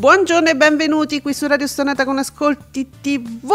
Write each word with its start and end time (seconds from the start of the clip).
Buongiorno 0.00 0.48
e 0.48 0.56
benvenuti 0.56 1.20
qui 1.20 1.34
su 1.34 1.46
Radio 1.46 1.66
Stonata 1.66 2.06
con 2.06 2.16
Ascolti 2.16 2.88
TV. 3.02 3.52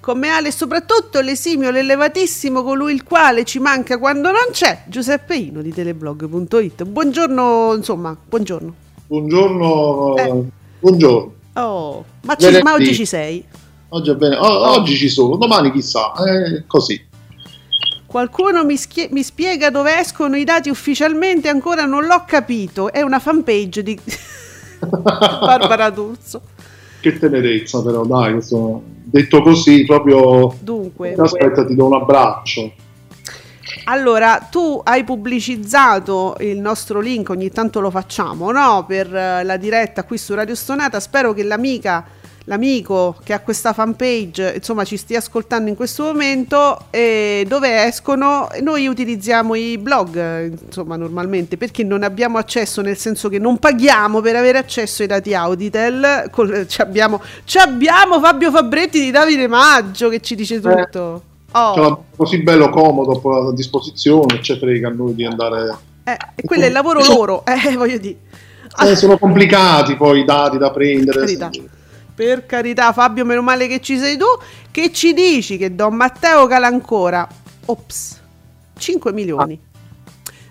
Come 0.00 0.28
Ale, 0.28 0.50
soprattutto 0.50 1.20
l'esimio, 1.20 1.70
l'elevatissimo, 1.70 2.64
colui 2.64 2.94
il 2.94 3.04
quale 3.04 3.44
ci 3.44 3.60
manca 3.60 3.96
quando 3.96 4.32
non 4.32 4.50
c'è, 4.50 4.82
Giuseppe 4.88 5.36
Ino 5.36 5.62
di 5.62 5.72
teleblog.it. 5.72 6.82
Buongiorno, 6.82 7.74
insomma, 7.76 8.16
buongiorno. 8.28 8.74
Buongiorno, 9.06 10.16
eh. 10.16 10.42
buongiorno. 10.80 11.32
Oh, 11.52 12.04
ma, 12.22 12.34
ci, 12.34 12.60
ma, 12.60 12.72
oggi 12.72 12.92
ci 12.92 13.06
sei? 13.06 13.44
Oggi 13.90 14.10
è 14.10 14.16
bene, 14.16 14.34
o, 14.34 14.44
oh. 14.44 14.70
oggi 14.72 14.96
ci 14.96 15.08
sono, 15.08 15.36
domani 15.36 15.70
chissà, 15.70 16.12
è 16.14 16.64
così. 16.66 17.00
Qualcuno 18.04 18.64
mi, 18.64 18.76
schie- 18.76 19.10
mi, 19.12 19.22
spiega 19.22 19.70
dove 19.70 19.96
escono 19.96 20.34
i 20.34 20.42
dati 20.42 20.70
ufficialmente? 20.70 21.48
Ancora 21.48 21.84
non 21.84 22.04
l'ho 22.04 22.24
capito. 22.26 22.92
È 22.92 23.00
una 23.00 23.20
fanpage 23.20 23.84
di 23.84 23.96
Barbara 25.02 25.90
D'Urso. 25.90 26.40
Che 27.00 27.18
tenerezza 27.18 27.82
però, 27.82 28.04
dai, 28.04 28.32
questo, 28.32 28.82
detto 28.84 29.42
così 29.42 29.84
proprio... 29.84 30.54
Dunque... 30.60 31.14
Aspetta, 31.14 31.64
ti 31.64 31.74
do 31.74 31.86
un 31.86 31.94
abbraccio. 31.94 32.72
Allora, 33.84 34.38
tu 34.50 34.80
hai 34.82 35.04
pubblicizzato 35.04 36.36
il 36.40 36.58
nostro 36.58 37.00
link, 37.00 37.28
ogni 37.28 37.50
tanto 37.50 37.80
lo 37.80 37.90
facciamo, 37.90 38.50
no? 38.50 38.84
Per 38.86 39.14
eh, 39.14 39.44
la 39.44 39.56
diretta 39.58 40.04
qui 40.04 40.16
su 40.16 40.34
Radio 40.34 40.54
Stonata. 40.54 41.00
Spero 41.00 41.34
che 41.34 41.42
l'amica 41.42 42.04
l'amico 42.44 43.16
che 43.24 43.32
ha 43.32 43.40
questa 43.40 43.72
fanpage 43.72 44.54
insomma 44.56 44.84
ci 44.84 44.96
stia 44.96 45.18
ascoltando 45.18 45.70
in 45.70 45.76
questo 45.76 46.04
momento 46.04 46.86
e 46.90 47.44
dove 47.48 47.86
escono? 47.86 48.48
Noi 48.60 48.86
utilizziamo 48.86 49.54
i 49.54 49.78
blog 49.78 50.62
insomma 50.66 50.96
normalmente 50.96 51.56
perché 51.56 51.84
non 51.84 52.02
abbiamo 52.02 52.38
accesso 52.38 52.82
nel 52.82 52.96
senso 52.96 53.28
che 53.28 53.38
non 53.38 53.58
paghiamo 53.58 54.20
per 54.20 54.36
avere 54.36 54.58
accesso 54.58 55.02
ai 55.02 55.08
dati 55.08 55.34
Auditel. 55.34 56.28
Col, 56.30 56.66
ci, 56.68 56.80
abbiamo, 56.80 57.20
ci 57.44 57.58
abbiamo 57.58 58.20
Fabio 58.20 58.50
Fabretti 58.50 59.00
di 59.00 59.10
Davide 59.10 59.48
Maggio 59.48 60.08
che 60.08 60.20
ci 60.20 60.34
dice 60.34 60.60
tutto. 60.60 61.22
Eh, 61.54 61.58
oh. 61.58 62.04
così 62.16 62.42
bello 62.42 62.68
comodo 62.68 63.48
a 63.48 63.52
disposizione 63.54 64.42
ci 64.42 64.58
frega 64.58 64.88
a 64.88 64.90
noi 64.90 65.14
di 65.14 65.24
andare 65.24 65.78
eh, 66.02 66.16
e 66.34 66.42
quello 66.42 66.64
è 66.64 66.66
il 66.66 66.72
lavoro 66.72 67.02
loro 67.02 67.44
eh, 67.46 67.76
voglio 67.76 67.98
dire. 67.98 68.16
Eh, 68.82 68.96
sono 68.96 69.18
complicati 69.18 69.96
poi 69.96 70.20
i 70.20 70.24
dati 70.24 70.58
da 70.58 70.70
prendere 70.70 71.24
per 72.14 72.46
carità, 72.46 72.92
Fabio, 72.92 73.24
meno 73.24 73.42
male 73.42 73.66
che 73.66 73.80
ci 73.80 73.98
sei 73.98 74.16
tu. 74.16 74.26
Che 74.70 74.92
ci 74.92 75.12
dici 75.12 75.56
che 75.56 75.74
Don 75.74 75.94
Matteo 75.94 76.46
cala 76.46 76.66
ancora? 76.66 77.26
Ops, 77.66 78.20
5 78.78 79.12
milioni. 79.12 79.58
Ah. 79.60 79.72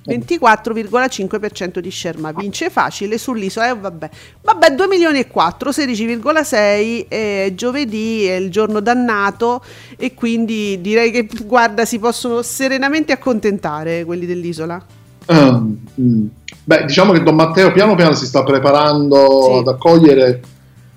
24,5% 0.05 1.79
di 1.79 1.89
share, 1.89 2.17
ma 2.17 2.33
vince 2.33 2.69
facile 2.69 3.17
sull'isola. 3.17 3.69
Eh, 3.69 3.75
vabbè. 3.75 4.09
vabbè, 4.41 4.75
2 4.75 4.87
milioni 4.87 5.19
e 5.19 5.27
4, 5.27 5.69
16,6 5.69 7.07
è 7.07 7.51
giovedì, 7.55 8.25
è 8.25 8.35
il 8.35 8.51
giorno 8.51 8.81
dannato 8.81 9.63
e 9.95 10.13
quindi 10.13 10.81
direi 10.81 11.11
che 11.11 11.29
guarda, 11.45 11.85
si 11.85 11.99
possono 11.99 12.41
serenamente 12.41 13.13
accontentare 13.13 14.03
quelli 14.03 14.25
dell'isola. 14.25 14.83
Um, 15.25 15.77
beh, 16.65 16.85
diciamo 16.85 17.13
che 17.13 17.23
Don 17.23 17.35
Matteo 17.35 17.71
piano 17.71 17.95
piano 17.95 18.13
si 18.13 18.25
sta 18.25 18.43
preparando 18.43 19.43
sì. 19.45 19.57
ad 19.59 19.67
accogliere 19.69 20.41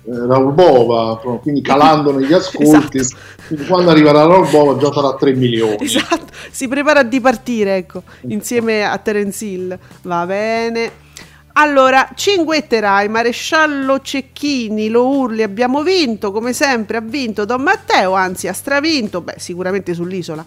eh, 0.07 0.25
Raul 0.25 0.53
Bova, 0.53 1.19
quindi 1.41 1.61
calando 1.61 2.17
negli 2.17 2.31
ascolti. 2.31 2.97
esatto. 2.97 3.21
Quindi 3.47 3.65
quando 3.65 3.91
arriverà 3.91 4.25
Raul 4.25 4.49
Bova 4.49 4.77
già 4.77 4.91
farà 4.91 5.15
3 5.15 5.33
milioni. 5.33 5.77
Esatto, 5.81 6.33
si 6.49 6.67
prepara 6.67 7.01
a 7.01 7.03
dipartire, 7.03 7.75
ecco, 7.75 8.03
insieme 8.27 8.83
a 8.83 8.97
Terence 8.97 9.43
Hill. 9.43 9.77
Va 10.03 10.25
bene. 10.25 11.05
Allora, 11.53 12.09
cinguetterai, 12.13 13.09
maresciallo 13.09 13.99
Cecchini, 13.99 14.89
lo 14.89 15.07
urli, 15.07 15.41
abbiamo 15.41 15.81
vinto, 15.81 16.31
come 16.31 16.53
sempre 16.53 16.97
ha 16.97 17.01
vinto 17.01 17.45
Don 17.45 17.63
Matteo, 17.63 18.13
anzi 18.13 18.47
ha 18.47 18.53
stravinto, 18.53 19.21
beh 19.21 19.35
sicuramente 19.37 19.95
sull'isola 19.95 20.45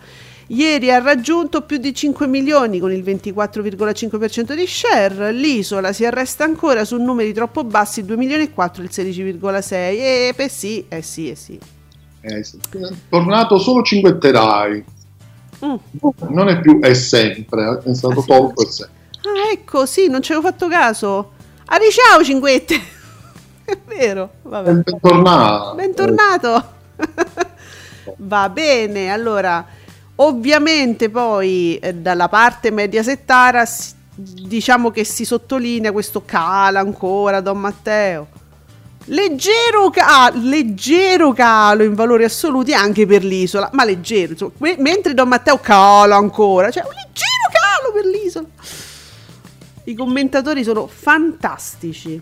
Ieri 0.52 0.90
ha 0.90 0.98
raggiunto 0.98 1.62
più 1.62 1.76
di 1.76 1.94
5 1.94 2.26
milioni 2.26 2.80
con 2.80 2.90
il 2.90 3.04
24,5% 3.04 4.52
di 4.54 4.66
share, 4.66 5.30
l'isola 5.30 5.92
si 5.92 6.04
arresta 6.04 6.42
ancora 6.42 6.84
su 6.84 6.96
numeri 6.96 7.32
troppo 7.32 7.62
bassi, 7.62 8.04
2 8.04 8.16
milioni 8.16 8.42
e 8.44 8.52
4, 8.52 8.82
il 8.82 8.90
16,6 8.92 9.72
e 9.72 10.32
beh 10.34 10.48
sì, 10.48 10.84
eh 10.88 11.02
sì, 11.02 11.30
eh 11.30 11.36
sì. 11.36 11.56
Eh, 12.22 12.44
tornato 13.08 13.58
solo 13.58 13.82
cinguetterai. 13.82 14.84
Mm. 15.64 15.74
Non 16.30 16.48
è 16.48 16.60
più 16.60 16.80
è 16.80 16.94
sempre, 16.94 17.82
è 17.84 17.94
stato 17.94 18.18
ah, 18.18 18.24
tolto 18.24 18.68
sempre. 18.68 18.96
Ah, 19.22 19.52
ecco, 19.52 19.86
sì, 19.86 20.08
non 20.08 20.20
ci 20.20 20.32
avevo 20.32 20.48
fatto 20.48 20.66
caso. 20.66 21.32
Adi 21.66 21.90
ciao 21.92 22.24
cinguette. 22.24 22.74
è 23.64 23.78
vero, 23.86 24.30
vabbè. 24.42 24.72
Bentornato. 24.72 25.74
Bentornato. 25.76 26.64
Va 28.16 28.48
bene, 28.48 29.12
allora 29.12 29.64
Ovviamente 30.22 31.08
poi 31.08 31.78
eh, 31.78 31.94
dalla 31.94 32.28
parte 32.28 32.70
mediasettara 32.70 33.66
diciamo 34.14 34.90
che 34.90 35.02
si 35.02 35.24
sottolinea 35.24 35.92
questo 35.92 36.22
cala 36.26 36.80
ancora 36.80 37.40
Don 37.40 37.58
Matteo. 37.58 38.28
Leggero, 39.06 39.88
ca- 39.90 40.30
leggero 40.34 41.32
calo 41.32 41.84
in 41.84 41.94
valori 41.94 42.24
assoluti 42.24 42.74
anche 42.74 43.06
per 43.06 43.24
l'isola, 43.24 43.70
ma 43.72 43.84
leggero, 43.84 44.32
insomma, 44.32 44.52
me- 44.58 44.76
mentre 44.78 45.14
Don 45.14 45.26
Matteo 45.26 45.58
cala 45.58 46.16
ancora, 46.16 46.70
cioè 46.70 46.84
un 46.84 46.90
leggero 46.90 47.48
calo 47.50 47.92
per 47.92 48.04
l'isola. 48.04 48.46
I 49.84 49.94
commentatori 49.94 50.62
sono 50.62 50.86
fantastici 50.86 52.20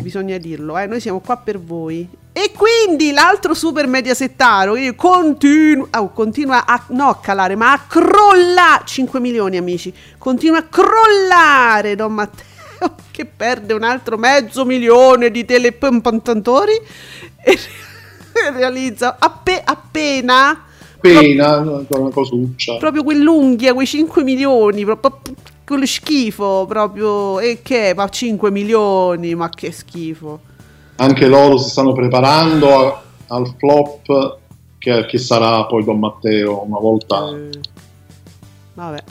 bisogna 0.00 0.38
dirlo, 0.38 0.78
eh? 0.78 0.86
noi 0.86 1.00
siamo 1.00 1.20
qua 1.20 1.36
per 1.36 1.60
voi. 1.60 2.08
E 2.32 2.52
quindi 2.52 3.10
l'altro 3.10 3.52
super 3.52 3.86
mediasettaro 3.86 4.74
continua, 4.94 5.88
oh, 5.98 6.12
continua 6.12 6.66
a, 6.66 6.84
no, 6.88 7.08
a 7.08 7.18
calare, 7.18 7.56
ma 7.56 7.72
a 7.72 7.80
crollare. 7.86 8.82
5 8.84 9.18
milioni 9.18 9.56
amici, 9.56 9.92
continua 10.16 10.58
a 10.58 10.62
crollare 10.62 11.96
Don 11.96 12.12
Matteo 12.12 12.46
che 13.10 13.24
perde 13.24 13.74
un 13.74 13.82
altro 13.82 14.16
mezzo 14.16 14.64
milione 14.64 15.30
di 15.30 15.44
telepompantatori 15.44 16.80
e 17.42 17.58
realizza 18.54 19.16
appe, 19.18 19.60
appena 19.64 20.64
appena 21.00 21.60
una 21.60 22.10
cosuccia 22.10 22.76
proprio 22.76 23.04
quell'unghia 23.04 23.72
quei 23.72 23.86
5 23.86 24.22
milioni 24.24 24.84
proprio 24.84 25.20
quello 25.68 25.84
schifo 25.84 26.64
proprio 26.66 27.38
e 27.40 27.60
che 27.62 27.92
ma 27.94 28.08
5 28.08 28.50
milioni 28.50 29.34
ma 29.34 29.50
che 29.50 29.70
schifo. 29.70 30.40
Anche 30.96 31.26
loro 31.26 31.58
si 31.58 31.68
stanno 31.68 31.92
preparando 31.92 32.86
a, 32.86 33.02
al 33.28 33.54
flop 33.58 34.38
che, 34.78 35.04
che, 35.04 35.18
sarà 35.18 35.66
poi 35.66 35.84
Don 35.84 35.98
Matteo 35.98 36.64
una 36.64 36.78
volta. 36.78 37.28
Eh, 37.28 37.60
vabbè. 38.72 39.04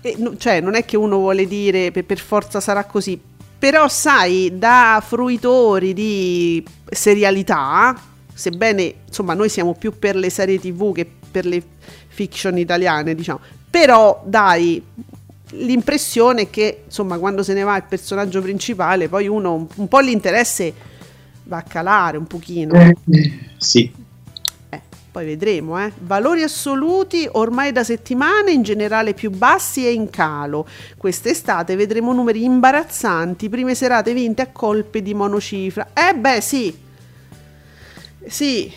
E, 0.00 0.14
no, 0.18 0.36
cioè 0.38 0.60
non 0.60 0.74
è 0.74 0.86
che 0.86 0.96
uno 0.96 1.18
vuole 1.18 1.46
dire 1.46 1.90
per, 1.90 2.06
per 2.06 2.18
forza 2.18 2.60
sarà 2.60 2.84
così 2.84 3.18
però 3.56 3.88
sai 3.88 4.58
da 4.58 5.02
fruitori 5.02 5.94
di 5.94 6.62
serialità 6.84 7.98
sebbene 8.34 8.94
insomma 9.06 9.32
noi 9.32 9.48
siamo 9.48 9.74
più 9.74 9.98
per 9.98 10.16
le 10.16 10.28
serie 10.28 10.58
tv 10.58 10.92
che 10.92 11.08
per 11.30 11.46
le 11.46 11.62
fiction 12.08 12.56
italiane, 12.56 13.14
diciamo. 13.14 13.40
Però 13.68 14.22
dai, 14.24 14.80
l'impressione 15.58 16.50
che 16.50 16.82
insomma 16.84 17.18
quando 17.18 17.42
se 17.42 17.54
ne 17.54 17.62
va 17.62 17.76
il 17.76 17.84
personaggio 17.88 18.42
principale 18.42 19.08
poi 19.08 19.28
uno 19.28 19.54
un, 19.54 19.66
un 19.74 19.88
po' 19.88 20.00
l'interesse 20.00 20.72
va 21.44 21.58
a 21.58 21.62
calare 21.62 22.16
un 22.16 22.26
pochino. 22.26 22.74
Eh, 22.74 22.96
sì. 23.58 23.92
Eh, 24.70 24.80
poi 25.10 25.26
vedremo, 25.26 25.78
eh. 25.78 25.92
Valori 26.00 26.42
assoluti 26.42 27.28
ormai 27.32 27.70
da 27.70 27.84
settimane, 27.84 28.50
in 28.50 28.62
generale 28.62 29.14
più 29.14 29.30
bassi 29.30 29.86
e 29.86 29.92
in 29.92 30.10
calo. 30.10 30.66
Quest'estate 30.96 31.76
vedremo 31.76 32.12
numeri 32.12 32.44
imbarazzanti, 32.44 33.48
prime 33.48 33.74
serate 33.74 34.12
vinte 34.14 34.42
a 34.42 34.48
colpe 34.50 35.02
di 35.02 35.14
monocifra. 35.14 35.90
Eh 35.92 36.14
beh, 36.14 36.40
sì. 36.40 36.78
Sì, 38.26 38.72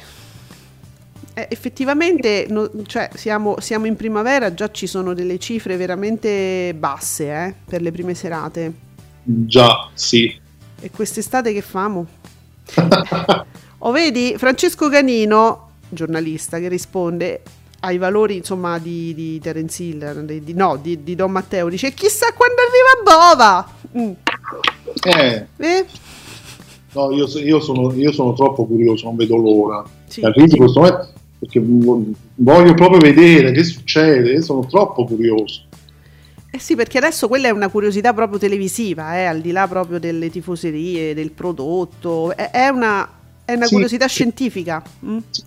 eh, 1.38 1.46
effettivamente 1.52 2.48
no, 2.50 2.68
cioè, 2.88 3.10
siamo, 3.14 3.60
siamo, 3.60 3.86
in 3.86 3.96
primavera, 3.96 4.56
già 4.56 4.72
ci 4.72 4.88
sono 4.88 5.14
delle 5.14 5.38
cifre 5.38 5.78
veramente 5.78 6.74
basse 6.76 7.26
eh, 7.32 7.54
per 7.64 7.84
le 7.84 7.92
prime 7.92 8.16
serate. 8.16 8.74
Già, 9.22 9.88
sì. 9.94 10.36
E 10.80 10.90
quest'estate 10.90 11.54
che 11.54 11.62
famo? 11.62 12.08
o 13.78 13.92
vedi 13.92 14.34
Francesco 14.36 14.90
Canino, 14.90 15.74
giornalista, 15.90 16.58
che 16.58 16.70
risponde 16.70 17.44
ai 17.82 18.00
valori 18.00 18.38
insomma 18.38 18.80
di, 18.80 19.14
di 19.14 19.40
Terence 19.40 19.84
Hill, 19.84 20.22
di, 20.22 20.44
di, 20.44 20.54
no, 20.56 20.76
di, 20.82 21.04
di, 21.04 21.14
Don 21.14 21.30
Matteo, 21.30 21.70
dice 21.70 21.94
chissà 21.94 22.34
quando 22.34 22.56
arriva 22.64 23.20
Bova. 23.20 23.74
Mm. 23.96 24.12
Eh. 25.04 25.48
eh? 25.58 25.86
No, 26.94 27.12
io, 27.12 27.28
io, 27.28 27.60
sono, 27.60 27.94
io, 27.94 28.12
sono, 28.12 28.34
troppo 28.34 28.66
curioso, 28.66 29.06
non 29.06 29.16
vedo 29.16 29.36
l'ora. 29.36 29.84
Sì. 30.08 30.22
Arrivi 30.22 30.58
questo 30.58 30.80
momento 30.80 31.16
perché 31.40 31.62
voglio 31.64 32.74
proprio 32.74 33.00
vedere 33.00 33.52
che 33.52 33.64
succede, 33.64 34.42
sono 34.42 34.66
troppo 34.66 35.06
curioso. 35.06 35.66
Eh 36.50 36.60
sì, 36.60 36.76
perché 36.76 36.98
adesso 36.98 37.28
quella 37.28 37.50
è 37.50 37.52
una 37.52 37.70
curiosità 37.70 38.14
proprio 38.14 38.40
televisiva, 38.40 39.16
eh, 39.18 39.26
al 39.26 39.42
di 39.42 39.52
là 39.52 39.68
proprio 39.68 40.00
delle 40.00 40.30
tifoserie, 40.30 41.14
del 41.14 41.32
prodotto, 41.32 42.36
è, 42.36 42.50
è 42.50 42.70
una, 42.70 43.08
è 43.46 43.54
una 43.54 43.66
sì. 43.66 43.74
curiosità 43.74 44.08
scientifica. 44.08 44.82
Mm? 45.06 45.18
Sì. 45.30 45.44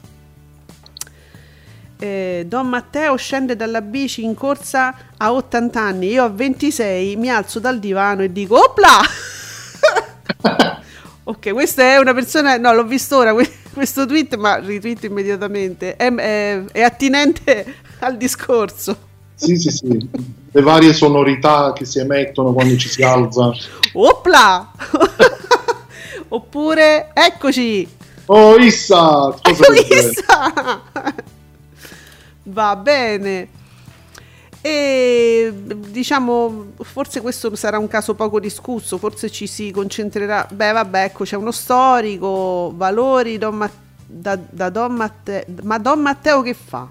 Eh, 2.03 2.45
Don 2.49 2.67
Matteo 2.67 3.15
scende 3.17 3.57
dalla 3.57 3.83
bici 3.83 4.25
in 4.25 4.35
corsa 4.35 4.95
a 5.19 5.33
80 5.33 5.81
anni, 5.81 6.09
io 6.09 6.25
a 6.25 6.29
26 6.29 7.17
mi 7.17 7.29
alzo 7.29 7.59
dal 7.59 7.79
divano 7.79 8.23
e 8.23 8.33
dico 8.33 8.59
opla! 8.59 9.01
ok, 11.25 11.53
questa 11.53 11.83
è 11.83 11.99
una 11.99 12.15
persona, 12.15 12.57
no 12.57 12.73
l'ho 12.73 12.85
visto 12.85 13.19
ora, 13.19 13.35
questo 13.73 14.07
tweet, 14.07 14.37
ma 14.37 14.57
ritweet 14.57 15.05
immediatamente, 15.05 15.97
è, 15.97 16.13
è, 16.13 16.65
è 16.73 16.83
attinente 16.83 17.75
al 18.01 18.17
discorso. 18.17 19.09
Sì, 19.35 19.57
sì, 19.57 19.71
sì, 19.71 20.09
le 20.53 20.61
varie 20.61 20.93
sonorità 20.93 21.73
che 21.73 21.85
si 21.87 21.99
emettono 21.99 22.53
quando 22.53 22.77
ci 22.77 22.89
si 22.89 23.03
alza. 23.03 23.53
Opla! 23.95 24.71
Oppure, 26.29 27.11
eccoci! 27.15 27.89
Oh, 28.27 28.57
Issa! 28.57 29.35
Cosa 29.41 29.65
Issa! 29.73 30.83
Va 32.43 32.77
bene. 32.77 33.49
E 34.63 35.53
diciamo, 35.55 36.73
forse 36.83 37.23
questo 37.23 37.55
sarà 37.57 37.79
un 37.79 37.89
caso 37.89 38.15
poco 38.15 38.39
discusso, 38.39 38.99
forse 38.99 39.31
ci 39.31 39.47
si 39.47 39.71
concentrerà. 39.71 40.47
Beh, 40.51 40.73
vabbè, 40.73 41.05
ecco, 41.05 41.25
c'è 41.25 41.37
uno 41.37 41.51
storico, 41.51 42.73
valori 42.75 43.39
Don 43.39 43.57
Ma- 43.57 43.71
da, 44.07 44.37
da 44.37 44.69
Don 44.69 44.93
Matteo. 44.93 45.45
Ma 45.63 45.79
Don 45.79 46.01
Matteo 46.01 46.43
che 46.43 46.55
fa? 46.55 46.89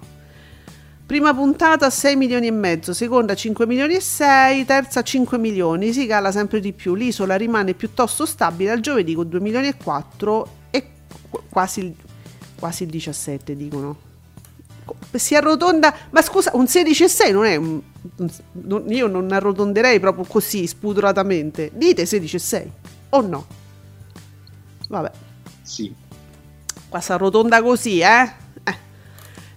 Prima 1.06 1.34
puntata 1.34 1.90
6 1.90 2.16
milioni 2.16 2.46
e 2.46 2.52
mezzo, 2.52 2.92
seconda 2.92 3.34
5 3.34 3.66
milioni 3.66 3.94
e 3.94 4.00
6, 4.00 4.64
terza 4.64 5.02
5 5.02 5.38
milioni, 5.38 5.92
si 5.92 6.06
cala 6.06 6.30
sempre 6.30 6.60
di 6.60 6.72
più. 6.72 6.94
L'isola 6.94 7.36
rimane 7.36 7.74
piuttosto 7.74 8.26
stabile 8.26 8.70
al 8.70 8.80
giovedì 8.80 9.14
con 9.14 9.28
2 9.28 9.40
milioni 9.40 9.68
e 9.68 9.74
4 9.76 10.48
e 10.70 10.88
quasi, 11.48 11.94
quasi 12.58 12.84
il 12.84 12.90
17 12.90 13.56
dicono 13.56 14.09
si 15.12 15.34
arrotonda, 15.34 15.94
ma 16.10 16.22
scusa, 16.22 16.50
un 16.54 16.64
16,6 16.64 17.32
non 17.32 17.44
è 17.44 17.56
un, 17.56 17.80
un, 18.16 18.84
io 18.88 19.06
non 19.06 19.30
arrotonderei 19.30 20.00
proprio 20.00 20.24
così 20.24 20.66
spudoratamente. 20.66 21.70
Dite 21.74 22.04
16,6 22.04 22.66
o 23.10 23.20
no? 23.20 23.46
Vabbè. 24.88 25.10
Sì. 25.62 25.94
Qua 26.88 27.00
si 27.00 27.12
arrotonda 27.12 27.62
così, 27.62 28.00
eh? 28.00 28.32
eh. 28.64 28.76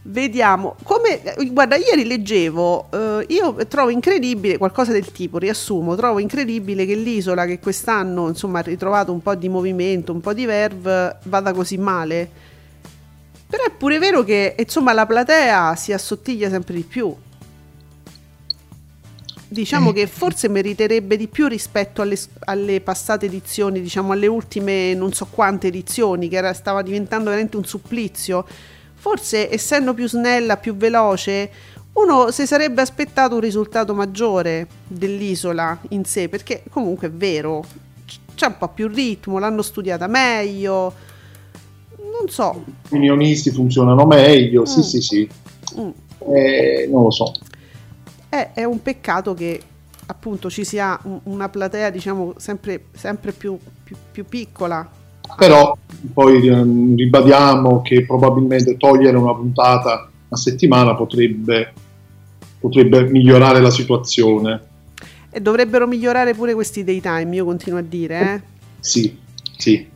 Vediamo. 0.03 0.75
Come, 0.83 1.21
guarda, 1.51 1.75
ieri 1.75 2.06
leggevo, 2.06 2.89
eh, 2.91 3.25
io 3.30 3.56
trovo 3.68 3.89
incredibile, 3.89 4.57
qualcosa 4.57 4.91
del 4.91 5.12
tipo, 5.12 5.38
riassumo, 5.38 5.95
trovo 5.95 6.19
incredibile 6.19 6.85
che 6.85 6.95
l'isola 6.95 7.45
che 7.45 7.59
quest'anno, 7.59 8.27
insomma, 8.27 8.59
ha 8.59 8.63
ritrovato 8.63 9.12
un 9.12 9.21
po' 9.21 9.33
di 9.35 9.50
movimento, 9.50 10.12
un 10.12 10.21
po' 10.21 10.33
di 10.33 10.45
verve, 10.45 11.18
vada 11.24 11.53
così 11.53 11.77
male 11.77 12.43
però 13.54 13.66
è 13.66 13.70
pure 13.70 14.00
vero 14.00 14.24
che 14.24 14.56
insomma 14.58 14.94
la 14.94 15.06
platea 15.06 15.76
si 15.76 15.94
assottiglia 15.94 16.50
sempre 16.50 16.74
di 16.74 16.82
più. 16.82 17.16
Diciamo 19.48 19.92
eh. 19.92 19.94
che 19.94 20.08
forse 20.08 20.48
meriterebbe 20.48 21.16
di 21.18 21.28
più 21.28 21.46
rispetto 21.46 22.02
alle, 22.02 22.18
alle, 22.46 22.82
passate 22.82 23.28
edizioni, 23.28 23.80
diciamo 23.80 24.14
alle 24.14 24.26
ultime 24.26 24.96
non 24.96 25.14
so 25.14 25.28
quante 25.28 25.68
edizioni, 25.68 26.30
che 26.30 26.38
era, 26.38 26.52
stava 26.54 26.82
diventando 26.82 27.26
veramente 27.26 27.56
un 27.56 27.64
supplizio. 27.64 28.44
Forse 28.96 29.54
essendo 29.54 29.94
più 29.94 30.08
snella, 30.08 30.58
più 30.58 30.76
veloce, 30.76 31.52
uno 31.94 32.32
si 32.32 32.48
sarebbe 32.48 32.82
aspettato 32.82 33.36
un 33.36 33.42
risultato 33.42 33.94
maggiore 33.94 34.66
dell'isola 34.88 35.78
in 35.90 36.06
sé, 36.06 36.28
perché 36.28 36.64
comunque 36.72 37.10
è 37.10 37.12
vero, 37.12 37.64
c'è 38.34 38.48
un 38.48 38.58
po' 38.58 38.70
più 38.70 38.88
ritmo, 38.88 39.38
l'hanno 39.38 39.62
studiata 39.62 40.08
meglio 40.08 41.12
non 42.19 42.30
so. 42.30 42.63
I 42.89 42.98
milionisti 42.98 43.50
funzionano 43.51 44.06
meglio, 44.06 44.62
mm. 44.62 44.65
sì, 44.65 44.83
sì, 44.83 45.01
sì. 45.01 45.30
Mm. 45.80 45.89
Eh, 46.33 46.88
non 46.89 47.04
lo 47.04 47.12
so. 47.12 47.33
È, 48.30 48.51
è, 48.54 48.63
un 48.63 48.81
peccato 48.81 49.33
che 49.33 49.60
appunto 50.06 50.50
ci 50.50 50.63
sia 50.63 51.00
un, 51.04 51.19
una 51.24 51.50
platea, 51.50 51.89
diciamo, 51.89 52.33
sempre, 52.38 52.86
sempre 52.94 53.31
più, 53.31 53.57
più, 53.83 53.95
più 54.12 54.25
piccola. 54.25 54.88
Però 55.36 55.75
poi 56.13 56.48
ehm, 56.48 56.95
ribadiamo 56.95 57.81
che 57.81 58.06
probabilmente 58.06 58.77
togliere 58.77 59.18
una 59.18 59.33
puntata 59.33 60.09
a 60.30 60.36
settimana 60.36 60.95
potrebbe, 60.95 61.74
potrebbe 62.59 63.09
migliorare 63.09 63.59
la 63.59 63.71
situazione. 63.71 64.71
E 65.30 65.42
dovrebbero 65.42 65.88
migliorare 65.88 66.35
pure 66.35 66.54
questi 66.54 66.83
daytime, 66.83 67.35
io 67.35 67.45
continuo 67.45 67.80
a 67.80 67.83
dire. 67.83 68.19
Eh? 68.19 68.42
Sì, 68.80 69.18
sì 69.57 69.92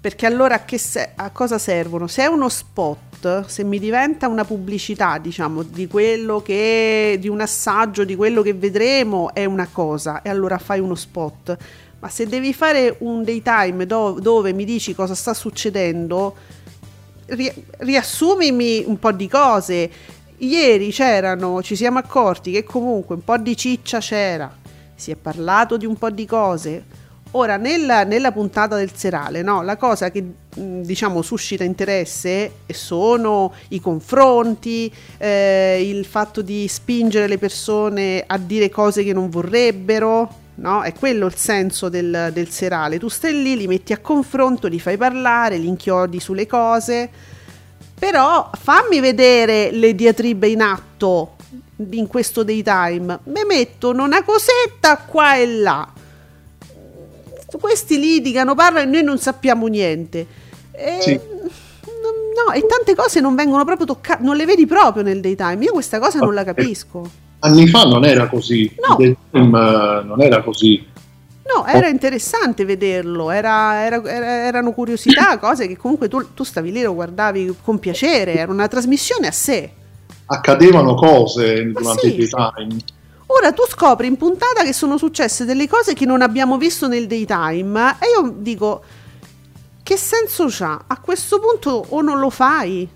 perché 0.00 0.24
allora 0.24 0.54
a, 0.54 0.78
se- 0.78 1.10
a, 1.14 1.30
cosa 1.30 1.58
servono? 1.58 2.06
Se 2.06 2.22
è 2.22 2.26
uno 2.26 2.48
spot, 2.48 3.44
se 3.44 3.64
mi 3.64 3.78
diventa 3.78 4.28
una 4.28 4.46
pubblicità, 4.46 5.18
diciamo, 5.18 5.62
di 5.62 5.86
quello 5.86 6.40
che 6.40 7.18
di 7.20 7.28
un 7.28 7.42
assaggio 7.42 8.04
di 8.04 8.16
quello 8.16 8.40
che 8.40 8.54
vedremo 8.54 9.34
è 9.34 9.44
una 9.44 9.68
cosa 9.70 10.22
e 10.22 10.30
allora 10.30 10.56
fai 10.56 10.80
uno 10.80 10.94
spot. 10.94 11.56
Ma 11.98 12.08
se 12.08 12.26
devi 12.26 12.54
fare 12.54 12.96
un 13.00 13.22
daytime 13.24 13.84
do- 13.84 14.18
dove 14.18 14.54
mi 14.54 14.64
dici 14.64 14.94
cosa 14.94 15.14
sta 15.14 15.34
succedendo, 15.34 16.34
ri- 17.26 17.52
riassumimi 17.80 18.84
un 18.86 18.98
po' 18.98 19.12
di 19.12 19.28
cose. 19.28 19.90
Ieri 20.38 20.90
c'erano, 20.92 21.62
ci 21.62 21.76
siamo 21.76 21.98
accorti 21.98 22.52
che 22.52 22.64
comunque 22.64 23.16
un 23.16 23.22
po' 23.22 23.36
di 23.36 23.54
ciccia 23.54 23.98
c'era. 23.98 24.50
Si 24.94 25.10
è 25.10 25.16
parlato 25.16 25.76
di 25.76 25.84
un 25.84 25.98
po' 25.98 26.08
di 26.08 26.24
cose 26.24 26.99
Ora, 27.32 27.56
nella, 27.56 28.02
nella, 28.02 28.32
puntata 28.32 28.74
del 28.74 28.90
serale, 28.92 29.42
no, 29.42 29.62
la 29.62 29.76
cosa 29.76 30.10
che 30.10 30.24
diciamo 30.52 31.22
suscita 31.22 31.62
interesse 31.62 32.54
sono 32.66 33.52
i 33.68 33.80
confronti, 33.80 34.92
eh, 35.16 35.80
il 35.80 36.04
fatto 36.06 36.42
di 36.42 36.66
spingere 36.66 37.28
le 37.28 37.38
persone 37.38 38.24
a 38.26 38.36
dire 38.36 38.68
cose 38.68 39.04
che 39.04 39.12
non 39.12 39.30
vorrebbero, 39.30 40.28
no? 40.56 40.82
È 40.82 40.92
quello 40.92 41.26
il 41.26 41.36
senso 41.36 41.88
del, 41.88 42.30
del 42.32 42.48
serale. 42.48 42.98
Tu 42.98 43.06
stai 43.06 43.40
lì, 43.40 43.56
li 43.56 43.68
metti 43.68 43.92
a 43.92 43.98
confronto, 43.98 44.66
li 44.66 44.80
fai 44.80 44.96
parlare, 44.96 45.56
li 45.56 45.68
inchiodi 45.68 46.18
sulle 46.18 46.48
cose, 46.48 47.08
però 47.96 48.50
fammi 48.60 48.98
vedere 48.98 49.70
le 49.70 49.94
diatribe 49.94 50.48
in 50.48 50.62
atto 50.62 51.36
in 51.90 52.08
questo 52.08 52.42
daytime. 52.42 53.20
Me 53.22 53.44
mettono 53.46 54.02
una 54.02 54.24
cosetta 54.24 54.96
qua 54.96 55.36
e 55.36 55.46
là 55.46 55.92
questi 57.58 57.98
litigano, 57.98 58.54
parlano 58.54 58.88
e 58.88 58.90
noi 58.90 59.02
non 59.02 59.18
sappiamo 59.18 59.66
niente. 59.66 60.26
E, 60.72 60.98
sì. 61.00 61.12
No, 61.12 62.52
e 62.52 62.64
tante 62.66 62.94
cose 62.94 63.20
non 63.20 63.34
vengono 63.34 63.64
proprio 63.64 63.86
toccate, 63.86 64.22
non 64.22 64.36
le 64.36 64.46
vedi 64.46 64.66
proprio 64.66 65.02
nel 65.02 65.20
daytime. 65.20 65.64
Io 65.64 65.72
questa 65.72 65.98
cosa 65.98 66.18
non 66.18 66.34
la 66.34 66.44
capisco. 66.44 67.08
Anni 67.40 67.66
fa 67.66 67.84
non 67.84 68.04
era 68.04 68.28
così, 68.28 68.74
no. 68.86 68.96
il 68.98 69.16
daytime 69.32 70.02
non 70.04 70.22
era 70.22 70.42
così. 70.42 70.86
No, 71.52 71.66
era 71.66 71.88
interessante 71.88 72.64
vederlo, 72.64 73.30
era, 73.30 73.84
era, 73.84 74.00
erano 74.46 74.72
curiosità, 74.72 75.36
cose 75.40 75.66
che 75.66 75.76
comunque 75.76 76.06
tu, 76.08 76.32
tu 76.32 76.44
stavi 76.44 76.70
lì, 76.70 76.82
lo 76.82 76.94
guardavi 76.94 77.56
con 77.62 77.78
piacere, 77.80 78.34
era 78.34 78.52
una 78.52 78.68
trasmissione 78.68 79.26
a 79.26 79.32
sé. 79.32 79.72
accadevano 80.26 80.94
cose 80.94 81.72
durante 81.72 82.08
sì. 82.08 82.20
il 82.20 82.28
daytime. 82.28 82.76
Ora 83.32 83.52
tu 83.52 83.62
scopri 83.68 84.08
in 84.08 84.16
puntata 84.16 84.64
che 84.64 84.72
sono 84.72 84.98
successe 84.98 85.44
delle 85.44 85.68
cose 85.68 85.94
che 85.94 86.04
non 86.04 86.20
abbiamo 86.20 86.58
visto 86.58 86.88
nel 86.88 87.06
daytime 87.06 87.96
e 88.00 88.20
io 88.20 88.34
dico 88.36 88.82
che 89.84 89.96
senso 89.96 90.46
c'ha? 90.48 90.84
A 90.88 90.98
questo 90.98 91.38
punto 91.38 91.86
o 91.90 92.00
non 92.00 92.18
lo 92.18 92.28
fai? 92.28 92.88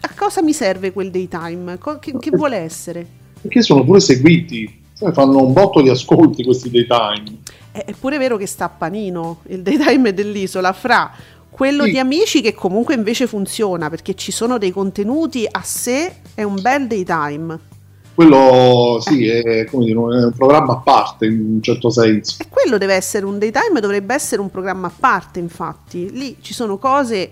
A 0.00 0.10
cosa 0.16 0.40
mi 0.40 0.54
serve 0.54 0.92
quel 0.92 1.10
daytime? 1.10 1.78
Che, 2.00 2.18
che 2.18 2.30
vuole 2.30 2.56
essere? 2.56 3.06
Perché 3.42 3.60
sono 3.60 3.84
pure 3.84 4.00
seguiti, 4.00 4.82
cioè 4.98 5.12
fanno 5.12 5.44
un 5.44 5.52
botto 5.52 5.82
di 5.82 5.90
ascolti 5.90 6.42
questi 6.42 6.70
daytime. 6.70 7.38
È 7.72 7.92
pure 8.00 8.16
vero 8.16 8.38
che 8.38 8.46
sta 8.46 8.64
a 8.64 8.70
panino 8.70 9.40
il 9.48 9.60
daytime 9.60 10.14
dell'isola 10.14 10.72
fra 10.72 11.12
quello 11.50 11.84
sì. 11.84 11.90
di 11.90 11.98
amici 11.98 12.40
che 12.40 12.54
comunque 12.54 12.94
invece 12.94 13.26
funziona 13.26 13.90
perché 13.90 14.14
ci 14.14 14.32
sono 14.32 14.56
dei 14.56 14.70
contenuti 14.70 15.46
a 15.50 15.60
sé, 15.62 16.20
è 16.34 16.42
un 16.42 16.58
bel 16.62 16.86
daytime. 16.86 17.74
Quello 18.16 18.96
sì, 18.98 19.26
eh. 19.26 19.40
è, 19.42 19.42
dire, 19.42 19.64
è, 19.66 20.24
un 20.24 20.32
programma 20.34 20.72
a 20.72 20.78
parte 20.78 21.26
in 21.26 21.38
un 21.38 21.62
certo 21.62 21.90
senso. 21.90 22.38
E 22.40 22.46
quello 22.48 22.78
deve 22.78 22.94
essere 22.94 23.26
un 23.26 23.38
daytime, 23.38 23.78
dovrebbe 23.78 24.14
essere 24.14 24.40
un 24.40 24.50
programma 24.50 24.86
a 24.86 24.92
parte, 24.98 25.38
infatti. 25.38 26.10
Lì 26.10 26.38
ci 26.40 26.54
sono 26.54 26.78
cose 26.78 27.30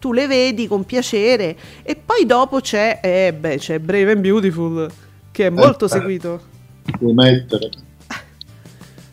tu 0.00 0.12
le 0.12 0.26
vedi 0.26 0.66
con 0.66 0.84
piacere 0.84 1.56
e 1.84 1.94
poi 1.94 2.26
dopo 2.26 2.58
c'è, 2.58 2.98
eh, 3.00 3.32
beh, 3.32 3.58
c'è 3.58 3.78
Brave 3.78 4.10
and 4.10 4.20
Beautiful 4.22 4.90
che 5.30 5.46
è 5.46 5.50
molto 5.50 5.84
eh, 5.84 5.88
seguito. 5.88 6.40
Puoi 6.98 7.14
mettere. 7.14 7.70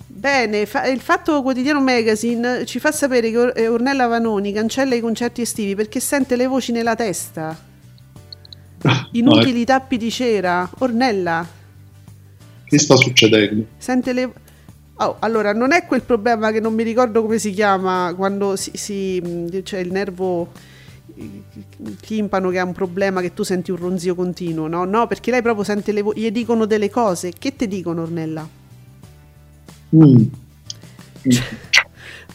Bene, 0.07 0.65
fa- 0.65 0.87
il 0.87 1.01
Fatto 1.01 1.43
Quotidiano 1.43 1.81
Magazine 1.81 2.65
ci 2.65 2.79
fa 2.79 2.91
sapere 2.91 3.29
che 3.29 3.37
Or- 3.37 3.53
eh, 3.55 3.67
Ornella 3.67 4.07
Vanoni 4.07 4.51
cancella 4.51 4.95
i 4.95 5.01
concerti 5.01 5.41
estivi 5.41 5.75
perché 5.75 5.99
sente 5.99 6.35
le 6.35 6.47
voci 6.47 6.71
nella 6.71 6.95
testa. 6.95 7.69
Inutili 9.13 9.65
tappi 9.65 9.97
di 9.97 10.11
cera. 10.11 10.69
Ornella. 10.79 11.47
Che 12.63 12.79
sta 12.79 12.95
succedendo? 12.95 13.65
Sente 13.77 14.13
le... 14.13 14.33
Oh, 14.95 15.17
allora, 15.19 15.53
non 15.53 15.71
è 15.71 15.85
quel 15.85 16.03
problema 16.03 16.51
che 16.51 16.59
non 16.59 16.73
mi 16.73 16.83
ricordo 16.83 17.21
come 17.21 17.39
si 17.39 17.51
chiama 17.51 18.13
quando 18.15 18.55
si, 18.55 18.71
si 18.73 19.61
c'è 19.63 19.79
il 19.79 19.91
nervo 19.91 20.51
il 21.15 21.97
timpano 21.99 22.49
che 22.49 22.59
ha 22.59 22.63
un 22.63 22.73
problema 22.73 23.21
che 23.21 23.33
tu 23.33 23.43
senti 23.43 23.71
un 23.71 23.77
ronzio 23.77 24.15
continuo, 24.15 24.67
no? 24.67 24.85
No, 24.85 25.07
perché 25.07 25.31
lei 25.31 25.41
proprio 25.41 25.63
sente 25.63 25.91
le 25.91 26.01
voci, 26.01 26.21
gli 26.21 26.31
dicono 26.31 26.65
delle 26.65 26.89
cose. 26.89 27.33
Che 27.37 27.55
te 27.55 27.67
dicono, 27.67 28.03
Ornella? 28.03 28.47
Mm. 29.95 30.23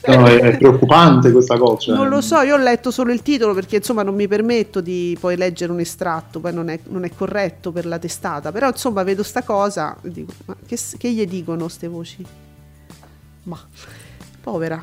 No, 0.06 0.26
è, 0.26 0.56
preoccupante 0.58 1.32
questa 1.32 1.56
cosa. 1.58 1.94
Non 1.94 2.08
lo 2.08 2.20
so, 2.20 2.40
io 2.40 2.54
ho 2.54 2.58
letto 2.58 2.90
solo 2.90 3.12
il 3.12 3.22
titolo 3.22 3.54
perché 3.54 3.76
insomma 3.76 4.02
non 4.02 4.14
mi 4.14 4.28
permetto 4.28 4.80
di 4.80 5.16
poi 5.18 5.36
leggere 5.36 5.72
un 5.72 5.80
estratto, 5.80 6.40
poi 6.40 6.52
non 6.52 6.68
è, 6.68 6.78
non 6.88 7.04
è 7.04 7.10
corretto 7.14 7.72
per 7.72 7.86
la 7.86 7.98
testata, 7.98 8.52
però 8.52 8.68
insomma 8.68 9.02
vedo 9.02 9.22
sta 9.22 9.42
cosa 9.42 9.96
e 10.02 10.10
dico, 10.10 10.32
ma 10.44 10.56
che, 10.66 10.78
che 10.98 11.10
gli 11.10 11.26
dicono 11.26 11.64
queste 11.64 11.88
voci? 11.88 12.24
Ma, 13.44 13.58
povera. 14.40 14.82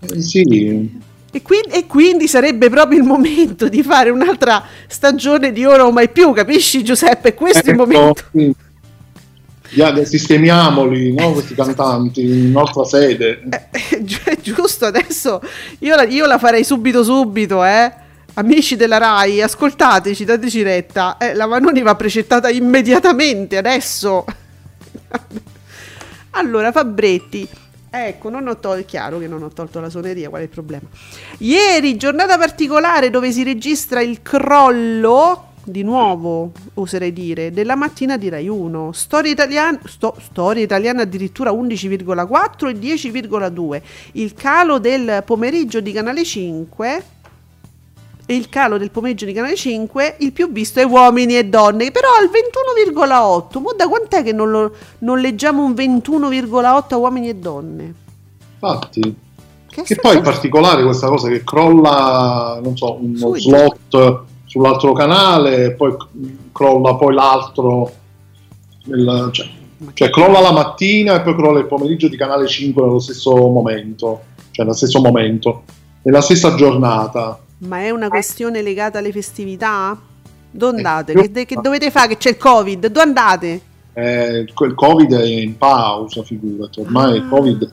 Eh, 0.00 0.20
sì. 0.20 1.06
E 1.30 1.42
quindi, 1.42 1.68
e 1.70 1.86
quindi, 1.86 2.26
sarebbe 2.26 2.70
proprio 2.70 2.98
il 2.98 3.04
momento 3.04 3.68
di 3.68 3.82
fare 3.82 4.08
un'altra 4.10 4.64
stagione 4.86 5.52
di 5.52 5.64
ora 5.64 5.84
o 5.86 5.92
mai 5.92 6.08
più, 6.08 6.32
capisci 6.32 6.82
Giuseppe? 6.82 7.34
Questo 7.34 7.58
ecco, 7.58 7.68
è 7.68 7.72
il 7.74 7.80
ecco, 7.80 7.90
momento. 7.90 8.22
Sì 8.32 8.66
sistemiamoli 10.04 11.12
no, 11.12 11.32
questi 11.32 11.54
cantanti 11.54 12.22
in 12.22 12.50
nostra 12.50 12.84
sede. 12.84 13.42
Eh, 13.50 13.68
eh 14.24 14.38
giusto, 14.40 14.86
adesso 14.86 15.40
io 15.80 15.94
la, 15.94 16.04
io 16.04 16.26
la, 16.26 16.38
farei 16.38 16.64
subito 16.64 17.02
subito, 17.02 17.64
eh. 17.64 18.06
Amici 18.34 18.76
della 18.76 18.98
RAI, 18.98 19.42
ascoltateci, 19.42 20.24
dateci 20.24 20.62
retta. 20.62 21.16
Eh, 21.18 21.34
la 21.34 21.46
Vanoni 21.46 21.82
va 21.82 21.96
precettata 21.96 22.48
immediatamente, 22.48 23.56
adesso. 23.56 24.24
allora, 26.30 26.70
Fabretti. 26.70 27.48
Ecco, 27.90 28.28
non 28.28 28.46
ho 28.46 28.58
tolto, 28.58 28.80
è 28.80 28.84
chiaro 28.84 29.18
che 29.18 29.26
non 29.26 29.42
ho 29.42 29.48
tolto 29.48 29.80
la 29.80 29.90
suoneria, 29.90 30.28
qual 30.28 30.42
è 30.42 30.44
il 30.44 30.50
problema? 30.50 30.86
Ieri, 31.38 31.96
giornata 31.96 32.38
particolare 32.38 33.10
dove 33.10 33.32
si 33.32 33.42
registra 33.42 34.02
il 34.02 34.20
crollo 34.22 35.47
di 35.70 35.82
nuovo, 35.82 36.52
oserei 36.74 37.12
dire, 37.12 37.50
della 37.50 37.76
mattina 37.76 38.16
di 38.16 38.28
Rai 38.28 38.48
1. 38.48 38.92
Storia 38.92 39.30
italiana, 39.30 39.78
sto, 39.84 40.16
storia 40.20 40.62
italiana 40.62 41.02
addirittura 41.02 41.52
11,4 41.52 42.68
e 42.68 42.72
10,2. 42.72 43.82
Il 44.12 44.34
calo 44.34 44.78
del 44.78 45.22
pomeriggio 45.24 45.80
di 45.80 45.92
Canale 45.92 46.24
5 46.24 47.02
e 48.26 48.34
il 48.34 48.48
calo 48.50 48.76
del 48.76 48.90
pomeriggio 48.90 49.24
di 49.24 49.32
Canale 49.32 49.56
5, 49.56 50.16
il 50.18 50.32
più 50.32 50.52
visto 50.52 50.80
è 50.80 50.84
uomini 50.84 51.36
e 51.36 51.46
donne, 51.46 51.90
però 51.90 52.08
al 52.18 52.28
21,8. 52.28 53.62
Ma 53.62 53.72
da 53.74 53.88
quant'è 53.88 54.22
che 54.22 54.32
non, 54.32 54.50
lo, 54.50 54.72
non 54.98 55.18
leggiamo 55.18 55.64
un 55.64 55.72
21,8 55.72 56.84
a 56.88 56.96
uomini 56.96 57.28
e 57.30 57.34
donne? 57.34 57.94
Infatti. 58.52 59.26
Che, 59.66 59.82
che 59.82 59.96
poi 59.96 60.16
è 60.16 60.20
particolare 60.20 60.82
questa 60.82 61.08
cosa 61.08 61.28
che 61.28 61.42
crolla, 61.44 62.58
non 62.62 62.76
so, 62.76 62.98
uno 63.00 63.16
Sui 63.16 63.40
slot 63.40 64.26
sull'altro 64.58 64.92
canale, 64.92 65.72
poi 65.72 65.94
crolla 66.50 66.96
poi 66.96 67.14
l'altro, 67.14 67.92
nel, 68.86 69.28
cioè, 69.30 69.46
cioè, 69.94 70.10
crolla 70.10 70.40
la 70.40 70.50
mattina 70.50 71.14
e 71.14 71.20
poi 71.20 71.36
crolla 71.36 71.60
il 71.60 71.66
pomeriggio 71.66 72.08
di 72.08 72.16
canale 72.16 72.48
5 72.48 72.82
nello 72.82 72.98
stesso 72.98 73.30
momento, 73.48 74.22
cioè 74.50 74.64
nello 74.64 74.76
stesso 74.76 75.00
momento, 75.00 75.62
nella 76.02 76.20
stessa 76.20 76.56
giornata. 76.56 77.38
Ma 77.58 77.78
è 77.82 77.90
una 77.90 78.08
questione 78.08 78.60
legata 78.60 78.98
alle 78.98 79.12
festività? 79.12 79.96
Dove 80.50 80.76
andate? 80.76 81.12
Eh, 81.12 81.30
che, 81.30 81.44
che, 81.46 81.58
dovete 81.62 81.92
fare? 81.92 82.08
Che 82.08 82.16
c'è 82.16 82.30
il 82.30 82.36
Covid? 82.36 82.86
Dove 82.88 83.00
andate? 83.00 83.60
Eh, 83.92 84.38
il 84.38 84.74
Covid 84.74 85.12
è 85.14 85.24
in 85.24 85.56
pausa, 85.56 86.24
figurati, 86.24 86.80
ormai 86.80 87.12
ah. 87.12 87.16
il 87.16 87.28
Covid 87.28 87.72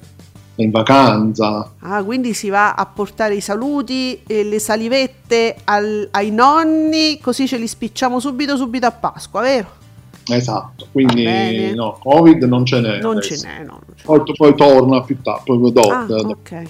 in 0.55 0.71
vacanza. 0.71 1.71
Ah, 1.79 2.03
quindi 2.03 2.33
si 2.33 2.49
va 2.49 2.73
a 2.73 2.85
portare 2.85 3.35
i 3.35 3.41
saluti 3.41 4.21
e 4.25 4.43
le 4.43 4.59
salivette 4.59 5.55
al, 5.65 6.07
ai 6.11 6.31
nonni, 6.31 7.19
così 7.19 7.47
ce 7.47 7.57
li 7.57 7.67
spicciamo 7.67 8.19
subito 8.19 8.55
subito 8.55 8.85
a 8.85 8.91
Pasqua, 8.91 9.41
vero? 9.41 9.83
Esatto, 10.27 10.87
quindi 10.91 11.73
no, 11.75 11.99
Covid 12.01 12.43
non 12.43 12.65
ce 12.65 12.79
n'è. 12.79 12.99
Non 12.99 13.17
adesso. 13.17 13.35
ce 13.35 13.47
n'è, 13.47 13.63
no. 13.63 13.81
Ce 13.95 14.03
poi, 14.05 14.21
poi, 14.35 14.55
torna 14.55 15.01
più 15.03 15.21
tardi, 15.21 15.43
poi 15.45 15.71
dopo. 15.71 15.91
Ah, 15.91 16.05
ok. 16.09 16.63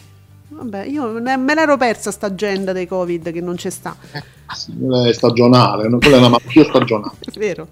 Vabbè, 0.47 0.85
io 0.85 1.19
me 1.19 1.53
l'ero 1.53 1.75
persa 1.75 2.11
sta 2.11 2.27
agenda 2.27 2.71
dei 2.71 2.87
Covid 2.87 3.31
che 3.31 3.41
non 3.41 3.55
c'è 3.55 3.69
sta. 3.69 3.95
Eh, 4.11 5.09
è 5.09 5.13
stagionale, 5.13 5.89
quella 5.97 6.15
è 6.15 6.19
una 6.19 6.29
malattia 6.29 6.63
stagionale. 6.63 7.15
Vero. 7.35 7.67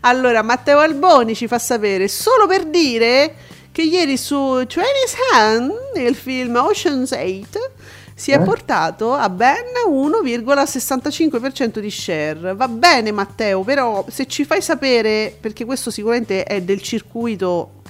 Allora, 0.00 0.42
Matteo 0.42 0.78
Alboni 0.78 1.34
ci 1.34 1.46
fa 1.46 1.58
sapere, 1.58 2.08
solo 2.08 2.46
per 2.46 2.66
dire 2.66 3.34
che 3.76 3.82
ieri 3.82 4.16
su 4.16 4.34
20's 4.34 5.14
Hand, 5.34 5.70
il 5.96 6.14
film 6.14 6.56
Ocean's 6.56 7.10
8, 7.10 7.72
si 8.14 8.30
è 8.30 8.40
eh? 8.40 8.42
portato 8.42 9.12
a 9.12 9.28
ben 9.28 9.64
1,65% 9.86 11.80
di 11.80 11.90
share. 11.90 12.54
Va 12.54 12.68
bene 12.68 13.12
Matteo, 13.12 13.64
però 13.64 14.06
se 14.08 14.26
ci 14.28 14.46
fai 14.46 14.62
sapere, 14.62 15.36
perché 15.38 15.66
questo 15.66 15.90
sicuramente 15.90 16.44
è 16.44 16.62
del 16.62 16.80
circuito, 16.80 17.82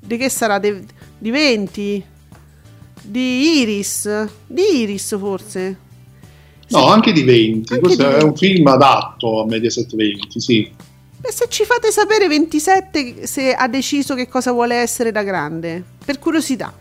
di 0.00 0.16
che 0.16 0.30
sarà? 0.30 0.58
De, 0.58 0.86
di 1.18 1.30
20? 1.30 2.04
Di 3.02 3.58
Iris? 3.60 4.26
Di 4.46 4.80
Iris 4.80 5.14
forse? 5.18 5.78
No, 6.68 6.78
sì. 6.78 6.88
anche 6.88 7.12
di 7.12 7.22
20. 7.22 7.74
Anche 7.74 7.84
questo 7.84 8.02
di 8.02 8.08
è 8.08 8.12
20. 8.12 8.24
un 8.24 8.34
film 8.34 8.66
adatto 8.68 9.42
a 9.42 9.44
Mediaset 9.44 9.94
20, 9.94 10.40
sì. 10.40 10.72
E 11.28 11.32
se 11.32 11.46
ci 11.48 11.64
fate 11.64 11.90
sapere 11.90 12.28
27 12.28 13.26
se 13.26 13.52
ha 13.52 13.66
deciso 13.66 14.14
che 14.14 14.28
cosa 14.28 14.52
vuole 14.52 14.76
essere 14.76 15.10
da 15.10 15.24
grande, 15.24 15.82
per 16.04 16.20
curiosità. 16.20 16.72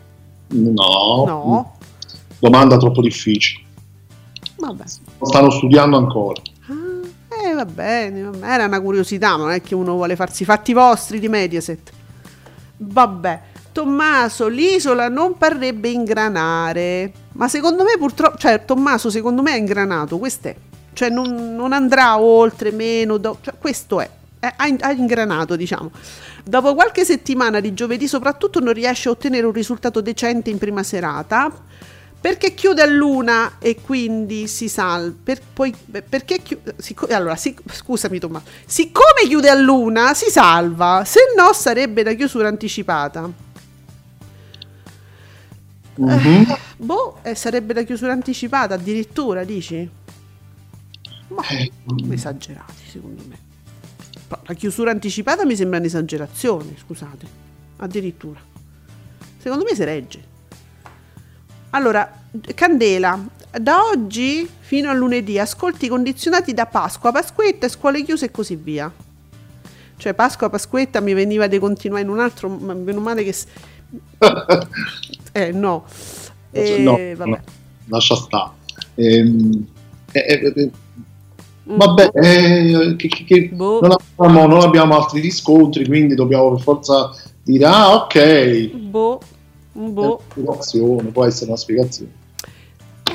No. 0.49 1.23
No. 1.25 1.77
Domanda 2.37 2.77
troppo 2.77 3.01
difficile. 3.01 3.63
Vabbè. 4.57 4.83
Stanno 5.21 5.49
studiando 5.49 5.97
ancora. 5.97 6.41
Ah, 6.67 7.49
eh, 7.49 7.53
va 7.55 7.65
bene, 7.65 8.21
va 8.21 8.29
bene, 8.29 8.53
era 8.53 8.65
una 8.65 8.79
curiosità, 8.81 9.31
ma 9.31 9.45
non 9.45 9.51
è 9.51 9.61
che 9.63 9.73
uno 9.73 9.93
vuole 9.93 10.15
farsi 10.15 10.43
i 10.43 10.45
fatti 10.45 10.73
vostri 10.73 11.19
di 11.19 11.27
Mediaset. 11.27 11.91
Vabbè. 12.77 13.41
Tommaso, 13.71 14.47
l'isola 14.47 15.09
non 15.09 15.39
parrebbe 15.39 15.89
ingranare. 15.89 17.11
Ma 17.31 17.47
secondo 17.47 17.83
me 17.83 17.97
purtroppo, 17.97 18.37
cioè 18.37 18.63
Tommaso 18.63 19.09
secondo 19.09 19.41
me 19.41 19.55
è 19.55 19.57
ingranato, 19.57 20.19
questo 20.19 20.49
è. 20.49 20.55
Cioè 20.93 21.09
non, 21.09 21.55
non 21.55 21.73
andrà 21.73 22.19
oltre, 22.19 22.69
meno, 22.69 23.17
do, 23.17 23.39
cioè, 23.41 23.55
questo 23.57 23.99
è 24.01 24.09
ha 24.55 24.91
ingranato, 24.91 25.55
diciamo. 25.55 25.91
Dopo 26.43 26.75
qualche 26.75 27.05
settimana 27.05 27.59
di 27.59 27.73
giovedì 27.73 28.07
soprattutto 28.07 28.59
non 28.59 28.73
riesce 28.73 29.09
a 29.09 29.11
ottenere 29.11 29.45
un 29.45 29.53
risultato 29.53 30.01
decente 30.01 30.49
in 30.49 30.57
prima 30.57 30.83
serata 30.83 31.51
perché 32.25 32.55
chiude 32.55 32.81
a 32.81 32.87
luna 32.87 33.59
e 33.59 33.79
quindi 33.79 34.47
si 34.47 34.67
salva. 34.67 35.15
Per, 35.23 35.39
poi, 35.53 35.71
perché 36.09 36.41
chiude, 36.41 36.73
sic- 36.77 37.11
allora, 37.11 37.35
sic- 37.35 37.61
scusami 37.71 38.17
Tommaso, 38.17 38.45
siccome 38.65 39.27
chiude 39.27 39.47
a 39.47 39.53
luna 39.53 40.15
si 40.15 40.31
salva, 40.31 41.03
se 41.05 41.19
no 41.37 41.53
sarebbe 41.53 42.01
da 42.01 42.13
chiusura 42.13 42.47
anticipata. 42.47 43.29
Mm-hmm. 46.01 46.49
Eh, 46.49 46.57
boh, 46.77 47.19
eh, 47.21 47.35
sarebbe 47.35 47.73
da 47.73 47.83
chiusura 47.83 48.11
anticipata 48.11 48.73
addirittura, 48.73 49.43
dici? 49.43 49.87
Ma 51.27 51.47
eh. 51.47 51.71
esagerati, 52.09 52.89
secondo 52.89 53.21
me. 53.27 53.44
La 54.27 54.53
chiusura 54.53 54.91
anticipata 54.91 55.45
mi 55.45 55.55
sembra 55.55 55.77
un'esagerazione, 55.79 56.75
scusate. 56.77 57.43
Addirittura. 57.77 58.39
Secondo 59.37 59.63
me 59.63 59.75
si 59.75 59.83
regge. 59.83 60.23
Allora, 61.71 62.23
Candela, 62.55 63.23
da 63.51 63.83
oggi 63.83 64.47
fino 64.59 64.89
a 64.89 64.93
lunedì 64.93 65.37
ascolti 65.37 65.87
condizionati 65.87 66.53
da 66.53 66.65
Pasqua, 66.65 67.11
Pasquetta, 67.11 67.67
scuole 67.69 68.03
chiuse 68.03 68.25
e 68.25 68.31
così 68.31 68.55
via. 68.55 68.91
Cioè 69.97 70.13
Pasqua, 70.13 70.49
Pasquetta 70.49 70.99
mi 70.99 71.13
veniva 71.13 71.47
di 71.47 71.59
continuare 71.59 72.03
in 72.03 72.09
un 72.09 72.19
altro, 72.19 72.49
ma 72.49 72.73
meno 72.73 72.99
male 72.99 73.23
che... 73.23 73.35
eh 75.31 75.51
no. 75.53 75.85
Eh, 76.51 76.79
no, 76.79 76.97
no, 77.25 77.39
lascia 77.87 78.15
stare. 78.15 78.51
Ehm, 78.95 79.67
eh, 80.11 80.19
eh, 80.19 80.53
eh 80.55 80.71
mm. 81.69 81.77
Vabbè, 81.77 82.11
eh, 82.13 82.95
che, 82.97 83.07
che 83.07 83.49
boh. 83.53 83.79
non, 83.81 83.95
abbiamo, 84.15 84.47
non, 84.47 84.61
abbiamo, 84.61 84.95
altri 84.95 85.19
riscontri, 85.19 85.85
quindi 85.85 86.15
dobbiamo 86.15 86.51
per 86.51 86.61
forza 86.61 87.11
dire, 87.43 87.65
ah 87.65 87.95
ok. 87.95 88.69
Boh. 88.75 89.19
Boh. 89.73 90.21
Spiegazione, 90.29 91.09
può 91.09 91.25
essere 91.25 91.49
una 91.49 91.57
spiegazione. 91.59 92.23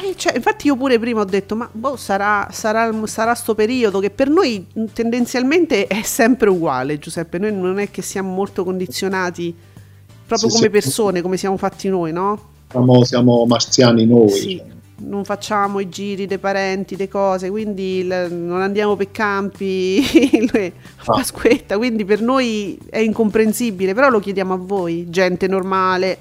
Eh, 0.03 0.15
cioè, 0.17 0.37
infatti 0.37 0.67
io 0.67 0.77
pure 0.77 0.99
prima 0.99 1.21
ho 1.21 1.25
detto, 1.25 1.57
ma 1.57 1.69
boh, 1.71 1.97
sarà, 1.97 2.49
sarà, 2.53 2.91
sarà 3.07 3.35
sto 3.35 3.55
periodo 3.55 3.99
che 3.99 4.11
per 4.11 4.29
noi 4.29 4.67
tendenzialmente 4.93 5.87
è 5.87 6.03
sempre 6.03 6.49
uguale, 6.49 6.99
Giuseppe, 6.99 7.39
noi 7.39 7.53
non 7.53 7.79
è 7.79 7.91
che 7.91 8.03
siamo 8.03 8.33
molto 8.33 8.65
condizionati 8.65 9.55
proprio 10.27 10.49
sì, 10.49 10.57
come 10.57 10.67
sì. 10.67 10.71
persone, 10.71 11.23
come 11.23 11.37
siamo 11.37 11.57
fatti 11.57 11.89
noi, 11.89 12.13
no? 12.13 12.49
Siamo, 12.71 13.05
siamo 13.05 13.47
marziani 13.47 14.07
noi. 14.07 14.31
Sì. 14.31 14.57
Cioè. 14.57 14.79
Non 15.03 15.25
facciamo 15.25 15.81
i 15.81 15.89
giri 15.89 16.27
dei 16.27 16.39
parenti, 16.39 16.97
le 16.97 17.09
cose, 17.09 17.51
quindi 17.51 18.05
l- 18.05 18.29
non 18.31 18.61
andiamo 18.61 18.97
per 18.97 19.11
campi, 19.11 20.03
ah. 20.53 21.05
Pasquetta, 21.05 21.77
quindi 21.77 22.05
per 22.05 22.21
noi 22.21 22.79
è 22.89 22.99
incomprensibile, 22.99 23.95
però 23.95 24.09
lo 24.09 24.21
chiediamo 24.21 24.55
a 24.55 24.59
voi, 24.59 25.09
gente 25.09 25.47
normale, 25.47 26.19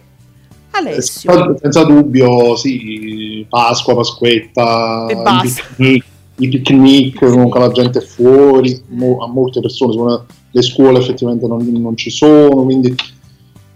Alessio. 0.71 1.57
Senza 1.59 1.83
dubbio, 1.83 2.55
sì, 2.55 3.45
Pasqua, 3.49 3.95
Pasquetta, 3.95 5.07
e 5.07 5.15
basta. 5.15 5.63
I 5.77 6.03
picnic, 6.47 7.19
comunque 7.19 7.59
la 7.59 7.71
gente 7.71 7.99
è 7.99 8.01
fuori, 8.01 8.81
mo, 8.87 9.17
a 9.17 9.27
molte 9.27 9.59
persone 9.59 10.25
le 10.51 10.61
scuole 10.61 10.99
effettivamente 10.99 11.45
non, 11.47 11.65
non, 11.73 11.95
ci 11.97 12.09
sono, 12.09 12.63
quindi 12.63 12.95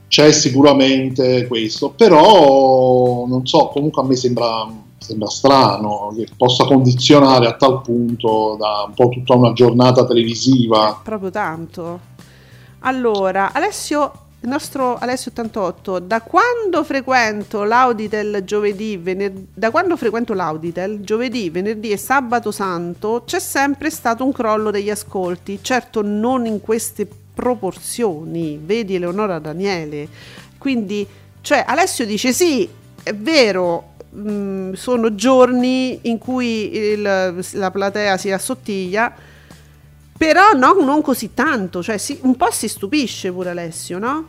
c'è 0.07 0.31
sicuramente 0.31 1.45
questo, 1.47 1.89
però 1.89 3.25
non 3.27 3.45
so, 3.45 3.67
comunque 3.67 4.01
a 4.01 4.05
me 4.05 4.15
sembra, 4.15 4.71
sembra 5.03 5.29
strano 5.29 6.13
che 6.15 6.27
possa 6.35 6.65
condizionare 6.65 7.47
a 7.47 7.53
tal 7.53 7.81
punto 7.81 8.55
da 8.57 8.85
un 8.87 8.93
po' 8.93 9.09
tutta 9.09 9.35
una 9.35 9.53
giornata 9.53 10.05
televisiva. 10.05 10.99
Proprio 11.03 11.29
tanto. 11.29 12.11
Allora, 12.79 13.51
Alessio 13.53 14.23
il 14.43 14.49
nostro 14.49 14.97
Alessio 14.97 15.31
88, 15.31 15.99
da 15.99 16.21
quando 16.21 16.83
frequento 16.83 17.63
l'Auditel 17.63 18.43
giovedì, 18.43 18.97
venerdì, 18.97 19.47
da 19.53 19.71
quando 19.71 19.95
frequento 19.95 20.33
l'Auditel 20.33 20.99
giovedì, 20.99 21.49
venerdì 21.49 21.91
e 21.91 21.97
sabato 21.97 22.51
santo 22.51 23.23
c'è 23.25 23.39
sempre 23.39 23.89
stato 23.89 24.25
un 24.25 24.33
crollo 24.33 24.69
degli 24.69 24.89
ascolti, 24.89 25.59
certo 25.61 26.01
non 26.01 26.45
in 26.45 26.59
queste 26.59 27.07
proporzioni, 27.33 28.59
vedi 28.61 28.95
Eleonora 28.95 29.39
Daniele. 29.39 30.09
Quindi, 30.57 31.07
cioè 31.39 31.63
Alessio 31.65 32.05
dice 32.05 32.33
sì, 32.33 32.67
è 33.01 33.15
vero, 33.15 33.92
mh, 34.13 34.73
sono 34.73 35.15
giorni 35.15 35.99
in 36.03 36.17
cui 36.17 36.75
il, 36.75 37.45
la 37.53 37.71
platea 37.71 38.17
si 38.17 38.31
assottiglia, 38.31 39.13
però 40.17 40.51
no, 40.53 40.73
non 40.73 41.01
così 41.01 41.33
tanto, 41.33 41.81
cioè 41.81 41.97
si, 41.97 42.19
un 42.21 42.35
po' 42.35 42.51
si 42.51 42.67
stupisce 42.67 43.31
pure 43.31 43.49
Alessio, 43.49 43.99
no? 43.99 44.27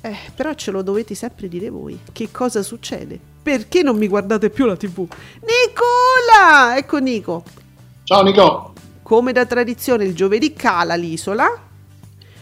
Eh, 0.00 0.16
però 0.34 0.54
ce 0.54 0.70
lo 0.70 0.82
dovete 0.82 1.14
sempre 1.14 1.48
dire 1.48 1.70
voi. 1.70 1.98
Che 2.12 2.30
cosa 2.30 2.62
succede? 2.62 3.18
Perché 3.42 3.82
non 3.82 3.96
mi 3.96 4.08
guardate 4.08 4.50
più 4.50 4.66
la 4.66 4.76
TV? 4.76 4.98
Nicola! 4.98 6.76
Ecco 6.76 6.98
Nico. 6.98 7.42
Ciao 8.04 8.22
Nico. 8.22 8.72
Come 9.02 9.32
da 9.32 9.44
tradizione 9.44 10.04
il 10.04 10.14
giovedì 10.14 10.52
cala 10.52 10.94
l'isola. 10.94 11.46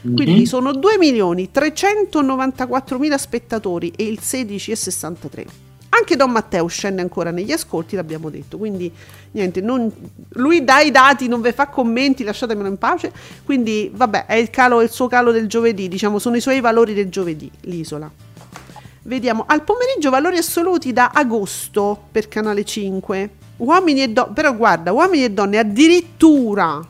Mm-hmm. 0.07 0.17
Quindi 0.17 0.47
sono 0.47 0.71
2.394.000 0.73 3.15
spettatori 3.17 3.93
e 3.97 4.05
il 4.05 4.19
16,63. 4.21 5.47
Anche 5.95 6.17
Don 6.17 6.31
Matteo 6.31 6.67
scende 6.69 7.03
ancora 7.03 7.31
negli 7.31 7.53
ascolti, 7.53 7.97
l'abbiamo 7.97 8.31
detto. 8.31 8.57
Quindi 8.57 8.91
niente, 9.33 9.61
non, 9.61 9.93
lui 10.31 10.65
dà 10.65 10.81
i 10.81 10.91
dati, 10.91 11.29
non 11.29 11.43
vi 11.43 11.53
fa 11.53 11.69
commenti, 11.69 12.25
lasciatemelo 12.25 12.69
in 12.69 12.79
pace. 12.79 13.13
Quindi 13.45 13.91
vabbè, 13.95 14.25
è 14.27 14.37
il, 14.37 14.49
calo, 14.51 14.81
il 14.81 14.91
suo 14.91 15.07
calo 15.07 15.33
del 15.33 15.47
giovedì, 15.47 15.89
diciamo, 15.89 16.19
sono 16.19 16.37
i 16.37 16.41
suoi 16.41 16.61
valori 16.61 16.95
del 16.95 17.11
giovedì, 17.11 17.51
l'isola. 17.63 18.11
Vediamo, 19.05 19.45
al 19.47 19.65
pomeriggio 19.65 20.11
valori 20.11 20.39
assoluti 20.39 20.93
da 20.93 21.11
agosto 21.13 22.05
per 22.11 22.29
Canale 22.29 22.65
5. 22.65 23.31
Uomini 23.59 24.03
e 24.03 24.09
donne, 24.09 24.33
però 24.33 24.57
guarda, 24.57 24.93
uomini 24.93 25.25
e 25.25 25.31
donne 25.31 25.59
addirittura 25.59 26.81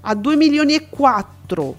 a 0.00 0.14
2 0.14 0.36
milioni 0.36 0.74
e 0.74 0.88
4 0.88 1.76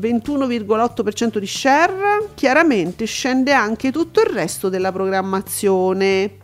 21,8% 0.00 1.38
di 1.38 1.46
share, 1.46 2.30
chiaramente 2.34 3.04
scende 3.04 3.52
anche 3.52 3.92
tutto 3.92 4.20
il 4.20 4.26
resto 4.26 4.68
della 4.68 4.90
programmazione. 4.90 6.38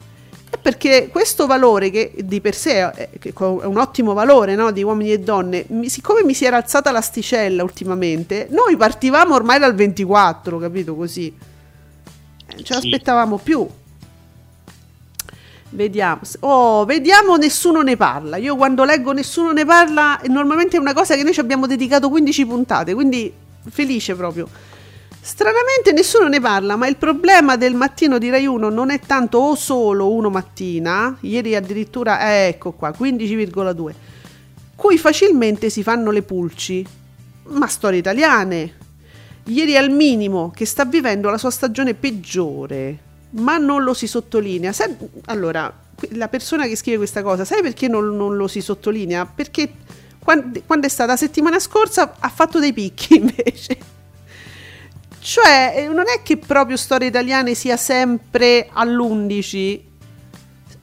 Perché 0.63 1.09
questo 1.11 1.47
valore, 1.47 1.91
che 1.91 2.13
di 2.19 2.41
per 2.41 2.55
sé 2.55 2.91
è, 2.91 3.09
un 3.33 3.77
ottimo 3.77 4.15
valore 4.15 4.55
no, 4.55 4.71
di 4.71 4.83
uomini 4.83 5.13
e 5.13 5.19
donne, 5.19 5.67
siccome 5.87 6.23
mi 6.23 6.35
si 6.35 6.45
era 6.45 6.57
alzata 6.57 6.91
l'asticella 6.91 7.63
ultimamente, 7.63 8.47
noi 8.51 8.77
partivamo 8.77 9.35
ormai 9.35 9.59
dal 9.59 9.75
24, 9.75 10.59
capito 10.59 10.95
così? 10.95 11.33
Non 12.55 12.65
ce 12.65 12.75
l'aspettavamo 12.75 13.39
più. 13.39 13.69
Vediamo. 15.71 16.21
Oh, 16.41 16.85
vediamo, 16.85 17.37
nessuno 17.37 17.83
ne 17.83 17.97
parla. 17.97 18.37
Io 18.37 18.57
quando 18.57 18.85
leggo 18.85 19.13
nessuno 19.13 19.53
ne 19.53 19.65
parla, 19.65 20.19
normalmente 20.29 20.77
è 20.77 20.81
una 20.81 20.95
cosa 20.95 21.17
che 21.17 21.23
noi 21.23 21.33
ci 21.33 21.41
abbiamo 21.41 21.67
dedicato 21.67 22.09
15 22.09 22.47
puntate, 22.47 22.95
quindi 22.95 23.33
felice 23.69 24.15
proprio. 24.15 24.49
Stranamente 25.21 25.91
nessuno 25.91 26.29
ne 26.29 26.41
parla, 26.41 26.77
ma 26.77 26.87
il 26.87 26.97
problema 26.97 27.57
del 27.57 27.75
mattino 27.75 28.17
di 28.17 28.31
Rai 28.31 28.47
1 28.47 28.69
non 28.69 28.91
è 28.91 29.01
tanto 29.01 29.39
o 29.39 29.57
solo 29.57 30.13
uno 30.13 30.31
mattina, 30.31 31.17
ieri 31.23 31.57
addirittura, 31.57 32.31
eh, 32.31 32.49
ecco 32.49 32.71
qua, 32.71 32.91
15,2, 32.97 33.93
cui 34.77 34.97
facilmente 34.99 35.69
si 35.69 35.83
fanno 35.83 36.13
le 36.13 36.23
pulci, 36.23 36.87
ma 37.49 37.67
storie 37.67 37.99
italiane. 37.99 38.75
Ieri 39.47 39.77
al 39.77 39.91
minimo 39.91 40.53
che 40.55 40.65
sta 40.65 40.85
vivendo 40.85 41.29
la 41.29 41.39
sua 41.39 41.51
stagione 41.51 41.95
peggiore, 41.95 42.99
ma 43.31 43.59
non 43.59 43.83
lo 43.83 43.95
si 43.95 44.07
sottolinea. 44.07 44.73
Sai, 44.73 44.95
allora, 45.25 45.73
la 46.11 46.29
persona 46.29 46.67
che 46.67 46.77
scrive 46.77 46.99
questa 46.99 47.23
cosa, 47.23 47.45
sai 47.45 47.63
perché 47.63 47.89
non, 47.89 48.17
non 48.17 48.37
lo 48.37 48.47
si 48.47 48.61
sottolinea? 48.61 49.27
Perché 49.27 49.73
quando, 50.27 50.61
quando 50.67 50.87
è 50.87 50.91
stata 50.91 51.13
la 51.13 51.17
settimana 51.17 51.61
scorsa 51.61 52.17
ha 52.19 52.29
fatto 52.29 52.59
dei 52.59 52.73
picchi 52.73 53.15
invece. 53.23 53.79
Cioè, 55.21 55.75
eh, 55.77 55.87
non 55.87 56.07
è 56.09 56.23
che 56.25 56.37
proprio 56.37 56.77
Storie 56.77 57.07
Italiane 57.07 57.55
sia 57.55 57.77
sempre 57.77 58.69
all'11, 58.73 59.81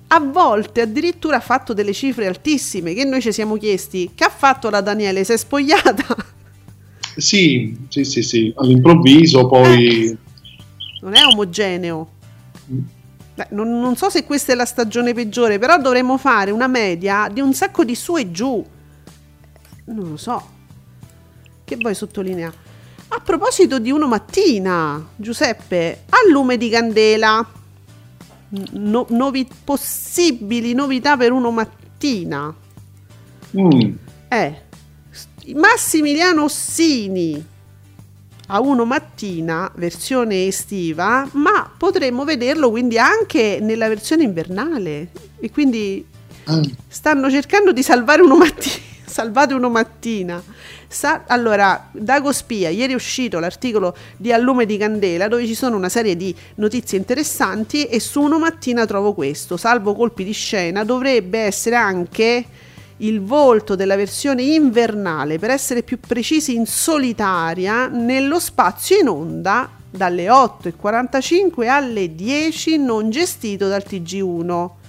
a 0.07 0.19
volte 0.19 0.81
addirittura 0.81 1.37
ha 1.37 1.41
fatto 1.41 1.73
delle 1.73 1.91
cifre 1.91 2.27
altissime 2.27 2.93
che 2.93 3.03
noi 3.03 3.21
ci 3.21 3.33
siamo 3.33 3.57
chiesti 3.57 4.11
che 4.15 4.23
ha 4.23 4.29
fatto 4.29 4.69
la 4.69 4.79
Daniele, 4.79 5.25
si 5.25 5.33
è 5.33 5.37
spogliata? 5.37 6.05
Sì, 7.15 7.77
sì, 7.89 8.05
sì, 8.05 8.23
sì, 8.23 8.51
all'improvviso 8.57 9.45
poi... 9.45 10.07
Eh, 10.07 10.17
non 11.01 11.13
è 11.13 11.23
omogeneo. 11.23 12.09
Mm. 12.71 12.79
Beh, 13.35 13.47
non, 13.51 13.79
non, 13.79 13.95
so 13.95 14.09
se 14.09 14.23
questa 14.23 14.53
è 14.53 14.55
la 14.55 14.65
stagione 14.65 15.13
peggiore, 15.13 15.59
però 15.59 15.77
dovremmo 15.77 16.17
fare 16.17 16.49
una 16.49 16.65
media 16.65 17.29
di 17.31 17.39
un 17.39 17.53
sacco 17.53 17.83
di 17.83 17.93
su 17.93 18.17
e 18.17 18.31
giù. 18.31 18.65
Non 19.85 20.09
lo 20.09 20.17
so. 20.17 20.61
Che 21.63 21.75
vuoi 21.77 21.95
sottolineare? 21.95 22.71
A 23.09 23.19
proposito 23.19 23.79
di 23.79 23.91
uno 23.91 24.07
mattina, 24.07 25.09
Giuseppe, 25.15 26.03
a 26.09 26.17
lume 26.31 26.57
di 26.57 26.69
candela. 26.69 27.45
No, 28.71 29.05
novi, 29.09 29.47
possibili 29.63 30.73
novità 30.73 31.17
per 31.17 31.31
uno 31.31 31.51
mattina. 31.51 32.53
Mm. 33.57 33.95
Eh, 34.29 34.61
Massimiliano 35.55 36.43
Ossini 36.43 37.51
a 38.47 38.59
uno 38.59 38.85
mattina, 38.85 39.71
versione 39.75 40.47
estiva, 40.47 41.27
ma 41.33 41.71
potremmo 41.75 42.23
vederlo 42.23 42.69
quindi 42.69 42.97
anche 42.97 43.59
nella 43.61 43.87
versione 43.87 44.23
invernale. 44.23 45.11
E 45.39 45.51
quindi 45.51 46.05
mm. 46.51 46.63
stanno 46.87 47.29
cercando 47.29 47.71
di 47.71 47.83
salvare 47.83 48.21
uno 48.21 48.37
mattina 48.37 48.91
salvate 49.13 49.53
uno 49.53 49.69
mattina. 49.69 50.43
Sa- 50.87 51.23
allora, 51.27 51.89
Dago 51.91 52.31
Spia, 52.31 52.69
ieri 52.69 52.93
è 52.93 52.95
uscito 52.95 53.37
l'articolo 53.37 53.95
di 54.17 54.33
A 54.33 54.37
lume 54.37 54.65
di 54.65 54.75
candela 54.75 55.27
dove 55.27 55.45
ci 55.45 55.53
sono 55.53 55.75
una 55.75 55.87
serie 55.87 56.17
di 56.17 56.35
notizie 56.55 56.97
interessanti 56.97 57.85
e 57.85 57.99
su 57.99 58.21
uno 58.21 58.39
mattina 58.39 58.87
trovo 58.87 59.13
questo, 59.13 59.55
salvo 59.55 59.93
colpi 59.93 60.23
di 60.23 60.31
scena, 60.31 60.83
dovrebbe 60.83 61.37
essere 61.39 61.75
anche 61.75 62.45
il 62.97 63.21
volto 63.21 63.75
della 63.75 63.95
versione 63.95 64.41
invernale, 64.41 65.37
per 65.37 65.51
essere 65.51 65.83
più 65.83 65.99
precisi 65.99 66.55
in 66.55 66.65
solitaria, 66.65 67.87
nello 67.87 68.39
spazio 68.39 68.97
in 68.97 69.09
onda 69.09 69.69
dalle 69.91 70.25
8.45 70.25 71.67
alle 71.67 72.15
10 72.15 72.77
non 72.77 73.11
gestito 73.11 73.67
dal 73.67 73.83
TG1. 73.87 74.81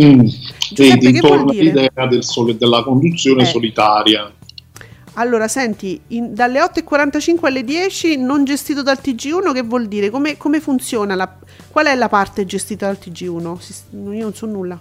Mm, 0.00 0.26
vedi, 0.74 1.20
torna 1.20 1.52
l'idea 1.52 2.06
del 2.08 2.24
sole, 2.24 2.56
della 2.56 2.82
conduzione 2.82 3.42
eh. 3.42 3.46
solitaria. 3.46 4.32
Allora, 5.14 5.46
senti, 5.46 6.00
in, 6.08 6.34
dalle 6.34 6.60
8.45 6.60 7.46
alle 7.46 7.64
10 7.64 8.16
non 8.16 8.44
gestito 8.44 8.82
dal 8.82 8.98
TG1, 9.02 9.52
che 9.52 9.62
vuol 9.62 9.86
dire? 9.86 10.08
Come, 10.08 10.38
come 10.38 10.60
funziona? 10.60 11.14
La, 11.14 11.30
qual 11.70 11.86
è 11.86 11.94
la 11.94 12.08
parte 12.08 12.46
gestita 12.46 12.86
dal 12.86 12.98
TG1? 13.02 13.30
Io 13.30 14.22
non 14.22 14.34
so 14.34 14.46
nulla. 14.46 14.80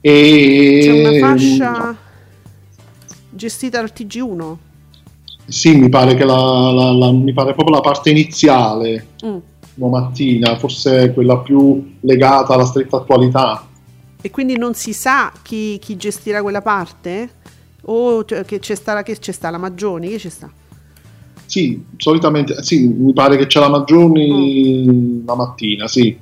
E... 0.00 0.80
C'è 0.82 1.08
una 1.08 1.28
fascia 1.28 1.96
gestita 3.30 3.80
dal 3.80 3.92
TG1? 3.94 4.56
Sì, 5.46 5.74
mi 5.74 5.88
pare 5.88 6.14
che 6.14 6.24
la, 6.24 6.70
la, 6.70 6.92
la 6.92 7.10
mi 7.10 7.32
pare 7.32 7.54
proprio 7.54 7.74
la 7.74 7.82
parte 7.82 8.10
iniziale, 8.10 9.06
mm. 9.24 9.36
Mattina, 9.88 10.56
forse 10.58 11.12
quella 11.12 11.38
più 11.38 11.96
legata 12.00 12.54
alla 12.54 12.64
stretta 12.66 12.98
attualità. 12.98 13.66
E 14.20 14.30
quindi 14.30 14.58
non 14.58 14.74
si 14.74 14.92
sa 14.92 15.32
chi, 15.42 15.78
chi 15.78 15.96
gestirà 15.96 16.42
quella 16.42 16.62
parte? 16.62 17.30
O 17.82 18.24
cioè, 18.24 18.44
che 18.44 18.58
c'è 18.58 18.74
sta, 18.74 19.02
che 19.02 19.18
c'è 19.18 19.32
sta 19.32 19.50
la 19.50 19.58
Maggioni? 19.58 20.08
Che 20.08 20.18
c'è 20.18 20.28
sta? 20.28 20.50
Sì, 21.46 21.84
solitamente 21.96 22.62
sì, 22.62 22.86
mi 22.86 23.12
pare 23.12 23.36
che 23.36 23.46
c'è 23.46 23.58
la 23.58 23.68
Maggioni 23.68 24.84
mm. 24.86 25.26
la 25.26 25.34
mattina, 25.34 25.88
sì. 25.88 26.16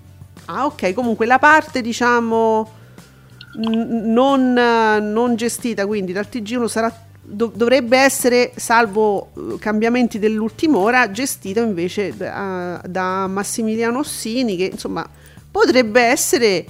Ah, 0.46 0.64
ok, 0.64 0.94
comunque 0.94 1.26
la 1.26 1.38
parte 1.38 1.82
diciamo 1.82 2.76
non, 3.58 4.52
non, 4.52 5.36
gestita 5.36 5.86
quindi 5.86 6.12
dal 6.12 6.26
TG1 6.30 6.64
sarà, 6.66 7.07
dov- 7.28 7.54
dovrebbe 7.54 7.98
essere, 7.98 8.52
salvo 8.56 9.28
eh, 9.36 9.58
cambiamenti 9.58 10.18
dell'ultima 10.18 10.78
ora, 10.78 11.10
gestita 11.10 11.60
invece 11.60 12.16
da, 12.16 12.80
da 12.86 13.26
Massimiliano 13.26 13.98
Ossini 13.98 14.56
che 14.56 14.70
insomma 14.72 15.06
potrebbe 15.50 16.00
essere 16.00 16.64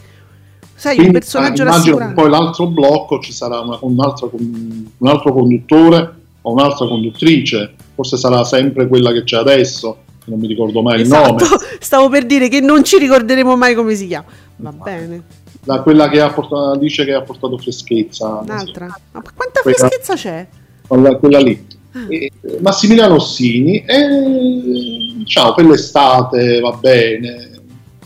sai, 0.74 0.94
quindi, 0.94 1.14
un 1.14 1.20
personaggio 1.20 1.64
rassicurante. 1.64 2.14
Poi 2.14 2.30
l'altro 2.30 2.66
blocco 2.66 3.20
ci 3.20 3.32
sarà 3.32 3.60
una, 3.60 3.78
un, 3.82 4.00
altro, 4.00 4.30
un 4.34 5.08
altro 5.08 5.32
conduttore 5.32 6.14
o 6.42 6.52
un'altra 6.52 6.86
conduttrice, 6.86 7.74
forse 7.94 8.16
sarà 8.16 8.44
sempre 8.44 8.86
quella 8.86 9.12
che 9.12 9.24
c'è 9.24 9.36
adesso, 9.36 9.98
non 10.24 10.38
mi 10.38 10.46
ricordo 10.46 10.82
mai 10.82 11.00
esatto. 11.00 11.44
il 11.44 11.50
nome. 11.50 11.62
Stavo 11.80 12.08
per 12.08 12.26
dire 12.26 12.48
che 12.48 12.60
non 12.60 12.84
ci 12.84 12.98
ricorderemo 12.98 13.56
mai 13.56 13.74
come 13.74 13.94
si 13.94 14.06
chiama. 14.06 14.26
Va 14.56 14.72
bene 14.72 15.22
da 15.68 15.82
quella 15.82 16.08
che 16.08 16.18
ha 16.18 16.30
portato, 16.30 16.78
dice 16.78 17.04
che 17.04 17.12
ha 17.12 17.20
portato 17.20 17.58
freschezza. 17.58 18.38
Un'altra? 18.38 18.86
Ma 18.86 19.22
quanta 19.34 19.60
quella, 19.60 19.76
freschezza 19.76 20.14
c'è? 20.14 20.46
Quella, 20.86 21.16
quella 21.16 21.40
lì. 21.40 21.66
Ah. 21.92 22.06
E, 22.08 22.32
Massimiliano 22.60 23.16
Ossini, 23.16 23.84
e, 23.84 25.12
diciamo, 25.16 25.52
per 25.52 25.66
l'estate 25.66 26.60
va 26.60 26.72
bene. 26.72 27.50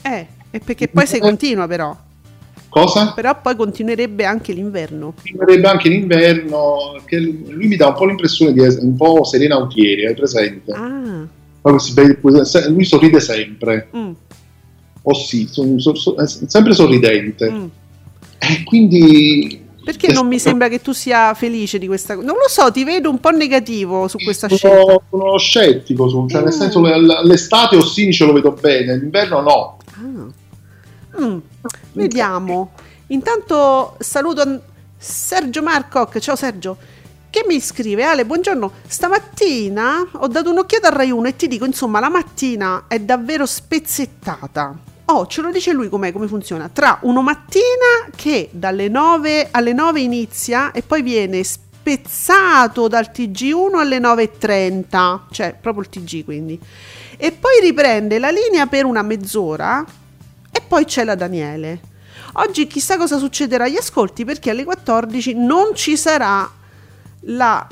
Eh, 0.03 0.27
e 0.51 0.59
perché 0.59 0.89
poi 0.89 1.07
si 1.07 1.21
continua 1.21 1.69
però. 1.69 1.97
Cosa? 2.69 3.13
Però 3.13 3.41
poi 3.41 3.55
continuerebbe 3.55 4.25
anche 4.25 4.53
l'inverno. 4.53 5.15
Continuerebbe 5.15 5.69
anche 5.69 5.89
l'inverno, 5.89 7.01
che 7.05 7.21
lui 7.21 7.69
mi 7.69 7.77
dà 7.77 7.87
un 7.87 7.95
po' 7.95 8.07
l'impressione 8.07 8.53
di 8.53 8.61
essere 8.61 8.85
un 8.85 8.97
po' 8.97 9.23
Serena 9.23 9.55
Autieri, 9.55 10.07
hai 10.07 10.15
presente? 10.15 10.73
Ah. 10.73 11.25
Lui 11.63 12.85
sorride 12.85 13.21
sempre. 13.21 13.89
Mm 13.97 14.13
oh 15.03 15.15
sì, 15.15 15.49
sono, 15.51 15.79
sono, 15.79 15.97
sono, 15.97 16.27
sempre 16.27 16.75
sorridente. 16.75 17.51
Mm. 17.51 17.67
E 18.39 18.65
quindi... 18.65 19.61
Perché 19.85 20.13
non 20.13 20.29
mi 20.29 20.39
sembra 20.39 20.69
che 20.69 20.81
tu 20.81 20.93
sia 20.93 21.35
felice 21.35 21.79
di 21.79 21.89
questa 21.89 22.15
cosa? 22.15 22.27
Non 22.27 22.37
lo 22.37 22.49
so, 22.49 22.71
ti 22.71 22.85
vedo 22.85 23.11
un 23.11 23.19
po' 23.19 23.31
negativo 23.31 24.07
su 24.07 24.17
questa 24.19 24.49
sono, 24.49 24.59
scelta. 24.59 25.03
Sono 25.11 25.39
scettico, 25.39 26.09
su, 26.09 26.27
cioè 26.29 26.41
mm. 26.41 26.45
nel 26.45 26.53
senso 26.53 26.81
l'estate 27.23 27.77
Ossini 27.77 28.13
ce 28.13 28.25
lo 28.25 28.33
vedo 28.33 28.53
bene, 28.53 28.97
l'inverno 28.97 29.41
no. 29.41 29.77
Ah. 29.95 31.21
Mm. 31.21 31.39
Vediamo. 31.93 32.73
Intanto 33.09 33.97
saluto 33.99 34.63
Sergio 34.97 35.63
Marcoc. 35.63 36.19
Ciao 36.21 36.37
Sergio 36.37 36.77
che 37.33 37.45
mi 37.49 37.61
scrive 37.61 38.05
Ale 38.05 38.27
buongiorno 38.27 38.71
stamattina 38.87 40.07
ho 40.13 40.27
dato 40.27 40.51
un'occhiata 40.51 40.89
a 40.89 40.91
Rai 40.95 41.11
1 41.11 41.29
e 41.29 41.37
ti 41.37 41.49
dico 41.49 41.65
insomma 41.65 41.99
la 41.99 42.11
mattina 42.11 42.85
è 42.89 43.01
davvero 43.01 43.47
spezzettata 43.47 44.77
Oh, 45.07 45.27
ce 45.27 45.41
lo 45.41 45.51
dice 45.51 45.73
lui 45.73 45.89
come 45.89 46.13
funziona. 46.13 46.69
Tra 46.69 46.99
una 47.03 47.21
mattina 47.21 48.09
che 48.15 48.49
dalle 48.53 48.89
9 48.89 49.49
alle 49.51 49.73
9 49.73 50.01
inizia 50.01 50.71
e 50.71 50.83
poi 50.83 51.03
viene 51.03 51.43
spezzato 51.43 52.87
dal 52.87 53.11
TG1 53.13 53.77
alle 53.77 53.99
9.30, 53.99 55.21
cioè 55.31 55.57
proprio 55.61 55.83
il 55.83 55.89
TG 55.89 56.25
quindi. 56.25 56.59
E 57.17 57.33
poi 57.33 57.61
riprende 57.61 58.19
la 58.19 58.31
linea 58.31 58.67
per 58.67 58.85
una 58.85 59.03
mezz'ora 59.03 59.85
e 60.51 60.61
poi 60.67 60.85
c'è 60.85 61.05
la 61.05 61.17
Daniele. 61.17 61.81
Oggi 62.35 62.67
chissà 62.67 62.97
cosa 62.97 63.19
succederà 63.19 63.65
agli 63.65 63.77
ascolti 63.77 64.25
perché 64.25 64.51
alle 64.51 64.65
14 64.65 65.35
non 65.35 65.75
ci 65.75 65.97
sarà 65.97 66.51
la... 67.21 67.67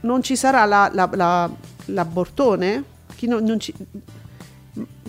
non 0.00 0.22
ci 0.22 0.36
sarà 0.36 0.64
la, 0.64 0.90
la, 0.92 1.08
la, 1.12 1.50
la? 1.86 2.06
Chi 3.14 3.26
non, 3.26 3.44
non 3.44 3.60
ci 3.60 3.72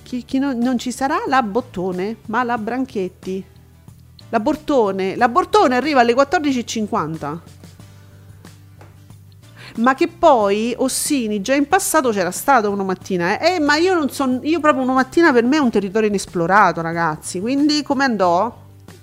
chi, 0.04 0.24
chi 0.26 0.40
non, 0.40 0.58
non, 0.58 0.78
ci 0.78 0.92
sarà 0.92 1.24
la 1.28 1.42
Bottone, 1.42 2.18
ma 2.28 2.44
la 2.44 2.58
Branchetti. 2.58 3.46
La 4.30 4.40
Bortone, 4.40 5.16
la 5.16 5.28
Bortone 5.28 5.76
arriva 5.76 6.02
alle 6.02 6.14
14.50. 6.14 7.40
Ma 9.78 9.96
che 9.96 10.08
poi 10.08 10.74
Ossini 10.78 11.42
già 11.42 11.54
in 11.54 11.68
passato 11.68 12.10
c'era 12.10 12.32
stato 12.32 12.70
una 12.70 12.84
mattina, 12.84 13.40
eh, 13.40 13.56
eh 13.56 13.60
ma 13.60 13.78
io 13.78 13.94
non 13.94 14.10
so, 14.10 14.40
io 14.42 14.60
proprio 14.60 14.84
una 14.84 14.94
mattina 14.94 15.32
per 15.32 15.46
me 15.46 15.58
è 15.58 15.60
un 15.60 15.70
territorio 15.70 16.10
inesplorato, 16.10 16.82
ragazzi. 16.82 17.40
Quindi 17.40 17.82
come 17.84 18.04
andò? 18.04 18.54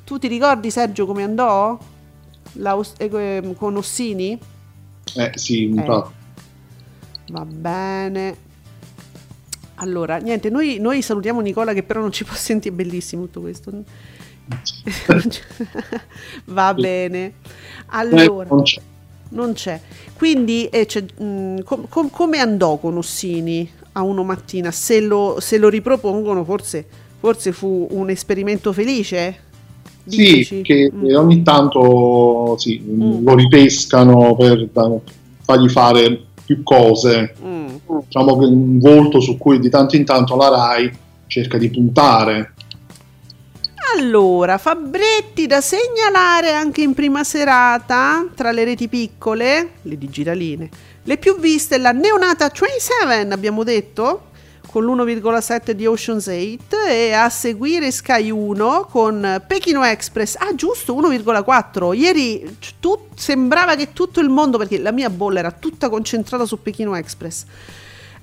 Tu 0.04 0.18
ti 0.18 0.28
ricordi 0.28 0.70
Sergio 0.70 1.06
come 1.06 1.22
andò? 1.22 1.78
La, 2.54 2.78
eh, 2.98 3.54
con 3.56 3.76
Ossini? 3.76 4.38
Eh 5.14 5.32
sì, 5.34 5.66
un 5.66 5.78
eh. 5.78 6.16
Va 7.30 7.44
bene. 7.44 8.46
Allora, 9.80 10.16
niente, 10.16 10.50
noi, 10.50 10.78
noi, 10.80 11.02
salutiamo 11.02 11.40
Nicola 11.40 11.72
che 11.72 11.82
però 11.82 12.00
non 12.00 12.12
ci 12.12 12.24
può 12.24 12.34
sentire, 12.36 12.74
è 12.74 12.76
bellissimo 12.76 13.24
tutto 13.24 13.40
questo. 13.40 13.70
Va 16.46 16.74
bene. 16.74 17.34
Allora, 17.86 18.48
non 19.30 19.52
c'è. 19.52 19.80
Quindi, 20.14 20.66
eh, 20.66 20.86
c'è, 20.86 21.02
mh, 21.02 21.24
mm, 21.24 21.58
com, 21.64 21.86
com, 21.88 22.10
come 22.10 22.38
andò 22.38 22.78
con 22.78 22.96
Ossini 22.96 23.70
a 23.92 24.02
uno 24.02 24.24
mattina? 24.24 24.70
Se 24.70 25.00
lo, 25.00 25.36
se 25.40 25.58
lo 25.58 25.68
ripropongono, 25.68 26.44
forse, 26.44 26.86
forse, 27.18 27.52
fu 27.52 27.86
un 27.90 28.10
esperimento 28.10 28.72
felice? 28.72 29.46
Dici? 30.02 30.44
Sì, 30.44 30.62
che 30.62 30.90
mm. 30.92 31.14
ogni 31.14 31.42
tanto 31.42 32.56
sì, 32.58 32.82
mm. 32.82 33.24
lo 33.24 33.34
ripescano 33.34 34.34
per 34.34 34.68
fargli 35.42 35.68
fare 35.68 36.27
più 36.48 36.62
cose. 36.62 37.34
Mm 37.44 37.68
diciamo 38.08 38.38
che 38.38 38.44
un 38.44 38.78
volto 38.78 39.20
su 39.20 39.36
cui 39.36 39.58
di 39.58 39.70
tanto 39.70 39.96
in 39.96 40.04
tanto 40.04 40.36
la 40.36 40.48
RAI 40.48 40.90
cerca 41.26 41.58
di 41.58 41.70
puntare. 41.70 42.54
Allora, 43.96 44.58
Fabretti 44.58 45.46
da 45.46 45.60
segnalare 45.60 46.52
anche 46.52 46.82
in 46.82 46.92
prima 46.92 47.24
serata 47.24 48.26
tra 48.34 48.52
le 48.52 48.64
reti 48.64 48.86
piccole, 48.88 49.70
le 49.82 49.96
digitaline, 49.96 50.68
le 51.02 51.16
più 51.16 51.38
viste 51.38 51.78
la 51.78 51.92
neonata 51.92 52.50
27, 52.50 53.32
abbiamo 53.32 53.64
detto, 53.64 54.27
con 54.70 54.84
l'1,7 54.84 55.70
di 55.72 55.86
Ocean's 55.86 56.26
8 56.26 56.84
e 56.88 57.12
a 57.12 57.28
seguire 57.28 57.90
Sky 57.90 58.30
1 58.30 58.88
con 58.90 59.42
Pechino 59.46 59.84
Express. 59.84 60.36
Ah, 60.36 60.54
giusto, 60.54 60.94
1,4. 60.94 61.94
Ieri 61.94 62.58
tu, 62.78 63.08
sembrava 63.14 63.74
che 63.74 63.92
tutto 63.92 64.20
il 64.20 64.28
mondo, 64.28 64.58
perché 64.58 64.78
la 64.78 64.92
mia 64.92 65.10
bolla 65.10 65.38
era 65.40 65.50
tutta 65.50 65.88
concentrata 65.88 66.44
su 66.44 66.62
Pechino 66.62 66.94
Express 66.94 67.44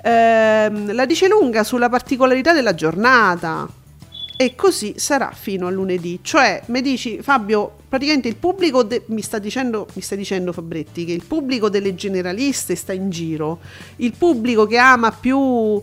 ehm, 0.05 0.93
la 0.93 1.05
dice 1.05 1.27
lunga 1.27 1.63
sulla 1.63 1.89
particolarità 1.89 2.53
della 2.53 2.75
giornata. 2.75 3.67
E 4.37 4.53
così 4.53 4.95
sarà 4.97 5.31
fino 5.33 5.65
a 5.65 5.69
lunedì. 5.69 6.19
Cioè, 6.21 6.63
mi 6.67 6.81
dici, 6.81 7.21
Fabio, 7.21 7.71
praticamente 7.87 8.27
il 8.27 8.35
pubblico, 8.35 8.83
de- 8.83 9.03
mi, 9.07 9.21
sta 9.21 9.39
dicendo, 9.39 9.87
mi 9.93 10.01
sta 10.01 10.15
dicendo 10.15 10.51
Fabretti, 10.51 11.05
che 11.05 11.13
il 11.13 11.23
pubblico 11.25 11.69
delle 11.69 11.95
generaliste 11.95 12.75
sta 12.75 12.91
in 12.91 13.09
giro, 13.09 13.59
il 13.97 14.13
pubblico 14.17 14.65
che 14.67 14.77
ama 14.77 15.11
più... 15.11 15.81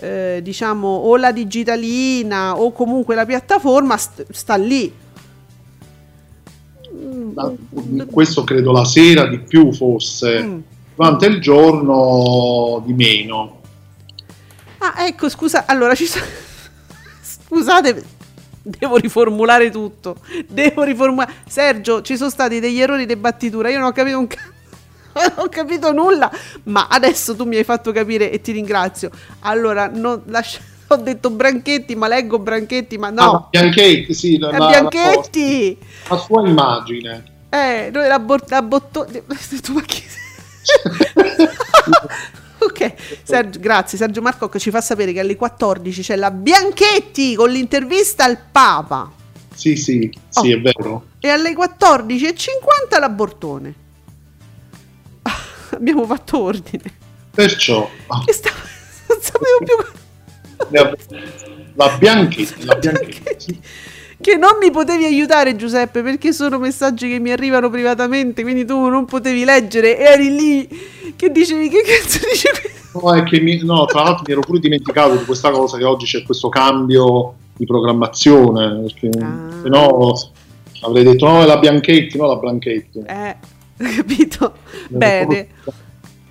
Eh, 0.00 0.40
diciamo 0.42 0.86
o 0.86 1.16
la 1.16 1.32
digitalina 1.32 2.56
o 2.56 2.70
comunque 2.70 3.16
la 3.16 3.26
piattaforma 3.26 3.96
st- 3.96 4.26
sta 4.30 4.54
lì 4.54 4.92
questo 8.10 8.44
credo 8.44 8.72
la 8.72 8.84
sera 8.84 9.26
di 9.26 9.38
più 9.38 9.72
fosse, 9.72 10.42
mm. 10.42 10.58
durante 10.96 11.26
il 11.26 11.40
giorno 11.40 12.82
di 12.84 12.92
meno. 12.92 13.60
Ah, 14.78 15.06
ecco, 15.06 15.28
scusa, 15.28 15.64
allora 15.66 15.94
ci 15.94 16.06
sono... 16.06 16.24
Scusate, 17.48 18.04
devo 18.62 18.96
riformulare 18.96 19.70
tutto. 19.70 20.16
Devo 20.48 20.82
riformulare. 20.82 21.32
Sergio, 21.46 22.02
ci 22.02 22.16
sono 22.16 22.30
stati 22.30 22.60
degli 22.60 22.80
errori 22.80 23.06
di 23.06 23.16
battitura. 23.16 23.70
Io 23.70 23.78
non 23.78 23.88
ho 23.88 23.92
capito 23.92 24.18
un 24.18 24.26
cazzo. 24.26 24.56
Non 25.18 25.32
ho 25.36 25.48
capito 25.48 25.92
nulla, 25.92 26.30
ma 26.64 26.86
adesso 26.88 27.34
tu 27.34 27.44
mi 27.44 27.56
hai 27.56 27.64
fatto 27.64 27.92
capire 27.92 28.30
e 28.30 28.40
ti 28.40 28.52
ringrazio. 28.52 29.10
Allora, 29.40 29.90
non 29.92 30.22
lascia 30.26 30.60
ho 30.88 30.96
detto 30.96 31.30
Branchetti, 31.30 31.94
ma 31.94 32.08
leggo 32.08 32.38
Branchetti, 32.38 32.96
ma 32.98 33.10
no. 33.10 33.22
Ah, 33.22 33.48
Bianchetti, 33.50 34.14
sì. 34.14 34.38
La, 34.38 34.50
la 34.50 34.66
Bianchetti! 34.68 35.76
La, 36.08 36.14
la, 36.14 36.20
sua 36.20 36.46
immagine. 36.46 37.24
Eh, 37.50 37.90
noi 37.92 38.08
la, 38.08 38.18
bo- 38.18 38.36
la 38.46 38.62
bottone... 38.62 39.22
tu 39.62 39.72
ma 39.72 39.82
chi 39.82 40.02
ok, 42.58 42.94
Sergio, 43.22 43.58
grazie. 43.58 43.98
Sergio 43.98 44.20
Marco 44.20 44.50
ci 44.58 44.70
fa 44.70 44.80
sapere 44.80 45.12
che 45.12 45.20
alle 45.20 45.36
14 45.36 46.02
c'è 46.02 46.16
la 46.16 46.30
Bianchetti 46.30 47.34
con 47.34 47.50
l'intervista 47.50 48.24
al 48.24 48.38
Papa. 48.50 49.10
Sì, 49.54 49.76
sì, 49.76 50.10
oh. 50.34 50.42
sì, 50.42 50.52
è 50.52 50.60
vero. 50.60 51.06
E 51.18 51.28
alle 51.28 51.52
14.50 51.52 53.00
la 53.00 53.08
Bortone. 53.08 53.74
abbiamo 55.76 56.04
fatto 56.04 56.42
ordine. 56.42 56.84
Perciò... 57.30 57.88
Stavo... 58.26 58.56
Non 59.08 59.18
sapevo 59.20 59.58
più... 59.64 60.76
La 61.74 61.96
Bianchetti, 61.96 62.64
la 62.64 62.74
Bianchetti 62.74 63.60
che 64.20 64.36
non 64.36 64.58
mi 64.60 64.70
potevi 64.72 65.04
aiutare 65.04 65.54
Giuseppe 65.54 66.02
perché 66.02 66.32
sono 66.32 66.58
messaggi 66.58 67.08
che 67.08 67.20
mi 67.20 67.30
arrivano 67.30 67.70
privatamente 67.70 68.42
quindi 68.42 68.64
tu 68.64 68.88
non 68.88 69.04
potevi 69.04 69.44
leggere 69.44 69.96
eri 69.96 70.34
lì. 70.34 70.68
Che 71.14 71.30
dicevi? 71.30 71.68
Che 71.68 71.82
cazzo 71.82 72.18
dicevi? 72.28 72.76
No, 72.94 73.14
è 73.14 73.22
che 73.22 73.40
mi, 73.40 73.62
no 73.64 73.84
tra 73.84 74.02
l'altro 74.02 74.24
mi 74.26 74.32
ero 74.32 74.40
pure 74.40 74.58
dimenticato 74.58 75.14
di 75.14 75.24
questa 75.24 75.50
cosa 75.50 75.76
che 75.76 75.84
oggi 75.84 76.06
c'è 76.06 76.24
questo 76.24 76.48
cambio 76.48 77.34
di 77.56 77.64
programmazione 77.64 78.80
perché 78.80 79.08
ah. 79.20 79.62
se 79.62 79.68
no 79.68 80.14
avrei 80.82 81.04
detto 81.04 81.26
no 81.26 81.42
è 81.42 81.46
la 81.46 81.58
Bianchetti 81.58 82.18
no 82.18 82.26
la 82.26 82.36
Blanchetti 82.36 83.04
eh 83.06 83.36
capito 83.96 84.56
bene 84.88 85.48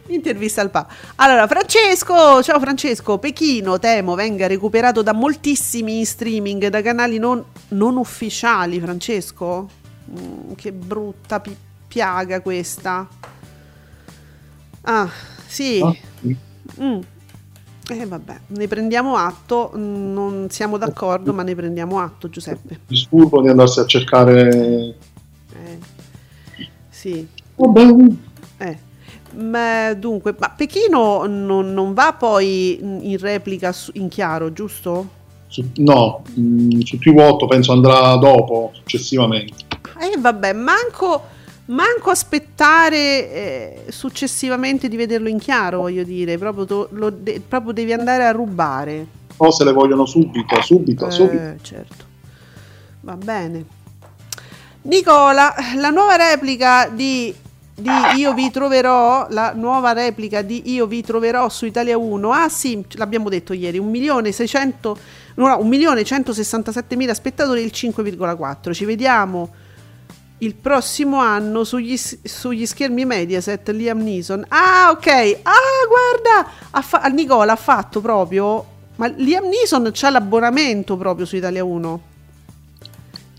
Intervista 0.08 0.62
al 0.62 0.70
Papa. 0.70 0.94
Allora, 1.16 1.48
Francesco, 1.48 2.42
ciao 2.42 2.60
Francesco, 2.60 3.18
Pechino, 3.18 3.78
temo, 3.78 4.16
venga 4.16 4.48
recuperato 4.48 5.02
da 5.02 5.14
moltissimi 5.14 6.00
in 6.00 6.06
streaming, 6.06 6.68
da 6.68 6.82
canali 6.82 7.18
non, 7.18 7.44
non 7.70 7.98
ufficiali, 7.98 8.80
Francesco? 8.80 9.68
Mm, 10.10 10.54
che 10.56 10.72
brutta 10.72 11.40
pi- 11.42 11.56
piaga 11.88 12.40
questa. 12.42 13.08
Ah, 14.82 15.10
sì. 15.46 15.82
Ah, 15.84 15.96
Mm. 16.82 17.00
Eh 17.90 18.06
vabbè, 18.06 18.40
ne 18.48 18.68
prendiamo 18.68 19.16
atto, 19.16 19.72
non 19.74 20.48
siamo 20.50 20.78
d'accordo, 20.78 21.34
ma 21.34 21.44
ne 21.44 21.56
prendiamo 21.56 22.02
atto, 22.02 22.30
Giuseppe. 22.30 22.82
Disturbo 22.86 23.42
di 23.42 23.48
andarsi 23.48 23.80
a 23.80 23.86
cercare... 23.86 24.96
Sì. 26.98 27.28
Vabbè. 27.56 27.96
Eh. 28.58 28.78
Ma 29.36 29.94
dunque, 29.94 30.34
ma 30.40 30.50
Pechino 30.50 31.28
non, 31.28 31.72
non 31.72 31.94
va 31.94 32.16
poi 32.18 32.80
in 32.82 33.18
replica 33.20 33.72
su, 33.72 33.92
in 33.96 34.08
chiaro, 34.08 34.52
giusto? 34.52 35.10
Su, 35.46 35.64
no, 35.76 36.24
mh, 36.34 36.42
mm, 36.42 36.80
su 36.80 36.96
TV8 36.96 37.48
penso 37.48 37.72
andrà 37.72 38.16
dopo, 38.16 38.72
successivamente. 38.74 39.66
E 40.00 40.14
eh, 40.14 40.18
vabbè, 40.18 40.54
manco, 40.54 41.22
manco 41.66 42.10
aspettare 42.10 42.98
eh, 42.98 43.84
successivamente 43.90 44.88
di 44.88 44.96
vederlo 44.96 45.30
in 45.30 45.38
chiaro, 45.38 45.82
voglio 45.82 46.04
dire, 46.04 46.40
proprio, 46.40 46.66
to, 46.66 46.88
lo, 46.94 47.12
de, 47.12 47.44
proprio 47.48 47.74
devi 47.74 47.94
andare 47.94 48.26
a 48.26 48.32
rubare. 48.32 49.06
O 49.38 49.52
se 49.52 49.64
le 49.64 49.72
vogliono 49.72 50.08
subito, 50.08 50.60
subito, 50.64 51.06
eh, 51.06 51.12
subito. 51.12 51.56
Certo, 51.62 52.06
va 53.02 53.16
bene. 53.16 53.76
Nicola, 54.84 55.54
la 55.76 55.90
nuova 55.90 56.16
replica 56.16 56.88
di 56.88 57.34
di 57.80 57.92
Io 58.16 58.34
vi 58.34 58.50
troverò, 58.50 59.28
la 59.30 59.54
nuova 59.54 59.94
replica 59.94 60.42
di 60.42 60.72
Io 60.72 60.88
vi 60.88 61.04
troverò 61.04 61.48
su 61.48 61.68
Italia 61.68 61.96
1. 61.96 62.32
Ah 62.32 62.50
sì, 62.50 62.84
l'abbiamo 62.94 63.30
detto 63.30 63.54
ieri, 63.54 63.78
1 63.78 63.88
milione 63.88 64.32
600 64.32 64.98
no, 65.36 65.58
1 65.60 65.68
milione 65.68 66.04
167 66.04 66.96
mila 66.96 67.14
spettatori, 67.14 67.62
il 67.62 67.72
5,4. 67.72 68.74
Ci 68.74 68.84
vediamo 68.84 69.54
il 70.40 70.56
prossimo 70.56 71.20
anno 71.20 71.64
sugli, 71.64 71.96
sugli, 71.98 72.66
schermi 72.66 73.06
Mediaset 73.06 73.70
Liam 73.70 74.02
Neeson. 74.02 74.44
Ah, 74.48 74.90
ok. 74.92 75.40
Ah, 75.44 75.54
guarda, 75.88 76.82
fa- 76.82 77.08
Nicola 77.10 77.54
ha 77.54 77.58
fatto 77.58 78.02
proprio 78.02 78.76
ma 78.96 79.06
Liam 79.06 79.48
Neeson 79.48 79.92
c'ha 79.94 80.10
l'abbonamento 80.10 80.98
proprio 80.98 81.26
su 81.28 81.36
Italia 81.36 81.64
1. 81.64 82.02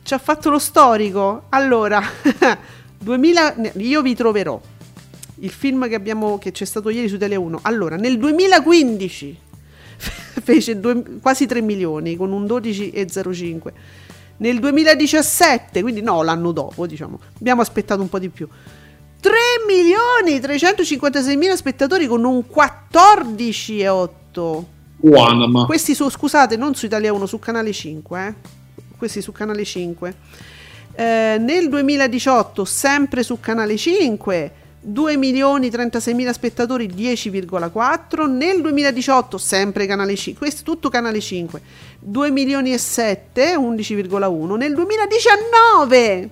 Ci 0.09 0.15
ha 0.15 0.19
fatto 0.19 0.49
lo 0.49 0.59
storico. 0.59 1.43
Allora 1.51 2.03
2000, 2.99 3.57
io 3.75 4.01
vi 4.01 4.15
troverò. 4.15 4.59
Il 5.41 5.51
film 5.51 5.87
che, 5.87 5.95
abbiamo, 5.95 6.39
che 6.39 6.51
c'è 6.51 6.65
stato 6.65 6.89
ieri 6.89 7.09
su 7.09 7.17
Italia 7.17 7.39
1. 7.39 7.59
Allora, 7.61 7.97
nel 7.97 8.17
2015 8.17 9.39
fece 10.43 10.81
due, 10.81 11.03
quasi 11.21 11.45
3 11.45 11.61
milioni 11.61 12.17
con 12.17 12.33
un 12.33 12.47
12,05. 12.47 13.73
Nel 14.39 14.59
2017, 14.61 15.83
quindi 15.83 16.01
no, 16.01 16.23
l'anno 16.23 16.53
dopo, 16.53 16.87
diciamo, 16.87 17.21
abbiamo 17.39 17.61
aspettato 17.61 18.01
un 18.01 18.09
po' 18.09 18.19
di 18.19 18.31
più. 18.31 18.49
3 19.21 19.31
milioni 19.67 20.41
356 20.41 21.37
mila 21.37 21.55
spettatori 21.55 22.07
con 22.07 22.25
un 22.25 22.43
14,8. 22.51 24.65
One, 25.01 25.67
Questi 25.67 25.95
su, 25.95 26.09
scusate, 26.09 26.57
non 26.57 26.75
su 26.75 26.87
Italia 26.87 27.13
1, 27.13 27.27
su 27.27 27.39
Canale 27.39 27.75
5, 27.75 28.27
eh? 28.27 28.57
Questi 28.99 29.23
su 29.23 29.31
Canale 29.31 29.65
5. 29.65 30.15
Eh, 30.93 31.37
nel 31.39 31.69
2018, 31.69 32.65
sempre 32.65 33.23
su 33.23 33.39
Canale 33.41 33.77
5, 33.77 34.53
2 34.81 35.17
milioni 35.17 35.71
36 35.71 36.15
mila 36.15 36.33
spettatori 36.33 36.89
10,4 36.89 38.31
nel 38.31 38.61
2018 38.61 39.37
sempre 39.37 39.87
canale 39.87 40.15
5 40.15 40.39
questo 40.39 40.63
tutto 40.63 40.89
canale 40.89 41.21
5 41.21 41.61
2 41.99 42.31
milioni 42.31 42.73
e 42.73 42.79
7 42.79 43.57
11,1 43.57 44.57
nel 44.57 44.75
2019 44.75 46.31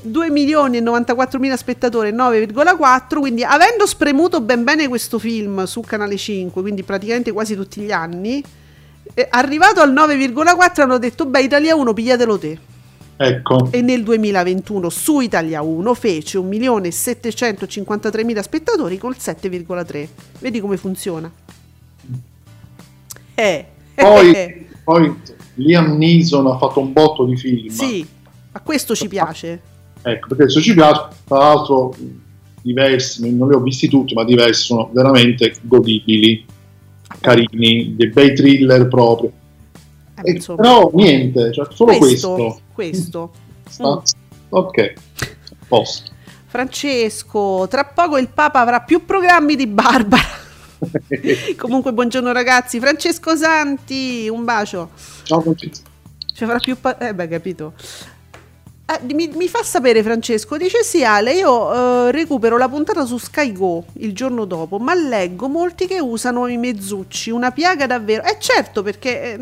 2 0.00 0.30
milioni 0.30 0.78
e 0.78 0.80
94 0.80 1.38
mila 1.38 1.56
spettatori 1.56 2.10
9,4 2.10 3.20
quindi 3.20 3.44
avendo 3.44 3.86
spremuto 3.86 4.40
ben 4.40 4.64
bene 4.64 4.88
questo 4.88 5.20
film 5.20 5.62
su 5.64 5.80
canale 5.82 6.16
5 6.16 6.60
quindi 6.60 6.82
praticamente 6.82 7.30
quasi 7.30 7.54
tutti 7.54 7.80
gli 7.80 7.92
anni 7.92 8.42
arrivato 9.28 9.80
al 9.80 9.92
9,4 9.92 10.82
hanno 10.82 10.98
detto 10.98 11.26
beh 11.26 11.40
Italia 11.40 11.74
1 11.74 11.92
pigliatelo 11.92 12.38
te 12.38 12.58
Ecco. 13.20 13.72
E 13.72 13.82
nel 13.82 14.04
2021 14.04 14.88
su 14.90 15.18
Italia 15.18 15.60
1 15.60 15.94
fece 15.94 16.38
1.753.000 16.38 18.40
spettatori 18.40 18.96
col 18.96 19.16
7,3. 19.18 20.08
Vedi 20.38 20.60
come 20.60 20.76
funziona? 20.76 21.28
Eh. 23.34 23.64
Poi, 23.96 24.32
eh. 24.32 24.66
poi 24.84 25.12
Liam 25.54 25.96
Neeson 25.96 26.46
ha 26.46 26.56
fatto 26.58 26.78
un 26.78 26.92
botto 26.92 27.24
di 27.24 27.36
film. 27.36 27.70
Sì, 27.70 28.06
a 28.52 28.60
questo 28.60 28.94
ci 28.94 29.08
piace. 29.08 29.60
Ecco, 30.00 30.28
perché 30.28 30.44
questo 30.44 30.60
ci 30.60 30.74
piace. 30.74 31.08
Tra 31.26 31.38
l'altro 31.38 31.96
diversi, 32.62 33.36
non 33.36 33.48
li 33.48 33.54
ho 33.56 33.60
visti 33.60 33.88
tutti, 33.88 34.14
ma 34.14 34.22
diversi 34.22 34.62
sono 34.62 34.90
veramente 34.92 35.56
godibili, 35.62 36.46
carini, 37.20 37.94
dei 37.96 38.08
bei 38.08 38.34
thriller 38.34 38.88
proprio. 38.88 39.32
Eh, 40.22 40.32
eh, 40.32 40.54
però 40.56 40.90
niente, 40.94 41.52
cioè 41.52 41.66
solo 41.70 41.96
questo. 41.96 42.60
Questo. 42.72 43.32
questo. 43.62 43.86
Mm. 43.86 44.02
Ok, 44.50 44.92
posto. 45.68 46.10
Francesco, 46.46 47.66
tra 47.68 47.84
poco 47.84 48.16
il 48.16 48.28
Papa 48.28 48.60
avrà 48.60 48.80
più 48.80 49.04
programmi 49.04 49.54
di 49.54 49.66
Barbara. 49.66 50.46
Comunque, 51.58 51.92
buongiorno 51.92 52.32
ragazzi. 52.32 52.80
Francesco 52.80 53.36
Santi, 53.36 54.28
un 54.28 54.44
bacio. 54.44 54.90
Ciao 55.24 55.40
Francesco. 55.40 55.86
Ci 56.34 56.44
avrà 56.44 56.58
più... 56.58 56.78
Pa- 56.80 56.96
eh 56.98 57.14
beh, 57.14 57.28
capito. 57.28 57.74
Eh, 58.90 59.12
mi, 59.12 59.30
mi, 59.34 59.48
fa 59.48 59.62
sapere 59.62 60.02
Francesco, 60.02 60.56
dice 60.56 60.82
sì 60.82 61.04
Ale, 61.04 61.34
io 61.34 62.06
eh, 62.06 62.10
recupero 62.10 62.56
la 62.56 62.70
puntata 62.70 63.04
su 63.04 63.18
Sky 63.18 63.52
Go 63.52 63.84
il 63.98 64.14
giorno 64.14 64.46
dopo, 64.46 64.78
ma 64.78 64.94
leggo 64.94 65.46
molti 65.46 65.86
che 65.86 66.00
usano 66.00 66.46
i 66.46 66.56
mezzucci, 66.56 67.28
una 67.28 67.50
piaga 67.50 67.86
davvero. 67.86 68.22
Eh 68.24 68.36
certo, 68.38 68.82
perché... 68.82 69.34
Eh, 69.34 69.38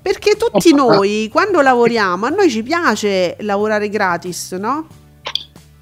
perché 0.00 0.36
tutti 0.36 0.72
noi, 0.74 1.28
quando 1.30 1.60
lavoriamo, 1.60 2.24
a 2.24 2.28
noi 2.30 2.48
ci 2.48 2.62
piace 2.62 3.36
lavorare 3.40 3.90
gratis, 3.90 4.52
no? 4.52 4.86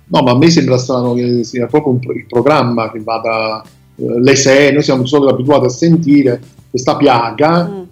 No, 0.07 0.23
ma 0.23 0.33
a 0.33 0.37
me 0.37 0.51
sembra 0.51 0.77
strano 0.77 1.15
che 1.15 1.45
sia 1.45 1.67
proprio 1.67 1.99
il 2.15 2.27
programma 2.27 2.91
che 2.91 3.01
vada 3.01 3.63
eh, 3.95 4.21
le 4.21 4.35
serie, 4.35 4.73
noi 4.73 4.83
siamo 4.83 5.07
solo 5.07 5.29
abituati 5.29 5.67
a 5.67 5.69
sentire 5.69 6.41
questa 6.69 6.97
piaga 6.97 7.65
mm. 7.65 7.83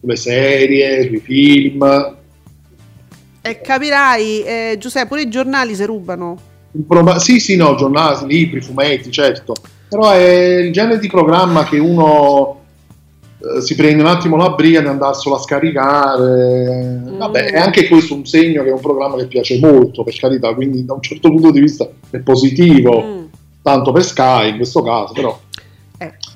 sulle 0.00 0.16
serie, 0.16 1.06
sui 1.08 1.18
film. 1.18 2.16
E 3.48 3.60
capirai, 3.60 4.42
eh, 4.42 4.76
Giuseppe, 4.78 5.06
pure 5.06 5.22
i 5.22 5.28
giornali 5.28 5.74
si 5.74 5.84
rubano. 5.84 6.36
Proba- 6.86 7.18
sì, 7.18 7.40
sì, 7.40 7.56
no, 7.56 7.74
giornali, 7.76 8.26
libri, 8.26 8.60
fumetti, 8.60 9.10
certo. 9.10 9.54
Però 9.88 10.10
è 10.10 10.58
il 10.58 10.72
genere 10.72 10.98
di 10.98 11.08
programma 11.08 11.64
che 11.64 11.78
uno 11.78 12.60
eh, 13.38 13.60
si 13.62 13.74
prende 13.74 14.02
un 14.02 14.08
attimo 14.08 14.36
la 14.36 14.50
briga 14.50 14.80
di 14.80 14.88
andarselo 14.88 15.36
a 15.36 15.38
scaricare. 15.38 17.00
Mm. 17.08 17.18
Vabbè, 17.18 17.52
è 17.52 17.58
anche 17.58 17.88
questo 17.88 18.14
un 18.14 18.26
segno 18.26 18.62
che 18.62 18.68
è 18.68 18.72
un 18.72 18.80
programma 18.80 19.16
che 19.16 19.26
piace 19.26 19.58
molto, 19.58 20.02
per 20.02 20.14
carità, 20.16 20.52
quindi 20.54 20.84
da 20.84 20.92
un 20.94 21.02
certo 21.02 21.30
punto 21.30 21.50
di 21.50 21.60
vista 21.60 21.88
è 22.10 22.18
positivo, 22.18 23.02
mm. 23.02 23.24
tanto 23.62 23.92
per 23.92 24.04
Sky 24.04 24.50
in 24.50 24.56
questo 24.56 24.82
caso, 24.82 25.14
però 25.14 25.38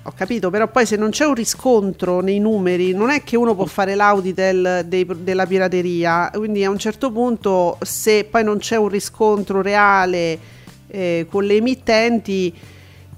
ho 0.04 0.12
capito, 0.16 0.50
però 0.50 0.68
poi 0.68 0.84
se 0.84 0.96
non 0.96 1.10
c'è 1.10 1.24
un 1.24 1.34
riscontro 1.34 2.20
nei 2.20 2.40
numeri, 2.40 2.92
non 2.92 3.10
è 3.10 3.22
che 3.22 3.36
uno 3.36 3.54
può 3.54 3.66
fare 3.66 3.94
l'auditel 3.94 4.84
dei, 4.86 5.06
della 5.18 5.46
pirateria, 5.46 6.30
quindi 6.34 6.64
a 6.64 6.70
un 6.70 6.78
certo 6.78 7.12
punto 7.12 7.78
se 7.82 8.24
poi 8.24 8.42
non 8.42 8.58
c'è 8.58 8.76
un 8.76 8.88
riscontro 8.88 9.62
reale 9.62 10.38
eh, 10.88 11.26
con 11.30 11.44
le 11.44 11.54
emittenti, 11.54 12.52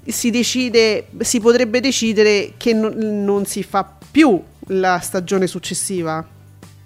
si 0.05 0.29
decide, 0.29 1.07
si 1.21 1.41
potrebbe 1.41 1.81
decidere 1.81 2.53
che 2.59 2.75
non, 2.75 2.93
non 3.25 3.47
si 3.47 3.63
fa 3.63 3.91
più 4.11 4.41
la 4.69 4.99
stagione 4.99 5.47
successiva. 5.47 6.25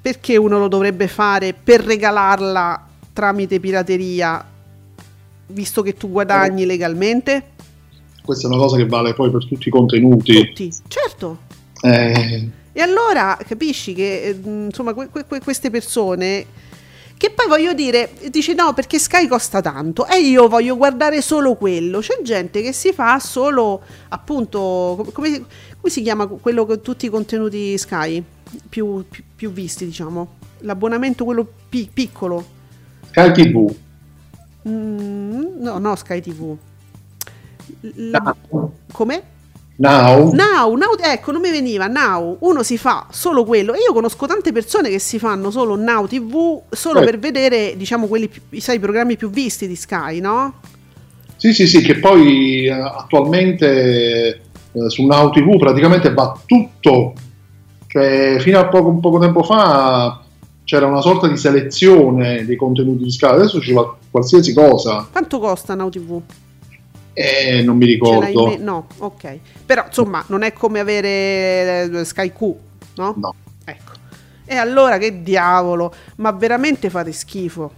Perché 0.00 0.36
uno 0.36 0.58
lo 0.58 0.68
dovrebbe 0.68 1.08
fare 1.08 1.52
per 1.52 1.82
regalarla 1.82 2.86
tramite 3.12 3.58
pirateria, 3.58 4.42
visto 5.48 5.82
che 5.82 5.94
tu 5.94 6.08
guadagni 6.08 6.64
legalmente? 6.64 7.56
Questa 8.28 8.46
è 8.46 8.50
una 8.50 8.60
cosa 8.60 8.76
che 8.76 8.84
vale 8.84 9.14
poi 9.14 9.30
per 9.30 9.46
tutti 9.46 9.68
i 9.68 9.70
contenuti. 9.70 10.34
Tutti, 10.48 10.70
certo. 10.86 11.38
Eh. 11.80 12.48
E 12.72 12.80
allora 12.82 13.38
capisci 13.46 13.94
che 13.94 14.22
eh, 14.24 14.38
insomma 14.44 14.92
que- 14.92 15.08
que- 15.08 15.40
queste 15.40 15.70
persone 15.70 16.44
che 17.16 17.30
poi 17.30 17.46
voglio 17.48 17.72
dire, 17.72 18.10
dici 18.30 18.54
no 18.54 18.74
perché 18.74 18.98
Sky 18.98 19.26
costa 19.26 19.62
tanto 19.62 20.06
e 20.06 20.20
io 20.20 20.46
voglio 20.46 20.76
guardare 20.76 21.22
solo 21.22 21.54
quello. 21.54 22.00
C'è 22.00 22.18
gente 22.22 22.60
che 22.60 22.74
si 22.74 22.92
fa 22.92 23.18
solo 23.18 23.80
appunto, 24.10 25.08
come, 25.14 25.30
come 25.80 25.90
si 25.90 26.02
chiama 26.02 26.26
quello 26.26 26.66
con 26.66 26.82
tutti 26.82 27.06
i 27.06 27.08
contenuti 27.08 27.78
Sky 27.78 28.22
più, 28.68 29.06
più, 29.08 29.24
più 29.34 29.50
visti 29.52 29.86
diciamo, 29.86 30.34
l'abbonamento 30.58 31.24
quello 31.24 31.50
pi- 31.66 31.88
piccolo. 31.90 32.44
Sky 33.08 33.32
TV. 33.32 33.74
Mm, 34.68 35.62
no, 35.62 35.78
no 35.78 35.96
Sky 35.96 36.20
TV. 36.20 36.56
La... 37.80 38.34
Come? 38.92 39.22
Now. 39.78 40.32
now. 40.32 40.74
Now, 40.74 40.94
ecco, 41.00 41.32
non 41.32 41.40
mi 41.40 41.50
veniva. 41.50 41.86
Now, 41.86 42.36
uno 42.40 42.62
si 42.62 42.78
fa 42.78 43.06
solo 43.10 43.44
quello. 43.44 43.74
E 43.74 43.78
io 43.78 43.92
conosco 43.92 44.26
tante 44.26 44.52
persone 44.52 44.90
che 44.90 44.98
si 44.98 45.18
fanno 45.18 45.50
solo 45.50 45.76
Now 45.76 46.06
TV 46.06 46.62
solo 46.70 47.00
eh. 47.00 47.04
per 47.04 47.18
vedere, 47.18 47.74
diciamo, 47.76 48.06
quelli 48.06 48.30
sai, 48.58 48.76
i 48.76 48.80
programmi 48.80 49.16
più 49.16 49.30
visti 49.30 49.68
di 49.68 49.76
Sky, 49.76 50.20
no? 50.20 50.54
Sì, 51.36 51.52
sì, 51.52 51.68
sì, 51.68 51.80
che 51.82 51.98
poi 51.98 52.66
eh, 52.66 52.70
attualmente 52.72 54.40
eh, 54.72 54.90
su 54.90 55.04
Now 55.06 55.30
TV 55.30 55.56
praticamente 55.58 56.12
va 56.12 56.36
tutto. 56.44 57.12
Cioè, 57.86 58.36
fino 58.40 58.58
a 58.58 58.66
poco, 58.66 58.92
poco 58.94 59.18
tempo 59.18 59.42
fa 59.42 60.22
c'era 60.64 60.86
una 60.86 61.00
sorta 61.00 61.28
di 61.28 61.36
selezione 61.38 62.44
dei 62.44 62.56
contenuti 62.56 63.04
di 63.04 63.10
Sky, 63.10 63.28
adesso 63.28 63.60
ci 63.60 63.72
va 63.72 63.96
qualsiasi 64.10 64.52
cosa. 64.52 65.06
Quanto 65.10 65.38
costa 65.38 65.74
Now 65.74 65.88
TV? 65.88 66.20
Eh, 67.20 67.62
non 67.62 67.76
mi 67.76 67.84
ricordo. 67.84 68.46
Me- 68.46 68.58
no, 68.58 68.86
ok. 68.98 69.38
Però 69.66 69.84
insomma, 69.86 70.22
non 70.28 70.42
è 70.42 70.52
come 70.52 70.78
avere 70.78 71.90
eh, 71.90 72.04
Sky 72.04 72.30
Q, 72.30 72.54
no? 72.94 73.14
No. 73.16 73.34
Ecco. 73.64 73.92
E 74.44 74.54
allora 74.54 74.98
che 74.98 75.20
diavolo, 75.20 75.92
ma 76.16 76.30
veramente 76.30 76.88
fate 76.90 77.10
schifo. 77.10 77.72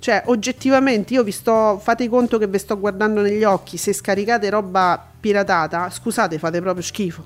Cioè, 0.00 0.24
oggettivamente, 0.26 1.14
io 1.14 1.22
vi 1.22 1.30
sto. 1.30 1.78
Fate 1.80 2.08
conto 2.08 2.36
che 2.36 2.48
vi 2.48 2.58
sto 2.58 2.78
guardando 2.78 3.22
negli 3.22 3.44
occhi. 3.44 3.76
Se 3.76 3.92
scaricate 3.92 4.50
roba 4.50 5.02
piratata, 5.20 5.88
scusate, 5.88 6.38
fate 6.38 6.60
proprio 6.60 6.82
schifo. 6.82 7.24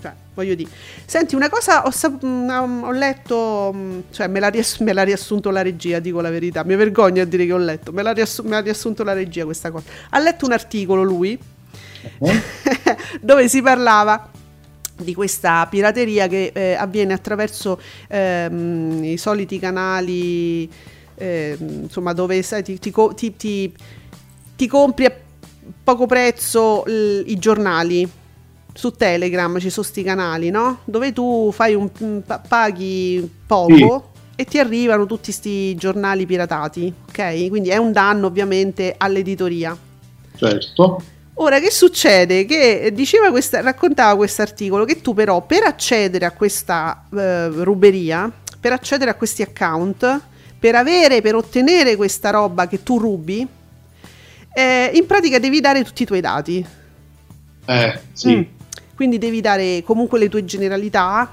Cioè, 0.00 0.12
voglio 0.34 0.54
dire. 0.54 0.70
Senti, 1.04 1.34
una 1.34 1.48
cosa 1.48 1.86
ho, 1.86 1.90
sap- 1.90 2.24
mm, 2.24 2.82
ho 2.84 2.92
letto, 2.92 3.72
mm, 3.74 4.00
cioè 4.10 4.26
me 4.28 4.40
l'ha, 4.40 4.48
riass- 4.48 4.80
me 4.80 4.92
l'ha, 4.92 5.02
riassunto 5.02 5.50
la 5.50 5.62
regia, 5.62 5.98
dico 5.98 6.20
la 6.20 6.30
verità. 6.30 6.64
Mi 6.64 6.76
vergogno 6.76 7.22
a 7.22 7.24
dire 7.24 7.46
che 7.46 7.52
ho 7.52 7.58
letto, 7.58 7.92
me 7.92 8.02
l'ha, 8.02 8.12
riass- 8.12 8.42
me 8.42 8.50
l'ha 8.50 8.60
riassunto 8.60 9.02
la 9.04 9.14
regia 9.14 9.44
questa 9.44 9.70
cosa. 9.70 9.88
Ha 10.10 10.18
letto 10.18 10.44
un 10.44 10.52
articolo 10.52 11.02
lui 11.02 11.38
uh-huh. 12.18 12.30
dove 13.20 13.48
si 13.48 13.62
parlava 13.62 14.30
di 14.98 15.14
questa 15.14 15.66
pirateria 15.68 16.26
che 16.26 16.52
eh, 16.54 16.74
avviene 16.74 17.12
attraverso 17.12 17.80
ehm, 18.08 19.04
i 19.04 19.16
soliti 19.16 19.58
canali, 19.58 20.70
eh, 21.14 21.56
insomma, 21.58 22.12
dove 22.12 22.42
sai, 22.42 22.62
ti, 22.62 22.78
ti, 22.78 22.92
ti, 23.36 23.74
ti 24.56 24.66
compri 24.66 25.04
a 25.04 25.12
poco 25.82 26.06
prezzo 26.06 26.82
l- 26.86 27.24
i 27.26 27.38
giornali 27.38 28.08
su 28.76 28.90
Telegram 28.92 29.58
ci 29.58 29.70
sono 29.70 29.86
sti 29.86 30.02
canali, 30.02 30.50
no? 30.50 30.80
Dove 30.84 31.12
tu 31.12 31.50
fai 31.50 31.74
un, 31.74 31.90
paghi 32.46 33.28
poco 33.46 34.12
sì. 34.14 34.42
e 34.42 34.44
ti 34.44 34.58
arrivano 34.58 35.06
tutti 35.06 35.24
questi 35.24 35.74
giornali 35.76 36.26
piratati, 36.26 36.92
ok? 37.08 37.48
Quindi 37.48 37.70
è 37.70 37.78
un 37.78 37.90
danno 37.90 38.26
ovviamente 38.26 38.94
all'editoria. 38.96 39.76
Certo. 40.36 41.02
Ora 41.38 41.58
che 41.58 41.70
succede? 41.70 42.44
Che 42.44 42.92
diceva 42.94 43.30
questa, 43.30 43.62
raccontava 43.62 44.14
questo 44.16 44.42
articolo 44.42 44.84
che 44.84 45.00
tu 45.00 45.14
però 45.14 45.40
per 45.40 45.64
accedere 45.64 46.26
a 46.26 46.32
questa 46.32 47.06
eh, 47.14 47.48
ruberia, 47.48 48.30
per 48.60 48.72
accedere 48.72 49.10
a 49.10 49.14
questi 49.14 49.40
account, 49.40 50.20
per 50.58 50.74
avere, 50.74 51.22
per 51.22 51.34
ottenere 51.34 51.96
questa 51.96 52.28
roba 52.30 52.66
che 52.68 52.82
tu 52.82 52.98
rubi, 52.98 53.46
eh, 54.52 54.90
in 54.94 55.06
pratica 55.06 55.38
devi 55.38 55.60
dare 55.60 55.82
tutti 55.82 56.02
i 56.02 56.06
tuoi 56.06 56.20
dati. 56.20 56.66
Eh, 57.64 58.00
sì. 58.12 58.36
Mm 58.36 58.55
quindi 58.96 59.18
devi 59.18 59.42
dare 59.42 59.82
comunque 59.84 60.18
le 60.18 60.30
tue 60.30 60.44
generalità, 60.46 61.30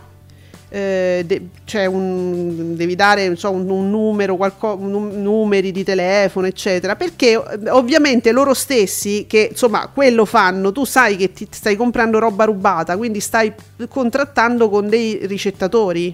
eh, 0.68 1.24
de- 1.26 1.48
cioè 1.64 1.86
un, 1.86 2.76
devi 2.76 2.96
dare 2.96 3.36
so, 3.38 3.52
un, 3.52 3.70
un, 3.70 3.90
numero, 3.90 4.36
qualco, 4.36 4.76
un, 4.78 5.22
numeri 5.22 5.72
di 5.72 5.84
telefono, 5.84 6.46
eccetera, 6.46 6.98
perché 6.98 7.32
eh, 7.32 7.70
ovviamente 7.70 8.34
loro 8.34 8.54
stessi, 8.54 9.26
che 9.28 9.48
insomma 9.52 9.88
quello 9.94 10.26
fanno, 10.26 10.74
tu 10.74 10.84
sai 10.84 11.16
che 11.16 11.32
ti 11.32 11.48
stai 11.50 11.78
comprando 11.78 12.20
roba 12.20 12.44
rubata, 12.44 12.98
quindi 12.98 13.22
stai 13.22 13.54
contrattando 13.88 14.68
con 14.68 14.90
dei 14.90 15.26
ricettatori, 15.26 16.14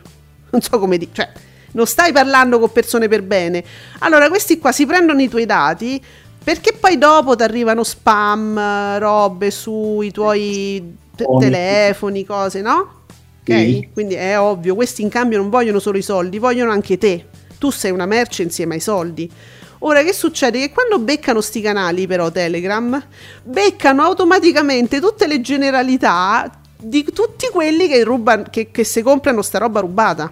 non 0.52 0.62
so 0.62 0.78
come 0.78 0.98
dire, 0.98 1.12
cioè 1.14 1.30
non 1.72 1.88
stai 1.88 2.12
parlando 2.12 2.60
con 2.60 2.72
persone 2.72 3.08
per 3.08 3.24
bene. 3.24 3.64
Allora 4.00 4.30
questi 4.30 4.60
qua 4.60 4.72
si 4.72 4.86
prendono 4.86 5.22
i 5.22 5.30
tuoi 5.30 5.46
dati 5.46 6.02
perché 6.44 6.74
poi 6.74 6.98
dopo 6.98 7.36
ti 7.36 7.44
arrivano 7.44 7.84
spam, 7.84 8.98
robe 8.98 9.52
sui 9.52 10.12
tuoi 10.12 10.98
telefoni, 11.40 12.26
cose, 12.26 12.62
no? 12.62 13.04
Ok? 13.42 13.54
Sì. 13.54 13.90
Quindi 13.94 14.16
è 14.16 14.40
ovvio, 14.40 14.76
questi 14.76 15.02
in 15.02 15.10
cambio 15.10 15.38
non 15.38 15.50
vogliono 15.50 15.80
solo 15.80 15.98
i 15.98 16.02
soldi, 16.02 16.40
vogliono 16.40 16.72
anche 16.72 16.98
te. 16.98 17.26
Tu 17.58 17.72
sei 17.72 17.92
una 17.92 18.06
merce 18.06 18.44
insieme 18.44 18.76
ai 18.76 18.80
soldi. 18.80 19.30
Ora 19.80 20.04
che 20.04 20.14
succede? 20.14 20.60
Che 20.60 20.72
quando 20.72 21.00
beccano 21.00 21.40
sti 21.40 21.62
canali, 21.62 22.06
però 22.06 22.30
Telegram, 22.32 23.02
beccano 23.44 24.04
automaticamente 24.04 25.00
tutte 25.00 25.26
le 25.26 25.40
generalità 25.42 26.52
di 26.82 27.04
tutti 27.04 27.48
quelli 27.52 27.88
che, 27.88 28.04
rubano, 28.04 28.44
che, 28.50 28.72
che 28.72 28.84
si 28.84 29.02
comprano 29.02 29.42
sta 29.42 29.58
roba 29.58 29.80
rubata. 29.80 30.32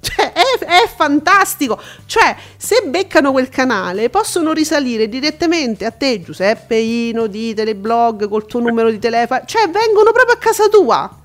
Cioè, 0.00 0.32
è, 0.32 0.64
è, 0.64 0.88
fantastico. 0.94 1.80
Cioè, 2.06 2.36
se 2.56 2.84
beccano 2.86 3.32
quel 3.32 3.48
canale, 3.48 4.08
possono 4.08 4.52
risalire 4.52 5.08
direttamente 5.08 5.84
a 5.84 5.90
te, 5.90 6.22
Giuseppe 6.22 6.76
Ino 6.76 7.26
di 7.26 7.54
Teleblog, 7.54 8.28
col 8.28 8.46
tuo 8.46 8.60
numero 8.60 8.90
di 8.90 8.98
telefono. 8.98 9.42
Cioè, 9.44 9.68
vengono 9.68 10.12
proprio 10.12 10.34
a 10.34 10.38
casa 10.38 10.68
tua. 10.68 11.18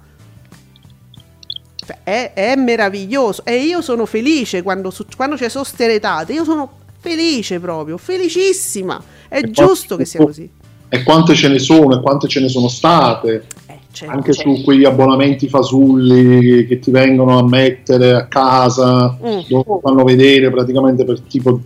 Cioè, 1.86 2.00
è, 2.04 2.34
è, 2.34 2.56
meraviglioso. 2.56 3.44
E 3.46 3.58
io 3.58 3.82
sono 3.82 4.06
felice 4.06 4.62
quando, 4.62 4.94
quando 5.16 5.36
c'è 5.36 5.50
sosteretate. 5.50 6.34
Io 6.34 6.44
sono 6.44 6.80
felice 7.00 7.60
proprio, 7.60 7.98
felicissima. 7.98 9.02
È 9.28 9.38
e 9.38 9.52
giusto 9.52 9.96
che 9.96 10.06
sia 10.06 10.24
così. 10.24 10.50
E 10.94 11.04
quante 11.04 11.36
ce 11.36 11.48
ne 11.48 11.60
sono, 11.60 11.98
e 11.98 12.02
quante 12.02 12.28
ce 12.28 12.42
ne 12.42 12.50
sono 12.50 12.68
state. 12.68 13.46
Certo, 13.92 14.14
anche 14.14 14.34
certo. 14.34 14.56
su 14.56 14.64
quegli 14.64 14.86
abbonamenti 14.86 15.50
fasulli 15.50 16.66
che 16.66 16.80
ti 16.80 16.92
vengono 16.92 17.38
a 17.38 17.46
mettere 17.46 18.14
a 18.14 18.26
casa, 18.26 19.18
mm. 19.22 19.40
dove 19.50 19.80
fanno 19.82 20.04
vedere 20.04 20.50
praticamente 20.50 21.04
per 21.04 21.20
tipo 21.22 21.60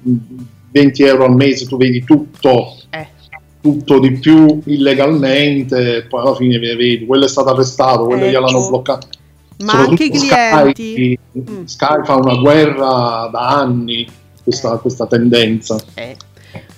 20 0.71 1.03
euro 1.03 1.25
al 1.25 1.35
mese, 1.35 1.67
tu 1.67 1.77
vedi 1.77 2.03
tutto, 2.03 2.75
eh. 2.89 3.07
tutto 3.61 3.99
di 3.99 4.11
più 4.13 4.59
illegalmente, 4.65 6.05
poi 6.09 6.21
alla 6.21 6.35
fine 6.35 6.57
vedi, 6.57 7.05
quello 7.05 7.25
è 7.25 7.29
stato 7.29 7.49
arrestato, 7.49 8.05
quello 8.05 8.25
eh, 8.25 8.31
gliel'hanno 8.31 8.57
oh. 8.57 8.67
bloccato. 8.69 9.07
Ma 9.59 9.73
anche 9.73 10.05
i 10.05 10.09
clienti. 10.09 10.93
Sky, 10.93 11.19
mm. 11.39 11.63
Sky 11.63 12.03
fa 12.03 12.15
una 12.15 12.35
guerra 12.35 13.29
da 13.31 13.59
anni, 13.59 14.05
questa, 14.43 14.75
eh. 14.75 14.79
questa 14.79 15.05
tendenza. 15.05 15.77
Eh. 15.93 16.17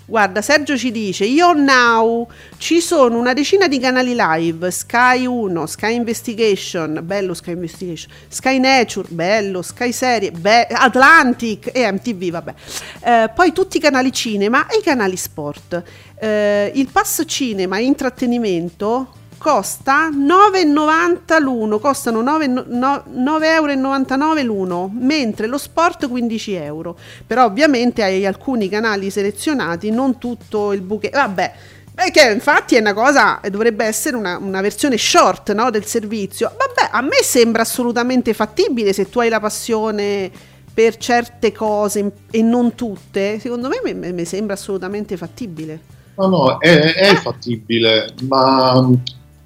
Guarda, 0.09 0.41
Sergio 0.41 0.77
ci 0.77 0.89
dice: 0.89 1.25
Io 1.25 1.51
now 1.51 2.25
ci 2.57 2.79
sono 2.79 3.19
una 3.19 3.33
decina 3.33 3.67
di 3.67 3.77
canali 3.77 4.15
live: 4.15 4.71
Sky 4.71 5.25
1, 5.25 5.65
Sky 5.65 5.95
Investigation, 5.95 7.01
bello 7.03 7.33
Sky 7.33 7.51
Investigation, 7.51 8.09
Sky 8.29 8.57
Nature, 8.57 9.09
bello, 9.11 9.61
Sky 9.61 9.91
Serie, 9.91 10.31
be- 10.31 10.65
Atlantic 10.67 11.71
e 11.73 11.91
MTV, 11.91 12.29
vabbè. 12.29 12.53
Eh, 13.01 13.31
poi 13.35 13.51
tutti 13.51 13.75
i 13.75 13.79
canali 13.81 14.13
cinema 14.13 14.67
e 14.67 14.77
i 14.77 14.81
canali 14.81 15.17
sport. 15.17 15.83
Eh, 16.17 16.71
il 16.73 16.87
pass 16.89 17.23
cinema 17.25 17.77
e 17.77 17.83
intrattenimento 17.83 19.11
costa 19.37 20.09
9,90 20.09 21.41
l'uno, 21.41 21.79
costano 21.79 22.21
9,99 22.21 23.43
euro 23.43 24.43
l'uno, 24.43 24.91
mentre 24.93 25.47
lo 25.47 25.57
sport 25.57 26.07
15 26.07 26.53
euro. 26.53 26.97
Però 27.25 27.45
ovviamente 27.45 28.03
hai 28.03 28.25
alcuni 28.25 28.69
canali 28.69 29.09
selezionati, 29.09 29.91
non 29.91 30.17
tutto 30.17 30.73
il 30.73 30.81
bouquet. 30.81 31.13
Vabbè, 31.13 31.53
perché 31.93 32.31
infatti 32.31 32.75
è 32.75 32.79
una 32.79 32.93
cosa, 32.93 33.39
dovrebbe 33.49 33.85
essere 33.85 34.15
una, 34.15 34.37
una 34.37 34.61
versione 34.61 34.97
short 34.97 35.53
no, 35.53 35.69
del 35.69 35.85
servizio. 35.85 36.51
Vabbè, 36.55 36.89
a 36.91 37.01
me 37.01 37.23
sembra 37.23 37.63
assolutamente 37.63 38.33
fattibile 38.33 38.93
se 38.93 39.09
tu 39.09 39.19
hai 39.19 39.29
la 39.29 39.39
passione 39.39 40.29
per 40.73 40.97
certe 40.97 41.51
cose 41.51 42.11
e 42.29 42.41
non 42.43 42.75
tutte. 42.75 43.39
Secondo 43.39 43.69
me 43.69 44.11
mi 44.11 44.25
sembra 44.25 44.53
assolutamente 44.53 45.17
fattibile. 45.17 45.95
No, 46.17 46.27
no, 46.27 46.59
è, 46.59 46.93
è 46.93 47.15
fattibile, 47.15 48.13
ma 48.27 48.87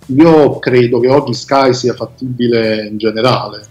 io 0.08 0.60
credo 0.60 1.00
che 1.00 1.10
oggi 1.10 1.34
Sky 1.34 1.74
sia 1.74 1.94
fattibile 1.94 2.88
in 2.88 2.98
generale, 2.98 3.66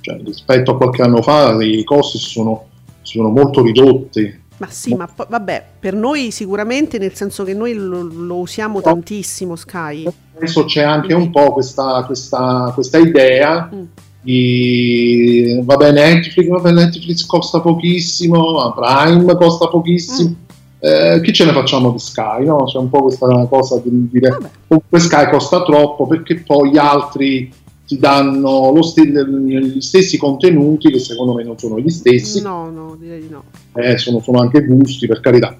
cioè, 0.00 0.18
rispetto 0.24 0.72
a 0.72 0.76
qualche 0.76 1.02
anno 1.02 1.22
fa 1.22 1.62
i 1.62 1.84
costi 1.84 2.18
sono, 2.18 2.66
sono 3.02 3.28
molto 3.28 3.62
ridotti. 3.62 4.38
Ma 4.58 4.66
sì, 4.68 4.94
ma 4.94 5.06
po- 5.06 5.26
vabbè, 5.28 5.64
per 5.80 5.94
noi 5.94 6.30
sicuramente 6.30 6.98
nel 6.98 7.14
senso 7.14 7.44
che 7.44 7.54
noi 7.54 7.72
lo, 7.74 8.02
lo 8.02 8.36
usiamo 8.36 8.74
no. 8.74 8.80
tantissimo 8.82 9.56
Sky. 9.56 10.06
Adesso 10.36 10.64
c'è 10.64 10.82
anche 10.82 11.14
un 11.14 11.30
po' 11.30 11.52
questa, 11.52 12.02
questa, 12.04 12.70
questa 12.74 12.98
idea 12.98 13.70
mm. 13.74 13.82
di, 14.20 15.60
vabbè 15.62 15.92
Netflix, 15.92 16.46
vabbè 16.46 16.72
Netflix 16.72 17.24
costa 17.24 17.60
pochissimo, 17.60 18.74
Prime 18.74 19.34
costa 19.36 19.68
pochissimo. 19.68 20.28
Mm 20.28 20.48
eh, 20.80 21.20
chi 21.22 21.32
ce 21.32 21.44
ne 21.44 21.52
facciamo 21.52 21.90
di 21.90 21.98
Sky? 21.98 22.44
No? 22.44 22.64
C'è 22.64 22.78
un 22.78 22.88
po' 22.88 23.02
questa 23.02 23.26
cosa 23.48 23.80
di 23.84 24.08
dire 24.10 24.36
comunque 24.66 24.98
Sky 24.98 25.28
costa 25.30 25.62
troppo 25.62 26.06
perché 26.06 26.42
poi 26.42 26.70
gli 26.70 26.78
altri 26.78 27.52
ti 27.86 27.98
danno 27.98 28.80
st- 28.82 29.00
gli 29.00 29.80
stessi 29.80 30.16
contenuti 30.16 30.90
che 30.90 31.00
secondo 31.00 31.34
me 31.34 31.42
non 31.42 31.58
sono 31.58 31.78
gli 31.78 31.90
stessi. 31.90 32.40
No, 32.40 32.70
no, 32.70 32.96
direi 32.98 33.20
di 33.20 33.28
no. 33.28 33.44
Eh, 33.74 33.98
sono, 33.98 34.20
sono 34.20 34.40
anche 34.40 34.64
gusti 34.64 35.06
per 35.06 35.20
carità. 35.20 35.56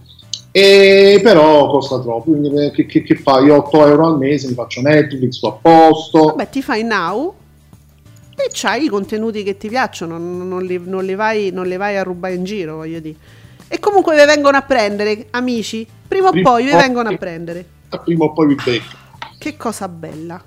E 0.53 1.21
però 1.23 1.69
costa 1.69 2.01
troppo, 2.01 2.31
quindi 2.31 2.49
eh, 2.57 2.71
che, 2.71 2.87
che, 2.87 3.03
che 3.03 3.15
fai? 3.15 3.51
8 3.51 3.87
euro 3.87 4.07
al 4.07 4.19
mese, 4.19 4.49
mi 4.49 4.55
faccio 4.55 4.81
Netflix, 4.81 5.37
sto 5.37 5.49
a 5.49 5.59
posto. 5.61 6.25
Vabbè, 6.25 6.49
ti 6.49 6.63
fai 6.63 6.83
now 6.83 7.35
e 8.35 8.49
c'hai 8.53 8.85
i 8.85 8.89
contenuti 8.89 9.43
che 9.43 9.57
ti 9.57 9.69
piacciono, 9.69 10.17
non, 10.17 10.49
non, 10.49 10.63
li, 10.63 10.81
non, 10.83 11.05
li 11.05 11.15
vai, 11.15 11.51
non 11.53 11.67
li 11.67 11.77
vai 11.77 11.97
a 11.97 12.03
rubare 12.03 12.35
in 12.35 12.45
giro, 12.45 12.77
voglio 12.77 13.01
dire. 13.01 13.17
E 13.73 13.79
comunque 13.79 14.17
vi 14.17 14.25
vengono 14.25 14.57
a 14.57 14.63
prendere, 14.63 15.29
amici. 15.31 15.87
Prima 16.09 16.31
o 16.31 16.33
poi 16.43 16.65
vi 16.65 16.73
vengono 16.73 17.09
a 17.11 17.17
prendere. 17.17 17.65
Prima 18.03 18.25
o 18.25 18.33
poi 18.33 18.49
vi 18.49 18.57
becco. 18.57 18.97
Che 19.39 19.57
cosa 19.57 19.87
bella. 19.87 20.43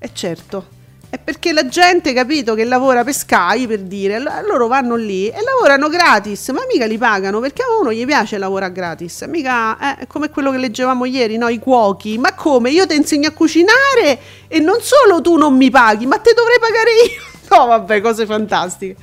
E 0.00 0.10
certo. 0.12 0.66
È 1.08 1.16
perché 1.16 1.52
la 1.52 1.68
gente, 1.68 2.12
capito, 2.12 2.54
che 2.54 2.64
lavora 2.64 3.04
per 3.04 3.14
Sky, 3.14 3.68
per 3.68 3.82
dire, 3.82 4.18
loro 4.18 4.66
vanno 4.66 4.96
lì 4.96 5.28
e 5.28 5.36
lavorano 5.44 5.88
gratis, 5.88 6.48
ma 6.48 6.62
mica 6.68 6.86
li 6.86 6.98
pagano, 6.98 7.38
perché 7.38 7.62
a 7.62 7.66
uno 7.80 7.92
gli 7.92 8.04
piace 8.04 8.36
lavorare 8.36 8.72
gratis. 8.72 9.22
Mica 9.28 9.78
eh, 9.78 10.02
è 10.02 10.06
come 10.08 10.28
quello 10.28 10.50
che 10.50 10.58
leggevamo 10.58 11.04
ieri, 11.04 11.36
no? 11.36 11.46
I 11.46 11.60
cuochi. 11.60 12.18
Ma 12.18 12.34
come? 12.34 12.70
Io 12.70 12.84
ti 12.84 12.96
insegno 12.96 13.28
a 13.28 13.32
cucinare 13.32 14.18
e 14.48 14.58
non 14.58 14.78
solo 14.80 15.20
tu 15.20 15.36
non 15.36 15.56
mi 15.56 15.70
paghi, 15.70 16.04
ma 16.04 16.18
te 16.18 16.32
dovrei 16.34 16.58
pagare 16.58 16.90
io. 16.90 17.34
No, 17.48 17.66
vabbè, 17.66 18.00
cose 18.00 18.26
fantastiche 18.26 18.96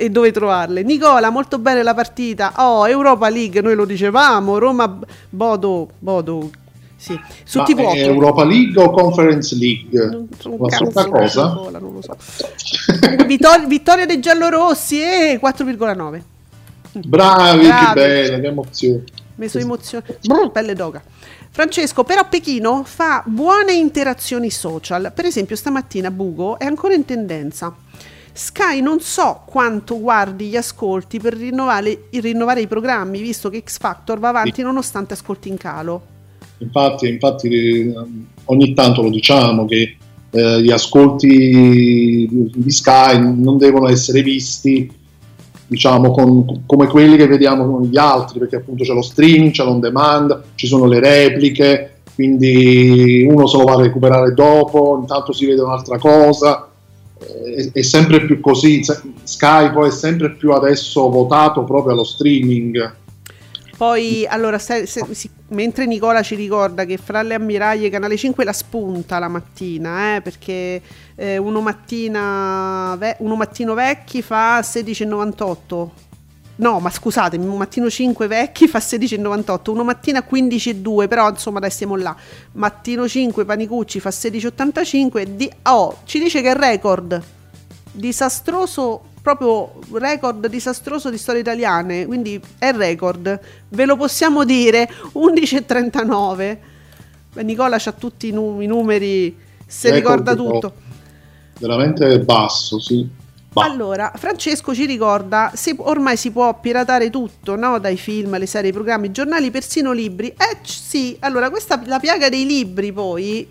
e 0.00 0.08
dove 0.08 0.32
trovarle. 0.32 0.82
Nicola, 0.82 1.28
molto 1.28 1.58
bene 1.58 1.82
la 1.82 1.92
partita. 1.92 2.54
Oh, 2.56 2.88
Europa 2.88 3.28
League, 3.28 3.60
noi 3.60 3.74
lo 3.74 3.84
dicevamo. 3.84 4.56
Roma, 4.56 4.98
Bodo, 5.28 5.90
Bodo. 5.98 6.48
Sì, 6.96 7.18
su 7.44 7.58
TV8. 7.58 7.96
Europa 7.96 8.44
League 8.44 8.82
o 8.82 8.90
Conference 8.90 9.54
League? 9.56 10.26
La 10.58 10.70
stessa 10.70 11.06
cosa? 11.06 11.48
Nicola, 11.48 11.78
non 11.78 11.92
lo 11.92 12.00
so. 12.00 12.16
Vittor- 13.26 13.66
vittoria 13.66 14.06
dei 14.06 14.20
giallorossi 14.20 15.02
e 15.02 15.32
eh, 15.32 15.40
4,9. 15.42 16.22
Bravi, 16.92 17.02
Bravi, 17.06 17.60
che 17.60 17.92
bella, 17.92 18.40
che 18.40 18.46
emozione. 18.46 19.04
Mi 19.34 19.48
sono 19.48 19.64
emozionato. 19.64 20.50
Pelle 20.50 20.74
d'oca. 20.74 21.02
Francesco, 21.50 22.04
però 22.04 22.26
Pechino 22.26 22.84
fa 22.84 23.22
buone 23.26 23.74
interazioni 23.74 24.48
social. 24.50 25.12
Per 25.14 25.26
esempio, 25.26 25.56
stamattina 25.56 26.10
Bugo 26.10 26.58
è 26.58 26.64
ancora 26.64 26.94
in 26.94 27.04
tendenza. 27.04 27.74
Sky 28.42 28.80
non 28.80 29.00
so 29.00 29.42
quanto 29.44 30.00
guardi 30.00 30.46
gli 30.46 30.56
ascolti 30.56 31.20
per 31.20 31.34
rinnovare, 31.34 32.04
rinnovare 32.10 32.62
i 32.62 32.66
programmi, 32.66 33.20
visto 33.20 33.50
che 33.50 33.62
X 33.62 33.76
Factor 33.76 34.18
va 34.18 34.30
avanti 34.30 34.62
nonostante 34.62 35.12
ascolti 35.12 35.50
in 35.50 35.58
calo. 35.58 36.00
Infatti, 36.56 37.06
infatti 37.06 37.48
eh, 37.48 37.92
ogni 38.46 38.72
tanto 38.72 39.02
lo 39.02 39.10
diciamo 39.10 39.66
che 39.66 39.96
eh, 40.30 40.62
gli 40.62 40.70
ascolti 40.70 42.48
di 42.54 42.70
Sky 42.70 43.18
non 43.20 43.58
devono 43.58 43.88
essere 43.88 44.22
visti 44.22 44.90
diciamo 45.66 46.10
con, 46.10 46.62
come 46.64 46.86
quelli 46.86 47.18
che 47.18 47.26
vediamo 47.26 47.70
con 47.70 47.82
gli 47.82 47.98
altri 47.98 48.38
perché 48.38 48.56
appunto 48.56 48.84
c'è 48.84 48.94
lo 48.94 49.02
streaming, 49.02 49.52
c'è 49.52 49.64
l'on 49.64 49.80
demand, 49.80 50.44
ci 50.54 50.66
sono 50.66 50.86
le 50.86 50.98
repliche 50.98 51.96
quindi 52.14 53.26
uno 53.30 53.46
se 53.46 53.58
lo 53.58 53.64
va 53.64 53.74
a 53.74 53.82
recuperare 53.82 54.32
dopo, 54.32 54.96
intanto 54.98 55.32
si 55.32 55.44
vede 55.44 55.60
un'altra 55.60 55.98
cosa 55.98 56.69
è, 57.20 57.70
è, 57.72 57.82
sempre 57.82 58.24
più 58.24 58.40
così. 58.40 58.82
Sky 59.22 59.72
poi 59.72 59.88
è 59.88 59.92
sempre 59.92 60.32
più 60.32 60.52
adesso 60.52 61.08
votato 61.08 61.64
proprio 61.64 61.92
allo 61.92 62.04
streaming. 62.04 62.98
Poi, 63.76 64.26
allora, 64.28 64.58
se, 64.58 64.86
se, 64.86 65.06
si, 65.12 65.30
mentre 65.48 65.86
Nicola 65.86 66.22
ci 66.22 66.34
ricorda 66.34 66.84
che 66.84 66.98
fra 66.98 67.22
le 67.22 67.34
ammiraglie 67.34 67.88
Canale 67.88 68.16
5 68.16 68.44
la 68.44 68.52
spunta 68.52 69.18
la 69.18 69.28
mattina, 69.28 70.16
eh, 70.16 70.20
perché 70.20 70.82
eh, 71.14 71.38
uno, 71.38 71.62
mattina, 71.62 72.94
ve, 72.98 73.16
uno 73.20 73.36
mattino 73.36 73.72
vecchi 73.72 74.20
fa 74.20 74.60
16,98 74.60 76.09
No, 76.60 76.78
ma 76.78 76.90
scusatemi, 76.90 77.46
un 77.46 77.56
mattino 77.56 77.88
5 77.88 78.26
vecchi 78.26 78.68
fa 78.68 78.80
16,98, 78.80 79.70
uno 79.70 79.82
mattina 79.82 80.24
15,2, 80.30 81.08
però 81.08 81.30
insomma 81.30 81.58
dai 81.58 81.70
stiamo 81.70 81.96
là. 81.96 82.14
Mattino 82.52 83.08
5 83.08 83.46
Panicucci 83.46 83.98
fa 83.98 84.10
16,85, 84.10 85.22
di, 85.22 85.50
oh, 85.62 86.00
ci 86.04 86.18
dice 86.18 86.42
che 86.42 86.50
è 86.50 86.54
record 86.54 87.22
disastroso, 87.92 89.02
proprio 89.22 89.78
record 89.92 90.46
disastroso 90.48 91.08
di 91.08 91.16
storie 91.16 91.40
italiane, 91.40 92.04
quindi 92.04 92.38
è 92.58 92.72
record, 92.72 93.40
ve 93.70 93.84
lo 93.86 93.96
possiamo 93.96 94.44
dire, 94.44 94.86
11,39. 95.14 96.58
Beh, 97.32 97.42
Nicola 97.42 97.78
ha 97.82 97.92
tutti 97.92 98.28
i, 98.28 98.32
num- 98.32 98.60
i 98.60 98.66
numeri, 98.66 99.34
se 99.66 99.90
ricorda 99.90 100.34
tutto. 100.34 100.74
Veramente 101.58 102.18
basso, 102.20 102.78
sì. 102.78 103.08
Bah. 103.52 103.64
Allora, 103.64 104.12
Francesco 104.14 104.72
ci 104.72 104.86
ricorda, 104.86 105.50
se 105.54 105.74
ormai 105.76 106.16
si 106.16 106.30
può 106.30 106.58
piratare 106.60 107.10
tutto, 107.10 107.56
no? 107.56 107.78
dai 107.80 107.96
film, 107.96 108.38
le 108.38 108.46
serie, 108.46 108.70
i 108.70 108.72
programmi, 108.72 109.08
i 109.08 109.10
giornali, 109.10 109.50
persino 109.50 109.90
libri. 109.90 110.28
Eh 110.28 110.58
sì, 110.62 111.16
allora 111.20 111.50
questa 111.50 111.82
la 111.86 111.98
piaga 111.98 112.28
dei 112.28 112.46
libri 112.46 112.92
poi 112.92 113.48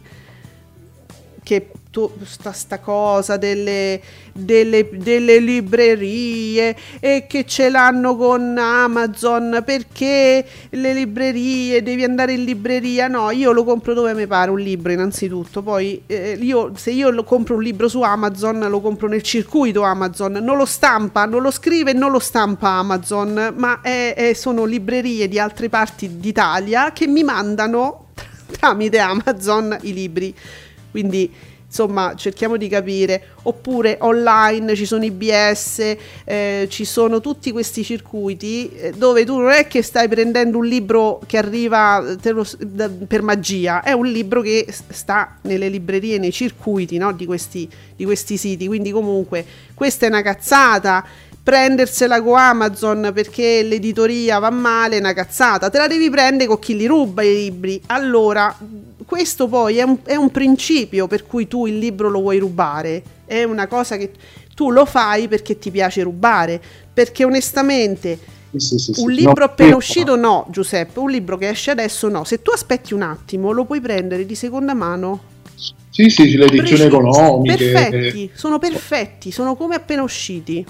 che 1.43 1.72
tu, 1.91 2.11
sta, 2.23 2.51
sta 2.51 2.79
cosa 2.79 3.37
delle, 3.37 3.99
delle, 4.31 4.89
delle, 4.91 5.39
librerie 5.39 6.75
e 6.99 7.25
che 7.27 7.45
ce 7.45 7.69
l'hanno 7.69 8.15
con 8.15 8.57
Amazon 8.57 9.63
perché 9.65 10.45
le 10.69 10.93
librerie 10.93 11.81
devi 11.81 12.03
andare 12.03 12.33
in 12.33 12.43
libreria? 12.43 13.07
No 13.07 13.31
io 13.31 13.51
lo 13.51 13.63
compro 13.63 13.93
dove 13.93 14.13
mi 14.13 14.27
pare 14.27 14.51
un 14.51 14.59
libro 14.59 14.91
innanzitutto 14.91 15.61
poi 15.63 16.03
eh, 16.05 16.37
io, 16.39 16.73
se 16.75 16.91
io 16.91 17.09
lo 17.09 17.23
compro 17.23 17.55
un 17.55 17.63
libro 17.63 17.87
su 17.87 18.01
Amazon 18.01 18.59
lo 18.69 18.81
compro 18.81 19.07
nel 19.07 19.23
circuito 19.23 19.81
Amazon 19.81 20.33
non 20.33 20.57
lo 20.57 20.65
stampa 20.65 21.25
non 21.25 21.41
lo 21.41 21.51
scrive 21.51 21.93
non 21.93 22.11
lo 22.11 22.19
stampa 22.19 22.69
Amazon 22.69 23.53
ma 23.55 23.81
è, 23.81 24.13
è, 24.15 24.33
sono 24.33 24.65
librerie 24.65 25.27
di 25.27 25.39
altre 25.39 25.69
parti 25.69 26.19
d'Italia 26.19 26.91
che 26.91 27.07
mi 27.07 27.23
mandano 27.23 28.07
tramite 28.49 28.99
Amazon 28.99 29.77
i 29.81 29.93
libri. 29.93 30.35
Quindi 30.91 31.31
insomma 31.70 32.13
cerchiamo 32.15 32.57
di 32.57 32.67
capire. 32.67 33.28
Oppure 33.43 33.97
online 34.01 34.76
ci 34.76 34.86
sono 34.86 35.05
i 35.05 35.11
BS 35.11 35.95
eh, 36.26 36.67
ci 36.70 36.84
sono 36.84 37.22
tutti 37.22 37.51
questi 37.51 37.84
circuiti 37.84 38.70
eh, 38.74 38.91
dove 38.91 39.24
tu 39.24 39.38
non 39.38 39.51
è 39.51 39.65
che 39.67 39.82
stai 39.82 40.07
prendendo 40.07 40.57
un 40.57 40.65
libro 40.65 41.22
che 41.26 41.38
arriva 41.38 42.03
lo, 42.22 42.47
da, 42.59 42.89
per 43.07 43.22
magia 43.22 43.82
è 43.82 43.91
un 43.91 44.07
libro 44.07 44.41
che 44.41 44.67
sta 44.89 45.38
nelle 45.43 45.70
librerie 45.70 46.17
nei 46.17 46.32
circuiti 46.32 46.97
no, 46.97 47.13
di, 47.13 47.26
questi, 47.26 47.70
di 47.95 48.03
questi 48.03 48.36
siti. 48.38 48.67
Quindi 48.67 48.91
comunque 48.91 49.45
questa 49.74 50.05
è 50.05 50.09
una 50.09 50.22
cazzata 50.22 51.05
prendersela 51.50 52.22
con 52.22 52.38
Amazon 52.38 53.10
perché 53.12 53.64
l'editoria 53.64 54.38
va 54.38 54.52
male, 54.52 54.97
è 54.97 55.00
una 55.00 55.14
cazzata, 55.14 55.72
te 55.72 55.80
la 55.80 55.88
devi 55.88 56.08
prendere 56.12 56.47
con 56.47 56.60
chi 56.60 56.78
li 56.78 56.86
ruba 56.86 57.24
i 57.24 57.34
libri. 57.34 57.82
Allora, 57.88 58.56
questo 59.04 59.47
poi 59.47 59.78
è 59.78 59.82
un, 59.82 59.97
è 60.04 60.16
un 60.16 60.30
principio 60.30 61.08
per 61.08 61.26
cui 61.26 61.47
tu 61.47 61.66
il 61.66 61.80
libro 61.80 62.10
lo 62.10 62.22
vuoi 62.22 62.38
rubare, 62.38 63.02
è 63.26 63.43
una 63.43 63.66
cosa 63.66 63.97
che 63.97 64.12
tu 64.54 64.70
lo 64.70 64.86
fai 64.86 65.28
perché 65.28 65.58
ti 65.58 65.72
piace 65.72 66.04
rubare, 66.04 66.62
perché 66.93 67.26
onestamente 67.26 68.20
sì, 68.56 68.78
sì, 68.78 68.93
sì, 68.93 69.02
un 69.02 69.12
libro 69.12 69.39
no, 69.39 69.45
appena 69.45 69.76
uscito 69.76 70.16
no, 70.16 70.45
Giuseppe, 70.52 71.00
un 71.00 71.10
libro 71.10 71.36
che 71.36 71.50
esce 71.50 71.72
adesso 71.72 72.10
no, 72.10 72.26
se 72.26 72.43
tu 72.43 72.52
aspetti 72.52 72.93
un 72.93 73.02
attimo 73.02 73.52
lo 73.54 73.66
puoi 73.66 73.82
prendere 73.82 74.24
di 74.28 74.36
seconda 74.36 74.76
mano. 74.76 75.38
Sì, 75.89 76.10
sì, 76.10 76.38
le 76.38 76.45
edizioni 76.45 76.84
economiche. 76.84 77.72
Perfetti, 77.72 78.30
sono 78.36 78.60
perfetti, 78.60 79.32
sono 79.32 79.56
come 79.56 79.74
appena 79.74 80.04
usciti. 80.04 80.64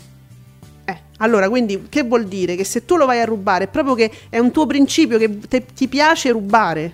Allora, 1.22 1.50
quindi 1.50 1.84
che 1.90 2.04
vuol 2.04 2.26
dire? 2.26 2.56
Che 2.56 2.64
se 2.64 2.86
tu 2.86 2.96
lo 2.96 3.06
vai 3.06 3.20
a 3.20 3.26
rubare 3.26 3.66
è 3.66 3.68
proprio 3.68 3.96
che 3.96 4.12
è 4.30 4.40
un 4.40 4.52
tuo 4.52 4.66
principio 4.66 5.18
che 5.18 5.40
te, 5.48 5.66
ti 5.74 5.88
piace 5.88 6.32
rubare. 6.32 6.94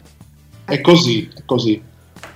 È 0.66 0.82
così, 0.82 1.30
è 1.36 1.42
così. 1.46 1.80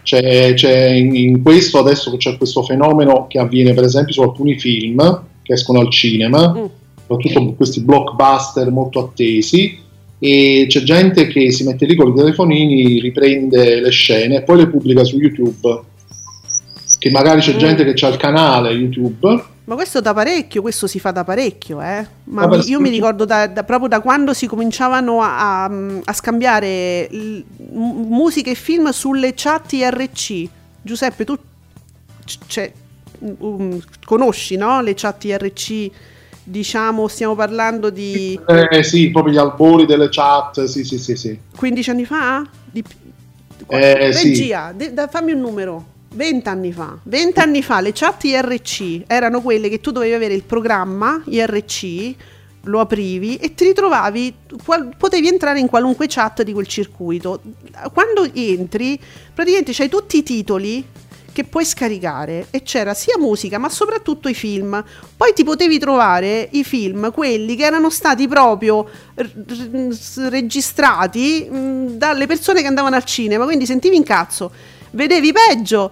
C'è, 0.03 0.53
c'è 0.53 0.89
in, 0.89 1.15
in, 1.15 1.41
questo 1.41 1.79
adesso 1.79 2.15
c'è 2.17 2.37
questo 2.37 2.63
fenomeno 2.63 3.27
che 3.27 3.39
avviene 3.39 3.73
per 3.73 3.83
esempio 3.83 4.13
su 4.13 4.21
alcuni 4.21 4.59
film 4.59 5.23
che 5.41 5.53
escono 5.53 5.79
al 5.79 5.89
cinema, 5.89 6.49
mm. 6.49 6.65
soprattutto 7.07 7.53
questi 7.53 7.81
blockbuster 7.81 8.69
molto 8.71 8.99
attesi, 8.99 9.79
e 10.19 10.65
c'è 10.67 10.81
gente 10.81 11.27
che 11.27 11.51
si 11.51 11.63
mette 11.63 11.85
lì 11.85 11.95
con 11.95 12.09
i 12.09 12.15
telefonini, 12.15 12.99
riprende 12.99 13.81
le 13.81 13.89
scene 13.89 14.37
e 14.37 14.41
poi 14.43 14.57
le 14.57 14.67
pubblica 14.67 15.03
su 15.03 15.17
YouTube. 15.17 15.81
Che 16.99 17.09
magari 17.09 17.41
c'è 17.41 17.55
mm. 17.55 17.57
gente 17.57 17.83
che 17.83 18.05
ha 18.05 18.09
il 18.09 18.17
canale 18.17 18.71
YouTube 18.71 19.43
ma 19.69 19.75
questo 19.75 20.01
da 20.01 20.15
parecchio, 20.15 20.63
questo 20.63 20.87
si 20.87 20.99
fa 20.99 21.11
da 21.11 21.23
parecchio, 21.23 21.79
eh? 21.79 22.03
Ma 22.23 22.47
Vabbè, 22.47 22.63
io 22.65 22.79
mi 22.79 22.89
ricordo 22.89 23.23
da, 23.23 23.45
da, 23.45 23.63
proprio 23.63 23.87
da 23.87 23.99
quando 23.99 24.33
si 24.33 24.47
cominciavano 24.47 25.21
a, 25.21 25.65
a 25.65 26.13
scambiare 26.13 27.07
l, 27.11 27.43
musica 27.73 28.49
e 28.49 28.55
film 28.55 28.89
sulle 28.89 29.33
chat 29.35 29.71
IRC. 29.73 30.49
Giuseppe, 30.81 31.23
tu 31.23 31.37
cioè, 32.47 32.71
um, 33.19 33.79
conosci 34.05 34.55
no? 34.55 34.81
le 34.81 34.95
chat 34.95 35.23
IRC? 35.25 35.91
Diciamo, 36.43 37.07
stiamo 37.07 37.35
parlando 37.35 37.91
di... 37.91 38.39
Eh 38.47 38.81
sì, 38.81 39.11
proprio 39.11 39.35
gli 39.35 39.37
albori 39.37 39.85
delle 39.85 40.09
chat, 40.09 40.63
sì, 40.63 40.83
sì, 40.83 40.97
sì. 40.97 41.15
sì. 41.15 41.39
15 41.55 41.89
anni 41.91 42.05
fa? 42.05 42.43
Di... 42.71 42.83
Eh, 43.67 43.93
Regia, 44.11 44.73
sì. 44.75 44.93
de, 44.95 45.07
fammi 45.11 45.31
un 45.31 45.41
numero. 45.41 45.85
20 46.11 46.49
anni 46.49 46.71
fa. 46.73 46.97
20 47.03 47.39
anni 47.39 47.61
fa 47.61 47.81
le 47.81 47.91
chat 47.93 48.23
IRC 48.23 49.03
erano 49.07 49.41
quelle 49.41 49.69
che 49.69 49.79
tu 49.79 49.91
dovevi 49.91 50.13
avere 50.13 50.33
il 50.33 50.43
programma 50.43 51.21
IRC, 51.25 52.15
lo 52.63 52.79
aprivi 52.79 53.37
e 53.37 53.53
ti 53.53 53.65
ritrovavi, 53.65 54.35
qual, 54.65 54.95
potevi 54.97 55.27
entrare 55.27 55.59
in 55.59 55.67
qualunque 55.67 56.07
chat 56.07 56.41
di 56.41 56.51
quel 56.51 56.67
circuito. 56.67 57.41
Quando 57.93 58.27
entri, 58.33 58.99
praticamente 59.33 59.71
c'hai 59.73 59.89
tutti 59.89 60.17
i 60.17 60.23
titoli 60.23 60.85
che 61.31 61.43
puoi 61.43 61.63
scaricare 61.63 62.47
e 62.49 62.63
c'era 62.63 62.95
sia 62.95 63.17
musica 63.19 63.59
ma 63.59 63.69
soprattutto 63.69 64.29
i 64.29 64.33
film. 64.33 64.83
Poi 65.15 65.31
ti 65.33 65.43
potevi 65.43 65.77
trovare 65.77 66.49
i 66.51 66.63
film, 66.63 67.11
quelli 67.11 67.55
che 67.55 67.63
erano 67.63 67.91
stati 67.91 68.27
proprio 68.27 68.89
registrati 70.27 71.47
dalle 71.51 72.25
persone 72.25 72.61
che 72.61 72.67
andavano 72.67 72.95
al 72.95 73.05
cinema, 73.05 73.45
quindi 73.45 73.67
sentivi 73.67 73.95
in 73.95 74.03
cazzo 74.03 74.51
vedevi 74.91 75.31
peggio. 75.31 75.91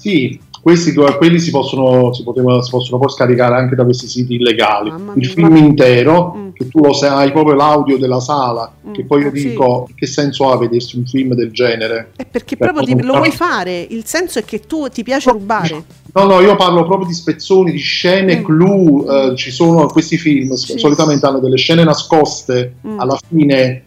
Sì, 0.00 0.40
questi, 0.62 0.94
quelli 0.94 1.38
si 1.38 1.50
possono, 1.50 2.12
si, 2.12 2.22
poteva, 2.22 2.62
si 2.62 2.70
possono 2.70 2.98
poi 2.98 3.10
scaricare 3.10 3.56
anche 3.56 3.74
da 3.74 3.84
questi 3.84 4.06
siti 4.06 4.34
illegali. 4.34 4.92
Il 5.14 5.26
film 5.26 5.56
intero, 5.56 6.34
mm. 6.34 6.48
che 6.54 6.68
tu 6.68 6.80
lo 6.80 6.94
sai, 6.94 7.26
hai 7.26 7.32
proprio 7.32 7.54
l'audio 7.54 7.98
della 7.98 8.20
sala, 8.20 8.72
mm. 8.88 8.92
che 8.92 9.04
poi 9.04 9.22
io 9.22 9.30
dico, 9.30 9.84
sì. 9.88 9.94
che 9.94 10.06
senso 10.06 10.50
ha 10.50 10.56
vedersi 10.56 10.96
un 10.96 11.06
film 11.06 11.34
del 11.34 11.50
genere? 11.50 12.12
È 12.16 12.24
perché 12.24 12.56
per 12.56 12.72
proprio 12.72 12.94
ti, 12.94 13.02
lo 13.02 13.16
vuoi 13.16 13.30
fare, 13.30 13.86
il 13.88 14.04
senso 14.04 14.38
è 14.38 14.44
che 14.44 14.60
tu 14.60 14.88
ti 14.88 15.02
piace 15.02 15.30
rubare. 15.30 15.84
No, 16.12 16.24
no, 16.24 16.40
io 16.40 16.56
parlo 16.56 16.84
proprio 16.84 17.06
di 17.06 17.14
spezzoni, 17.14 17.72
di 17.72 17.78
scene 17.78 18.40
mm. 18.40 18.44
clou, 18.44 19.06
eh, 19.08 19.32
ci 19.36 19.50
sono 19.50 19.86
questi 19.86 20.18
film, 20.18 20.52
sì. 20.54 20.78
solitamente 20.78 21.26
hanno 21.26 21.40
delle 21.40 21.56
scene 21.56 21.84
nascoste 21.84 22.76
mm. 22.86 23.00
alla 23.00 23.18
fine 23.28 23.84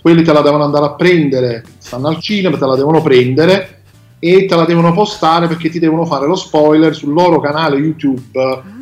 quelli 0.00 0.22
te 0.22 0.32
la 0.32 0.40
devono 0.40 0.64
andare 0.64 0.86
a 0.86 0.94
prendere, 0.94 1.64
stanno 1.76 2.08
al 2.08 2.18
cinema, 2.20 2.56
te 2.56 2.64
la 2.64 2.76
devono 2.76 3.02
prendere 3.02 3.77
e 4.18 4.46
te 4.46 4.54
la 4.54 4.64
devono 4.64 4.92
postare 4.92 5.46
perché 5.46 5.68
ti 5.68 5.78
devono 5.78 6.04
fare 6.04 6.26
lo 6.26 6.34
spoiler 6.34 6.94
sul 6.94 7.12
loro 7.12 7.40
canale 7.40 7.76
YouTube. 7.76 8.42
Ah. 8.42 8.76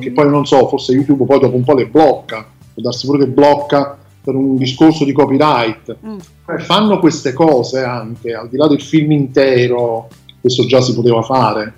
Che 0.00 0.10
poi 0.10 0.28
non 0.28 0.46
so, 0.46 0.68
forse 0.68 0.92
YouTube 0.92 1.24
poi 1.24 1.38
dopo 1.38 1.56
un 1.56 1.64
po' 1.64 1.74
le 1.74 1.86
blocca, 1.86 2.44
può 2.74 2.82
darsi 2.82 3.06
pure 3.06 3.20
che 3.20 3.28
blocca 3.28 3.96
per 4.20 4.34
un 4.34 4.56
discorso 4.56 5.04
di 5.04 5.12
copyright. 5.12 5.96
Mm. 6.04 6.18
Eh, 6.48 6.58
fanno 6.58 6.98
queste 6.98 7.32
cose 7.32 7.82
anche, 7.82 8.34
al 8.34 8.48
di 8.48 8.56
là 8.56 8.66
del 8.66 8.82
film 8.82 9.12
intero, 9.12 10.08
questo 10.40 10.66
già 10.66 10.80
si 10.80 10.92
poteva 10.94 11.22
fare. 11.22 11.74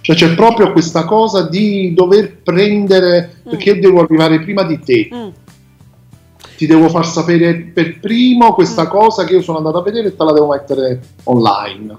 Cioè 0.00 0.16
c'è 0.16 0.34
proprio 0.34 0.70
questa 0.72 1.04
cosa 1.04 1.48
di 1.48 1.94
dover 1.94 2.42
prendere, 2.42 3.36
perché 3.42 3.76
mm. 3.76 3.80
devo 3.80 4.00
arrivare 4.02 4.40
prima 4.40 4.62
di 4.62 4.78
te. 4.78 5.08
Mm 5.12 5.41
ti 6.62 6.68
devo 6.68 6.88
far 6.88 7.04
sapere 7.04 7.56
per 7.56 7.98
primo 7.98 8.54
questa 8.54 8.84
mm. 8.84 8.88
cosa 8.88 9.24
che 9.24 9.32
io 9.32 9.42
sono 9.42 9.58
andato 9.58 9.78
a 9.78 9.82
vedere 9.82 10.08
e 10.08 10.16
te 10.16 10.22
la 10.22 10.32
devo 10.32 10.46
mettere 10.46 11.00
online. 11.24 11.96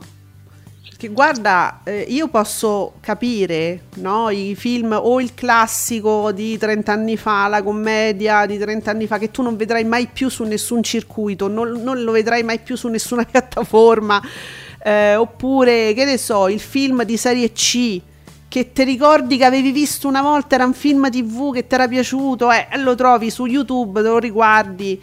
Che 0.95 1.07
guarda, 1.09 1.81
eh, 1.83 2.05
io 2.07 2.29
posso 2.29 2.93
capire 3.01 3.87
no, 3.95 4.29
i 4.29 4.55
film 4.55 4.97
o 4.97 5.19
il 5.19 5.33
classico 5.33 6.31
di 6.31 6.57
30 6.57 6.93
anni 6.93 7.17
fa, 7.17 7.49
la 7.49 7.61
commedia 7.61 8.45
di 8.45 8.57
30 8.57 8.89
anni 8.89 9.05
fa, 9.05 9.17
che 9.17 9.31
tu 9.31 9.41
non 9.41 9.57
vedrai 9.57 9.83
mai 9.83 10.07
più 10.07 10.29
su 10.29 10.45
nessun 10.45 10.81
circuito, 10.81 11.49
non, 11.49 11.81
non 11.83 12.01
lo 12.01 12.13
vedrai 12.13 12.41
mai 12.43 12.59
più 12.59 12.77
su 12.77 12.87
nessuna 12.87 13.25
piattaforma. 13.29 14.21
Eh, 14.81 15.17
oppure, 15.17 15.91
che 15.93 16.05
ne 16.05 16.17
so, 16.17 16.47
il 16.47 16.61
film 16.61 17.03
di 17.03 17.17
serie 17.17 17.51
C 17.51 18.01
che 18.53 18.71
ti 18.71 18.83
ricordi 18.83 19.37
che 19.37 19.45
avevi 19.45 19.71
visto 19.71 20.07
una 20.07 20.21
volta, 20.21 20.53
era 20.53 20.65
un 20.65 20.75
film 20.75 21.09
tv 21.09 21.51
che 21.55 21.65
ti 21.65 21.73
era 21.73 21.87
piaciuto, 21.87 22.51
eh, 22.51 22.67
e 22.71 22.77
lo 22.77 22.93
trovi 22.93 23.31
su 23.31 23.47
YouTube, 23.47 24.03
te 24.03 24.09
lo 24.09 24.19
riguardi. 24.19 25.01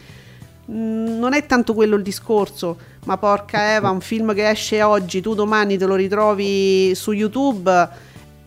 Mm, 0.71 1.19
non 1.19 1.35
è 1.35 1.45
tanto 1.47 1.75
quello 1.75 1.97
il 1.97 2.05
discorso, 2.05 2.77
ma 3.07 3.17
porca 3.17 3.75
Eva, 3.75 3.91
un 3.91 4.01
film 4.01 4.35
che 4.35 4.49
esce 4.49 4.83
oggi, 4.83 5.21
tu 5.21 5.35
domani 5.35 5.77
te 5.77 5.85
lo 5.85 5.97
ritrovi 5.97 6.95
su 6.95 7.11
YouTube, 7.11 7.89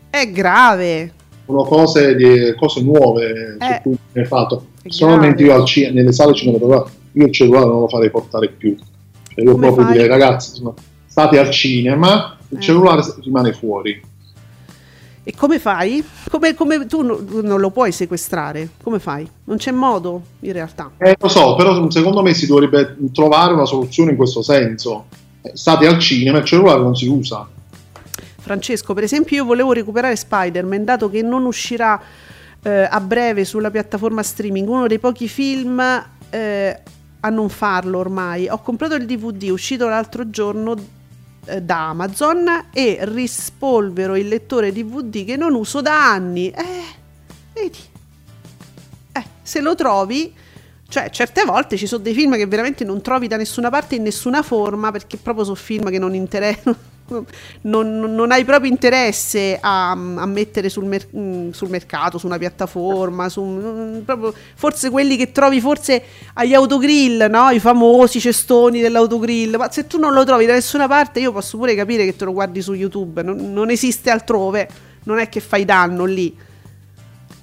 è 0.10 0.32
grave. 0.32 1.12
Sono 1.47 1.64
cose, 1.64 2.16
di, 2.16 2.56
cose 2.56 2.82
nuove 2.82 3.58
eh, 3.60 3.82
su 3.84 3.89
cui 3.89 3.97
hai 4.22 4.26
fatto. 4.26 4.68
Solamente 4.86 5.43
io 5.43 5.54
al 5.54 5.66
cine, 5.66 5.91
nelle 5.91 6.14
sale 6.14 6.34
cinematografiche, 6.34 6.97
io 7.12 7.26
il 7.26 7.34
cellulare 7.34 7.66
non 7.66 7.82
lo 7.82 7.88
farei 7.89 8.10
portare 8.10 8.47
più. 8.47 8.74
Cioè 9.28 9.43
io 9.43 9.51
Come 9.51 9.66
proprio 9.66 9.84
fai? 9.84 9.93
direi 9.95 10.08
ragazzi, 10.08 10.64
state 11.08 11.39
al 11.39 11.49
cinema, 11.49 12.38
il 12.47 12.58
eh. 12.58 12.62
cellulare 12.62 13.01
rimane 13.22 13.51
fuori 13.51 14.12
e 15.26 15.34
come 15.36 15.57
fai? 15.57 16.03
Come, 16.30 16.53
come 16.53 16.86
tu 16.86 17.01
non 17.01 17.59
lo 17.59 17.69
puoi 17.69 17.93
sequestrare? 17.93 18.69
Come 18.84 18.99
fai? 18.99 19.28
Non 19.45 19.55
c'è 19.55 19.71
modo 19.71 20.21
in 20.41 20.51
realtà. 20.51 20.91
Eh, 20.97 21.15
lo 21.17 21.28
so, 21.30 21.55
però 21.55 21.89
secondo 21.89 22.21
me 22.21 22.34
si 22.34 22.45
dovrebbe 22.45 22.97
trovare 23.13 23.53
una 23.53 23.65
soluzione 23.65 24.11
in 24.11 24.17
questo 24.17 24.41
senso. 24.41 25.05
Eh, 25.41 25.51
state 25.53 25.88
al 25.88 25.97
cinema, 25.99 26.39
il 26.39 26.43
cellulare 26.43 26.82
non 26.82 26.95
si 26.95 27.07
usa. 27.07 27.47
Francesco, 28.38 28.93
per 28.93 29.03
esempio, 29.03 29.38
io 29.38 29.45
volevo 29.45 29.71
recuperare 29.71 30.17
Spider-Man, 30.17 30.84
dato 30.84 31.09
che 31.09 31.21
non 31.21 31.45
uscirà 31.45 32.01
eh, 32.61 32.88
a 32.89 32.99
breve 32.99 33.45
sulla 33.45 33.71
piattaforma 33.71 34.21
streaming, 34.21 34.67
uno 34.67 34.88
dei 34.88 34.99
pochi 34.99 35.30
film 35.30 35.80
eh, 36.30 36.80
a 37.21 37.30
non 37.30 37.47
farlo 37.47 37.99
ormai. 37.99 38.49
Ho 38.49 38.59
comprato 38.61 38.95
il 38.95 39.05
DVD 39.05 39.43
uscito 39.49 39.88
l'altro 39.88 40.30
giorno 40.30 40.76
da 41.61 41.89
Amazon 41.89 42.67
e 42.71 42.99
rispolvero 43.01 44.15
il 44.15 44.27
lettore 44.27 44.71
DVD 44.71 45.25
che 45.25 45.35
non 45.35 45.53
uso 45.53 45.81
da 45.81 46.11
anni. 46.11 46.49
Eh, 46.49 46.83
vedi. 47.53 47.79
Eh, 49.11 49.23
se 49.41 49.61
lo 49.61 49.75
trovi, 49.75 50.33
cioè 50.93 51.09
certe 51.09 51.43
volte 51.43 51.75
ci 51.75 51.87
sono 51.87 52.03
dei 52.03 52.13
film 52.13 52.35
che 52.35 52.45
veramente 52.45 52.83
non 52.83 53.01
trovi 53.01 53.27
da 53.27 53.35
nessuna 53.35 53.71
parte 53.71 53.95
in 53.95 54.03
nessuna 54.03 54.43
forma 54.43 54.91
perché 54.91 55.17
proprio 55.17 55.43
sono 55.43 55.55
film 55.55 55.89
che 55.89 55.97
non 55.97 56.13
interessano 56.13 56.77
non, 57.61 57.99
non, 57.99 58.31
hai 58.31 58.45
proprio 58.45 58.69
interesse 58.69 59.57
a, 59.59 59.89
a 59.89 60.25
mettere 60.27 60.69
sul, 60.69 60.85
mer- 60.85 61.07
mm, 61.17 61.49
sul, 61.49 61.69
mercato, 61.69 62.19
su 62.19 62.27
una 62.27 62.37
piattaforma, 62.37 63.27
su, 63.27 64.03
proprio, 64.05 64.35
forse 64.53 64.91
quelli 64.91 65.17
che 65.17 65.31
trovi 65.31 65.59
forse 65.59 66.03
agli 66.35 66.53
autogrill, 66.53 67.25
no? 67.27 67.49
i 67.49 67.59
famosi 67.59 68.19
cestoni 68.19 68.79
dell'autogrill, 68.79 69.55
ma 69.57 69.71
se 69.71 69.87
tu 69.87 69.97
non 69.97 70.13
lo 70.13 70.23
trovi 70.23 70.45
da 70.45 70.53
nessuna 70.53 70.87
parte 70.87 71.19
io 71.19 71.31
posso 71.31 71.57
pure 71.57 71.73
capire 71.73 72.05
che 72.05 72.15
te 72.15 72.23
lo 72.23 72.33
guardi 72.33 72.61
su 72.61 72.73
YouTube, 72.73 73.23
non, 73.23 73.51
non 73.51 73.71
esiste 73.71 74.11
altrove, 74.11 74.69
non 75.05 75.17
è 75.17 75.27
che 75.27 75.39
fai 75.39 75.65
danno 75.65 76.05
lì. 76.05 76.37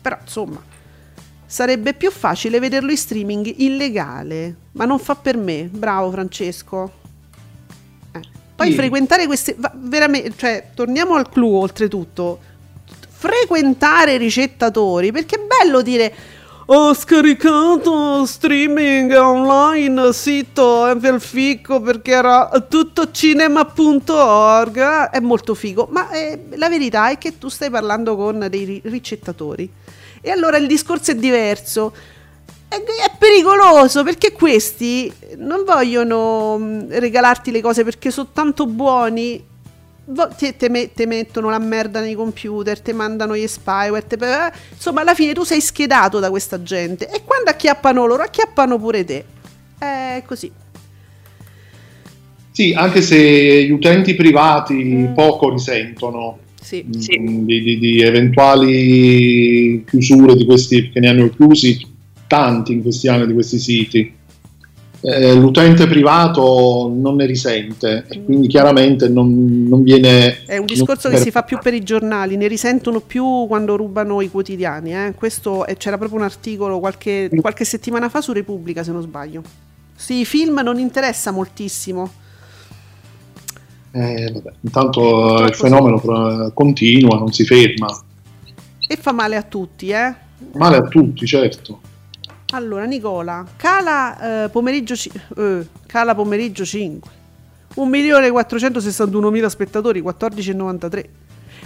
Però 0.00 0.16
insomma, 0.22 0.69
sarebbe 1.50 1.94
più 1.94 2.12
facile 2.12 2.60
vederlo 2.60 2.92
in 2.92 2.96
streaming 2.96 3.52
illegale, 3.56 4.54
ma 4.72 4.84
non 4.84 5.00
fa 5.00 5.16
per 5.16 5.36
me. 5.36 5.68
Bravo 5.68 6.12
Francesco. 6.12 6.92
Poi 8.54 8.70
sì. 8.70 8.74
frequentare 8.74 9.26
queste... 9.26 9.56
Veramente, 9.74 10.32
cioè, 10.36 10.68
torniamo 10.74 11.16
al 11.16 11.28
clou 11.28 11.56
oltretutto. 11.56 12.38
frequentare 13.08 14.16
ricettatori, 14.16 15.10
perché 15.10 15.34
è 15.34 15.40
bello 15.44 15.82
dire 15.82 16.14
ho 16.72 16.94
scaricato 16.94 18.24
streaming 18.24 19.10
online 19.10 20.12
sito 20.12 20.94
del 20.94 21.20
ficco 21.20 21.80
perché 21.80 22.12
era 22.12 22.48
tuttocinema.org 22.68 25.10
è 25.10 25.18
molto 25.18 25.56
figo 25.56 25.88
ma 25.90 26.10
eh, 26.10 26.44
la 26.54 26.68
verità 26.68 27.10
è 27.10 27.18
che 27.18 27.38
tu 27.38 27.48
stai 27.48 27.70
parlando 27.70 28.14
con 28.14 28.46
dei 28.48 28.80
ricettatori 28.84 29.68
e 30.20 30.30
allora 30.30 30.56
il 30.56 30.66
discorso 30.66 31.10
è 31.10 31.14
diverso 31.14 31.92
è, 32.68 32.76
è 32.76 33.12
pericoloso 33.18 34.04
perché 34.04 34.32
questi 34.32 35.12
non 35.36 35.64
vogliono 35.64 36.56
mm, 36.58 36.90
regalarti 36.90 37.50
le 37.50 37.60
cose 37.60 37.82
perché 37.84 38.10
sono 38.10 38.28
tanto 38.32 38.66
buoni 38.66 39.48
ti, 40.36 40.56
te, 40.56 40.90
te, 40.92 41.06
mettono 41.06 41.50
la 41.50 41.58
merda 41.58 42.00
nei 42.00 42.14
computer, 42.14 42.80
ti 42.80 42.92
mandano 42.92 43.36
gli 43.36 43.46
spyware, 43.46 44.06
te, 44.06 44.16
eh, 44.16 44.52
insomma 44.72 45.02
alla 45.02 45.14
fine 45.14 45.32
tu 45.32 45.44
sei 45.44 45.60
schedato 45.60 46.18
da 46.18 46.30
questa 46.30 46.62
gente 46.62 47.08
e 47.08 47.22
quando 47.24 47.50
acchiappano 47.50 48.06
loro 48.06 48.22
acchiappano 48.22 48.78
pure 48.78 49.04
te. 49.04 49.24
È 49.78 50.22
così. 50.26 50.50
Sì, 52.50 52.74
anche 52.76 53.00
se 53.00 53.64
gli 53.64 53.70
utenti 53.70 54.14
privati 54.14 54.74
mm. 54.74 55.14
poco 55.14 55.50
risentono 55.50 56.38
sì. 56.60 56.84
Mm, 56.86 57.44
di, 57.44 57.62
di, 57.62 57.78
di, 57.78 58.00
eventuali 58.02 59.84
chiusure 59.86 60.36
di 60.36 60.44
questi, 60.44 60.90
che 60.90 61.00
ne 61.00 61.08
hanno 61.08 61.30
chiusi 61.30 61.86
tanti 62.26 62.72
in 62.72 62.82
questi 62.82 63.08
anni 63.08 63.26
di 63.26 63.32
questi 63.32 63.58
siti 63.58 64.18
eh, 65.02 65.34
l'utente 65.34 65.86
privato 65.86 66.92
non 66.94 67.16
ne 67.16 67.24
risente 67.24 68.04
e 68.06 68.22
quindi 68.22 68.48
chiaramente 68.48 69.08
non, 69.08 69.66
non 69.66 69.82
viene... 69.82 70.44
È 70.44 70.58
un 70.58 70.66
discorso 70.66 71.08
che 71.08 71.16
si 71.16 71.30
fa 71.30 71.42
più 71.42 71.58
per 71.58 71.72
i 71.72 71.82
giornali, 71.82 72.36
ne 72.36 72.46
risentono 72.48 73.00
più 73.00 73.46
quando 73.46 73.76
rubano 73.76 74.20
i 74.20 74.30
quotidiani. 74.30 74.94
Eh? 74.94 75.14
Questo 75.16 75.64
è, 75.64 75.76
c'era 75.76 75.96
proprio 75.96 76.18
un 76.18 76.24
articolo 76.24 76.78
qualche, 76.80 77.30
qualche 77.40 77.64
settimana 77.64 78.08
fa 78.10 78.20
su 78.20 78.32
Repubblica 78.32 78.82
se 78.82 78.92
non 78.92 79.00
sbaglio. 79.00 79.42
Sì, 79.96 80.20
i 80.20 80.24
film 80.26 80.60
non 80.62 80.78
interessa 80.78 81.30
moltissimo. 81.30 82.10
Eh, 83.92 84.30
vabbè, 84.32 84.52
intanto 84.60 85.44
il 85.44 85.54
fenomeno 85.54 86.52
continua, 86.54 87.18
non 87.18 87.32
si 87.32 87.44
ferma. 87.44 87.88
E 88.86 88.96
fa 88.96 89.12
male 89.12 89.36
a 89.36 89.42
tutti, 89.42 89.90
eh? 89.90 90.14
Male 90.54 90.76
a 90.76 90.82
tutti, 90.82 91.26
certo. 91.26 91.80
Allora, 92.52 92.84
Nicola, 92.84 93.44
cala, 93.56 94.44
eh, 94.44 94.48
pomeriggio, 94.48 94.94
eh, 95.36 95.66
cala 95.86 96.14
pomeriggio 96.14 96.64
5. 96.64 97.18
1.461.000 97.76 99.46
spettatori, 99.46 100.02
14,93. 100.02 101.04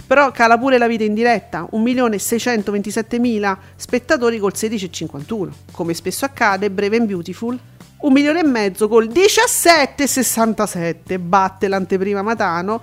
Però 0.05 0.29
cala 0.31 0.59
pure 0.59 0.77
la 0.77 0.87
vita 0.87 1.03
in 1.03 1.15
diretta, 1.15 1.67
1.627.000 1.71 3.57
spettatori 3.75 4.37
col 4.37 4.53
16,51. 4.53 5.49
Come 5.71 5.95
spesso 5.95 6.25
accade, 6.25 6.69
Brave 6.69 6.97
and 6.97 7.07
Beautiful, 7.07 7.57
un 8.05 8.13
milione 8.13 8.41
e 8.41 8.45
mezzo 8.45 8.87
col 8.87 9.07
17,67. 9.07 11.19
Batte 11.19 11.67
l'anteprima 11.67 12.21
Matano, 12.21 12.79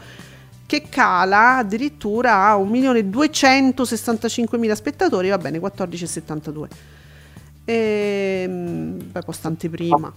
che 0.66 0.89
cala 0.89 1.59
addirittura 1.59 2.49
a 2.49 2.57
1.265.000 2.57 4.73
spettatori, 4.73 5.29
va 5.29 5.39
bene, 5.39 5.61
14,72 5.61 6.66
e 7.64 8.49
beh, 8.49 9.23
costante 9.25 9.70
prima. 9.70 10.12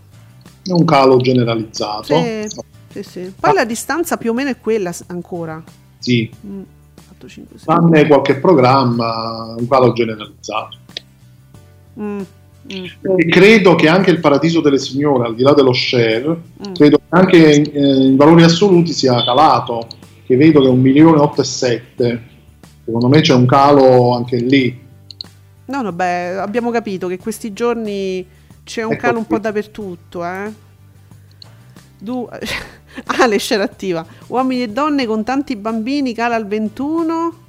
È 0.64 0.72
un 0.72 0.86
calo 0.86 1.18
generalizzato. 1.18 2.06
Sì, 2.06 2.48
sì, 2.90 3.04
sì. 3.04 3.32
Poi 3.40 3.52
ah. 3.52 3.54
la 3.54 3.66
distanza 3.66 4.18
più 4.18 4.32
o 4.32 4.34
meno 4.34 4.50
è 4.50 4.60
quella 4.60 4.92
ancora. 5.08 5.62
Sì. 6.00 6.28
Mm, 6.46 6.64
4, 7.08 7.28
5, 7.28 7.60
Tranne 7.64 8.08
qualche 8.08 8.40
programma, 8.40 9.54
un 9.58 9.68
calo 9.68 9.94
generalizzato. 9.94 10.78
Mm. 12.00 12.22
Mm. 12.74 13.30
credo 13.30 13.76
che 13.76 13.88
anche 13.88 14.10
il 14.10 14.20
Paradiso 14.20 14.60
delle 14.60 14.80
Signore, 14.80 15.28
al 15.28 15.36
di 15.36 15.44
là 15.44 15.54
dello 15.54 15.72
share, 15.72 16.28
mm. 16.68 16.74
credo 16.74 16.98
che 16.98 17.04
anche 17.10 17.38
in, 17.38 17.70
eh, 17.72 18.06
in, 18.08 18.16
valori 18.16 18.42
assoluti 18.42 18.92
sia 18.92 19.24
calato, 19.24 19.88
che 20.26 20.36
vedo 20.36 20.62
che 20.62 20.68
è 20.68 20.70
un 20.70 20.82
milione 20.82 21.20
8,7. 21.20 22.20
Secondo 22.84 23.08
me 23.08 23.22
c'è 23.22 23.34
un 23.34 23.46
calo 23.46 24.16
anche 24.16 24.38
lì. 24.38 24.84
No, 25.66 25.82
no, 25.82 25.92
beh, 25.92 26.38
abbiamo 26.38 26.72
capito 26.72 27.08
che 27.08 27.18
questi 27.18 27.54
giorni 27.54 28.26
c'è 28.64 28.84
un 28.84 28.94
ecco 28.94 29.02
calo 29.02 29.18
un 29.20 29.28
po' 29.28 29.38
dappertutto, 29.38 30.26
eh. 30.26 30.52
Du- 32.00 32.28
ah, 33.06 33.28
le 33.28 33.38
scena 33.38 33.64
attiva. 33.64 34.06
Uomini 34.28 34.64
e 34.64 34.70
donne 34.70 35.06
con 35.06 35.24
tanti 35.24 35.56
bambini 35.56 36.14
cala 36.14 36.36
al 36.36 36.48
21. 36.48 37.44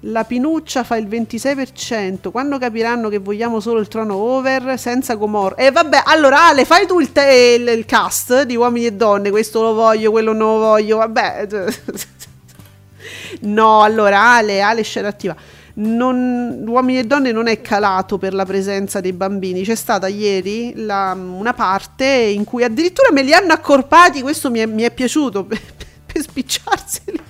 La 0.00 0.24
pinuccia 0.24 0.84
fa 0.84 0.96
il 0.96 1.08
26%. 1.08 2.30
Quando 2.30 2.58
capiranno 2.58 3.08
che 3.08 3.18
vogliamo 3.18 3.60
solo 3.60 3.80
il 3.80 3.88
trono 3.88 4.14
over 4.14 4.78
senza 4.78 5.14
Gomorra? 5.14 5.56
E 5.56 5.66
eh, 5.66 5.70
vabbè, 5.70 6.02
allora 6.04 6.48
Ale, 6.48 6.64
fai 6.64 6.86
tu 6.86 7.00
il, 7.00 7.12
te- 7.12 7.56
il, 7.58 7.66
il 7.66 7.84
cast 7.86 8.42
di 8.42 8.56
uomini 8.56 8.86
e 8.86 8.92
donne. 8.92 9.30
Questo 9.30 9.62
lo 9.62 9.72
voglio, 9.72 10.10
quello 10.10 10.32
non 10.32 10.54
lo 10.54 10.58
voglio. 10.58 10.98
Vabbè. 10.98 11.46
no, 13.40 13.82
allora 13.82 14.34
Ale, 14.34 14.60
Ale 14.60 14.82
scena 14.82 15.08
attiva 15.08 15.36
non, 15.76 16.64
Uomini 16.66 17.00
e 17.00 17.04
Donne 17.04 17.32
non 17.32 17.48
è 17.48 17.60
calato 17.60 18.18
per 18.18 18.32
la 18.34 18.44
presenza 18.44 19.00
dei 19.00 19.12
bambini. 19.12 19.62
C'è 19.62 19.74
stata 19.74 20.06
ieri 20.06 20.72
la, 20.76 21.12
una 21.12 21.54
parte 21.54 22.06
in 22.06 22.44
cui 22.44 22.62
addirittura 22.62 23.10
me 23.12 23.22
li 23.22 23.34
hanno 23.34 23.52
accorpati, 23.52 24.22
questo 24.22 24.50
mi 24.50 24.60
è, 24.60 24.66
mi 24.66 24.82
è 24.82 24.90
piaciuto, 24.90 25.44
per, 25.46 25.60
per 26.06 26.22
spicciarseli. 26.22 27.25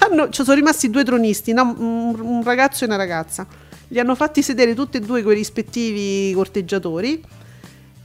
Hanno, 0.00 0.28
ci 0.30 0.42
sono 0.42 0.56
rimasti 0.56 0.90
due 0.90 1.04
tronisti, 1.04 1.52
no? 1.52 1.74
un, 1.78 2.18
un 2.20 2.42
ragazzo 2.42 2.84
e 2.84 2.86
una 2.86 2.96
ragazza. 2.96 3.46
Li 3.88 3.98
hanno 3.98 4.14
fatti 4.14 4.42
sedere 4.42 4.74
tutti 4.74 4.98
e 4.98 5.00
due 5.00 5.22
con 5.22 5.32
i 5.32 5.36
rispettivi 5.36 6.32
corteggiatori 6.34 7.22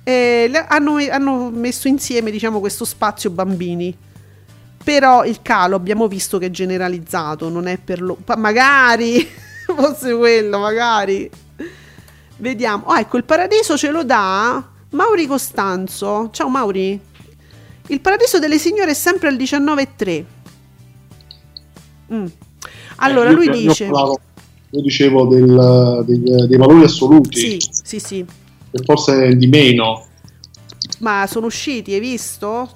e 0.04 0.66
hanno, 0.68 0.98
hanno 1.10 1.50
messo 1.50 1.88
insieme 1.88 2.32
diciamo, 2.32 2.60
questo 2.60 2.86
spazio 2.86 3.30
bambini 3.30 3.96
però 4.84 5.24
il 5.24 5.42
calo 5.42 5.76
abbiamo 5.76 6.08
visto 6.08 6.38
che 6.38 6.48
è 6.48 6.50
generalizzato, 6.50 7.48
non 7.50 7.68
è 7.68 7.78
per 7.78 8.02
lo... 8.02 8.18
magari 8.38 9.26
fosse 9.66 10.14
quello, 10.14 10.60
magari. 10.60 11.30
Vediamo. 12.38 12.88
Oh, 12.88 12.98
ecco, 12.98 13.18
il 13.18 13.24
paradiso 13.24 13.78
ce 13.78 13.90
lo 13.90 14.04
dà 14.04 14.62
Mauri 14.90 15.26
Costanzo. 15.26 16.30
Ciao 16.34 16.50
Mauri. 16.50 17.00
Il 17.88 18.02
paradiso 18.02 18.40
delle 18.40 18.58
signore 18.58 18.92
è 18.92 18.94
sempre 18.94 19.30
al 19.30 19.36
19,3. 19.36 20.24
Mm. 22.14 22.26
Allora, 22.98 23.30
eh, 23.30 23.34
lui 23.34 23.50
dice... 23.50 23.86
Io, 23.86 24.20
io 24.70 24.82
dicevo 24.82 25.28
del, 25.28 26.04
dei, 26.06 26.48
dei, 26.48 26.58
valori 26.58 26.84
assoluti. 26.84 27.40
Sì, 27.40 27.70
sì, 27.84 28.00
sì. 28.00 28.26
E 28.72 28.84
forse 28.84 29.36
di 29.36 29.48
meno. 29.48 30.06
Ma 31.00 31.28
sono 31.28 31.46
usciti, 31.46 31.94
hai 31.94 32.00
visto? 32.00 32.70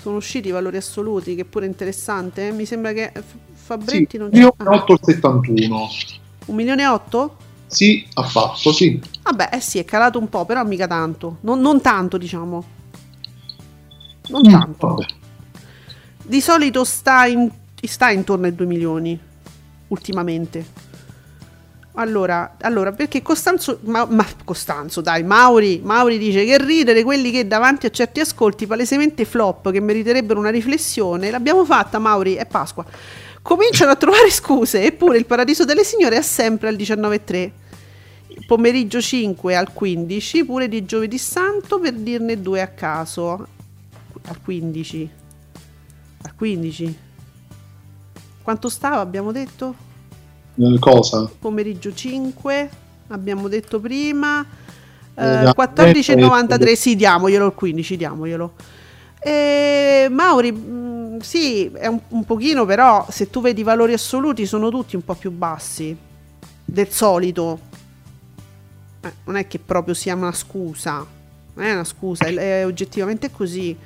Sono 0.00 0.16
usciti 0.16 0.48
i 0.48 0.50
valori 0.52 0.78
assoluti, 0.78 1.34
che 1.34 1.44
pure 1.44 1.66
interessante. 1.66 2.50
Mi 2.52 2.64
sembra 2.64 2.92
che 2.92 3.12
Fabretti 3.52 4.06
sì, 4.12 4.16
non 4.16 4.30
c'è. 4.30 4.40
8,71. 4.40 5.72
Un 6.46 6.54
milione 6.54 6.82
e 6.82 6.86
8? 6.86 7.36
Sì, 7.66 8.04
ha 8.14 8.24
fatto, 8.24 8.72
sì. 8.72 9.00
Vabbè, 9.22 9.50
eh 9.52 9.60
sì, 9.60 9.78
è 9.78 9.84
calato 9.84 10.18
un 10.18 10.28
po', 10.28 10.44
però 10.44 10.64
mica 10.64 10.86
tanto. 10.86 11.36
Non, 11.42 11.60
non 11.60 11.80
tanto, 11.80 12.18
diciamo. 12.18 12.64
Non 14.28 14.42
mm, 14.46 14.50
tanto. 14.50 14.86
Vabbè. 14.88 15.06
Di 16.24 16.40
solito 16.40 16.82
sta, 16.84 17.26
in, 17.26 17.48
sta 17.86 18.10
intorno 18.10 18.46
ai 18.46 18.54
2 18.54 18.66
milioni, 18.66 19.18
ultimamente. 19.88 20.88
Allora, 21.94 22.56
allora, 22.60 22.92
perché 22.92 23.20
Costanzo, 23.20 23.80
ma, 23.82 24.06
ma, 24.06 24.24
Costanzo, 24.44 25.00
dai, 25.00 25.22
Mauri, 25.22 25.80
Mauri 25.82 26.18
dice 26.18 26.44
che 26.44 26.56
ridere 26.58 27.02
quelli 27.02 27.30
che 27.30 27.46
davanti 27.46 27.86
a 27.86 27.90
certi 27.90 28.20
ascolti 28.20 28.66
palesemente 28.66 29.24
flop 29.24 29.70
che 29.70 29.80
meriterebbero 29.80 30.38
una 30.38 30.50
riflessione, 30.50 31.30
l'abbiamo 31.30 31.64
fatta 31.64 31.98
Mauri, 31.98 32.34
è 32.34 32.46
Pasqua 32.46 32.84
cominciano 33.42 33.90
a 33.90 33.96
trovare 33.96 34.30
scuse, 34.30 34.84
eppure 34.84 35.18
il 35.18 35.26
Paradiso 35.26 35.64
delle 35.64 35.84
Signore 35.84 36.18
è 36.18 36.22
sempre 36.22 36.68
al 36.68 36.76
19.3. 36.76 37.50
Pomeriggio 38.46 39.00
5 39.00 39.54
al 39.54 39.72
15, 39.72 40.44
pure 40.44 40.68
di 40.68 40.84
giovedì 40.84 41.18
santo 41.18 41.78
per 41.78 41.94
dirne 41.94 42.40
due 42.40 42.60
a 42.60 42.68
caso. 42.68 43.46
Al 44.26 44.40
15. 44.42 45.10
Al 46.22 46.34
15. 46.34 46.98
Quanto 48.42 48.68
stava 48.68 49.00
abbiamo 49.00 49.32
detto? 49.32 49.74
Eh, 50.56 50.78
cosa? 50.78 51.30
Pomeriggio 51.38 51.92
5, 51.92 52.70
abbiamo 53.08 53.48
detto 53.48 53.80
prima. 53.80 54.44
Eh, 55.14 55.22
14,93, 55.22 56.68
eh, 56.68 56.76
sì, 56.76 56.96
diamoglielo 56.96 57.46
il 57.46 57.54
15, 57.54 57.96
diamoglielo. 57.96 58.52
E 59.20 60.08
Mauri, 60.10 60.52
mh, 60.52 60.58
mm, 60.58 61.18
sì, 61.18 61.66
è 61.66 61.86
un, 61.86 62.00
un, 62.08 62.24
pochino, 62.24 62.64
però 62.64 63.06
se 63.10 63.28
tu 63.28 63.40
vedi 63.42 63.60
i 63.60 63.64
valori 63.64 63.92
assoluti 63.92 64.46
sono 64.46 64.70
tutti 64.70 64.96
un 64.96 65.04
po' 65.04 65.14
più 65.14 65.30
bassi 65.30 65.96
del 66.64 66.88
solito. 66.88 67.68
Eh, 69.02 69.12
non 69.24 69.36
è 69.36 69.46
che 69.46 69.58
proprio 69.58 69.94
sia 69.94 70.14
una 70.14 70.32
scusa, 70.32 71.04
non 71.54 71.64
è 71.64 71.72
una 71.72 71.84
scusa, 71.84 72.24
è, 72.24 72.34
è 72.34 72.66
oggettivamente 72.66 73.30
così. 73.30 73.76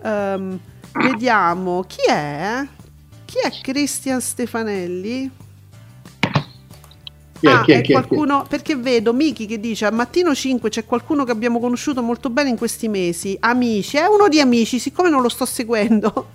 Um, 0.00 0.58
vediamo 0.92 1.82
chi 1.86 2.02
è? 2.08 2.66
Chi 3.28 3.36
è 3.44 3.50
Cristian 3.60 4.22
Stefanelli? 4.22 5.30
Chi 7.38 7.46
è, 7.46 7.50
ah, 7.50 7.62
chi 7.62 7.72
è, 7.72 7.82
chi 7.82 7.92
è, 7.92 7.92
qualcuno, 7.92 8.46
perché 8.48 8.74
vedo 8.74 9.12
Miki 9.12 9.44
che 9.44 9.60
dice 9.60 9.84
a 9.84 9.90
mattino 9.90 10.34
5 10.34 10.70
c'è 10.70 10.86
qualcuno 10.86 11.24
che 11.24 11.30
abbiamo 11.30 11.60
conosciuto 11.60 12.02
molto 12.02 12.30
bene 12.30 12.48
in 12.48 12.56
questi 12.56 12.88
mesi, 12.88 13.36
amici, 13.38 13.98
è 13.98 14.06
uno 14.06 14.28
di 14.28 14.40
amici, 14.40 14.78
siccome 14.78 15.10
non 15.10 15.20
lo 15.20 15.28
sto 15.28 15.44
seguendo. 15.44 16.28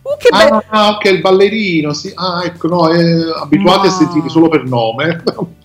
Uh, 0.00 0.16
che 0.18 0.28
ah, 0.30 0.48
be- 0.48 0.66
ah, 0.70 0.88
ok, 0.92 1.04
il 1.10 1.20
ballerino, 1.20 1.92
sì. 1.92 2.10
Ah, 2.14 2.40
ecco, 2.42 2.68
no, 2.68 2.88
è 2.88 3.02
abituati 3.42 3.86
no. 3.86 3.92
a 3.92 3.96
sentire 3.96 4.28
solo 4.30 4.48
per 4.48 4.64
nome. 4.64 5.22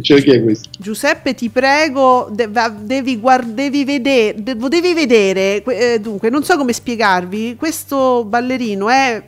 Cioè, 0.00 0.20
chi 0.20 0.30
è 0.30 0.42
questo? 0.42 0.68
Giuseppe, 0.76 1.32
ti 1.32 1.48
prego, 1.48 2.28
de- 2.32 2.50
devi, 2.80 3.20
guard- 3.20 3.54
devi, 3.54 3.84
vedere, 3.84 4.42
de- 4.42 4.56
devi 4.56 4.92
vedere, 4.94 5.62
eh, 5.62 6.00
dunque, 6.00 6.28
non 6.28 6.42
so 6.42 6.56
come 6.56 6.72
spiegarvi, 6.72 7.54
questo 7.54 8.24
ballerino 8.24 8.88
è, 8.88 9.22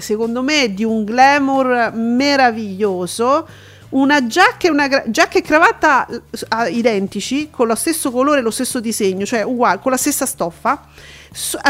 secondo 0.00 0.42
me, 0.42 0.72
di 0.72 0.84
un 0.84 1.04
glamour 1.04 1.92
meraviglioso 1.94 3.46
una 3.88 4.26
giacca 4.26 4.66
e, 4.66 4.70
una 4.70 4.88
giacca 5.06 5.38
e 5.38 5.42
cravatta 5.42 6.06
identici, 6.68 7.50
con 7.50 7.66
lo 7.66 7.74
stesso 7.74 8.10
colore, 8.10 8.40
lo 8.40 8.50
stesso 8.50 8.80
disegno, 8.80 9.24
cioè 9.24 9.42
uguale, 9.42 9.80
con 9.80 9.92
la 9.92 9.96
stessa 9.96 10.26
stoffa. 10.26 10.86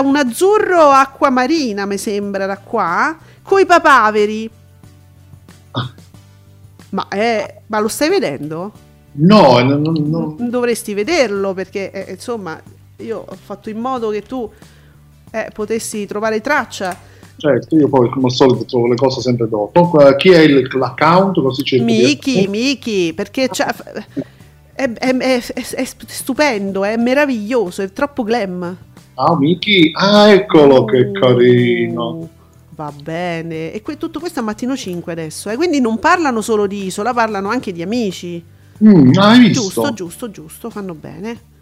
Un 0.03 0.17
azzurro 0.17 0.89
acqua 0.91 1.31
marina, 1.31 1.87
mi 1.87 1.99
sembra, 1.99 2.47
da 2.47 2.59
qua, 2.59 3.17
coi 3.43 3.67
papaveri. 3.67 4.51
Ma, 6.91 7.09
è, 7.09 7.61
ma 7.67 7.79
lo 7.81 7.89
stai 7.89 8.09
vedendo? 8.09 8.73
No, 9.19 9.59
non, 9.61 9.83
non... 9.83 10.51
dovresti 10.51 10.95
vederlo 10.95 11.55
perché 11.55 11.91
eh, 11.91 12.13
insomma 12.13 12.61
io 12.99 13.25
ho 13.27 13.37
fatto 13.43 13.71
in 13.71 13.79
modo 13.79 14.11
che 14.11 14.23
tu 14.23 14.51
eh, 15.31 15.51
potessi 15.53 16.07
trovare 16.07 16.41
traccia 16.41 16.97
Certo, 17.39 17.77
io 17.77 17.89
poi 17.89 18.09
come 18.09 18.27
al 18.27 18.33
solito 18.33 18.65
trovo 18.65 18.87
le 18.87 18.97
cose 18.97 19.21
sempre 19.21 19.49
dopo. 19.49 19.91
Chi 20.17 20.31
è 20.31 20.41
il, 20.41 20.69
l'account? 20.73 21.41
Così 21.41 21.63
cerco 21.63 21.85
Miki. 21.85 22.49
Miki, 22.49 23.13
perché 23.15 23.45
è, 23.45 24.93
è, 24.93 25.17
è, 25.17 25.43
è, 25.55 25.85
stupendo, 25.85 26.85
è 26.85 26.97
meraviglioso, 26.97 27.83
è 27.83 27.93
troppo 27.93 28.23
glam. 28.23 28.77
Ah, 29.15 29.37
Miki, 29.37 29.91
ah, 29.95 30.29
eccolo 30.29 30.85
che 30.85 31.11
carino. 31.13 32.29
Va 32.71 32.93
bene, 33.03 33.73
e 33.73 33.81
que- 33.81 33.97
tutto 33.97 34.21
questo 34.21 34.41
a 34.41 34.43
mattino 34.43 34.77
5 34.77 35.11
adesso, 35.11 35.49
eh? 35.49 35.57
quindi 35.57 35.81
non 35.81 35.99
parlano 35.99 36.43
solo 36.43 36.67
di 36.67 36.85
isola, 36.85 37.15
parlano 37.15 37.49
anche 37.49 37.73
di 37.73 37.81
amici. 37.81 38.43
Mm? 38.85 39.13
Giusto, 39.51 39.93
giusto, 39.95 40.31
giusto, 40.31 40.69
fanno 40.69 40.93
bene. 40.93 41.55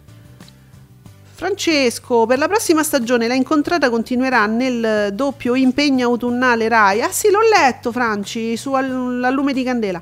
Francesco, 1.35 2.25
per 2.25 2.37
la 2.37 2.47
prossima 2.47 2.81
stagione 2.81 3.27
la 3.27 3.33
incontrata 3.33 3.89
continuerà 3.89 4.45
nel 4.45 5.09
doppio 5.13 5.53
impegno 5.53 6.07
autunnale 6.07 6.69
Rai. 6.69 7.01
Ah 7.01 7.11
sì, 7.11 7.29
l'ho 7.29 7.41
letto, 7.41 7.91
Franci, 7.91 8.55
su 8.55 8.71
Al 8.71 9.33
lume 9.33 9.51
di 9.51 9.61
candela. 9.61 10.01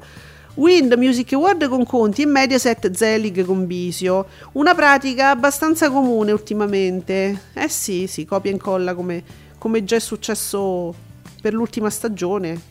Wind 0.54 0.94
Music 0.94 1.34
Award 1.34 1.68
con 1.70 1.88
Conti 1.88 2.22
e 2.22 2.28
Mediaset 2.28 2.92
Zelig 2.92 3.44
con 3.46 3.66
Bisio. 3.66 4.28
Una 4.52 4.76
pratica 4.76 5.32
abbastanza 5.32 5.90
comune 5.90 6.32
ultimamente. 6.32 7.46
Eh 7.54 7.68
sì, 7.68 8.06
sì, 8.06 8.26
copia 8.26 8.52
e 8.52 8.54
incolla 8.54 8.94
come, 8.94 9.24
come 9.58 9.84
già 9.84 9.96
è 9.96 10.00
successo 10.00 10.94
per 11.42 11.56
l'ultima 11.56 11.90
stagione. 11.90 12.62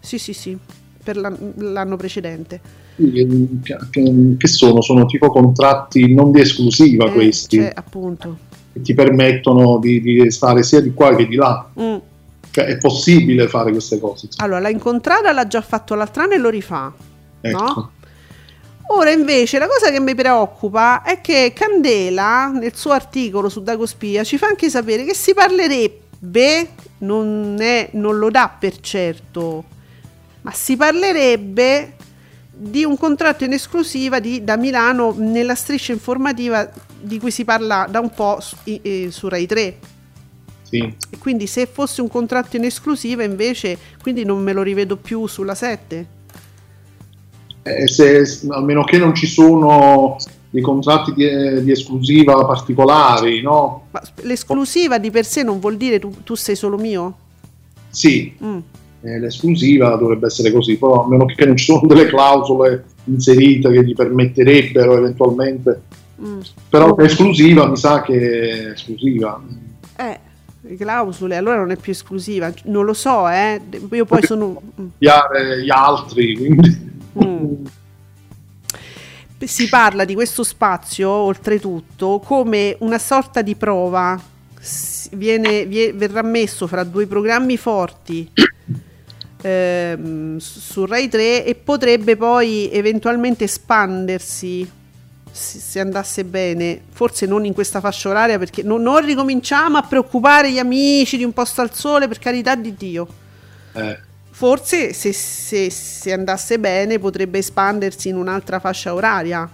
Sì, 0.00 0.18
sì, 0.18 0.32
sì, 0.32 0.56
per 1.04 1.18
l'anno 1.18 1.96
precedente 1.96 2.85
che 2.96 4.48
sono? 4.48 4.80
Sono 4.80 5.06
tipo 5.06 5.28
contratti 5.30 6.12
non 6.14 6.32
di 6.32 6.40
esclusiva 6.40 7.06
eh, 7.06 7.12
questi. 7.12 7.56
Cioè, 7.58 7.72
appunto. 7.74 8.38
Che 8.72 8.80
ti 8.80 8.94
permettono 8.94 9.78
di, 9.78 10.00
di, 10.00 10.30
stare 10.30 10.62
sia 10.62 10.80
di 10.80 10.92
qua 10.92 11.14
che 11.14 11.26
di 11.26 11.36
là. 11.36 11.68
Mm. 11.78 11.96
Cioè, 12.50 12.64
è 12.64 12.78
possibile 12.78 13.48
fare 13.48 13.70
queste 13.70 14.00
cose. 14.00 14.28
Allora, 14.36 14.60
la 14.60 14.70
incontrata 14.70 15.32
l'ha 15.32 15.46
già 15.46 15.60
fatto 15.60 15.94
l'altro 15.94 16.22
anno 16.22 16.32
e 16.32 16.38
lo 16.38 16.48
rifà. 16.48 16.92
Ecco. 17.40 17.62
No? 17.62 17.90
Ora 18.88 19.10
invece 19.10 19.58
la 19.58 19.66
cosa 19.66 19.90
che 19.90 19.98
mi 19.98 20.14
preoccupa 20.14 21.02
è 21.02 21.20
che 21.20 21.52
Candela 21.54 22.48
nel 22.48 22.76
suo 22.76 22.92
articolo 22.92 23.48
su 23.48 23.60
Dagospia 23.60 24.22
ci 24.22 24.38
fa 24.38 24.46
anche 24.46 24.70
sapere 24.70 25.04
che 25.04 25.12
si 25.12 25.34
parlerebbe, 25.34 26.68
non, 26.98 27.56
è, 27.58 27.88
non 27.94 28.16
lo 28.18 28.30
dà 28.30 28.54
per 28.56 28.78
certo, 28.78 29.64
ma 30.42 30.52
si 30.52 30.76
parlerebbe 30.76 31.95
di 32.58 32.84
un 32.84 32.96
contratto 32.96 33.44
in 33.44 33.52
esclusiva 33.52 34.18
di, 34.18 34.42
da 34.42 34.56
Milano 34.56 35.14
nella 35.16 35.54
striscia 35.54 35.92
informativa 35.92 36.68
di 36.98 37.18
cui 37.18 37.30
si 37.30 37.44
parla 37.44 37.86
da 37.88 38.00
un 38.00 38.10
po' 38.10 38.38
su, 38.40 38.56
eh, 38.64 39.08
su 39.10 39.28
Rai 39.28 39.46
3. 39.46 39.78
Sì. 40.62 40.78
E 40.78 41.18
quindi 41.18 41.46
se 41.46 41.66
fosse 41.66 42.00
un 42.00 42.08
contratto 42.08 42.56
in 42.56 42.64
esclusiva 42.64 43.22
invece, 43.22 43.76
quindi 44.00 44.24
non 44.24 44.42
me 44.42 44.54
lo 44.54 44.62
rivedo 44.62 44.96
più 44.96 45.26
sulla 45.26 45.54
7. 45.54 46.06
Eh, 47.62 47.88
se, 47.88 48.24
almeno 48.48 48.84
che 48.84 48.96
non 48.96 49.14
ci 49.14 49.26
sono 49.26 50.16
dei 50.48 50.62
contratti 50.62 51.12
di, 51.12 51.28
eh, 51.28 51.62
di 51.62 51.70
esclusiva 51.72 52.46
particolari, 52.46 53.42
no? 53.42 53.88
Ma 53.90 54.00
l'esclusiva 54.22 54.96
di 54.98 55.10
per 55.10 55.26
sé 55.26 55.42
non 55.42 55.60
vuol 55.60 55.76
dire 55.76 55.98
tu, 55.98 56.10
tu 56.24 56.34
sei 56.34 56.56
solo 56.56 56.78
mio? 56.78 57.16
Sì. 57.90 58.34
Mm 58.42 58.58
eh, 59.02 59.18
l'esclusiva 59.18 59.96
dovrebbe 59.96 60.26
essere 60.26 60.52
così, 60.52 60.76
però 60.78 61.04
a 61.04 61.08
meno 61.08 61.26
che 61.26 61.44
non 61.44 61.56
ci 61.56 61.64
sono 61.64 61.86
delle 61.86 62.06
clausole 62.06 62.84
inserite 63.04 63.70
che 63.70 63.84
gli 63.84 63.94
permetterebbero 63.94 64.96
eventualmente, 64.96 65.82
mm. 66.20 66.40
però 66.68 66.94
l'esclusiva 66.96 67.68
mi 67.68 67.76
sa 67.76 68.02
che 68.02 68.18
è 68.18 68.70
esclusiva. 68.70 69.40
Eh, 69.96 70.18
le 70.60 70.76
clausole, 70.76 71.36
allora 71.36 71.58
non 71.58 71.70
è 71.70 71.76
più 71.76 71.92
esclusiva, 71.92 72.52
non 72.64 72.84
lo 72.84 72.94
so, 72.94 73.28
eh. 73.28 73.60
io 73.90 74.04
poi 74.04 74.22
sono... 74.22 74.60
Gli, 74.98 75.08
gli 75.62 75.70
altri, 75.70 76.36
quindi... 76.36 76.94
Mm. 77.24 77.64
Si 79.38 79.68
parla 79.68 80.04
di 80.04 80.14
questo 80.14 80.42
spazio, 80.42 81.08
oltretutto, 81.08 82.20
come 82.24 82.74
una 82.80 82.98
sorta 82.98 83.42
di 83.42 83.54
prova. 83.54 84.20
Viene, 85.12 85.66
viene, 85.66 85.92
verrà 85.92 86.22
messo 86.22 86.66
fra 86.66 86.84
due 86.84 87.06
programmi 87.06 87.56
forti 87.56 88.30
ehm, 89.42 90.38
su 90.38 90.86
Rai 90.86 91.08
3 91.08 91.44
e 91.44 91.54
potrebbe 91.54 92.16
poi 92.16 92.70
eventualmente 92.72 93.44
espandersi 93.44 94.68
se 95.36 95.80
andasse 95.80 96.24
bene, 96.24 96.80
forse 96.90 97.26
non 97.26 97.44
in 97.44 97.52
questa 97.52 97.80
fascia 97.80 98.08
oraria 98.08 98.38
perché 98.38 98.62
non, 98.62 98.80
non, 98.80 99.04
ricominciamo 99.04 99.76
a 99.76 99.82
preoccupare 99.82 100.50
gli 100.50 100.58
amici 100.58 101.18
di 101.18 101.24
un 101.24 101.32
posto 101.32 101.60
al 101.60 101.74
sole 101.74 102.08
per 102.08 102.18
carità 102.18 102.54
di 102.54 102.74
Dio. 102.74 103.06
Eh. 103.74 103.98
Forse 104.30 104.92
se, 104.92 105.12
se, 105.12 105.70
se, 105.70 106.12
andasse 106.12 106.58
bene 106.58 106.98
potrebbe 106.98 107.38
espandersi 107.38 108.08
in 108.08 108.16
un'altra 108.16 108.58
fascia 108.58 108.94
oraria. 108.94 109.48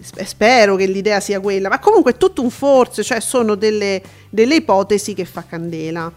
Spero 0.00 0.74
che 0.74 0.86
l'idea 0.86 1.20
sia 1.20 1.38
quella, 1.38 1.68
ma 1.68 1.78
comunque 1.78 2.12
è 2.12 2.16
tutto 2.16 2.42
un 2.42 2.50
forse, 2.50 3.04
cioè 3.04 3.20
sono 3.20 3.54
delle, 3.54 4.02
delle 4.32 4.56
ipotesi 4.56 5.12
che 5.12 5.26
fa 5.26 5.44
candela. 5.46 6.10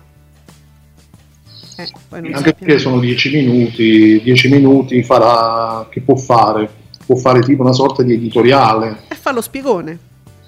Eh, 1.77 1.91
Anche 2.31 2.53
perché 2.53 2.79
sono 2.79 2.99
dieci 2.99 3.29
minuti, 3.35 4.21
dieci 4.23 4.47
minuti 4.47 5.03
farà, 5.03 5.85
che 5.89 5.99
può 5.99 6.15
fare? 6.15 6.83
Può 7.05 7.17
fare 7.17 7.41
tipo 7.41 7.61
una 7.61 7.73
sorta 7.73 8.03
di 8.03 8.13
editoriale. 8.13 9.03
E 9.09 9.15
fa 9.15 9.33
lo 9.33 9.41
spiegone. 9.41 9.99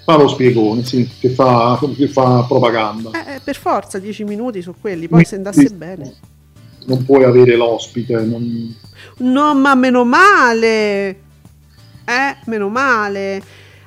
Fa 0.02 0.16
lo 0.16 0.28
spiegone, 0.28 0.82
sì, 0.82 1.06
che 1.20 1.28
fa, 1.28 1.78
che 1.94 2.08
fa 2.08 2.44
propaganda. 2.48 3.10
Eh, 3.10 3.34
eh 3.34 3.40
per 3.44 3.56
forza, 3.56 3.98
dieci 3.98 4.24
minuti 4.24 4.62
su 4.62 4.74
quelli, 4.80 5.06
poi 5.06 5.26
se 5.26 5.36
andasse 5.36 5.68
bene. 5.68 6.14
Non 6.86 7.04
puoi 7.04 7.24
avere 7.24 7.54
l'ospite. 7.54 8.14
Non... 8.22 8.74
No, 9.18 9.54
ma 9.54 9.74
meno 9.74 10.06
male. 10.06 11.08
Eh, 12.06 12.36
meno 12.46 12.70
male. 12.70 13.42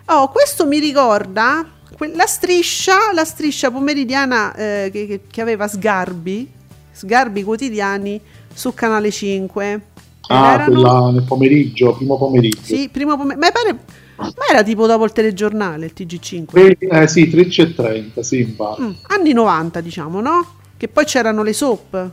Oh, 0.06 0.30
questo 0.30 0.68
mi 0.68 0.78
ricorda 0.78 1.80
la 2.14 2.26
striscia, 2.26 3.12
la 3.14 3.26
striscia 3.26 3.70
pomeridiana 3.70 4.54
eh, 4.56 4.90
che, 4.92 5.22
che 5.30 5.42
aveva 5.42 5.68
Sgarbi 5.68 6.60
Sgarbi 7.02 7.44
quotidiani 7.44 8.20
su 8.54 8.74
Canale 8.74 9.10
5. 9.10 9.82
Ah, 10.28 10.54
erano... 10.54 10.72
quella 10.72 11.12
nel 11.12 11.24
pomeriggio, 11.24 11.96
primo 11.96 12.18
pomeriggio. 12.18 12.60
Sì, 12.62 12.90
primo 12.90 13.18
pomeriggio. 13.18 13.40
Ma, 13.40 13.52
pare... 13.52 13.80
ma 14.18 14.46
era 14.50 14.64
tipo 14.64 14.86
dopo 14.86 15.04
il 15.06 15.12
telegiornale, 15.12 15.86
il 15.86 15.94
TG5. 15.96 16.78
Eh, 16.78 17.08
sì, 17.08 17.24
13.30, 17.24 18.20
sì, 18.20 18.56
mm, 18.56 18.92
anni 19.08 19.34
90, 19.34 19.82
diciamo, 19.82 20.22
no? 20.22 20.46
Che 20.78 20.88
poi 20.88 21.06
c'erano 21.06 21.44
le 21.44 21.54
soap. 21.54 22.12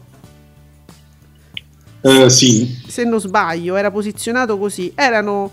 Eh, 2.00 2.30
sì. 2.30 2.80
Se 2.86 3.04
non 3.04 3.20
sbaglio, 3.20 3.76
era 3.76 3.90
posizionato 3.90 4.56
così. 4.56 4.92
Erano, 4.94 5.50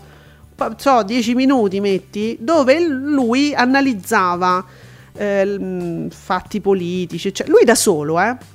so, 0.76 1.02
10 1.02 1.34
minuti, 1.34 1.80
metti, 1.80 2.36
dove 2.40 2.80
lui 2.80 3.54
analizzava 3.54 4.64
eh, 5.12 6.06
fatti 6.10 6.60
politici. 6.60 7.32
Cioè, 7.32 7.48
lui 7.48 7.64
da 7.64 7.74
solo, 7.74 8.20
eh 8.20 8.54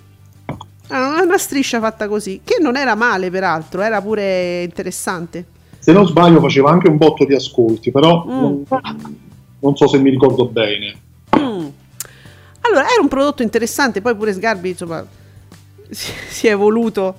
Ah, 0.94 1.22
una 1.24 1.38
striscia 1.38 1.80
fatta 1.80 2.10
così, 2.10 2.42
che 2.44 2.58
non 2.60 2.76
era 2.76 2.96
male 2.96 3.30
peraltro, 3.30 3.82
era 3.82 4.02
pure 4.02 4.64
interessante. 4.64 5.46
Se 5.80 5.94
non 5.94 6.06
sbaglio 6.06 6.42
faceva 6.42 6.70
anche 6.70 6.90
un 6.90 6.98
botto 6.98 7.24
di 7.24 7.34
ascolti, 7.34 7.92
però 7.92 8.26
mm. 8.26 8.30
non, 8.30 8.66
non, 9.60 9.76
so 9.78 9.88
se 9.88 9.98
mi 10.00 10.10
ricordo 10.10 10.48
bene. 10.48 10.94
Mm. 11.38 11.68
Allora, 12.62 12.92
era 12.92 13.02
un 13.02 13.08
prodotto 13.08 13.42
interessante, 13.42 14.02
poi 14.02 14.16
pure 14.18 14.34
Sgarbi 14.34 14.70
insomma, 14.70 15.06
si, 15.90 16.12
si 16.28 16.48
è 16.48 16.52
evoluto 16.52 17.16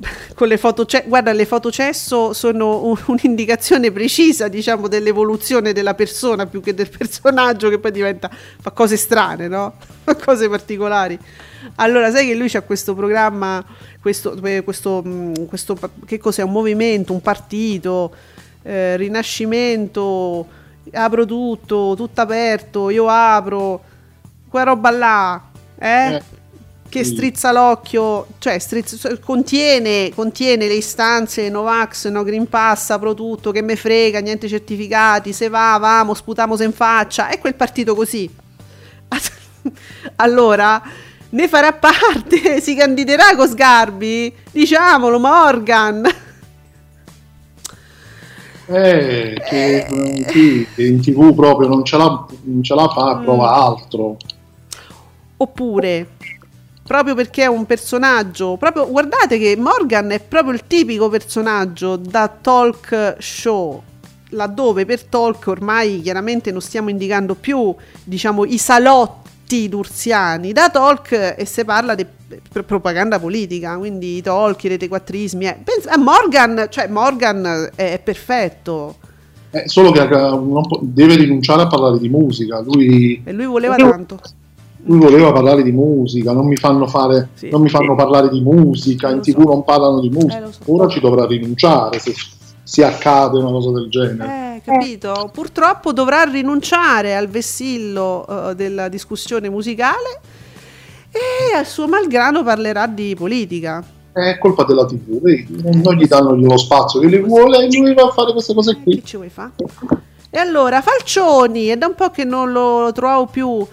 con 0.34 0.48
le 0.48 0.56
foto 0.56 0.86
guarda 1.04 1.32
le 1.32 1.44
foto 1.44 1.70
cesso 1.70 2.32
sono 2.32 2.84
un- 2.84 2.98
un'indicazione 3.06 3.90
precisa 3.92 4.48
diciamo 4.48 4.88
dell'evoluzione 4.88 5.72
della 5.72 5.94
persona 5.94 6.46
più 6.46 6.60
che 6.60 6.74
del 6.74 6.88
personaggio 6.88 7.68
che 7.68 7.78
poi 7.78 7.90
diventa 7.90 8.30
fa 8.30 8.70
cose 8.70 8.96
strane 8.96 9.48
no? 9.48 9.74
Fa 10.02 10.14
cose 10.16 10.48
particolari. 10.48 11.18
Allora 11.76 12.10
sai 12.10 12.26
che 12.26 12.34
lui 12.34 12.48
c'ha 12.48 12.62
questo 12.62 12.94
programma 12.94 13.62
questo, 14.00 14.38
questo, 14.64 15.04
questo 15.46 15.78
che 16.06 16.18
cos'è? 16.18 16.42
Un 16.42 16.52
movimento 16.52 17.12
un 17.12 17.20
partito 17.20 18.14
eh, 18.62 18.96
rinascimento 18.96 20.46
apro 20.92 21.26
tutto 21.26 21.94
tutto 21.96 22.20
aperto 22.20 22.88
io 22.88 23.06
apro 23.08 23.82
quella 24.48 24.64
roba 24.64 24.90
là 24.90 25.42
eh? 25.78 26.14
eh 26.14 26.22
che 26.90 27.04
strizza 27.04 27.52
l'occhio, 27.52 28.26
cioè 28.38 28.58
strizza, 28.58 29.16
contiene, 29.18 30.10
contiene, 30.12 30.66
le 30.66 30.74
istanze 30.74 31.48
Novax, 31.48 32.08
no 32.08 32.24
Green 32.24 32.48
Pass, 32.48 32.90
apro 32.90 33.14
tutto, 33.14 33.52
che 33.52 33.62
me 33.62 33.76
frega, 33.76 34.18
niente 34.18 34.48
certificati, 34.48 35.32
se 35.32 35.48
va, 35.48 35.78
vamo, 35.80 36.12
sputamos 36.14 36.60
in 36.60 36.72
faccia, 36.72 37.28
è 37.28 37.38
quel 37.38 37.54
partito 37.54 37.94
così. 37.94 38.28
allora, 40.16 40.82
ne 41.30 41.48
farà 41.48 41.72
parte, 41.72 42.60
si 42.60 42.74
candiderà 42.74 43.36
con 43.36 43.48
Sgarbi? 43.48 44.34
Diciamolo, 44.50 45.18
Morgan. 45.20 46.04
Eh, 48.66 49.40
che, 49.48 49.76
eh. 49.76 50.26
Sì, 50.28 50.66
in 50.76 51.00
tv 51.00 51.34
proprio 51.34 51.68
non 51.68 51.84
ce 51.84 51.96
la, 51.96 52.26
non 52.42 52.62
ce 52.62 52.74
la 52.74 52.88
fa, 52.88 53.16
prova 53.16 53.48
mm. 53.48 53.62
altro. 53.62 54.16
Oppure 55.36 56.18
proprio 56.90 57.14
perché 57.14 57.44
è 57.44 57.46
un 57.46 57.66
personaggio, 57.66 58.56
proprio 58.56 58.90
guardate 58.90 59.38
che 59.38 59.54
Morgan 59.56 60.10
è 60.10 60.18
proprio 60.18 60.54
il 60.54 60.64
tipico 60.66 61.08
personaggio 61.08 61.94
da 61.94 62.26
talk 62.26 63.14
show, 63.20 63.80
laddove 64.30 64.84
per 64.84 65.04
talk 65.04 65.46
ormai 65.46 66.00
chiaramente 66.00 66.50
non 66.50 66.60
stiamo 66.60 66.90
indicando 66.90 67.36
più, 67.36 67.72
diciamo, 68.02 68.44
i 68.44 68.58
salotti 68.58 69.68
durziani, 69.68 70.50
da 70.50 70.68
talk 70.68 71.34
e 71.38 71.44
si 71.44 71.64
parla 71.64 71.94
di 71.94 72.04
propaganda 72.50 73.20
politica, 73.20 73.78
quindi 73.78 74.16
i 74.16 74.20
talk, 74.20 74.64
i 74.64 74.68
retequattrismi, 74.70 75.46
eh. 75.46 75.58
Pensa, 75.62 75.96
Morgan, 75.96 76.66
cioè 76.70 76.88
Morgan 76.88 77.70
è, 77.76 77.92
è 77.92 78.00
perfetto. 78.00 78.96
Eh, 79.52 79.68
solo 79.68 79.92
che 79.92 80.08
deve 80.80 81.14
rinunciare 81.14 81.62
a 81.62 81.66
parlare 81.68 82.00
di 82.00 82.08
musica, 82.08 82.58
lui... 82.58 83.22
E 83.24 83.32
lui 83.32 83.46
voleva 83.46 83.76
tanto 83.76 84.18
lui 84.84 84.98
voleva 84.98 85.32
parlare 85.32 85.62
di 85.62 85.72
musica, 85.72 86.32
non 86.32 86.46
mi 86.46 86.56
fanno, 86.56 86.86
fare, 86.86 87.30
sì, 87.34 87.50
non 87.50 87.60
mi 87.60 87.68
fanno 87.68 87.90
sì. 87.90 87.96
parlare 87.96 88.28
di 88.28 88.40
musica, 88.40 89.10
in 89.10 89.20
tv 89.20 89.42
so. 89.42 89.48
non 89.48 89.64
parlano 89.64 90.00
di 90.00 90.08
musica, 90.08 90.48
eh, 90.48 90.52
so. 90.52 90.60
ora 90.66 90.88
ci 90.88 91.00
dovrà 91.00 91.26
rinunciare 91.26 91.98
se 91.98 92.14
si 92.62 92.82
accade 92.82 93.38
una 93.38 93.50
cosa 93.50 93.72
del 93.72 93.88
genere. 93.88 94.56
Eh, 94.56 94.62
capito? 94.64 95.30
Purtroppo 95.32 95.92
dovrà 95.92 96.22
rinunciare 96.22 97.16
al 97.16 97.28
vessillo 97.28 98.24
uh, 98.26 98.54
della 98.54 98.88
discussione 98.88 99.50
musicale 99.50 100.20
e 101.10 101.56
al 101.56 101.66
suo 101.66 101.88
malgrado 101.88 102.42
parlerà 102.42 102.86
di 102.86 103.14
politica. 103.16 103.84
È 104.12 104.38
colpa 104.38 104.64
della 104.64 104.86
TV, 104.86 105.20
vedi? 105.20 105.62
non 105.82 105.94
gli 105.94 106.06
danno 106.06 106.34
lo 106.34 106.56
spazio 106.56 107.00
che 107.00 107.08
le 107.08 107.20
vuole 107.20 107.64
e 107.64 107.76
lui 107.76 107.94
va 107.94 108.02
a 108.02 108.10
fare 108.10 108.32
queste 108.32 108.54
cose 108.54 108.76
qui. 108.82 108.96
Che 108.96 109.04
ci 109.04 109.16
vuoi 109.16 109.30
fare? 109.30 109.52
E 110.30 110.38
allora, 110.38 110.80
Falcioni, 110.80 111.66
è 111.66 111.76
da 111.76 111.86
un 111.86 111.94
po' 111.94 112.10
che 112.10 112.24
non 112.24 112.52
lo 112.52 112.90
trovo 112.92 113.26
più 113.26 113.66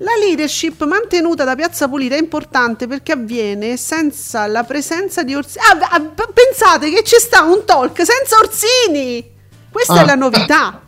la 0.00 0.16
leadership 0.18 0.84
mantenuta 0.84 1.44
da 1.44 1.54
Piazza 1.54 1.88
Pulita 1.88 2.14
è 2.14 2.18
importante 2.18 2.86
perché 2.86 3.12
avviene 3.12 3.76
senza 3.76 4.46
la 4.46 4.64
presenza 4.64 5.22
di 5.22 5.34
Orsini. 5.34 5.64
Ah, 5.64 5.88
ah, 5.90 6.00
pensate 6.32 6.90
che 6.90 7.02
ci 7.04 7.16
sta 7.18 7.42
un 7.42 7.64
talk 7.64 7.96
senza 7.96 8.36
Orsini! 8.38 9.38
Questa 9.70 9.94
ah. 9.94 10.02
è 10.02 10.04
la 10.04 10.14
novità. 10.14 10.80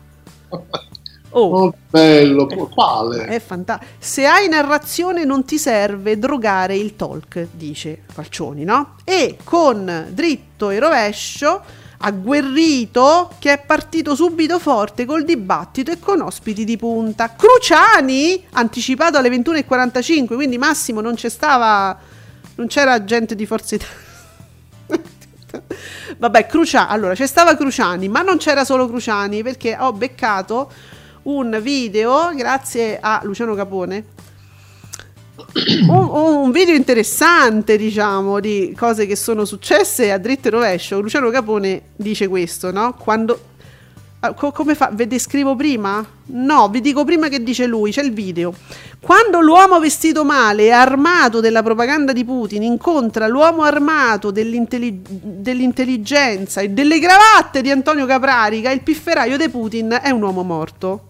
Oh, 1.34 1.64
oh 1.64 1.74
bello, 1.88 2.46
quale? 2.74 3.24
È 3.24 3.40
fantastico. 3.40 3.90
Se 3.98 4.26
hai 4.26 4.48
narrazione 4.48 5.24
non 5.24 5.46
ti 5.46 5.56
serve 5.56 6.18
drogare 6.18 6.76
il 6.76 6.94
talk, 6.94 7.48
dice 7.52 8.02
Falcioni, 8.12 8.64
no? 8.64 8.96
E 9.02 9.38
con 9.42 10.08
dritto 10.10 10.68
e 10.68 10.78
rovescio 10.78 11.62
agguerrito 12.02 13.30
che 13.38 13.52
è 13.52 13.64
partito 13.64 14.14
subito 14.14 14.58
forte 14.58 15.04
col 15.04 15.24
dibattito 15.24 15.90
e 15.90 15.98
con 15.98 16.20
ospiti 16.20 16.64
di 16.64 16.76
punta. 16.76 17.34
Cruciani, 17.34 18.44
anticipato 18.52 19.18
alle 19.18 19.28
21.45, 19.28 20.34
quindi 20.34 20.58
Massimo 20.58 21.00
non 21.00 21.14
c'è 21.14 21.28
stava, 21.28 21.96
non 22.56 22.66
c'era 22.66 23.04
gente 23.04 23.34
di 23.34 23.46
Forza 23.46 23.76
Italia. 23.76 24.10
Vabbè, 26.18 26.46
Cruciani, 26.46 26.90
allora 26.90 27.14
c'è 27.14 27.26
stava 27.26 27.56
Cruciani, 27.56 28.08
ma 28.08 28.22
non 28.22 28.38
c'era 28.38 28.64
solo 28.64 28.88
Cruciani 28.88 29.42
perché 29.42 29.76
ho 29.78 29.92
beccato 29.92 30.70
un 31.22 31.58
video 31.62 32.32
grazie 32.34 32.98
a 33.00 33.20
Luciano 33.22 33.54
Capone 33.54 34.04
un, 35.88 36.08
un, 36.44 36.50
video 36.50 36.74
interessante, 36.74 37.76
diciamo, 37.76 38.40
di 38.40 38.74
cose 38.76 39.06
che 39.06 39.16
sono 39.16 39.44
successe 39.44 40.10
a 40.10 40.18
dritto 40.18 40.48
e 40.48 40.50
rovescio. 40.50 41.00
Luciano 41.00 41.30
Capone 41.30 41.82
dice 41.96 42.28
questo, 42.28 42.70
no? 42.70 42.94
Quando 42.94 43.38
ah, 44.20 44.34
come 44.34 44.74
fa? 44.74 44.90
Ve 44.92 45.06
descrivo 45.06 45.56
prima? 45.56 46.04
No, 46.26 46.68
vi 46.68 46.80
dico 46.80 47.04
prima 47.04 47.28
che 47.28 47.42
dice 47.42 47.66
lui, 47.66 47.90
c'è 47.90 48.02
il 48.02 48.12
video. 48.12 48.54
Quando 49.00 49.40
l'uomo 49.40 49.80
vestito 49.80 50.24
male 50.24 50.66
e 50.66 50.70
armato 50.70 51.40
della 51.40 51.62
propaganda 51.62 52.12
di 52.12 52.24
Putin 52.24 52.62
incontra 52.62 53.26
l'uomo 53.26 53.62
armato 53.62 54.30
dell'intellig- 54.30 55.06
dell'intelligenza 55.08 56.60
e 56.60 56.70
delle 56.70 57.00
cravatte 57.00 57.62
di 57.62 57.70
Antonio 57.70 58.06
Caprarica, 58.06 58.70
il 58.70 58.82
pifferaio 58.82 59.36
di 59.36 59.48
Putin 59.48 59.98
è 60.00 60.10
un 60.10 60.22
uomo 60.22 60.42
morto. 60.44 61.08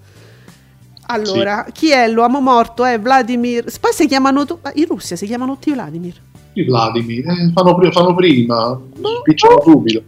Allora, 1.06 1.64
sì. 1.66 1.72
chi 1.72 1.90
è 1.90 2.08
l'uomo 2.08 2.40
morto? 2.40 2.84
È 2.84 2.98
Vladimir. 2.98 3.64
Poi 3.80 3.92
si 3.92 4.06
chiamano. 4.06 4.46
In 4.74 4.86
Russia 4.86 5.16
si 5.16 5.26
chiamano 5.26 5.54
tutti 5.54 5.72
Vladimir. 5.72 6.14
I 6.54 6.64
Vladimir, 6.64 7.28
eh, 7.28 7.52
fanno, 7.54 7.78
fanno, 7.90 8.14
prima, 8.14 8.78
spicciano 9.20 9.60
subito. 9.62 10.02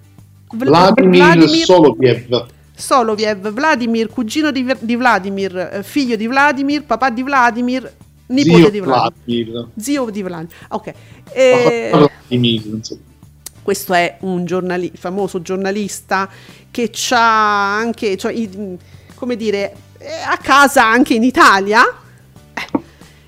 Vladimir, 0.52 1.16
Vladimir 1.16 1.64
Soloviev. 1.64 2.46
Soloviev, 2.76 3.50
Vladimir, 3.50 4.08
cugino 4.08 4.50
di, 4.50 4.66
di, 4.80 4.96
Vladimir, 4.96 5.56
eh, 5.56 5.82
figlio 5.82 6.16
di 6.16 6.26
Vladimir, 6.26 6.84
papà 6.84 7.10
di 7.10 7.22
Vladimir, 7.22 7.92
nipote 8.26 8.56
Zio 8.56 8.70
di 8.70 8.80
Vladimir. 8.80 9.12
Vladimir. 9.46 9.68
Zio 9.76 10.10
di 10.10 10.22
Vladimir. 10.22 10.54
Ok. 10.68 10.92
E... 11.32 11.90
Eh, 12.28 12.98
questo 13.62 13.94
è 13.94 14.18
un 14.20 14.44
giornali- 14.44 14.92
famoso 14.94 15.40
giornalista 15.40 16.28
che 16.70 16.90
ha 17.10 17.76
anche, 17.78 18.16
cioè, 18.18 18.34
come 19.14 19.36
dire, 19.36 19.72
eh, 19.72 19.76
a 20.26 20.36
casa 20.36 20.84
anche 20.84 21.14
in 21.14 21.22
Italia. 21.22 21.82
Eh, 22.54 22.78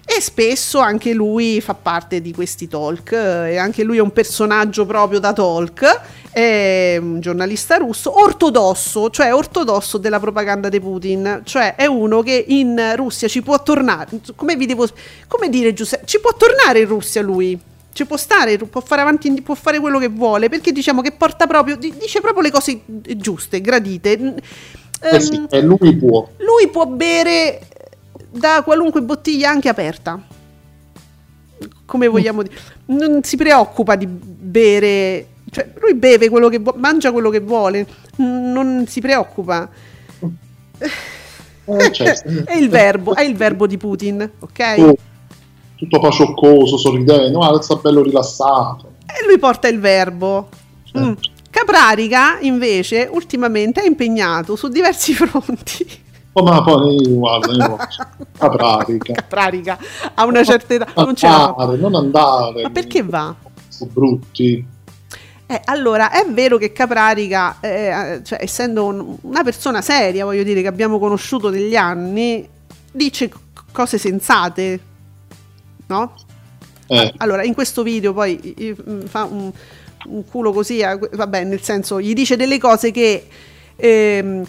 e 0.09 0.21
spesso 0.21 0.79
anche 0.79 1.13
lui 1.13 1.61
fa 1.61 1.75
parte 1.75 2.21
di 2.21 2.33
questi 2.33 2.69
talk, 2.69 3.13
eh, 3.13 3.53
e 3.53 3.57
anche 3.57 3.83
lui 3.83 3.97
è 3.97 4.01
un 4.01 4.13
personaggio 4.13 4.87
proprio 4.87 5.19
da 5.19 5.33
talk, 5.33 6.01
è 6.31 6.97
un 7.01 7.19
giornalista 7.21 7.77
russo, 7.77 8.23
ortodosso, 8.23 9.11
cioè 9.11 9.35
ortodosso 9.35 9.99
della 9.99 10.21
propaganda 10.21 10.69
di 10.69 10.79
Putin, 10.81 11.41
cioè 11.45 11.75
è 11.75 11.87
uno 11.87 12.23
che 12.23 12.45
in 12.49 12.93
Russia 12.95 13.27
ci 13.27 13.43
può 13.43 13.61
tornare, 13.63 14.21
come 14.37 14.55
vi 14.55 14.67
devo, 14.67 14.87
come 15.27 15.49
dire 15.49 15.73
Giuseppe, 15.73 16.07
ci 16.07 16.21
può 16.21 16.35
tornare 16.37 16.81
in 16.81 16.87
Russia 16.87 17.21
lui, 17.21 17.59
ci 17.93 18.05
può 18.05 18.17
stare, 18.17 18.59
può 18.59 18.83
fare 18.83 19.01
avanti, 19.01 19.43
può 19.43 19.55
fare 19.55 19.81
quello 19.81 19.99
che 19.99 20.09
vuole, 20.09 20.49
perché 20.49 20.71
diciamo 20.71 21.01
che 21.01 21.13
porta 21.13 21.47
proprio, 21.47 21.77
dice 21.77 22.21
proprio 22.21 22.43
le 22.43 22.51
cose 22.51 22.81
giuste, 23.17 23.61
gradite 23.61 24.35
eh 25.01 25.21
sì, 25.21 25.47
e 25.51 25.61
lui 25.63 25.97
può. 25.97 26.29
Lui 26.39 26.69
può 26.69 26.87
bere 26.87 27.61
da 28.31 28.63
qualunque 28.65 29.03
bottiglia 29.03 29.51
anche 29.51 29.69
aperta. 29.69 30.21
Come 31.85 32.09
vogliamo 32.09 32.43
dire. 32.43 32.55
Non 32.87 33.23
si 33.23 33.37
preoccupa 33.37 33.97
di 33.97 34.07
bere. 34.07 35.27
Cioè, 35.51 35.71
lui 35.81 35.95
beve 35.95 36.29
quello 36.29 36.49
che 36.49 36.59
vuole, 36.59 36.79
mangia 36.79 37.13
quello 37.13 37.31
che 37.31 37.41
vuole, 37.41 37.87
non 38.17 38.85
si 38.89 39.01
preoccupa. 39.01 39.69
Eh, 40.79 41.93
certo. 41.93 42.29
è 42.45 42.57
il 42.57 42.69
verbo, 42.69 43.15
è 43.15 43.23
il 43.23 43.37
verbo 43.37 43.67
di 43.67 43.77
Putin, 43.77 44.31
ok? 44.41 44.75
Oh, 44.79 44.97
tutto 45.77 46.01
pacioccoso, 46.01 46.77
sorridente, 46.77 47.37
ma 47.37 47.61
sta 47.63 47.77
bello 47.77 48.03
rilassato. 48.03 48.93
E 49.07 49.27
lui 49.27 49.39
porta 49.39 49.69
il 49.69 49.79
verbo. 49.79 50.49
Certo. 50.85 51.09
Mm. 51.09 51.35
Caprarica, 51.57 52.39
invece, 52.41 53.09
ultimamente 53.11 53.81
è 53.81 53.87
impegnato 53.87 54.57
su 54.57 54.69
diversi 54.69 55.15
fronti. 55.17 56.05
Oh, 56.35 56.43
ma 56.43 56.63
poi 56.63 56.99
guarda, 57.09 57.89
Caprarica. 58.37 59.15
Caprarica 59.15 59.79
ha 60.13 60.27
una 60.27 60.45
certa 60.45 60.75
età. 60.75 60.87
Non, 60.97 61.17
ce 61.17 61.27
andare, 61.27 61.77
non 61.79 61.95
andare. 61.95 62.61
Ma 62.61 62.69
perché 62.69 63.03
va? 63.03 63.35
Sono 63.69 63.91
brutti. 63.91 64.67
Eh, 65.47 65.61
allora, 65.65 66.11
è 66.11 66.27
vero 66.29 66.59
che 66.59 66.73
Caprarica, 66.73 67.57
eh, 67.61 68.21
cioè, 68.23 68.39
essendo 68.43 68.85
un, 68.85 69.17
una 69.23 69.43
persona 69.43 69.81
seria, 69.81 70.27
voglio 70.27 70.43
dire, 70.43 70.61
che 70.61 70.69
abbiamo 70.69 70.99
conosciuto 70.99 71.49
negli 71.49 71.75
anni, 71.75 72.47
dice 72.93 73.33
cose 73.73 73.97
sensate, 73.97 74.81
no? 75.87 76.13
Eh. 76.87 77.15
Allora, 77.17 77.45
in 77.45 77.55
questo 77.55 77.83
video 77.83 78.13
poi 78.13 78.75
fa 79.07 79.25
un, 79.25 79.51
un 80.09 80.25
culo 80.29 80.53
così, 80.53 80.83
vabbè, 80.83 81.45
nel 81.45 81.63
senso, 81.63 82.01
gli 82.01 82.15
dice 82.15 82.37
delle 82.37 82.59
cose 82.59 82.91
che 82.91 83.27
ehm, 83.77 84.45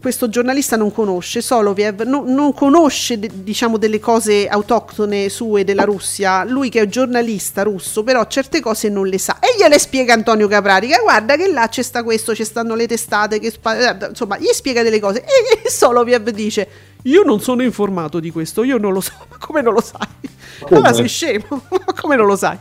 questo 0.00 0.28
giornalista 0.28 0.76
non 0.76 0.92
conosce, 0.92 1.40
Soloviev 1.40 2.02
non, 2.02 2.32
non 2.32 2.54
conosce 2.54 3.18
diciamo 3.18 3.76
delle 3.76 3.98
cose 3.98 4.46
autoctone 4.46 5.28
sue 5.28 5.64
della 5.64 5.84
Russia, 5.84 6.44
lui 6.44 6.68
che 6.68 6.80
è 6.80 6.86
giornalista 6.86 7.62
russo, 7.62 8.02
però 8.02 8.26
certe 8.26 8.60
cose 8.60 8.88
non 8.88 9.06
le 9.06 9.18
sa 9.18 9.38
e 9.40 9.56
gliele 9.58 9.78
spiega 9.78 10.14
Antonio 10.14 10.48
Caprarica, 10.48 11.00
guarda 11.00 11.36
che 11.36 11.50
là 11.50 11.68
c'è 11.68 11.82
sta 11.82 12.02
questo, 12.02 12.34
ci 12.34 12.44
stanno 12.44 12.74
le 12.74 12.86
testate, 12.86 13.38
che 13.38 13.50
spa- 13.50 13.78
eh, 13.78 14.08
insomma 14.08 14.38
gli 14.38 14.50
spiega 14.52 14.82
delle 14.82 15.00
cose 15.00 15.22
e, 15.22 15.60
e 15.64 15.70
Soloviev 15.70 16.30
dice 16.30 16.68
io 17.04 17.22
non 17.22 17.40
sono 17.40 17.62
informato 17.62 18.20
di 18.20 18.30
questo, 18.30 18.62
io 18.62 18.78
non 18.78 18.92
lo 18.92 19.00
so, 19.00 19.12
ma 19.28 19.36
come 19.38 19.62
non 19.62 19.74
lo 19.74 19.80
sai? 19.80 20.06
Come? 20.60 20.76
Allora 20.76 20.92
sei 20.92 21.08
scemo, 21.08 21.62
come 22.00 22.16
non 22.16 22.26
lo 22.26 22.36
sai? 22.36 22.58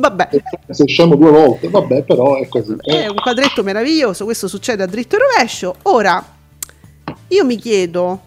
Vabbè. 0.00 0.28
Se 0.70 0.82
usciamo 0.82 1.14
due 1.14 1.30
volte, 1.30 1.68
vabbè, 1.68 2.04
però 2.04 2.36
è 2.36 2.48
così. 2.48 2.74
È 2.80 3.06
un 3.06 3.16
quadretto 3.16 3.62
meraviglioso, 3.62 4.24
questo 4.24 4.48
succede 4.48 4.82
a 4.82 4.86
dritto 4.86 5.16
e 5.16 5.18
rovescio. 5.18 5.74
Ora, 5.82 6.24
io 7.28 7.44
mi 7.44 7.56
chiedo 7.56 8.20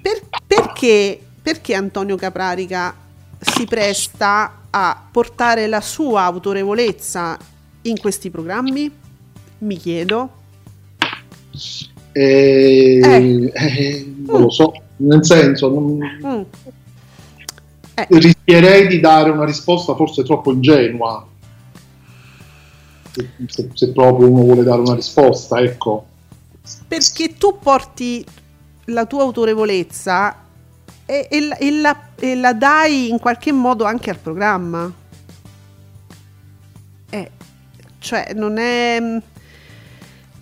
per, 0.00 0.22
perché, 0.46 1.20
perché 1.42 1.74
Antonio 1.74 2.14
Caprarica 2.14 2.94
si 3.40 3.64
presta 3.64 4.60
a 4.70 5.08
portare 5.10 5.66
la 5.66 5.80
sua 5.80 6.22
autorevolezza 6.22 7.36
in 7.82 7.98
questi 7.98 8.30
programmi? 8.30 8.90
Mi 9.58 9.76
chiedo. 9.76 10.30
Eh, 12.12 13.00
eh. 13.02 13.52
Eh, 13.52 14.14
non 14.26 14.42
lo 14.42 14.50
so, 14.50 14.72
nel 14.98 15.24
senso, 15.24 15.68
non... 15.70 15.98
mm. 16.24 16.42
Eh. 17.98 18.06
Rischierei 18.08 18.86
di 18.86 19.00
dare 19.00 19.30
una 19.30 19.44
risposta 19.44 19.96
forse 19.96 20.22
troppo 20.22 20.52
ingenua. 20.52 21.26
Se, 23.46 23.68
se, 23.74 23.92
proprio 23.92 24.30
uno 24.30 24.42
vuole 24.42 24.62
dare 24.62 24.80
una 24.80 24.94
risposta, 24.94 25.58
ecco. 25.58 26.06
Perché 26.86 27.34
tu 27.36 27.58
porti 27.58 28.24
la 28.84 29.04
tua 29.06 29.22
autorevolezza 29.22 30.44
e, 31.04 31.26
e, 31.28 31.56
e, 31.58 31.70
la, 31.72 32.00
e 32.14 32.36
la, 32.36 32.52
dai 32.52 33.08
in 33.08 33.18
qualche 33.18 33.50
modo 33.50 33.84
anche 33.84 34.10
al 34.10 34.18
programma. 34.18 34.92
Eh, 37.10 37.30
cioè, 37.98 38.32
non 38.34 38.58
è. 38.58 39.00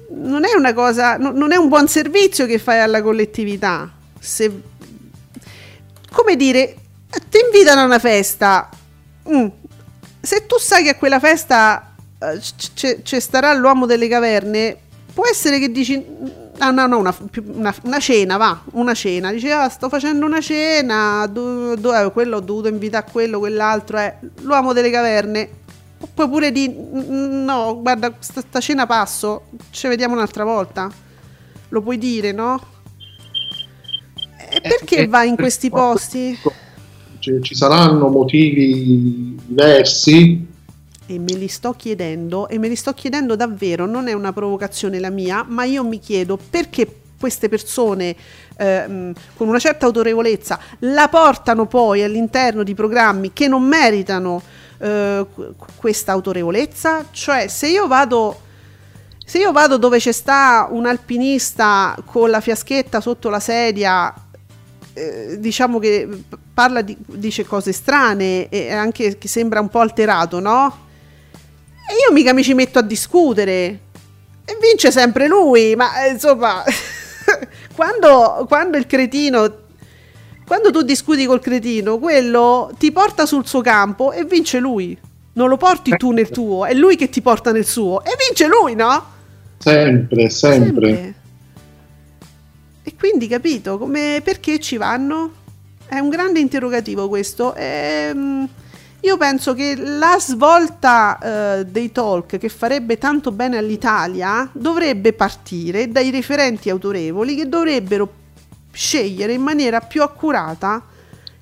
Non 0.08 0.44
è 0.44 0.54
una 0.54 0.74
cosa. 0.74 1.16
Non 1.16 1.52
è 1.52 1.56
un 1.56 1.68
buon 1.68 1.88
servizio 1.88 2.44
che 2.44 2.58
fai 2.58 2.80
alla 2.80 3.00
collettività. 3.00 3.90
Se, 4.18 4.62
come 6.10 6.36
dire, 6.36 6.76
ti 7.28 7.38
invitano 7.44 7.80
a 7.80 7.84
una 7.84 7.98
festa. 7.98 8.68
Mm. 9.28 9.46
Se 10.20 10.46
tu 10.46 10.58
sai 10.58 10.82
che 10.82 10.90
a 10.90 10.94
quella 10.96 11.20
festa 11.20 11.94
uh, 12.18 12.38
c- 12.74 13.02
c- 13.02 13.20
starà 13.20 13.52
l'uomo 13.52 13.86
delle 13.86 14.08
caverne, 14.08 14.76
può 15.12 15.24
essere 15.26 15.58
che 15.58 15.70
dici. 15.70 16.44
Ah, 16.58 16.70
no, 16.70 16.86
no, 16.86 16.98
una, 16.98 17.14
una, 17.44 17.74
una, 17.82 17.98
cena, 17.98 18.38
va, 18.38 18.62
una 18.72 18.94
cena. 18.94 19.30
Dici, 19.30 19.50
ah, 19.50 19.68
sto 19.68 19.90
facendo 19.90 20.24
una 20.24 20.40
cena, 20.40 21.26
do, 21.26 21.76
do, 21.76 21.94
eh, 21.94 22.10
quello 22.12 22.38
ho 22.38 22.40
dovuto 22.40 22.68
invitare 22.68 23.06
quello, 23.12 23.38
quell'altro, 23.38 23.98
eh. 23.98 24.16
l'uomo 24.40 24.72
delle 24.72 24.90
caverne. 24.90 25.50
Puoi 26.14 26.28
pure 26.28 26.52
dire, 26.52 26.72
no, 26.72 27.78
guarda, 27.82 28.14
sta, 28.20 28.40
sta 28.40 28.60
cena 28.60 28.86
passo, 28.86 29.48
ci 29.70 29.86
vediamo 29.86 30.14
un'altra 30.14 30.44
volta. 30.44 30.90
Lo 31.68 31.82
puoi 31.82 31.98
dire, 31.98 32.32
no? 32.32 32.58
E 34.48 34.60
perché 34.60 34.98
eh, 34.98 35.08
vai 35.08 35.28
in 35.28 35.36
questi 35.36 35.68
posti? 35.68 36.38
Cioè, 37.26 37.40
ci 37.40 37.56
saranno 37.56 38.06
motivi 38.06 39.36
diversi. 39.44 40.46
E 41.06 41.18
me 41.18 41.32
li 41.34 41.48
sto 41.48 41.72
chiedendo, 41.72 42.46
e 42.46 42.56
me 42.60 42.68
li 42.68 42.76
sto 42.76 42.92
chiedendo 42.92 43.34
davvero, 43.34 43.84
non 43.84 44.06
è 44.06 44.12
una 44.12 44.32
provocazione 44.32 45.00
la 45.00 45.10
mia, 45.10 45.44
ma 45.48 45.64
io 45.64 45.84
mi 45.84 45.98
chiedo 45.98 46.38
perché 46.38 47.00
queste 47.18 47.48
persone 47.48 48.14
eh, 48.56 49.12
con 49.36 49.48
una 49.48 49.58
certa 49.58 49.86
autorevolezza 49.86 50.60
la 50.80 51.08
portano 51.08 51.66
poi 51.66 52.04
all'interno 52.04 52.62
di 52.62 52.74
programmi 52.74 53.32
che 53.32 53.48
non 53.48 53.64
meritano 53.64 54.40
eh, 54.78 55.26
questa 55.74 56.12
autorevolezza? 56.12 57.06
Cioè, 57.10 57.48
se 57.48 57.66
io 57.66 57.88
vado 57.88 58.40
se 59.28 59.38
io 59.38 59.50
vado 59.50 59.76
dove 59.76 59.98
c'è 59.98 60.12
sta 60.12 60.68
un 60.70 60.86
alpinista 60.86 61.96
con 62.04 62.30
la 62.30 62.40
fiaschetta 62.40 63.00
sotto 63.00 63.28
la 63.28 63.40
sedia 63.40 64.14
eh, 64.96 65.38
diciamo 65.38 65.78
che 65.78 66.08
parla 66.54 66.80
di, 66.80 66.96
dice 67.06 67.44
cose 67.44 67.72
strane 67.72 68.48
e 68.48 68.72
anche 68.72 69.18
che 69.18 69.28
sembra 69.28 69.60
un 69.60 69.68
po' 69.68 69.80
alterato, 69.80 70.40
no? 70.40 70.84
E 71.88 71.92
io 71.94 72.12
mica 72.14 72.32
mi 72.32 72.42
ci 72.42 72.54
metto 72.54 72.78
a 72.78 72.82
discutere. 72.82 73.80
E 74.44 74.56
vince 74.60 74.90
sempre 74.90 75.26
lui, 75.26 75.76
ma 75.76 76.04
eh, 76.04 76.12
insomma, 76.12 76.62
quando, 77.74 78.46
quando 78.48 78.76
il 78.76 78.86
cretino 78.86 79.64
quando 80.46 80.70
tu 80.70 80.82
discuti 80.82 81.26
col 81.26 81.40
cretino, 81.40 81.98
quello 81.98 82.72
ti 82.78 82.92
porta 82.92 83.26
sul 83.26 83.44
suo 83.46 83.60
campo 83.62 84.12
e 84.12 84.24
vince 84.24 84.60
lui. 84.60 84.96
Non 85.32 85.48
lo 85.48 85.56
porti 85.56 85.90
tu 85.96 86.12
nel 86.12 86.30
tuo, 86.30 86.64
è 86.64 86.72
lui 86.72 86.94
che 86.94 87.08
ti 87.08 87.20
porta 87.20 87.50
nel 87.50 87.66
suo 87.66 88.02
e 88.04 88.12
vince 88.16 88.46
lui, 88.46 88.76
no? 88.76 89.04
Sempre, 89.58 90.30
sempre. 90.30 90.94
sempre. 90.94 91.14
E 92.88 92.94
quindi 92.96 93.26
capito 93.26 93.78
come, 93.78 94.20
perché 94.22 94.60
ci 94.60 94.76
vanno? 94.76 95.32
È 95.88 95.98
un 95.98 96.08
grande 96.08 96.38
interrogativo 96.38 97.08
questo. 97.08 97.52
Ehm, 97.56 98.48
io 99.00 99.16
penso 99.16 99.54
che 99.54 99.74
la 99.74 100.16
svolta 100.20 101.18
eh, 101.18 101.64
dei 101.64 101.90
talk 101.90 102.38
che 102.38 102.48
farebbe 102.48 102.96
tanto 102.96 103.32
bene 103.32 103.56
all'Italia 103.56 104.48
dovrebbe 104.52 105.12
partire 105.14 105.88
dai 105.88 106.10
referenti 106.10 106.70
autorevoli 106.70 107.34
che 107.34 107.48
dovrebbero 107.48 108.08
scegliere 108.70 109.32
in 109.32 109.42
maniera 109.42 109.80
più 109.80 110.02
accurata 110.02 110.80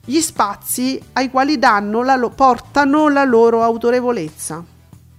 gli 0.02 0.20
spazi 0.20 0.98
ai 1.12 1.28
quali 1.28 1.58
danno 1.58 2.02
la 2.02 2.16
lo- 2.16 2.30
portano 2.30 3.10
la 3.10 3.24
loro 3.24 3.62
autorevolezza. 3.62 4.64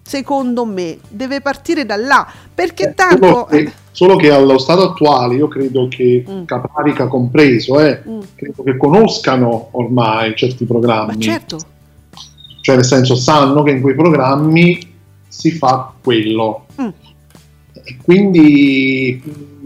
Secondo 0.01 0.65
me 0.65 0.97
deve 1.07 1.39
partire 1.39 1.85
da 1.85 1.97
là, 1.97 2.27
perché 2.51 2.89
eh, 2.89 2.93
tanto... 2.95 3.47
Eh, 3.49 3.83
Solo 3.95 4.17
che 4.17 4.29
allo 4.29 4.57
stato 4.57 4.89
attuale 4.89 5.35
io 5.35 5.47
credo 5.47 5.87
che 5.87 6.25
mm. 6.29 6.43
Caprarica 6.43 7.07
compreso, 7.07 7.79
eh, 7.79 8.01
mm. 8.05 8.19
credo 8.35 8.61
che 8.63 8.75
conoscano 8.75 9.69
ormai 9.71 10.35
certi 10.35 10.65
programmi. 10.65 11.13
Ma 11.13 11.21
certo. 11.21 11.57
Cioè 12.59 12.75
nel 12.75 12.83
senso 12.83 13.15
sanno 13.15 13.63
che 13.63 13.71
in 13.71 13.79
quei 13.79 13.95
programmi 13.95 14.77
si 15.29 15.51
fa 15.51 15.93
quello. 16.03 16.65
Mm. 16.81 16.87
Quindi 18.03 19.23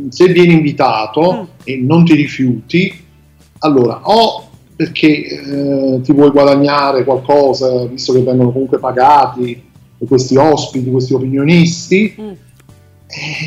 se 0.09 0.27
vieni 0.27 0.53
invitato 0.53 1.33
mm. 1.33 1.43
e 1.63 1.77
non 1.77 2.05
ti 2.05 2.13
rifiuti, 2.13 3.03
allora 3.61 4.01
o 4.03 4.47
perché 4.75 5.25
eh, 5.25 6.01
ti 6.03 6.13
vuoi 6.13 6.29
guadagnare 6.29 7.03
qualcosa, 7.03 7.83
visto 7.87 8.13
che 8.13 8.21
vengono 8.21 8.51
comunque 8.51 8.77
pagati 8.77 9.63
questi 10.07 10.37
ospiti, 10.37 10.91
questi 10.91 11.15
opinionisti, 11.15 12.15
mm 12.21 12.31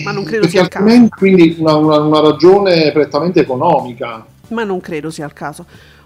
ma 0.04 0.10
non 0.10 0.24
credo 0.24 0.48
sia 0.48 0.62
il 0.62 0.68
caso. 0.68 1.08
Quindi 1.16 1.56
una, 1.58 1.76
una, 1.76 1.98
una, 1.98 2.20
ragione 2.20 2.90
prettamente 2.92 3.40
economica. 3.40 4.24
Ma 4.48 4.64
non 4.64 4.80
credo 4.80 5.10
sia 5.10 5.24
il 5.24 5.32
caso. 5.32 5.64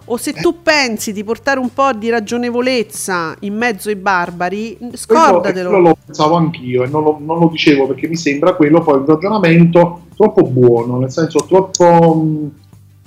O 0.09 0.17
se 0.17 0.35
tu 0.35 0.63
pensi 0.63 1.13
di 1.13 1.25
portare 1.25 1.59
un 1.59 1.73
po' 1.73 1.93
di 1.93 2.11
ragionevolezza 2.11 3.35
in 3.41 3.57
mezzo 3.57 3.89
ai 3.89 3.97
barbari, 3.97 4.79
scordatelo. 4.93 5.69
Quello, 5.69 5.89
lo 5.89 5.97
pensavo 6.05 6.37
anch'io 6.37 6.85
e 6.85 6.87
non 6.87 7.03
lo, 7.03 7.19
non 7.21 7.39
lo, 7.41 7.49
dicevo 7.49 7.89
perché 7.89 8.07
mi 8.07 8.17
sembra 8.17 8.55
quello 8.55 8.83
poi 8.83 8.99
un 8.99 9.07
ragionamento 9.07 10.03
troppo 10.15 10.43
buono, 10.43 10.99
nel 10.99 11.11
senso 11.11 11.45
troppo 11.49 12.53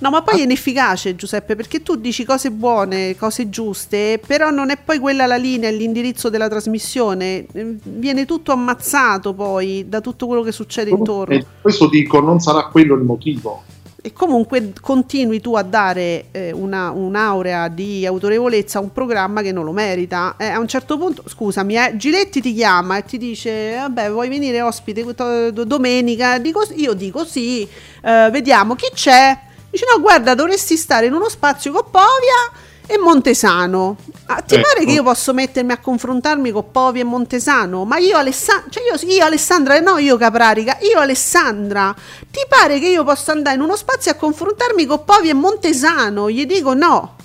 No, 0.00 0.08
ma 0.08 0.22
poi 0.22 0.40
è 0.40 0.42
inefficace 0.44 1.14
Giuseppe 1.14 1.54
perché 1.56 1.82
tu 1.82 1.96
dici 1.96 2.24
cose 2.24 2.50
buone, 2.50 3.16
cose 3.16 3.50
giuste, 3.50 4.18
però 4.26 4.48
non 4.50 4.70
è 4.70 4.78
poi 4.82 4.98
quella 4.98 5.26
la 5.26 5.36
linea, 5.36 5.70
l'indirizzo 5.70 6.30
della 6.30 6.48
trasmissione, 6.48 7.46
viene 7.52 8.24
tutto 8.24 8.52
ammazzato 8.52 9.34
poi 9.34 9.84
da 9.88 10.00
tutto 10.00 10.26
quello 10.26 10.42
che 10.42 10.52
succede 10.52 10.88
intorno. 10.90 11.34
E 11.34 11.44
questo 11.60 11.88
dico, 11.88 12.20
non 12.20 12.40
sarà 12.40 12.64
quello 12.68 12.94
il 12.94 13.02
motivo. 13.02 13.64
E 14.02 14.14
comunque 14.14 14.72
continui 14.80 15.42
tu 15.42 15.54
a 15.54 15.62
dare 15.62 16.28
eh, 16.30 16.52
una, 16.52 16.90
un'aurea 16.90 17.68
di 17.68 18.06
autorevolezza 18.06 18.78
a 18.78 18.80
un 18.80 18.92
programma 18.92 19.42
che 19.42 19.52
non 19.52 19.64
lo 19.64 19.72
merita. 19.72 20.36
Eh, 20.38 20.46
a 20.46 20.58
un 20.58 20.66
certo 20.66 20.96
punto, 20.96 21.24
scusami, 21.26 21.76
eh, 21.76 21.92
Giletti 21.96 22.40
ti 22.40 22.54
chiama 22.54 22.96
e 22.96 23.04
ti 23.04 23.18
dice: 23.18 23.74
Vabbè, 23.74 24.10
vuoi 24.10 24.30
venire 24.30 24.62
ospite 24.62 25.04
domenica? 25.52 26.38
Dico, 26.38 26.62
io 26.76 26.94
dico 26.94 27.26
sì, 27.26 27.68
eh, 28.02 28.30
vediamo 28.32 28.74
chi 28.74 28.88
c'è 28.94 29.38
Dice 29.70 29.84
no, 29.90 30.00
guarda, 30.00 30.34
dovresti 30.34 30.76
stare 30.76 31.06
in 31.06 31.12
uno 31.12 31.28
spazio 31.28 31.72
con 31.72 31.84
Povia 31.90 32.68
e 32.86 32.98
Montesano. 32.98 33.96
Ah, 34.26 34.40
ti 34.40 34.56
ecco. 34.56 34.68
pare 34.68 34.84
che 34.84 34.92
io 34.92 35.04
posso 35.04 35.32
mettermi 35.32 35.70
a 35.70 35.78
confrontarmi 35.78 36.50
con 36.50 36.72
Povia 36.72 37.02
e 37.02 37.04
Montesano? 37.04 37.84
Ma 37.84 37.98
io, 37.98 38.16
Alessandra, 38.16 38.68
cioè 38.68 38.82
io, 38.82 39.14
io 39.14 39.24
Alessandra, 39.24 39.78
no 39.78 39.98
io 39.98 40.16
Caprarica, 40.16 40.78
io 40.80 40.98
Alessandra, 40.98 41.94
ti 42.30 42.40
pare 42.48 42.80
che 42.80 42.88
io 42.88 43.04
possa 43.04 43.30
andare 43.30 43.56
in 43.56 43.62
uno 43.62 43.76
spazio 43.76 44.10
a 44.10 44.14
confrontarmi 44.14 44.86
con 44.86 45.04
Povia 45.04 45.30
e 45.30 45.34
Montesano? 45.34 46.28
Gli 46.28 46.44
dico 46.46 46.74
no. 46.74 47.16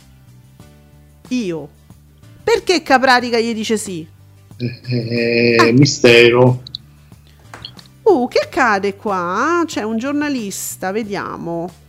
Io. 1.30 1.70
Perché 2.44 2.84
Caprarica 2.84 3.40
gli 3.40 3.56
dice 3.56 3.78
sì? 3.78 4.08
eh, 4.58 5.56
eh, 5.60 5.72
mistero. 5.72 6.62
Uh, 8.04 8.28
che 8.28 8.40
accade 8.40 8.96
qua? 8.96 9.64
C'è 9.66 9.82
un 9.82 9.98
giornalista, 9.98 10.92
vediamo. 10.92 11.84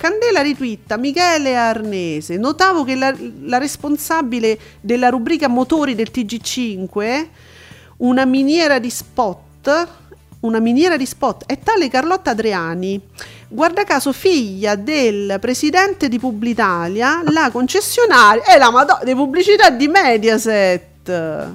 Candela 0.00 0.40
ritwitta 0.40 0.96
Michele 0.96 1.54
Arnese. 1.54 2.38
Notavo 2.38 2.84
che 2.84 2.94
la, 2.94 3.14
la, 3.42 3.58
responsabile 3.58 4.58
della 4.80 5.10
rubrica 5.10 5.46
motori 5.46 5.94
del 5.94 6.08
TG5, 6.10 7.28
una 7.98 8.24
miniera 8.24 8.78
di 8.78 8.88
spot, 8.88 9.88
una 10.40 10.58
miniera 10.58 10.96
di 10.96 11.04
spot, 11.04 11.44
è 11.44 11.58
tale 11.58 11.90
Carlotta 11.90 12.30
Adriani. 12.30 12.98
Guarda 13.46 13.84
caso, 13.84 14.14
figlia 14.14 14.74
del 14.74 15.36
presidente 15.38 16.08
di 16.08 16.18
Publitalia, 16.18 17.20
la 17.26 17.50
concessionaria 17.52 18.44
è 18.44 18.56
la 18.56 18.70
madonna 18.70 19.04
di 19.04 19.14
pubblicità 19.14 19.68
di 19.68 19.86
Mediaset. 19.86 21.48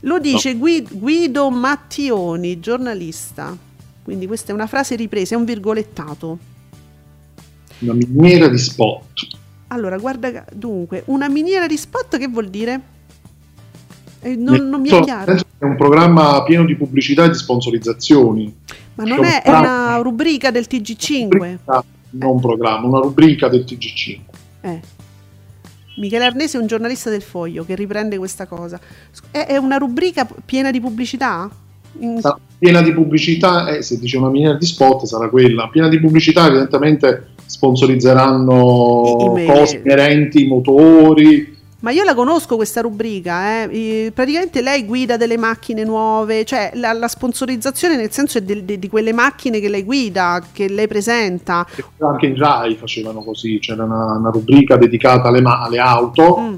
Lo 0.00 0.18
dice 0.18 0.52
no. 0.52 0.82
Guido 0.90 1.48
Mattioni, 1.48 2.60
giornalista. 2.60 3.56
Quindi 4.02 4.26
questa 4.26 4.50
è 4.50 4.54
una 4.54 4.66
frase 4.66 4.96
ripresa, 4.96 5.34
è 5.34 5.38
un 5.38 5.46
virgolettato. 5.46 6.52
Una 7.80 7.94
miniera 7.94 8.48
di 8.48 8.58
spot. 8.58 9.26
Allora, 9.68 9.98
guarda, 9.98 10.44
dunque, 10.52 11.02
una 11.06 11.28
miniera 11.28 11.66
di 11.66 11.76
spot 11.76 12.18
che 12.18 12.28
vuol 12.28 12.48
dire? 12.48 12.80
Eh, 14.20 14.36
non, 14.36 14.68
non, 14.68 14.80
mi 14.80 14.88
è 14.88 15.00
chiaro. 15.00 15.32
È 15.32 15.64
un 15.64 15.76
programma 15.76 16.42
pieno 16.44 16.64
di 16.64 16.76
pubblicità 16.76 17.24
e 17.24 17.28
di 17.28 17.34
sponsorizzazioni. 17.34 18.54
Ma 18.94 19.04
non 19.04 19.24
è, 19.24 19.42
è, 19.42 19.50
una 19.50 19.96
rubrica 19.96 20.50
del 20.50 20.66
TG5? 20.68 21.28
Rubrica, 21.30 21.84
non 22.10 22.30
un 22.30 22.40
programma, 22.40 22.86
una 22.86 23.00
rubrica 23.00 23.48
del 23.48 23.64
TG5. 23.66 24.18
Eh. 24.60 24.80
Michele 25.96 26.24
Arnese 26.24 26.58
è 26.58 26.60
un 26.60 26.66
giornalista 26.66 27.10
del 27.10 27.22
Foglio 27.22 27.64
che 27.64 27.74
riprende 27.74 28.16
questa 28.16 28.46
cosa. 28.46 28.80
È, 29.30 29.46
è 29.46 29.56
una 29.56 29.76
rubrica 29.76 30.26
piena 30.44 30.70
di 30.70 30.80
pubblicità? 30.80 31.50
In... 31.98 32.20
Piena 32.58 32.80
di 32.80 32.92
pubblicità, 32.92 33.68
eh, 33.68 33.82
se 33.82 33.98
dice 33.98 34.16
una 34.16 34.30
miniera 34.30 34.54
di 34.54 34.66
spot 34.66 35.04
sarà 35.04 35.28
quella. 35.28 35.68
Piena 35.68 35.88
di 35.88 36.00
pubblicità, 36.00 36.46
evidentemente 36.46 37.33
sponsorizzeranno 37.46 39.34
I, 39.36 39.46
cose 39.46 39.80
inerenti, 39.84 40.46
motori, 40.46 41.52
ma 41.84 41.90
io 41.90 42.02
la 42.02 42.14
conosco 42.14 42.56
questa 42.56 42.80
rubrica, 42.80 43.64
eh. 43.64 44.10
praticamente 44.14 44.62
lei 44.62 44.86
guida 44.86 45.18
delle 45.18 45.36
macchine 45.36 45.84
nuove, 45.84 46.46
cioè 46.46 46.70
la, 46.76 46.94
la 46.94 47.08
sponsorizzazione 47.08 47.96
nel 47.96 48.10
senso 48.10 48.38
è 48.38 48.40
de, 48.40 48.64
de, 48.64 48.78
di 48.78 48.88
quelle 48.88 49.12
macchine 49.12 49.60
che 49.60 49.68
lei 49.68 49.84
guida, 49.84 50.42
che 50.50 50.70
lei 50.70 50.88
presenta. 50.88 51.66
Anche 51.98 52.24
in 52.24 52.38
Rai 52.38 52.76
facevano 52.76 53.22
così, 53.22 53.58
c'era 53.58 53.84
una, 53.84 54.16
una 54.16 54.30
rubrica 54.30 54.78
dedicata 54.78 55.28
alle, 55.28 55.42
alle 55.44 55.78
auto. 55.78 56.38
Mm 56.40 56.54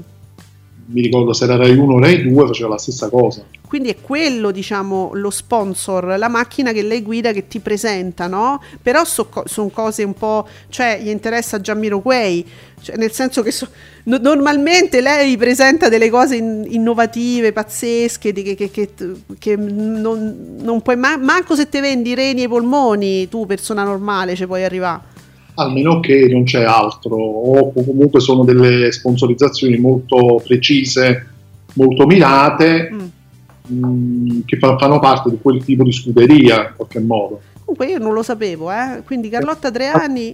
mi 0.89 1.01
ricordo 1.01 1.33
se 1.33 1.43
era 1.43 1.57
Rai 1.57 1.75
1 1.75 1.93
o 1.93 1.99
Rai 1.99 2.23
2 2.23 2.47
faceva 2.47 2.69
la 2.69 2.77
stessa 2.77 3.09
cosa. 3.09 3.43
Quindi 3.67 3.89
è 3.89 3.97
quello, 3.99 4.51
diciamo, 4.51 5.11
lo 5.13 5.29
sponsor, 5.29 6.17
la 6.17 6.29
macchina 6.29 6.71
che 6.71 6.83
lei 6.83 7.01
guida 7.01 7.33
che 7.33 7.47
ti 7.47 7.59
presenta, 7.59 8.27
no? 8.27 8.61
Però 8.81 9.03
so, 9.03 9.27
sono 9.43 9.67
cose 9.67 10.03
un 10.03 10.13
po', 10.13 10.47
cioè 10.69 10.99
gli 11.03 11.09
interessa 11.09 11.59
Giammiro 11.59 11.99
Quay, 11.99 12.45
cioè, 12.81 12.95
nel 12.95 13.11
senso 13.11 13.41
che 13.41 13.51
so, 13.51 13.67
no, 14.03 14.17
normalmente 14.21 15.01
lei 15.01 15.35
presenta 15.35 15.89
delle 15.89 16.09
cose 16.09 16.37
in, 16.37 16.65
innovative, 16.69 17.51
pazzesche, 17.51 18.31
che, 18.31 18.55
che, 18.55 18.71
che, 18.71 18.89
che 19.37 19.55
non, 19.57 20.55
non, 20.61 20.81
puoi 20.81 20.95
ma- 20.95 21.17
manco 21.17 21.53
se 21.53 21.67
te 21.67 21.81
vendi 21.81 22.11
i 22.11 22.15
reni 22.15 22.41
e 22.41 22.45
i 22.45 22.47
polmoni, 22.47 23.27
tu 23.27 23.45
persona 23.45 23.83
normale 23.83 24.35
ci 24.35 24.45
puoi 24.45 24.63
arrivare 24.63 25.15
almeno 25.57 25.99
che 25.99 26.27
non 26.29 26.43
c'è 26.43 26.63
altro, 26.63 27.15
o 27.15 27.71
comunque 27.73 28.19
sono 28.19 28.43
delle 28.43 28.91
sponsorizzazioni 28.91 29.77
molto 29.77 30.41
precise, 30.43 31.27
molto 31.73 32.05
mirate, 32.05 32.89
mm. 32.91 33.75
mh, 33.75 34.45
che 34.45 34.57
fa, 34.57 34.77
fanno 34.77 34.99
parte 34.99 35.29
di 35.29 35.37
quel 35.41 35.63
tipo 35.63 35.83
di 35.83 35.91
scuderia 35.91 36.69
in 36.69 36.73
qualche 36.75 36.99
modo. 36.99 37.41
Comunque 37.65 37.87
io 37.87 37.97
non 37.97 38.13
lo 38.13 38.23
sapevo, 38.23 38.71
eh? 38.71 39.01
quindi 39.05 39.29
Carlotta 39.29 39.67
Adriani... 39.67 40.29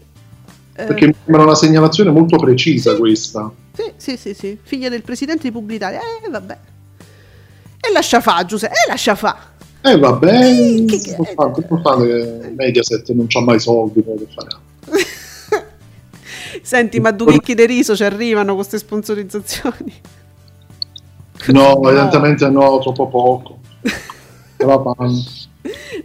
Eh... 0.75 0.85
Perché 0.85 1.07
mi 1.07 1.15
sembra 1.23 1.43
una 1.43 1.55
segnalazione 1.55 2.09
molto 2.09 2.37
precisa 2.37 2.93
sì. 2.93 2.97
questa. 2.97 3.51
Sì, 3.73 3.91
sì, 3.95 4.17
sì, 4.17 4.33
sì, 4.33 4.57
figlia 4.61 4.89
del 4.89 5.03
presidente 5.03 5.43
di 5.43 5.51
Publitalia, 5.51 5.99
eh 5.99 6.29
vabbè. 6.29 6.57
E 7.79 7.91
lascia 7.93 8.21
fa, 8.21 8.43
Giuseppe, 8.45 8.73
e 8.73 8.89
lascia 8.89 9.15
fa. 9.15 9.37
Eh 9.81 9.97
vabbè, 9.97 10.49
eh, 10.49 10.85
che, 10.85 10.99
che, 10.99 11.15
importante, 11.17 12.39
che 12.41 12.53
Mediaset 12.55 13.09
non 13.11 13.27
c'ha 13.27 13.41
mai 13.41 13.59
soldi 13.59 14.01
per 14.01 14.15
fare 14.33 14.47
altro. 14.47 14.72
Senti, 16.61 16.99
ma 16.99 17.11
due 17.11 17.33
chicchi 17.33 17.55
di 17.55 17.65
riso 17.65 17.95
ci 17.95 18.03
arrivano 18.03 18.47
con 18.47 18.57
queste 18.57 18.77
sponsorizzazioni? 18.77 20.01
No, 21.47 21.73
no, 21.81 21.89
evidentemente 21.89 22.47
no, 22.49 22.79
troppo 22.79 23.07
poco. 23.07 23.59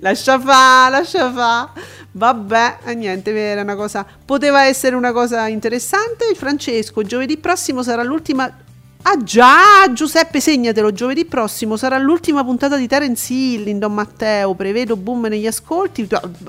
lascia 0.01 0.39
fa, 0.41 0.89
lascia 0.89 1.33
fa. 1.33 1.73
Vabbè, 2.11 2.79
e 2.85 2.95
niente, 2.95 3.37
era 3.37 3.63
una 3.63 3.77
cosa. 3.77 4.05
Poteva 4.25 4.65
essere 4.65 4.97
una 4.97 5.13
cosa 5.13 5.47
interessante. 5.47 6.35
Francesco, 6.35 7.03
giovedì 7.03 7.37
prossimo 7.37 7.83
sarà 7.83 8.03
l'ultima. 8.03 8.51
Ah 9.03 9.17
già, 9.23 9.91
Giuseppe, 9.93 10.41
segnatelo. 10.41 10.93
Giovedì 10.93 11.25
prossimo 11.25 11.77
sarà 11.77 11.99
l'ultima 11.99 12.45
puntata 12.45 12.77
di 12.77 12.87
Terence 12.87 13.33
Hill 13.33 13.69
in 13.69 13.79
Don 13.79 13.95
Matteo. 13.95 14.55
Prevedo 14.55 14.97
boom 14.97 15.27
negli 15.27 15.47
ascolti. 15.47 16.07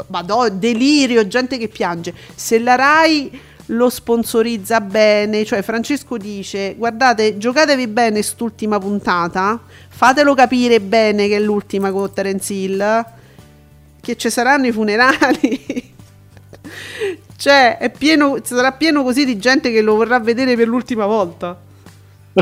Madò, 0.08 0.50
delirio, 0.50 1.28
gente 1.28 1.58
che 1.58 1.68
piange. 1.68 2.14
Se 2.36 2.60
la 2.60 2.76
Rai 2.76 3.42
lo 3.68 3.90
sponsorizza 3.90 4.82
bene, 4.82 5.46
cioè 5.46 5.62
Francesco 5.62 6.18
dice 6.18 6.74
guardate 6.76 7.38
giocatevi 7.38 7.88
bene 7.88 8.24
st'ultima 8.24 8.80
puntata, 8.80 9.60
fatelo 9.88 10.34
capire 10.34 10.82
bene 10.82 11.28
che 11.28 11.36
è 11.36 11.40
l'ultima 11.40 11.92
con 11.92 12.12
Terence 12.12 12.52
Hill, 12.52 13.06
che 14.02 14.18
ci 14.18 14.30
saranno 14.30 14.68
i 14.68 14.72
funerali. 14.72 15.94
cioè 17.38 17.92
pieno, 17.96 18.40
sarà 18.44 18.72
pieno 18.72 19.04
così 19.04 19.24
di 19.24 19.38
gente 19.38 19.72
che 19.72 19.82
lo 19.82 19.96
vorrà 19.96 20.20
vedere 20.20 20.56
per 20.56 20.68
l'ultima 20.68 21.06
volta. 21.06 21.68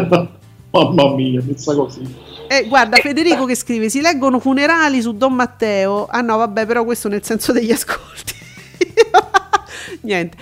Mamma 0.69 1.15
mia, 1.15 1.41
pensa 1.41 1.73
così. 1.73 2.01
Eh, 2.47 2.67
guarda, 2.67 2.97
Federico 2.97 3.45
che 3.45 3.55
scrive: 3.55 3.89
Si 3.89 4.01
leggono 4.01 4.39
funerali 4.39 5.01
su 5.01 5.15
Don 5.15 5.33
Matteo. 5.33 6.05
Ah, 6.07 6.21
no, 6.21 6.37
vabbè, 6.37 6.65
però 6.65 6.83
questo 6.83 7.07
nel 7.09 7.23
senso 7.23 7.51
degli 7.51 7.71
ascolti. 7.71 8.33
Niente 10.01 10.37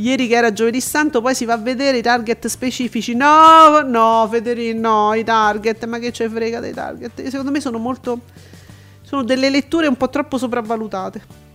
ieri 0.00 0.26
che 0.26 0.34
era 0.34 0.52
giovedì 0.52 0.80
santo, 0.80 1.20
poi 1.20 1.34
si 1.34 1.44
va 1.44 1.54
a 1.54 1.58
vedere 1.58 1.98
i 1.98 2.02
target 2.02 2.46
specifici. 2.46 3.14
No, 3.14 3.80
no, 3.82 4.26
Federico, 4.30 4.78
no, 4.78 5.14
i 5.14 5.24
target, 5.24 5.84
ma 5.86 5.98
che 5.98 6.12
ce 6.12 6.28
frega 6.28 6.60
dei 6.60 6.72
target? 6.72 7.22
Secondo 7.28 7.50
me 7.50 7.60
sono 7.60 7.78
molto. 7.78 8.20
sono 9.02 9.22
delle 9.22 9.50
letture 9.50 9.86
un 9.86 9.96
po' 9.96 10.08
troppo 10.08 10.38
sopravvalutate. 10.38 11.48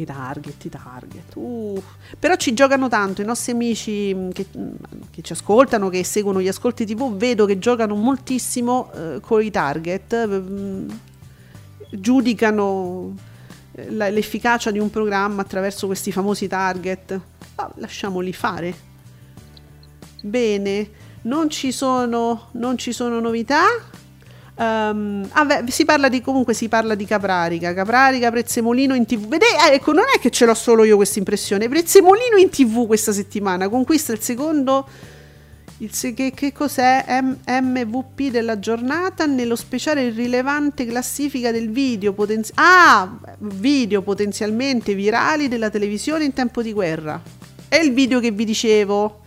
I 0.00 0.04
target, 0.04 0.64
i 0.64 0.68
target. 0.68 1.34
Uh. 1.34 1.82
Però 2.18 2.34
ci 2.36 2.54
giocano 2.54 2.88
tanto 2.88 3.20
i 3.20 3.24
nostri 3.24 3.52
amici 3.52 4.14
mm, 4.14 4.30
che, 4.30 4.46
mm, 4.56 4.70
che, 5.10 5.22
ci 5.22 5.32
ascoltano, 5.32 5.88
che 5.88 6.02
seguono 6.04 6.40
gli 6.40 6.48
ascolti 6.48 6.86
TV, 6.86 7.16
vedo 7.16 7.44
che 7.44 7.58
giocano 7.58 7.94
moltissimo 7.94 8.90
uh, 8.92 9.20
con 9.20 9.42
i 9.42 9.50
target. 9.50 10.12
Uh, 10.12 10.86
giudicano 11.90 13.14
l'efficacia 13.72 14.70
di 14.70 14.78
un 14.78 14.90
programma 14.90 15.42
attraverso 15.42 15.86
questi 15.86 16.12
famosi 16.12 16.46
target. 16.46 17.20
Ah, 17.56 17.70
lasciamoli 17.76 18.32
fare. 18.32 18.88
Bene, 20.22 20.90
non 21.22 21.50
ci 21.50 21.72
sono, 21.72 22.48
non 22.52 22.78
ci 22.78 22.92
sono 22.92 23.20
novità. 23.20 23.64
Um, 24.60 25.26
ah 25.32 25.46
beh, 25.46 25.70
si 25.70 25.86
parla 25.86 26.10
di 26.10 26.20
comunque 26.20 26.52
si 26.52 26.68
parla 26.68 26.94
di 26.94 27.06
Caprarica, 27.06 27.72
Caprarica, 27.72 28.30
Prezzemolino 28.30 28.94
in 28.94 29.06
tv. 29.06 29.26
Vedete, 29.26 29.54
eh, 29.70 29.74
ecco, 29.76 29.94
non 29.94 30.04
è 30.14 30.18
che 30.20 30.28
ce 30.28 30.44
l'ho 30.44 30.52
solo 30.52 30.84
io 30.84 30.96
questa 30.96 31.18
impressione. 31.18 31.66
Prezzemolino 31.66 32.36
in 32.36 32.50
tv 32.50 32.86
questa 32.86 33.10
settimana 33.10 33.70
conquista 33.70 34.12
il 34.12 34.20
secondo 34.20 34.86
il, 35.78 35.90
che, 36.14 36.32
che, 36.34 36.52
cos'è 36.52 37.22
M- 37.22 37.38
MVP 37.46 38.28
della 38.28 38.58
giornata 38.58 39.24
nello 39.24 39.56
speciale 39.56 40.02
irrilevante 40.02 40.84
classifica 40.84 41.50
del 41.50 41.70
video, 41.70 42.12
potenzi- 42.12 42.52
ah, 42.56 43.18
video 43.38 44.02
potenzialmente 44.02 44.94
virali 44.94 45.48
della 45.48 45.70
televisione 45.70 46.24
in 46.24 46.34
tempo 46.34 46.60
di 46.60 46.74
guerra. 46.74 47.18
È 47.66 47.76
il 47.76 47.94
video 47.94 48.20
che 48.20 48.30
vi 48.30 48.44
dicevo, 48.44 49.19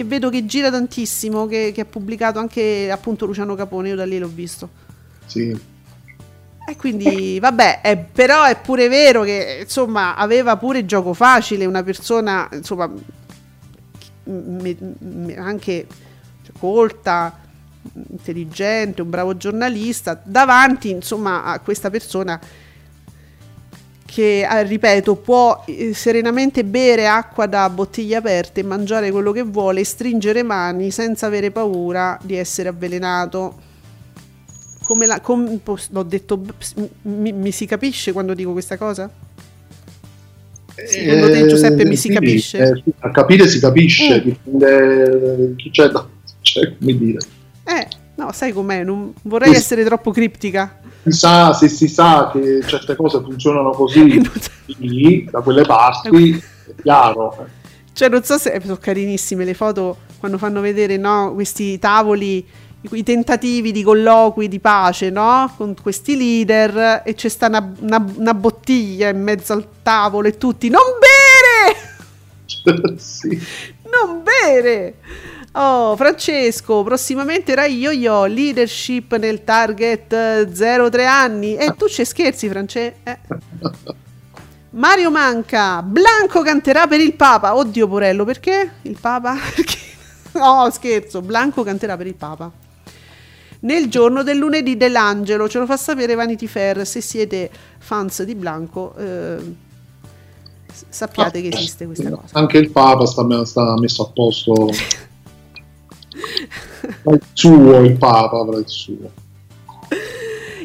che 0.00 0.04
vedo 0.04 0.30
che 0.30 0.46
gira 0.46 0.70
tantissimo, 0.70 1.46
che, 1.46 1.72
che 1.74 1.82
ha 1.82 1.84
pubblicato 1.84 2.38
anche 2.38 2.90
appunto 2.90 3.26
Luciano 3.26 3.54
Capone, 3.54 3.90
io 3.90 3.96
da 3.96 4.06
lì 4.06 4.18
l'ho 4.18 4.30
visto. 4.32 4.68
Sì. 5.26 5.58
E 6.66 6.76
quindi, 6.76 7.38
vabbè, 7.38 7.82
è, 7.82 7.98
però 7.98 8.44
è 8.44 8.58
pure 8.58 8.88
vero 8.88 9.22
che, 9.22 9.58
insomma, 9.62 10.16
aveva 10.16 10.56
pure 10.56 10.86
gioco 10.86 11.12
facile 11.12 11.66
una 11.66 11.82
persona, 11.82 12.48
insomma, 12.52 12.90
me, 14.24 14.76
me, 15.00 15.36
anche 15.36 15.86
cioè, 16.44 16.52
colta, 16.58 17.38
intelligente, 18.08 19.02
un 19.02 19.10
bravo 19.10 19.36
giornalista, 19.36 20.18
davanti 20.22 20.90
insomma 20.90 21.44
a 21.44 21.58
questa 21.58 21.90
persona 21.90 22.40
che 24.10 24.40
eh, 24.40 24.64
ripeto 24.64 25.14
può 25.14 25.62
eh, 25.68 25.94
serenamente 25.94 26.64
bere 26.64 27.06
acqua 27.06 27.46
da 27.46 27.70
bottiglie 27.70 28.16
aperte, 28.16 28.64
mangiare 28.64 29.12
quello 29.12 29.30
che 29.30 29.42
vuole, 29.42 29.84
stringere 29.84 30.42
mani 30.42 30.90
senza 30.90 31.26
avere 31.26 31.52
paura 31.52 32.18
di 32.20 32.34
essere 32.34 32.68
avvelenato. 32.68 33.68
Come 34.82 35.06
la, 35.06 35.20
com, 35.20 35.60
l'ho 35.90 36.02
detto, 36.02 36.42
mi, 37.02 37.30
mi, 37.30 37.52
si 37.52 37.66
capisce 37.66 38.10
quando 38.10 38.34
dico 38.34 38.50
questa 38.50 38.76
cosa? 38.76 39.08
Secondo 40.74 41.30
te 41.30 41.46
Giuseppe 41.46 41.84
mi 41.84 41.94
si 41.94 42.08
sì, 42.08 42.14
capisce? 42.14 42.58
Eh, 42.58 42.82
a 42.98 43.10
capire 43.12 43.46
si 43.46 43.60
capisce, 43.60 44.18
mm. 44.18 44.24
dipende 44.24 45.54
chi 45.54 45.70
c'è, 45.70 45.88
c'è 46.40 46.76
come 46.76 46.98
dire. 46.98 47.18
No, 48.20 48.32
sai 48.32 48.52
com'è, 48.52 48.84
non 48.84 49.12
vorrei 49.22 49.54
essere 49.54 49.84
troppo 49.84 50.10
criptica 50.10 50.80
si 51.02 51.12
sa, 51.12 51.54
se 51.54 51.68
si 51.68 51.88
sa 51.88 52.30
che 52.30 52.60
certe 52.66 52.94
cose 52.94 53.20
funzionano 53.20 53.70
così 53.70 54.20
lì, 54.78 55.26
da 55.30 55.40
quelle 55.40 55.62
parti, 55.62 56.32
è 56.32 56.82
chiaro. 56.82 57.46
Cioè, 57.92 58.08
non 58.08 58.22
so 58.22 58.38
se 58.38 58.58
sono 58.60 58.76
carinissime 58.76 59.44
le 59.44 59.54
foto 59.54 59.96
quando 60.18 60.36
fanno 60.36 60.60
vedere 60.60 60.96
no, 60.96 61.32
questi 61.32 61.78
tavoli, 61.78 62.46
i 62.82 63.02
tentativi 63.02 63.72
di 63.72 63.82
colloqui 63.82 64.48
di 64.48 64.60
pace 64.60 65.10
no? 65.10 65.52
con 65.56 65.74
questi 65.80 66.16
leader 66.16 67.02
e 67.04 67.14
c'è 67.14 67.28
sta 67.28 67.48
una, 67.48 67.72
una, 67.80 68.06
una 68.16 68.34
bottiglia 68.34 69.08
in 69.08 69.22
mezzo 69.22 69.52
al 69.52 69.66
tavolo 69.82 70.28
e 70.28 70.36
tutti 70.36 70.68
non 70.68 70.82
bere! 71.00 72.96
sì. 72.98 73.38
Non 73.90 74.22
bere! 74.22 74.96
Oh, 75.52 75.96
Francesco, 75.96 76.84
prossimamente 76.84 77.54
Rai 77.56 77.76
Yo-Yo, 77.78 78.26
leadership 78.26 79.16
nel 79.16 79.42
target 79.42 80.12
0-3 80.12 81.06
anni. 81.06 81.56
E 81.56 81.74
tu 81.76 81.88
ci 81.88 82.04
scherzi, 82.04 82.48
Francesco? 82.48 82.96
Eh. 83.02 83.18
Mario 84.70 85.10
Manca, 85.10 85.82
Blanco 85.82 86.42
canterà 86.42 86.86
per 86.86 87.00
il 87.00 87.14
Papa. 87.14 87.56
Oddio, 87.56 87.88
Porello, 87.88 88.24
perché? 88.24 88.70
Il 88.82 88.96
Papa? 89.00 89.34
Perché? 89.54 89.78
No, 90.32 90.70
scherzo, 90.70 91.22
Blanco 91.22 91.64
canterà 91.64 91.96
per 91.96 92.06
il 92.06 92.14
Papa. 92.14 92.50
Nel 93.62 93.88
giorno 93.88 94.22
del 94.22 94.38
lunedì 94.38 94.76
dell'Angelo, 94.76 95.48
ce 95.48 95.58
lo 95.58 95.66
fa 95.66 95.76
sapere 95.76 96.14
Vanity 96.14 96.46
Fair. 96.46 96.86
Se 96.86 97.00
siete 97.00 97.50
fans 97.78 98.22
di 98.22 98.36
Blanco, 98.36 98.94
eh, 98.96 99.36
sappiate 100.88 101.38
ah, 101.38 101.42
che 101.42 101.48
esiste 101.48 101.86
questa 101.86 102.08
cosa. 102.08 102.38
Anche 102.38 102.58
il 102.58 102.70
Papa 102.70 103.04
sta, 103.06 103.44
sta 103.44 103.76
messo 103.76 104.04
a 104.04 104.10
posto. 104.14 104.68
il 107.12 107.22
suo, 107.32 107.80
il 107.80 107.96
Papa 107.96 108.40
avrà 108.40 108.58
il 108.58 108.68
suo. 108.68 109.10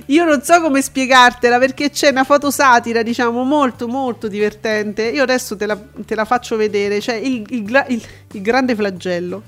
Io 0.07 0.23
non 0.23 0.41
so 0.43 0.61
come 0.61 0.81
spiegartela 0.81 1.57
perché 1.57 1.89
c'è 1.89 2.09
una 2.09 2.23
foto 2.23 2.51
satira, 2.51 3.01
diciamo, 3.01 3.43
molto 3.43 3.87
molto 3.87 4.27
divertente. 4.27 5.03
Io 5.03 5.23
adesso 5.23 5.55
te 5.55 5.65
la, 5.65 5.77
te 6.05 6.13
la 6.13 6.25
faccio 6.25 6.57
vedere. 6.57 6.99
C'è 6.99 7.15
il, 7.15 7.43
il, 7.49 7.85
il, 7.87 8.03
il 8.33 8.41
grande 8.41 8.75
flagello 8.75 9.41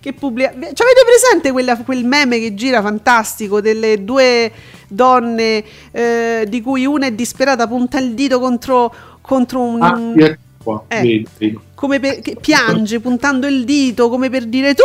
che 0.00 0.12
pubblica. 0.12 0.50
Cioè, 0.50 0.60
avete 0.60 1.02
presente 1.06 1.50
quella, 1.50 1.76
quel 1.78 2.04
meme 2.04 2.38
che 2.38 2.54
gira 2.54 2.82
fantastico 2.82 3.62
delle 3.62 4.04
due 4.04 4.52
donne 4.86 5.64
eh, 5.90 6.44
di 6.46 6.60
cui 6.60 6.84
una 6.84 7.06
è 7.06 7.12
disperata, 7.12 7.66
punta 7.66 7.98
il 7.98 8.12
dito 8.12 8.38
contro, 8.38 8.94
contro 9.22 9.62
un. 9.62 9.82
Ah, 9.82 10.36
qua. 10.66 10.82
Eh, 10.88 10.96
vedi, 10.96 11.26
vedi. 11.38 11.58
Come 11.76 12.00
per, 12.00 12.20
piange 12.40 12.98
puntando 12.98 13.46
il 13.46 13.64
dito 13.64 14.08
come 14.08 14.28
per 14.28 14.46
dire 14.46 14.74
tu 14.74 14.82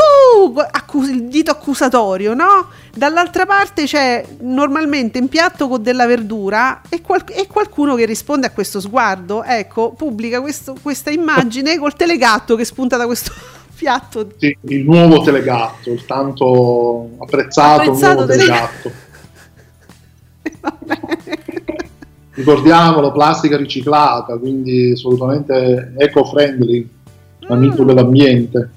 accus- 0.55 1.09
il 1.09 1.23
dito 1.23 1.49
accusatorio, 1.49 2.35
no? 2.35 2.67
Dall'altra 2.93 3.47
parte 3.47 3.85
c'è 3.85 4.23
normalmente 4.41 5.17
in 5.17 5.27
piatto 5.27 5.67
con 5.67 5.81
della 5.81 6.05
verdura 6.05 6.81
e, 6.87 7.01
qual- 7.01 7.23
e 7.31 7.47
qualcuno 7.47 7.95
che 7.95 8.05
risponde 8.05 8.45
a 8.47 8.51
questo 8.51 8.79
sguardo. 8.79 9.43
Ecco, 9.43 9.91
pubblica 9.93 10.39
questo, 10.39 10.75
questa 10.79 11.09
immagine 11.09 11.79
col 11.79 11.95
telegatto 11.95 12.55
che 12.55 12.65
spunta 12.65 12.97
da 12.97 13.07
questo 13.07 13.31
piatto. 13.75 14.33
Sì, 14.37 14.55
il 14.67 14.83
nuovo 14.83 15.21
telegatto, 15.21 15.91
il 15.91 16.05
tanto 16.05 17.09
apprezzato, 17.19 17.81
apprezzato 17.81 18.13
nuovo 18.13 18.31
telegatto. 18.31 18.91
ricordiamolo, 22.33 23.11
plastica 23.11 23.57
riciclata, 23.57 24.37
quindi 24.37 24.91
assolutamente 24.91 25.93
eco-friendly, 25.97 26.89
amico 27.47 27.83
mm. 27.83 27.85
dell'ambiente. 27.85 28.69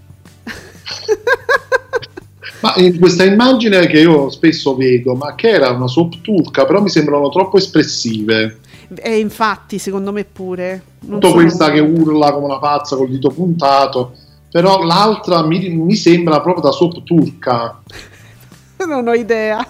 ma 2.60 2.74
in 2.76 2.98
questa 2.98 3.24
immagine 3.24 3.86
che 3.86 4.00
io 4.00 4.30
spesso 4.30 4.74
vedo, 4.74 5.14
ma 5.14 5.34
che 5.34 5.50
era 5.50 5.70
una 5.70 5.86
soap 5.86 6.20
turca, 6.20 6.64
però 6.64 6.82
mi 6.82 6.88
sembrano 6.88 7.28
troppo 7.28 7.56
espressive. 7.56 8.58
E 8.96 9.18
infatti, 9.18 9.78
secondo 9.78 10.12
me 10.12 10.24
pure. 10.24 10.82
Tutto 11.00 11.28
sono... 11.28 11.40
questa 11.40 11.70
che 11.70 11.80
urla 11.80 12.32
come 12.32 12.46
una 12.46 12.58
pazza 12.58 12.96
col 12.96 13.10
dito 13.10 13.30
puntato, 13.30 14.14
però 14.50 14.82
l'altra 14.82 15.44
mi, 15.44 15.68
mi 15.70 15.96
sembra 15.96 16.40
proprio 16.40 16.64
da 16.64 16.72
soap 16.72 17.02
turca. 17.02 17.80
non 18.86 19.08
ho 19.08 19.14
idea 19.14 19.66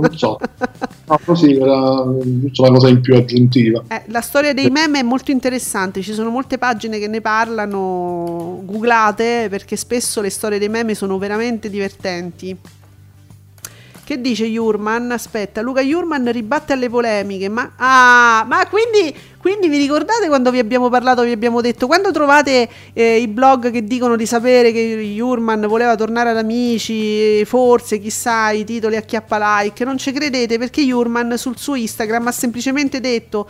non 0.00 0.16
so. 0.16 0.38
No, 1.06 1.18
così 1.24 1.54
era 1.56 2.00
una 2.02 2.70
cosa 2.70 2.88
in 2.88 3.00
più 3.00 3.14
aggiuntiva. 3.14 3.82
Eh, 3.88 4.02
la 4.06 4.20
storia 4.20 4.54
dei 4.54 4.70
meme 4.70 5.00
è 5.00 5.02
molto 5.02 5.30
interessante, 5.30 6.02
ci 6.02 6.14
sono 6.14 6.30
molte 6.30 6.58
pagine 6.58 6.98
che 6.98 7.08
ne 7.08 7.20
parlano, 7.20 8.62
googlate 8.64 9.48
perché 9.50 9.76
spesso 9.76 10.20
le 10.20 10.30
storie 10.30 10.58
dei 10.58 10.68
meme 10.68 10.94
sono 10.94 11.18
veramente 11.18 11.68
divertenti. 11.68 12.56
Che 14.04 14.20
dice 14.20 14.46
Jurman? 14.46 15.12
Aspetta, 15.12 15.60
Luca 15.60 15.80
Jurman 15.80 16.30
ribatte 16.32 16.72
alle 16.72 16.88
polemiche. 16.88 17.48
Ma, 17.48 17.72
ah, 17.76 18.44
ma 18.48 18.66
quindi, 18.66 19.16
quindi, 19.38 19.68
vi 19.68 19.78
ricordate 19.78 20.26
quando 20.26 20.50
vi 20.50 20.58
abbiamo 20.58 20.88
parlato, 20.88 21.22
vi 21.22 21.30
abbiamo 21.30 21.60
detto, 21.60 21.86
quando 21.86 22.10
trovate 22.10 22.68
eh, 22.92 23.18
i 23.18 23.28
blog 23.28 23.70
che 23.70 23.84
dicono 23.84 24.16
di 24.16 24.26
sapere 24.26 24.72
che 24.72 24.96
Jurman 25.14 25.66
voleva 25.68 25.94
tornare 25.94 26.30
ad 26.30 26.36
amici, 26.36 27.44
forse, 27.44 28.00
chissà, 28.00 28.50
i 28.50 28.64
titoli 28.64 28.96
a 28.96 29.02
chiappa 29.02 29.60
like, 29.60 29.84
non 29.84 29.98
ci 29.98 30.10
credete 30.10 30.58
perché 30.58 30.82
Jurman 30.82 31.38
sul 31.38 31.56
suo 31.56 31.76
Instagram 31.76 32.26
ha 32.26 32.32
semplicemente 32.32 32.98
detto 32.98 33.48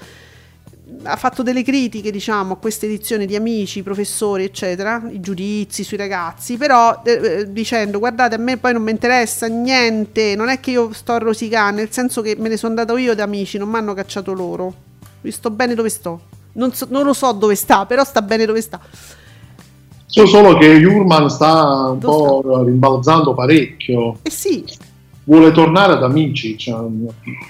ha 1.04 1.16
fatto 1.16 1.42
delle 1.42 1.62
critiche, 1.62 2.10
diciamo, 2.10 2.54
a 2.54 2.56
questa 2.56 2.86
edizione 2.86 3.26
di 3.26 3.36
amici, 3.36 3.82
professori, 3.82 4.44
eccetera, 4.44 5.02
i 5.10 5.20
giudizi 5.20 5.84
sui 5.84 5.96
ragazzi, 5.96 6.56
però 6.56 7.02
eh, 7.04 7.10
eh, 7.12 7.52
dicendo 7.52 7.98
guardate, 7.98 8.36
a 8.36 8.38
me 8.38 8.56
poi 8.56 8.72
non 8.72 8.82
mi 8.82 8.90
interessa 8.90 9.46
niente, 9.46 10.34
non 10.36 10.48
è 10.48 10.60
che 10.60 10.72
io 10.72 10.92
sto 10.92 11.12
a 11.12 11.18
rosicare, 11.18 11.74
nel 11.74 11.90
senso 11.90 12.22
che 12.22 12.36
me 12.38 12.48
ne 12.48 12.56
sono 12.56 12.70
andato 12.70 12.96
io 12.96 13.14
da 13.14 13.24
amici, 13.24 13.58
non 13.58 13.68
mi 13.68 13.76
hanno 13.76 13.94
cacciato 13.94 14.32
loro. 14.32 14.72
Vi 15.20 15.30
sto 15.30 15.50
bene 15.50 15.74
dove 15.74 15.88
sto. 15.88 16.20
Non, 16.54 16.72
so, 16.72 16.86
non, 16.90 17.04
lo 17.04 17.12
so 17.12 17.32
dove 17.32 17.54
sta, 17.54 17.86
però 17.86 18.04
sta 18.04 18.22
bene 18.22 18.44
dove 18.44 18.60
sta. 18.60 18.80
So 20.06 20.26
solo 20.26 20.58
che 20.58 20.78
Jurman 20.78 21.30
sta 21.30 21.88
un 21.90 21.98
dove 21.98 22.16
po' 22.16 22.42
sta? 22.44 22.64
rimbalzando 22.64 23.34
parecchio. 23.34 24.18
Eh 24.22 24.30
sì 24.30 24.90
vuole 25.24 25.52
tornare 25.52 25.92
ad 25.94 26.02
amici. 26.02 26.56
Cioè... 26.56 26.88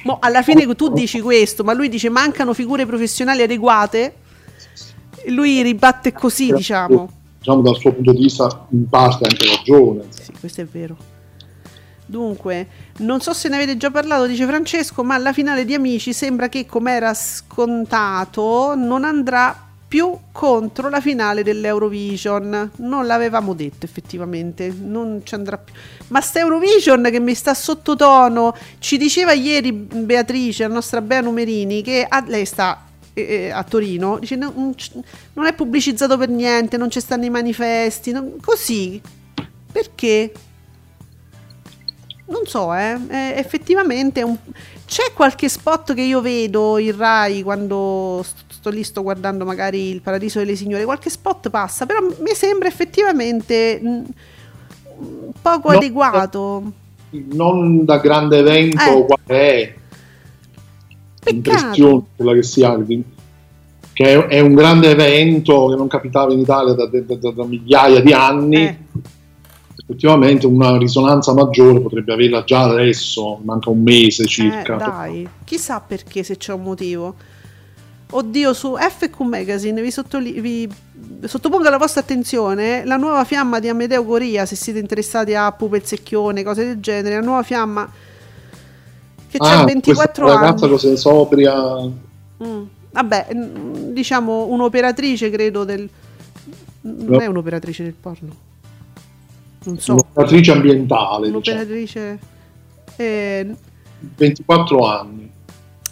Mo, 0.05 0.19
alla 0.21 0.43
fine 0.43 0.67
tu 0.75 0.89
dici 0.89 1.21
questo, 1.21 1.65
ma 1.65 1.73
lui 1.73 1.89
dice 1.89 2.09
mancano 2.09 2.55
figure 2.55 2.87
professionali 2.87 3.43
adeguate. 3.43 4.15
E 5.25 5.31
lui 5.31 5.63
ribatte 5.63 6.13
così, 6.13 6.53
diciamo. 6.53 7.09
Diciamo 7.39 7.63
dal 7.63 7.77
suo 7.77 7.93
punto 7.93 8.13
di 8.13 8.23
vista, 8.23 8.67
in 8.71 8.89
parte 8.89 9.25
anche 9.29 9.47
ragione. 9.47 10.05
Sì, 10.09 10.33
questo 10.39 10.61
è 10.61 10.65
vero. 10.67 10.97
Dunque, 12.05 12.67
non 12.99 13.21
so 13.21 13.33
se 13.33 13.49
ne 13.49 13.57
avete 13.57 13.77
già 13.77 13.91
parlato, 13.91 14.27
dice 14.27 14.45
Francesco, 14.47 15.03
ma 15.03 15.15
alla 15.15 15.33
finale 15.33 15.65
di 15.65 15.73
Amici 15.73 16.13
sembra 16.13 16.49
che, 16.49 16.67
come 16.67 16.93
era 16.93 17.15
scontato, 17.15 18.75
non 18.75 19.05
andrà 19.05 19.72
più 19.93 20.17
contro 20.33 20.89
la 20.89 21.03
finale 21.03 21.43
dell'Eurovision. 21.43 22.71
Non 22.77 23.07
l'avevamo 23.07 23.53
detto 23.53 23.85
effettivamente, 23.85 24.75
non 24.75 25.21
ci 25.23 25.35
andrà 25.35 25.59
più. 25.59 25.75
Ma 26.09 26.23
sta 26.23 26.39
Eurovision 26.39 27.11
che 27.11 27.21
mi 27.21 27.35
sta 27.35 27.53
sottotono, 27.53 28.57
ci 28.79 28.97
diceva 28.97 29.33
ieri 29.33 29.71
Beatrice, 29.71 30.67
la 30.67 30.73
nostra 30.73 31.03
Bea 31.03 31.21
Numerini, 31.21 31.83
che 31.83 32.07
a, 32.09 32.25
lei 32.27 32.47
sta 32.47 32.87
eh, 33.13 33.21
eh 33.21 33.51
a 33.51 33.63
Torino, 33.65 34.19
dice 34.19 34.37
non, 34.37 34.75
non, 35.35 35.45
è 35.45 35.53
pubblicizzato 35.53 36.17
per 36.17 36.31
niente, 36.31 36.79
non 36.79 36.89
ci 36.89 36.99
stanno 36.99 37.27
i 37.27 37.31
manifesti, 37.31 38.13
non, 38.13 38.37
così. 38.41 38.99
Perché? 39.71 40.33
Non 42.29 42.47
so, 42.47 42.73
eh, 42.73 42.99
è 43.09 43.35
effettivamente 43.37 44.23
un, 44.23 44.39
c'è 44.87 45.13
qualche 45.13 45.51
spot 45.51 45.93
che 45.93 46.01
io 46.01 46.23
vedo 46.23 46.79
in 46.79 46.97
Rai 46.97 47.43
quando 47.43 48.25
sto 48.63 48.71
lì, 48.71 48.85
sto 48.85 49.03
guardando 49.03 49.45
magari 49.45 49.89
il 49.89 50.01
Paradiso 50.03 50.39
delle 50.39 50.55
Signore, 50.55 50.85
qualche 50.85 51.11
spot 51.11 51.51
passa, 51.51 51.85
però 51.85 51.99
mi 52.01 52.33
sembra 52.33 52.69
effettivamente 52.69 53.81
mm, 53.83 54.05
poco 55.43 55.73
no, 55.73 55.77
adeguato. 55.77 56.73
Non 57.11 57.85
da 57.85 57.99
grande 57.99 58.39
evento 58.39 58.81
eh. 58.81 59.05
qual 59.05 59.21
è? 59.27 59.75
L'impressione 61.25 62.03
quella 62.15 62.35
che 62.35 62.43
si 62.45 62.63
ha 62.63 62.79
che 63.93 64.27
è 64.29 64.39
un 64.39 64.55
grande 64.55 64.91
evento 64.91 65.67
che 65.67 65.77
non 65.77 65.89
capitava 65.89 66.33
in 66.33 66.39
Italia 66.39 66.75
da, 66.75 66.87
da, 66.87 67.01
da, 67.17 67.31
da 67.33 67.45
migliaia 67.45 68.01
di 68.01 68.13
anni. 68.13 68.57
Eh. 68.65 68.77
effettivamente 69.77 70.47
una 70.47 70.79
risonanza 70.79 71.35
maggiore 71.35 71.81
potrebbe 71.81 72.13
averla 72.13 72.45
già 72.45 72.63
adesso 72.63 73.41
manca 73.43 73.71
un 73.71 73.83
mese 73.83 74.25
circa. 74.25 74.77
eh, 74.77 74.79
dai. 74.79 75.29
Chissà 75.43 75.81
perché 75.81 76.23
se 76.23 76.37
c'è 76.37 76.53
un 76.53 76.63
motivo 76.63 77.17
Oddio, 78.15 78.53
su 78.53 78.77
FQ 78.77 79.21
Magazine 79.21 79.81
vi, 79.81 79.91
sottoli- 79.91 80.39
vi 80.41 80.69
sottopongo 81.25 81.67
alla 81.67 81.79
vostra 81.79 82.03
attenzione 82.03 82.85
la 82.85 82.97
nuova 82.97 83.25
fiamma 83.25 83.59
di 83.59 83.69
Amedeo 83.69 84.05
Goria, 84.05 84.45
se 84.45 84.55
siete 84.55 84.79
interessati 84.79 85.35
a 85.35 85.55
Secchione, 85.83 86.43
cose 86.43 86.65
del 86.67 86.81
genere, 86.81 87.15
la 87.15 87.23
nuova 87.23 87.43
fiamma 87.43 87.91
che 89.31 89.39
ah, 89.39 89.45
c'ha 89.47 89.65
24 89.65 90.27
anni. 90.27 90.35
ragazza 90.35 90.69
così 90.69 90.95
sobria. 90.95 91.55
Mm. 92.45 92.63
Vabbè, 92.91 93.29
diciamo 93.93 94.45
un'operatrice, 94.45 95.31
credo, 95.31 95.65
del... 95.65 95.89
Non 96.83 97.23
è 97.23 97.27
un'operatrice 97.27 97.83
del 97.83 97.95
porno. 97.95 98.31
Non 99.65 99.79
so. 99.79 99.93
Un'operatrice 99.93 100.51
ambientale. 100.53 101.31
Diciamo. 101.31 101.39
Un'operatrice... 101.39 102.19
Diciamo. 102.85 103.11
Eh... 103.11 103.55
24 104.17 104.87
anni 104.87 105.32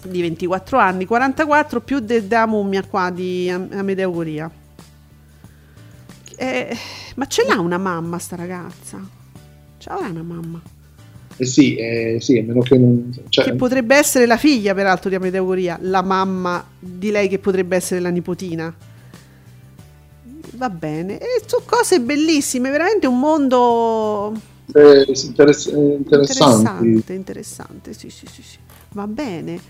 di 0.03 0.21
24 0.21 0.79
anni, 0.79 1.05
44 1.05 1.81
più 1.81 2.01
de, 2.01 2.27
della 2.27 2.47
mummia 2.47 2.85
qua 2.85 3.11
di 3.11 3.49
Amedeo 3.51 4.11
Goria. 4.11 4.51
Eh, 6.37 6.77
ma 7.17 7.27
ce 7.27 7.45
l'ha 7.47 7.61
una 7.61 7.79
mamma 7.79 8.19
sta 8.19 8.37
ragazza? 8.37 8.99
Ce 9.79 9.89
l'ha 9.91 10.09
una 10.09 10.23
mamma? 10.23 10.61
Eh 11.37 11.47
sì, 11.47 11.75
eh, 11.77 12.19
sì, 12.21 12.39
a 12.39 12.43
meno 12.43 12.61
che 12.61 12.77
non... 12.77 13.15
Cioè... 13.29 13.45
Che 13.45 13.55
potrebbe 13.55 13.97
essere 13.97 14.27
la 14.27 14.37
figlia 14.37 14.75
peraltro 14.75 15.09
di 15.09 15.17
Amedeo 15.17 15.45
Goria, 15.45 15.79
la 15.81 16.03
mamma 16.03 16.63
di 16.79 17.11
lei 17.11 17.29
che 17.29 17.39
potrebbe 17.39 17.77
essere 17.77 18.01
la 18.01 18.11
nipotina. 18.11 18.75
Va 20.53 20.69
bene, 20.69 21.19
e 21.19 21.43
sono 21.47 21.65
cose 21.65 22.01
bellissime, 22.01 22.71
veramente 22.71 23.07
un 23.07 23.19
mondo... 23.19 24.33
Eh, 24.73 25.07
interess- 25.25 25.73
interessante. 25.73 27.13
Interessante, 27.13 27.93
sì, 27.95 28.11
sì, 28.11 28.27
sì, 28.31 28.43
sì. 28.43 28.59
Va 28.91 29.07
bene. 29.07 29.61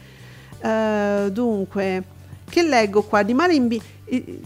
Uh, 0.62 1.30
dunque, 1.30 2.02
che 2.48 2.62
leggo 2.62 3.02
qua? 3.02 3.22
Di 3.22 3.34
male 3.34 3.54
in 3.54 3.68
bi- 3.68 3.82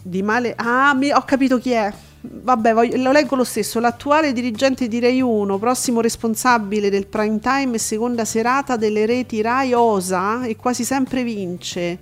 di 0.03 0.23
male 0.23 0.55
Ah, 0.57 0.95
mi- 0.95 1.11
ho 1.11 1.23
capito 1.25 1.59
chi 1.59 1.71
è. 1.71 1.93
Vabbè, 2.21 2.73
voglio, 2.73 2.97
lo 3.03 3.13
leggo 3.13 3.37
lo 3.37 3.45
stesso. 3.45 3.81
L'attuale 3.81 4.33
dirigente 4.33 4.89
di 4.89 4.99
Rai 4.99 5.21
1, 5.21 5.59
prossimo 5.59 6.01
responsabile 6.01 6.89
del 6.89 7.07
prime 7.07 7.39
time 7.39 7.75
e 7.75 7.79
seconda 7.79 8.25
serata 8.25 8.77
delle 8.77 9.05
reti 9.07 9.43
Rai 9.43 9.73
Osa 9.75 10.45
e 10.45 10.57
quasi 10.57 10.85
sempre 10.85 11.23
vince. 11.23 11.99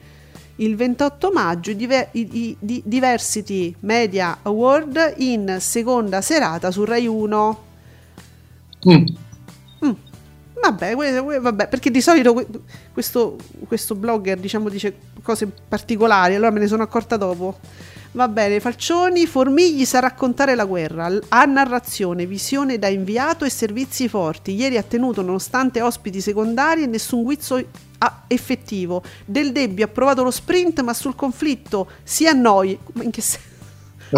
Il 0.57 0.77
28 0.77 1.31
maggio 1.33 1.71
i, 1.71 2.09
i, 2.13 2.57
i 2.61 2.83
Diversity 2.85 3.75
Media 3.81 4.39
Award 4.43 5.15
in 5.19 5.57
seconda 5.59 6.21
serata 6.21 6.71
su 6.71 6.85
Rai 6.85 7.07
1. 7.07 7.63
Mm. 8.89 9.05
Vabbè, 10.63 10.95
vabbè, 11.41 11.67
perché 11.67 11.91
di 11.91 12.01
solito 12.01 12.47
questo, 12.93 13.37
questo 13.67 13.97
blogger 13.97 14.39
diciamo 14.39 14.69
dice 14.69 14.95
cose 15.21 15.49
particolari, 15.49 16.37
allora 16.37 16.53
me 16.53 16.61
ne 16.61 16.69
sono 16.69 16.85
accorta 16.85 17.17
dopo. 17.17 17.59
Va 18.13 18.29
bene, 18.29 18.61
Falcioni, 18.61 19.27
Formigli 19.27 19.85
sa 19.85 19.99
raccontare 19.99 20.55
la 20.55 20.65
guerra, 20.65 21.11
ha 21.29 21.45
narrazione, 21.47 22.27
visione 22.27 22.79
da 22.79 22.87
inviato 22.87 23.45
e 23.45 23.51
servizi 23.51 24.07
forti. 24.09 24.55
Ieri 24.55 24.77
ha 24.77 24.85
tenuto 24.85 25.21
nonostante 25.23 25.83
ospiti 25.83 26.21
secondari 26.21 26.85
e 26.85 26.87
nessun 26.87 27.25
guizzo 27.25 27.61
effettivo. 28.29 29.03
Del 29.25 29.51
Debbio 29.51 29.87
ha 29.87 29.89
provato 29.89 30.23
lo 30.23 30.31
sprint, 30.31 30.81
ma 30.83 30.95
sul 30.95 31.17
conflitto 31.17 31.89
si 32.05 32.29
annoi. 32.29 32.79
Ma 32.93 33.03
in 33.03 33.11
che 33.11 33.21
senso? 33.21 33.51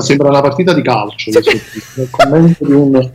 sembra 0.03 0.29
una 0.29 0.43
partita 0.43 0.75
di 0.75 0.83
calcio. 0.83 1.31
Nel 1.95 2.11
commento 2.11 2.67
di 2.67 2.73
un 2.73 3.11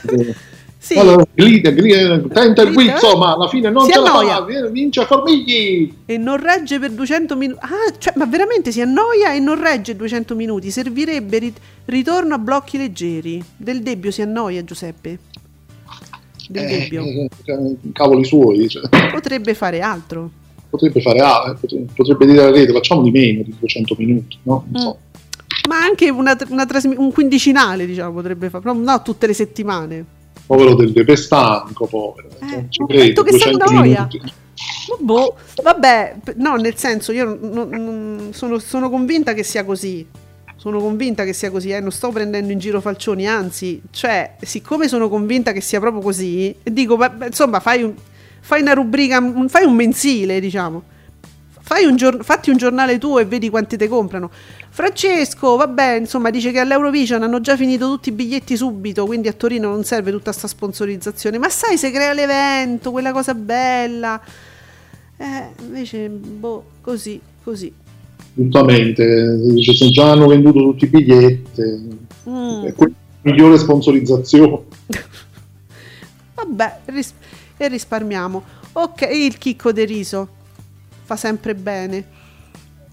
sì. 0.90 0.98
Allora, 0.98 1.24
glide, 1.32 1.72
glide, 1.72 2.26
tenta 2.32 2.62
il 2.62 2.72
guizzo, 2.72 3.16
ma 3.16 3.34
alla 3.34 3.46
fine 3.46 3.70
non 3.70 3.84
si 3.84 3.92
ce 3.92 3.98
annoia. 3.98 4.40
la 4.40 4.46
fa, 4.46 4.68
vince 4.70 5.04
Formigli. 5.04 5.94
E 6.04 6.16
non 6.18 6.36
regge 6.38 6.80
per 6.80 6.90
200 6.90 7.36
minuti. 7.36 7.60
Ah, 7.62 7.96
cioè, 7.96 8.12
ma 8.16 8.26
veramente 8.26 8.72
si 8.72 8.80
annoia 8.80 9.32
e 9.32 9.38
non 9.38 9.60
regge 9.60 9.94
200 9.94 10.34
minuti. 10.34 10.70
Servirebbe 10.72 11.38
rit- 11.38 11.60
ritorno 11.84 12.34
a 12.34 12.38
blocchi 12.38 12.76
leggeri. 12.76 13.42
Del 13.56 13.82
Debbio 13.82 14.10
si 14.10 14.22
annoia, 14.22 14.64
Giuseppe. 14.64 15.18
Del 16.48 16.64
eh, 16.64 16.78
Debbio. 16.78 17.04
Eh, 17.04 17.28
eh 17.44 17.76
cavoli 17.92 18.24
suoi. 18.24 18.68
Cioè. 18.68 18.88
Potrebbe 19.12 19.54
fare 19.54 19.80
altro. 19.80 20.28
Potrebbe 20.70 21.00
fare 21.00 21.20
altro. 21.20 21.54
Potrebbe, 21.60 21.92
potrebbe 21.94 22.26
dire 22.26 22.42
alla 22.42 22.50
rete, 22.50 22.72
facciamo 22.72 23.02
di 23.02 23.12
meno 23.12 23.42
di 23.44 23.54
200 23.56 23.94
minuti, 23.96 24.38
no? 24.42 24.64
Non 24.70 24.82
mm. 24.82 24.84
so. 24.84 24.98
Ma 25.68 25.78
anche 25.78 26.10
una, 26.10 26.36
una 26.48 26.66
un 26.96 27.12
quindicinale, 27.12 27.86
diciamo, 27.86 28.12
potrebbe 28.12 28.50
fare. 28.50 28.72
No, 28.72 29.02
tutte 29.02 29.28
le 29.28 29.34
settimane 29.34 30.18
povero 30.50 30.74
del 30.74 30.90
bebè 30.90 31.14
stanco, 31.14 31.86
povero. 31.86 32.28
Eh, 32.40 32.66
ci 32.70 32.84
credo, 32.84 33.22
che 33.22 33.38
si 33.38 33.48
annoia. 33.48 34.08
Boh, 34.98 35.36
vabbè, 35.62 36.16
no, 36.36 36.56
nel 36.56 36.76
senso, 36.76 37.12
io 37.12 37.38
non, 37.40 37.68
non, 37.68 38.30
sono, 38.32 38.58
sono, 38.58 38.90
convinta 38.90 39.32
che 39.32 39.44
sia 39.44 39.64
così. 39.64 40.04
Sono 40.56 40.80
convinta 40.80 41.24
che 41.24 41.32
sia 41.32 41.52
così, 41.52 41.70
eh, 41.70 41.78
non 41.80 41.92
sto 41.92 42.10
prendendo 42.10 42.52
in 42.52 42.58
giro 42.58 42.80
falcioni, 42.80 43.26
anzi, 43.28 43.80
cioè, 43.92 44.34
siccome 44.42 44.88
sono 44.88 45.08
convinta 45.08 45.52
che 45.52 45.60
sia 45.60 45.78
proprio 45.78 46.02
così, 46.02 46.54
dico, 46.64 46.96
beh, 46.96 47.26
insomma, 47.26 47.60
fai, 47.60 47.84
un, 47.84 47.94
fai 48.40 48.60
una 48.60 48.74
rubrica, 48.74 49.22
fai 49.46 49.64
un 49.64 49.74
mensile, 49.74 50.40
diciamo. 50.40 50.82
Fai 51.60 51.84
un 51.84 51.94
gior- 51.94 52.24
fatti 52.24 52.50
un 52.50 52.56
giornale 52.56 52.98
tuo 52.98 53.20
e 53.20 53.24
vedi 53.24 53.48
quanti 53.48 53.76
te 53.76 53.86
comprano. 53.86 54.30
Francesco, 54.72 55.56
vabbè, 55.56 55.96
insomma, 55.96 56.30
dice 56.30 56.52
che 56.52 56.60
all'Eurovision 56.60 57.22
hanno 57.22 57.40
già 57.40 57.56
finito 57.56 57.86
tutti 57.86 58.10
i 58.10 58.12
biglietti 58.12 58.56
subito, 58.56 59.04
quindi 59.04 59.26
a 59.26 59.32
Torino 59.32 59.68
non 59.68 59.82
serve 59.82 60.12
tutta 60.12 60.30
sta 60.30 60.46
sponsorizzazione. 60.46 61.38
Ma 61.38 61.48
sai, 61.48 61.76
se 61.76 61.90
crea 61.90 62.12
l'evento, 62.12 62.92
quella 62.92 63.12
cosa 63.12 63.34
bella. 63.34 64.20
Eh, 65.16 65.62
invece, 65.62 66.08
boh, 66.08 66.64
così, 66.80 67.20
così. 67.42 67.72
Giustamente, 68.32 69.38
dice, 69.52 69.74
se 69.74 69.90
già 69.90 70.12
hanno 70.12 70.28
venduto 70.28 70.60
tutti 70.60 70.84
i 70.84 70.88
biglietti, 70.88 71.62
mm. 72.28 72.64
è 72.64 72.72
quella 72.72 72.94
migliore 73.22 73.58
sponsorizzazione. 73.58 74.60
vabbè, 76.34 76.78
ris- 76.86 77.14
e 77.56 77.68
risparmiamo. 77.68 78.42
Ok, 78.72 79.08
il 79.12 79.36
chicco 79.36 79.72
de 79.72 79.84
riso 79.84 80.28
fa 81.02 81.16
sempre 81.16 81.56
bene. 81.56 82.18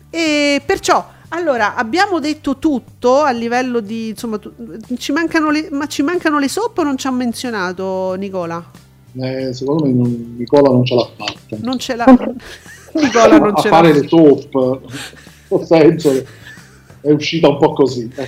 E 0.10 0.62
perciò, 0.66 1.08
allora, 1.30 1.76
abbiamo 1.76 2.20
detto 2.20 2.58
tutto 2.58 3.22
a 3.22 3.32
livello 3.32 3.80
di, 3.82 4.10
insomma, 4.10 4.40
ci 4.98 5.12
mancano 5.12 5.49
le, 5.49 5.68
ma 5.72 5.86
ci 5.88 6.02
mancano 6.02 6.40
le 6.40 6.48
soppe 6.48 6.82
o 6.82 6.84
non 6.84 6.98
ci 6.98 7.08
ha 7.08 7.12
menzionato 7.12 8.14
Nicola? 8.16 8.64
Eh, 9.20 9.54
secondo 9.54 9.86
me 9.86 9.94
non, 9.94 10.36
Nicola 10.38 10.70
non 10.70 10.86
ce 10.86 10.95
l'ha 10.95 11.10
fatta. 11.18 11.58
Non 11.60 11.80
ce 11.80 11.95
l'ha. 11.95 12.06
Nicola 12.94 13.38
non 13.38 13.54
a 13.56 13.62
ce 13.62 13.70
l'ha. 13.70 13.76
Fare 13.76 13.94
le 13.94 14.08
soap, 14.08 14.82
nel 15.49 15.66
senso, 15.66 16.26
è 17.02 17.12
uscita 17.12 17.49
un 17.49 17.58
po' 17.58 17.74
così. 17.74 18.10
Eh. 18.16 18.28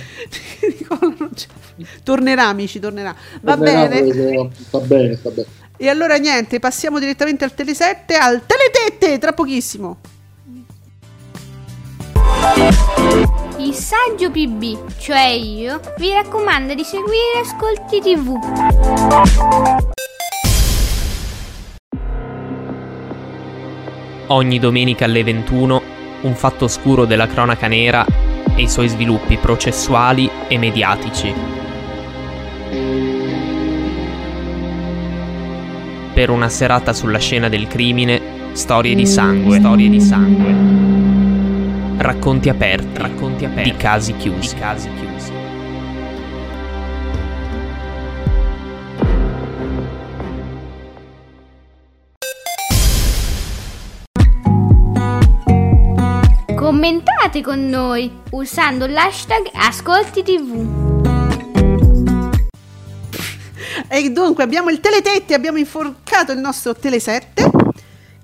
Nicola 0.78 1.14
non 1.18 1.30
ce 1.34 1.46
l'ha. 1.76 1.86
Tornerà, 2.02 2.48
amici, 2.48 2.80
tornerà. 2.80 3.14
Va 3.40 3.56
tornerà, 3.56 3.88
bene. 3.88 4.50
Sta 4.58 4.78
bene, 4.80 5.16
sta 5.16 5.30
bene. 5.30 5.48
E 5.78 5.88
allora 5.88 6.16
niente, 6.16 6.58
passiamo 6.58 6.98
direttamente 6.98 7.44
al 7.44 7.54
Tele 7.54 7.72
7, 7.74 8.14
al 8.14 8.42
Teletette, 8.44 9.16
tra 9.18 9.32
pochissimo. 9.32 9.96
Il 13.60 13.74
saggio 13.74 14.30
PB, 14.30 14.96
cioè 14.98 15.26
io, 15.26 15.82
vi 15.98 16.12
raccomando 16.14 16.72
di 16.72 16.82
seguire 16.82 17.40
Ascolti 17.42 18.00
TV. 18.00 18.38
Ogni 24.28 24.58
domenica 24.58 25.04
alle 25.04 25.22
21 25.22 25.82
un 26.22 26.34
fatto 26.34 26.64
oscuro 26.64 27.04
della 27.04 27.26
cronaca 27.26 27.66
nera 27.66 28.06
e 28.56 28.62
i 28.62 28.68
suoi 28.68 28.88
sviluppi 28.88 29.36
processuali 29.36 30.30
e 30.48 30.56
mediatici. 30.56 31.34
per 36.12 36.28
una 36.28 36.50
serata 36.50 36.92
sulla 36.92 37.18
scena 37.18 37.48
del 37.48 37.66
crimine, 37.66 38.20
storie 38.52 38.94
di 38.94 39.06
sangue, 39.06 39.58
storie 39.58 39.88
di 39.88 40.00
sangue. 40.00 40.99
Racconti 42.02 42.48
aperti, 42.48 42.98
racconti 42.98 43.44
aperti 43.44 43.72
di 43.72 43.76
casi 43.76 44.16
chiusi, 44.16 44.54
di 44.54 44.60
casi 44.60 44.90
chiusi. 44.94 45.32
Commentate 56.54 57.42
con 57.42 57.68
noi 57.68 58.10
usando 58.30 58.86
l'hashtag 58.86 59.50
Ascolti 59.52 60.22
TV. 60.22 60.78
E 63.88 64.10
dunque 64.10 64.42
abbiamo 64.42 64.70
il 64.70 64.80
Teletetti, 64.80 65.34
abbiamo 65.34 65.58
inforcato 65.58 66.32
il 66.32 66.38
nostro 66.38 66.72
Tele7 66.72 67.69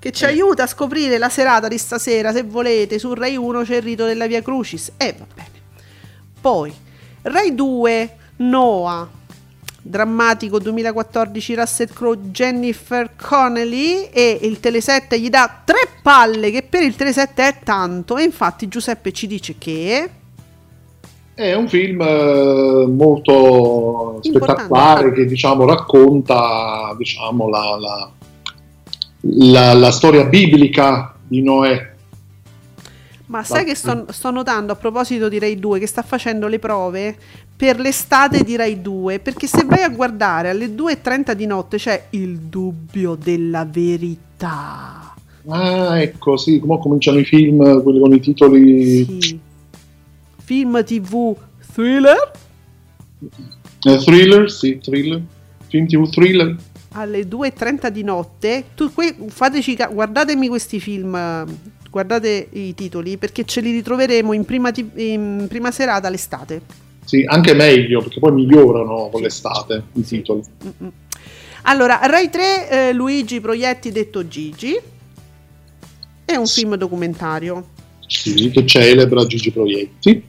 che 0.06 0.12
ci 0.12 0.24
aiuta 0.24 0.62
a 0.62 0.66
scoprire 0.68 1.18
la 1.18 1.28
serata 1.28 1.66
di 1.66 1.78
stasera, 1.78 2.32
se 2.32 2.44
volete, 2.44 2.98
su 2.98 3.12
Rai 3.12 3.36
1 3.36 3.62
c'è 3.62 3.76
il 3.76 3.82
rito 3.82 4.06
della 4.06 4.26
Via 4.28 4.40
Crucis. 4.40 4.92
E 4.96 5.06
eh, 5.06 5.14
va 5.18 5.26
bene. 5.34 5.48
Poi, 6.40 6.72
Rai 7.22 7.54
2, 7.54 8.16
Noah. 8.36 9.08
drammatico 9.82 10.58
2014 10.58 11.54
Russell 11.54 11.88
Crowe 11.92 12.18
Jennifer 12.30 13.10
Connelly 13.16 14.08
e 14.12 14.38
il 14.42 14.58
Tele7 14.60 15.16
gli 15.16 15.28
dà 15.28 15.62
tre 15.64 15.88
palle 16.02 16.50
che 16.50 16.62
per 16.62 16.82
il 16.82 16.94
Tele7 16.98 17.34
è 17.34 17.56
tanto 17.62 18.16
e 18.16 18.24
infatti 18.24 18.66
Giuseppe 18.66 19.12
ci 19.12 19.28
dice 19.28 19.54
che 19.58 20.10
è 21.34 21.54
un 21.54 21.68
film 21.68 22.00
eh, 22.00 22.86
molto 22.88 24.18
spettacolare 24.22 25.12
che 25.12 25.24
diciamo 25.24 25.64
racconta 25.66 26.92
diciamo, 26.96 27.48
la, 27.48 27.76
la, 27.78 28.10
la, 29.20 29.72
la 29.74 29.90
storia 29.90 30.24
biblica 30.24 31.14
di 31.26 31.42
Noè 31.42 31.94
ma 33.26 33.42
sai 33.42 33.64
che 33.64 33.74
sto, 33.74 34.06
sto, 34.10 34.30
notando 34.30 34.72
a 34.72 34.76
proposito 34.76 35.28
di 35.28 35.40
Rai 35.40 35.58
2 35.58 35.80
che 35.80 35.88
sta 35.88 36.02
facendo 36.02 36.46
le 36.46 36.60
prove 36.60 37.16
per 37.56 37.80
l'estate 37.80 38.44
di 38.44 38.54
Rai 38.54 38.80
2? 38.80 39.18
Perché 39.18 39.48
se 39.48 39.64
vai 39.64 39.82
a 39.82 39.88
guardare 39.88 40.50
alle 40.50 40.66
2.30 40.66 41.32
di 41.32 41.46
notte 41.46 41.76
c'è 41.76 42.06
il 42.10 42.38
dubbio 42.38 43.16
della 43.16 43.64
verità. 43.64 45.12
Ah, 45.48 46.00
ecco, 46.00 46.36
sì, 46.36 46.60
come 46.60 46.78
cominciano 46.78 47.18
i 47.18 47.24
film, 47.24 47.82
quelli 47.82 47.98
con 47.98 48.12
i 48.12 48.20
titoli... 48.20 49.04
Sì. 49.20 49.40
Film 50.44 50.84
tv 50.84 51.34
thriller? 51.72 52.30
Eh, 53.82 53.96
thriller, 54.04 54.50
sì, 54.50 54.78
thriller. 54.78 55.20
Film 55.66 55.86
tv 55.86 56.08
thriller. 56.08 56.56
Alle 56.92 57.22
2.30 57.22 57.88
di 57.88 58.02
notte, 58.02 58.64
tu, 58.74 58.92
que- 58.92 59.16
fateci, 59.28 59.76
guardatemi 59.90 60.48
questi 60.48 60.80
film 60.80 61.44
guardate 61.96 62.48
i 62.52 62.74
titoli 62.74 63.16
perché 63.16 63.44
ce 63.44 63.62
li 63.62 63.70
ritroveremo 63.72 64.34
in 64.34 64.44
prima, 64.44 64.70
in 64.96 65.46
prima 65.48 65.70
serata 65.70 66.10
l'estate. 66.10 66.60
Sì, 67.04 67.24
anche 67.26 67.54
meglio 67.54 68.02
perché 68.02 68.18
poi 68.18 68.32
migliorano 68.32 69.08
con 69.10 69.22
l'estate 69.22 69.84
i 69.94 70.02
titoli. 70.02 70.42
Mm-mm. 70.64 70.92
Allora, 71.62 72.00
Rai 72.02 72.28
3, 72.28 72.70
eh, 72.70 72.92
Luigi 72.92 73.40
Proietti 73.40 73.90
detto 73.90 74.28
Gigi, 74.28 74.78
è 76.24 76.36
un 76.36 76.46
sì. 76.46 76.60
film 76.60 76.76
documentario. 76.76 77.68
Sì, 78.06 78.50
che 78.50 78.66
celebra 78.66 79.24
Gigi 79.24 79.50
Proietti. 79.50 80.22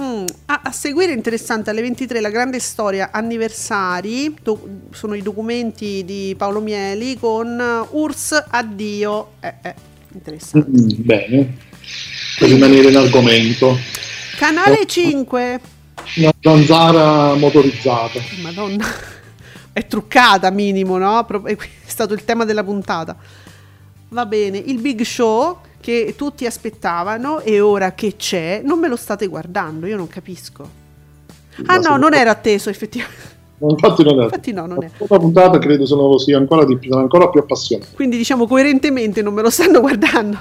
Mm, 0.00 0.24
a, 0.46 0.60
a, 0.64 0.72
seguire 0.72 1.12
interessante 1.12 1.68
alle 1.68 1.82
23 1.82 2.20
la 2.20 2.30
grande 2.30 2.58
storia 2.58 3.10
anniversari, 3.12 4.34
do, 4.42 4.86
sono 4.92 5.12
i 5.12 5.20
documenti 5.20 6.06
di 6.06 6.34
Paolo 6.38 6.60
Mieli 6.60 7.18
con 7.18 7.86
URSS 7.90 8.46
Addio. 8.48 9.32
Eh, 9.40 9.54
eh 9.60 9.74
interessante. 10.14 10.70
Mm, 10.70 10.88
bene, 11.04 11.56
per 12.38 12.48
rimanere 12.48 12.88
in 12.88 12.96
argomento. 12.96 13.78
Canale 14.38 14.86
5. 14.86 15.60
Una 16.16 16.32
zanzara 16.40 17.34
motorizzata. 17.34 18.20
Madonna, 18.40 18.86
è 19.70 19.86
truccata 19.86 20.50
minimo, 20.50 20.96
no? 20.96 21.26
È 21.44 21.56
stato 21.84 22.14
il 22.14 22.24
tema 22.24 22.46
della 22.46 22.64
puntata. 22.64 23.14
Va 24.08 24.24
bene, 24.24 24.56
il 24.56 24.80
big 24.80 25.02
show 25.02 25.60
che 25.80 26.14
tutti 26.16 26.46
aspettavano 26.46 27.40
e 27.40 27.60
ora 27.60 27.92
che 27.92 28.16
c'è, 28.16 28.60
non 28.64 28.78
me 28.78 28.88
lo 28.88 28.96
state 28.96 29.26
guardando, 29.26 29.86
io 29.86 29.96
non 29.96 30.06
capisco. 30.06 30.78
Ah 31.66 31.78
no, 31.78 31.96
non 31.96 32.14
era 32.14 32.30
atteso 32.30 32.70
effettivamente. 32.70 33.38
Infatti 33.60 34.02
non 34.02 34.20
è. 34.20 34.24
Infatti 34.24 34.52
no, 34.52 34.66
non 34.66 34.82
è. 34.82 34.90
La 34.96 35.18
puntata 35.18 35.58
credo 35.58 35.84
lo 35.94 36.18
sia 36.18 36.38
ancora 36.38 36.64
di 36.64 36.78
più, 36.78 36.92
ancora 36.94 37.28
più 37.28 37.40
appassionato. 37.40 37.90
Quindi 37.94 38.16
diciamo 38.16 38.46
coerentemente 38.46 39.20
non 39.22 39.34
me 39.34 39.42
lo 39.42 39.50
stanno 39.50 39.80
guardando. 39.82 40.38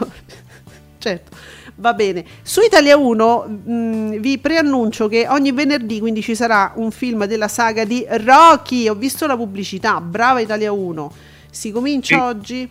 certo. 0.97 1.37
Va 1.75 1.93
bene. 1.93 2.25
Su 2.41 2.61
Italia 2.61 2.97
1 2.97 3.45
mh, 3.47 3.71
mm, 3.71 4.11
vi 4.17 4.37
preannuncio 4.37 5.07
che 5.07 5.27
ogni 5.29 5.53
venerdì 5.53 5.99
quindi 5.99 6.21
ci 6.21 6.35
sarà 6.35 6.73
un 6.75 6.91
film 6.91 7.25
della 7.25 7.47
saga 7.47 7.83
di 7.85 8.05
Rocky. 8.07 8.87
Ho 8.87 8.95
visto 8.95 9.25
la 9.27 9.35
pubblicità. 9.35 9.99
Brava 10.01 10.39
Italia 10.39 10.71
1. 10.71 11.11
Si 11.49 11.71
comincia 11.71 12.15
sì. 12.15 12.21
oggi. 12.21 12.69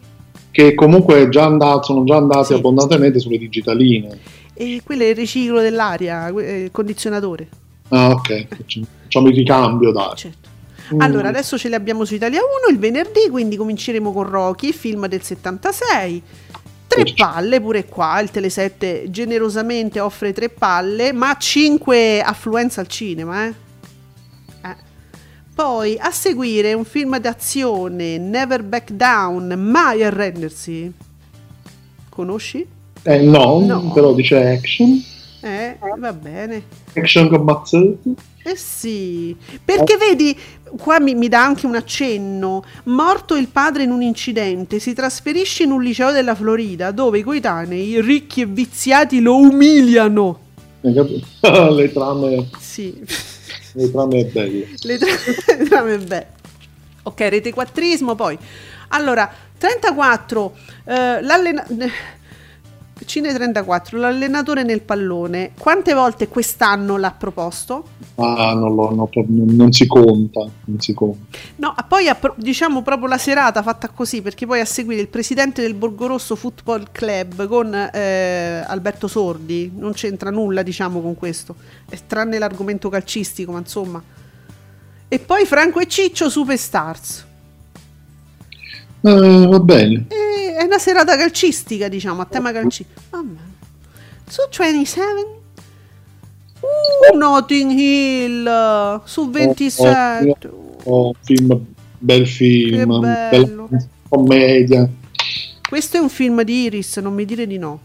Che 0.50 0.74
comunque 0.74 1.28
già 1.28 1.44
andato, 1.44 1.84
sono 1.84 2.04
già 2.04 2.16
andati 2.16 2.46
sì. 2.46 2.52
abbondantemente 2.54 3.18
sulle 3.20 3.38
digitaline. 3.38 4.18
E 4.54 4.80
quello 4.84 5.02
è 5.02 5.08
il 5.08 5.14
riciclo 5.14 5.60
dell'aria, 5.60 6.28
il 6.28 6.70
condizionatore. 6.72 7.48
Ah, 7.88 8.10
ok. 8.10 8.46
Facciamo 9.02 9.28
il 9.28 9.34
ricambio, 9.34 9.92
dai. 9.92 10.16
Certo. 10.16 10.48
Mm. 10.94 11.00
Allora, 11.00 11.28
adesso 11.28 11.58
ce 11.58 11.68
li 11.68 11.74
abbiamo 11.74 12.04
su 12.04 12.14
Italia 12.14 12.40
1 12.40 12.72
il 12.72 12.78
venerdì, 12.78 13.28
quindi 13.30 13.56
cominceremo 13.56 14.12
con 14.12 14.28
Rocky, 14.28 14.72
film 14.72 15.06
del 15.06 15.22
76. 15.22 16.22
Tre 16.86 17.04
palle 17.14 17.60
pure 17.60 17.84
qua, 17.84 18.18
il 18.20 18.30
Tele7 18.32 19.10
generosamente 19.10 20.00
offre 20.00 20.32
tre 20.32 20.48
palle, 20.48 21.12
ma 21.12 21.36
cinque 21.38 22.22
affluenza 22.22 22.80
al 22.80 22.88
cinema, 22.88 23.44
eh? 23.44 23.48
eh. 23.48 23.54
Poi 25.58 25.96
a 25.98 26.12
seguire 26.12 26.72
un 26.72 26.84
film 26.84 27.18
d'azione, 27.18 28.16
Never 28.16 28.62
Back 28.62 28.92
Down, 28.92 29.54
mai 29.58 30.04
arrendersi. 30.04 30.92
Conosci? 32.08 32.64
Eh 33.02 33.22
no, 33.22 33.58
no. 33.58 33.90
però 33.92 34.14
dice 34.14 34.36
action. 34.36 35.02
Eh, 35.40 35.76
va 35.98 36.12
bene. 36.12 36.62
Action 36.94 37.28
con 37.28 37.42
Mazzetti. 37.42 38.14
Eh 38.44 38.54
sì, 38.54 39.34
perché 39.64 39.94
eh. 39.94 39.96
vedi, 39.96 40.38
qua 40.80 41.00
mi, 41.00 41.16
mi, 41.16 41.26
dà 41.26 41.42
anche 41.42 41.66
un 41.66 41.74
accenno, 41.74 42.62
morto 42.84 43.34
il 43.34 43.48
padre 43.48 43.82
in 43.82 43.90
un 43.90 44.02
incidente, 44.02 44.78
si 44.78 44.92
trasferisce 44.92 45.64
in 45.64 45.72
un 45.72 45.82
liceo 45.82 46.12
della 46.12 46.36
Florida 46.36 46.92
dove 46.92 47.18
i 47.18 47.22
coetanei, 47.22 48.00
ricchi 48.00 48.42
e 48.42 48.46
viziati, 48.46 49.20
lo 49.20 49.36
umiliano. 49.36 50.38
Le 50.82 51.92
trame... 51.92 52.48
Sì. 52.60 53.36
Le 53.78 53.90
trame 53.92 54.24
belle. 54.24 54.66
Le, 54.82 54.98
tra- 54.98 55.54
le 55.56 55.68
trame 55.68 55.98
belle. 55.98 56.26
Ok, 57.04 57.20
rete 57.20 57.52
quattrismo 57.52 58.16
poi. 58.16 58.36
Allora, 58.88 59.30
34, 59.56 60.56
eh, 60.84 61.20
l'allenatore 61.22 61.90
Cine 63.04 63.32
34, 63.32 63.98
l'allenatore 63.98 64.62
nel 64.62 64.82
pallone, 64.82 65.52
quante 65.58 65.94
volte 65.94 66.28
quest'anno 66.28 66.96
l'ha 66.96 67.12
proposto? 67.12 67.84
Ah, 68.16 68.52
non, 68.54 68.74
lo, 68.74 68.94
no, 68.94 69.08
non 69.28 69.72
si 69.72 69.86
conta, 69.86 70.40
non 70.64 70.80
si 70.80 70.92
conta. 70.94 71.38
No, 71.56 71.74
poi 71.86 72.06
diciamo 72.36 72.82
proprio 72.82 73.08
la 73.08 73.18
serata 73.18 73.62
fatta 73.62 73.88
così, 73.88 74.22
perché 74.22 74.46
poi 74.46 74.60
a 74.60 74.64
seguire 74.64 75.00
il 75.00 75.08
presidente 75.08 75.62
del 75.62 75.74
Borgorosso 75.74 76.34
Football 76.36 76.88
Club 76.90 77.46
con 77.46 77.72
eh, 77.74 78.64
Alberto 78.66 79.06
Sordi, 79.06 79.72
non 79.74 79.92
c'entra 79.92 80.30
nulla 80.30 80.62
diciamo 80.62 81.00
con 81.00 81.14
questo, 81.14 81.54
tranne 82.06 82.38
l'argomento 82.38 82.88
calcistico, 82.88 83.52
ma 83.52 83.58
insomma. 83.58 84.02
E 85.08 85.18
poi 85.18 85.46
Franco 85.46 85.80
e 85.80 85.86
Ciccio 85.86 86.28
Superstars. 86.28 87.26
Eh, 89.00 89.46
va 89.46 89.60
bene. 89.60 90.06
E 90.08 90.54
è 90.56 90.64
una 90.64 90.78
serata 90.78 91.16
calcistica, 91.16 91.88
diciamo, 91.88 92.20
a 92.22 92.24
tema 92.24 92.52
calcistico. 92.52 93.00
Su 94.26 94.42
27? 94.50 95.36
Uh, 96.60 97.16
Notting 97.16 97.70
Hill 97.70 99.00
su 99.04 99.30
27. 99.30 100.48
Oh, 100.48 100.78
oh, 100.82 101.08
oh, 101.08 101.14
film, 101.22 101.64
bel 101.98 102.26
film, 102.26 103.00
bella 103.00 103.68
commedia. 104.08 104.88
Questo 105.68 105.98
è 105.98 106.00
un 106.00 106.08
film 106.08 106.42
di 106.42 106.62
Iris, 106.64 106.96
non 106.96 107.14
mi 107.14 107.24
dire 107.24 107.46
di 107.46 107.58
no. 107.58 107.80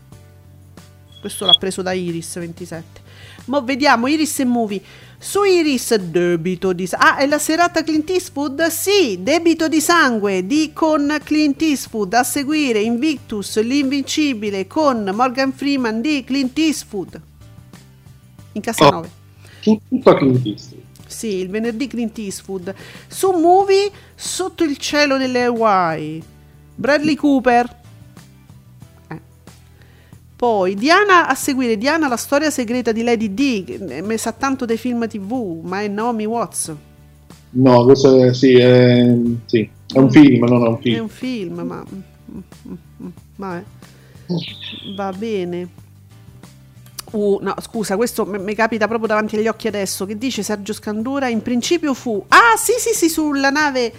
Questo 1.19 1.45
l'ha 1.45 1.55
preso 1.59 1.81
da 1.81 1.93
Iris 1.93 2.39
27. 2.39 3.01
Ma 3.45 3.59
vediamo 3.59 4.07
Iris 4.07 4.39
e 4.39 4.45
Movie. 4.45 4.81
Su 5.23 5.45
Iris, 5.45 5.95
debito 5.95 6.73
di 6.73 6.85
sangue. 6.85 7.07
Ah, 7.07 7.15
è 7.15 7.25
la 7.27 7.39
serata 7.39 7.81
Clint 7.81 8.09
Eastwood? 8.09 8.67
Sì, 8.67 9.23
debito 9.23 9.69
di 9.69 9.79
sangue 9.79 10.45
di 10.45 10.71
con 10.73 11.17
Clint 11.23 11.61
Eastwood. 11.61 12.13
A 12.13 12.23
seguire 12.23 12.81
Invictus, 12.81 13.57
l'invincibile 13.61 14.67
con 14.67 15.09
Morgan 15.13 15.53
Freeman 15.53 16.01
di 16.01 16.25
Clint 16.25 16.57
Eastwood. 16.59 17.21
In 18.51 18.61
Cassa 18.61 18.89
9. 18.89 19.09
Oh, 19.63 19.81
tutta 19.87 20.17
Clint 20.17 20.45
Eastwood. 20.45 20.83
Sì, 21.07 21.35
il 21.35 21.49
venerdì 21.49 21.87
Clint 21.87 22.17
Eastwood. 22.17 22.75
Su 23.07 23.31
Movie, 23.31 23.89
Sotto 24.13 24.65
il 24.65 24.75
cielo 24.75 25.17
delle 25.17 25.45
Hawaii. 25.45 26.21
Bradley 26.75 27.15
Cooper. 27.15 27.82
Poi 30.43 30.75
Diana 30.75 31.29
a 31.29 31.35
seguire 31.35 31.77
Diana 31.77 32.09
la 32.09 32.17
storia 32.17 32.49
segreta 32.49 32.91
di 32.91 33.01
Lady 33.01 33.33
D, 33.33 34.01
mi 34.03 34.17
sa 34.17 34.33
tanto 34.33 34.65
dei 34.65 34.75
film 34.75 35.07
TV, 35.07 35.61
ma 35.63 35.79
è 35.79 35.87
Naomi 35.87 36.25
Watts. 36.25 36.75
No, 37.51 37.85
questo 37.85 38.21
è, 38.21 38.33
sì, 38.33 38.55
è, 38.55 39.15
sì, 39.45 39.69
è 39.93 39.97
un 39.99 40.03
mm. 40.03 40.09
film, 40.09 40.43
non 40.43 40.65
è 40.65 40.67
un 40.67 40.81
film. 40.81 40.95
È 40.97 40.99
un 40.99 41.07
film, 41.07 41.59
ma 41.61 41.85
vabbè. 43.37 43.63
Va 44.97 45.13
bene. 45.13 45.69
Uh, 47.11 47.39
no, 47.41 47.55
scusa, 47.61 47.95
questo 47.95 48.25
mi 48.25 48.53
capita 48.53 48.85
proprio 48.89 49.07
davanti 49.07 49.37
agli 49.37 49.47
occhi 49.47 49.69
adesso. 49.69 50.05
Che 50.05 50.17
dice 50.17 50.43
Sergio 50.43 50.73
Scandura? 50.73 51.29
In 51.29 51.41
principio 51.41 51.93
fu. 51.93 52.21
Ah, 52.27 52.57
sì, 52.57 52.73
sì, 52.79 52.93
sì, 52.93 53.07
sulla 53.07 53.49
nave. 53.49 53.93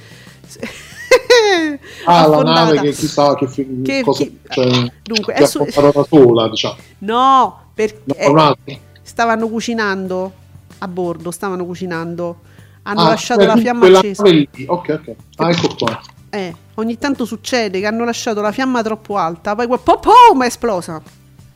Ah, 2.04 2.26
la 2.26 2.42
nave 2.42 2.80
che 2.80 2.92
chissà 2.92 3.34
che, 3.34 3.48
film, 3.48 3.82
che 3.82 4.02
cosa, 4.02 4.24
chi, 4.24 4.38
cioè, 4.48 4.92
dunque, 5.02 5.32
è 5.34 5.46
su... 5.46 5.64
da 5.64 6.06
sola, 6.08 6.48
diciamo. 6.48 6.76
No, 6.98 7.60
perché 7.74 8.30
no, 8.30 8.56
stavano 9.02 9.48
cucinando 9.48 10.32
a 10.78 10.88
bordo, 10.88 11.30
stavano 11.30 11.64
cucinando 11.64 12.38
hanno 12.84 13.00
ah, 13.00 13.08
lasciato 13.08 13.44
la 13.44 13.56
fiamma 13.56 13.86
accesa. 13.86 14.24
Lì. 14.24 14.48
Ok, 14.66 14.88
ok. 14.88 15.14
Ah, 15.36 15.50
ecco 15.50 15.74
qua. 15.76 16.00
Eh, 16.30 16.54
ogni 16.74 16.98
tanto 16.98 17.24
succede 17.24 17.80
che 17.80 17.86
hanno 17.86 18.04
lasciato 18.04 18.40
la 18.40 18.52
fiamma 18.52 18.82
troppo 18.82 19.16
alta, 19.16 19.54
poi 19.54 19.66
pom 19.66 19.78
pom 20.00 20.42
è 20.42 20.46
esplosa. 20.46 21.00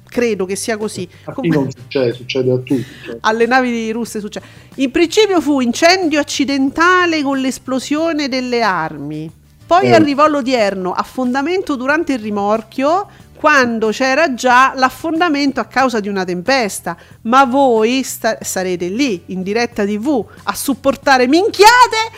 Credo 0.09 0.47
che 0.47 0.57
sia 0.57 0.79
così. 0.79 1.07
A 1.25 1.35
chi 1.35 1.49
non 1.49 1.71
succede, 1.71 2.15
succede 2.15 2.51
a 2.51 2.57
tutti. 2.57 2.87
Cioè. 3.05 3.19
Alle 3.21 3.47
navi 3.47 3.91
russe 3.91 4.21
succede. 4.21 4.47
In 4.77 4.91
principio 4.91 5.41
fu 5.43 5.61
incendio 5.61 6.19
accidentale 6.19 7.23
con 7.23 7.39
l'esplosione 7.39 8.29
delle 8.29 8.63
armi. 8.63 9.31
Poi 9.69 9.89
eh. 9.89 9.95
arrivò 9.95 10.27
l'odierno, 10.29 10.93
affondamento 10.93 11.77
durante 11.77 12.15
il 12.15 12.21
rimorchio, 12.21 13.07
quando 13.35 13.91
c'era 13.91 14.33
già 14.33 14.73
l'affondamento 14.75 15.61
a 15.61 15.67
causa 15.67 16.01
di 16.01 16.09
una 16.09 16.25
tempesta. 16.25 16.97
Ma 17.25 17.45
voi 17.45 18.03
sta- 18.03 18.39
sarete 18.41 18.89
lì, 18.89 19.25
in 19.27 19.43
diretta 19.43 19.85
TV, 19.85 20.25
a 20.45 20.55
supportare 20.55 21.27
minchiate 21.27 22.11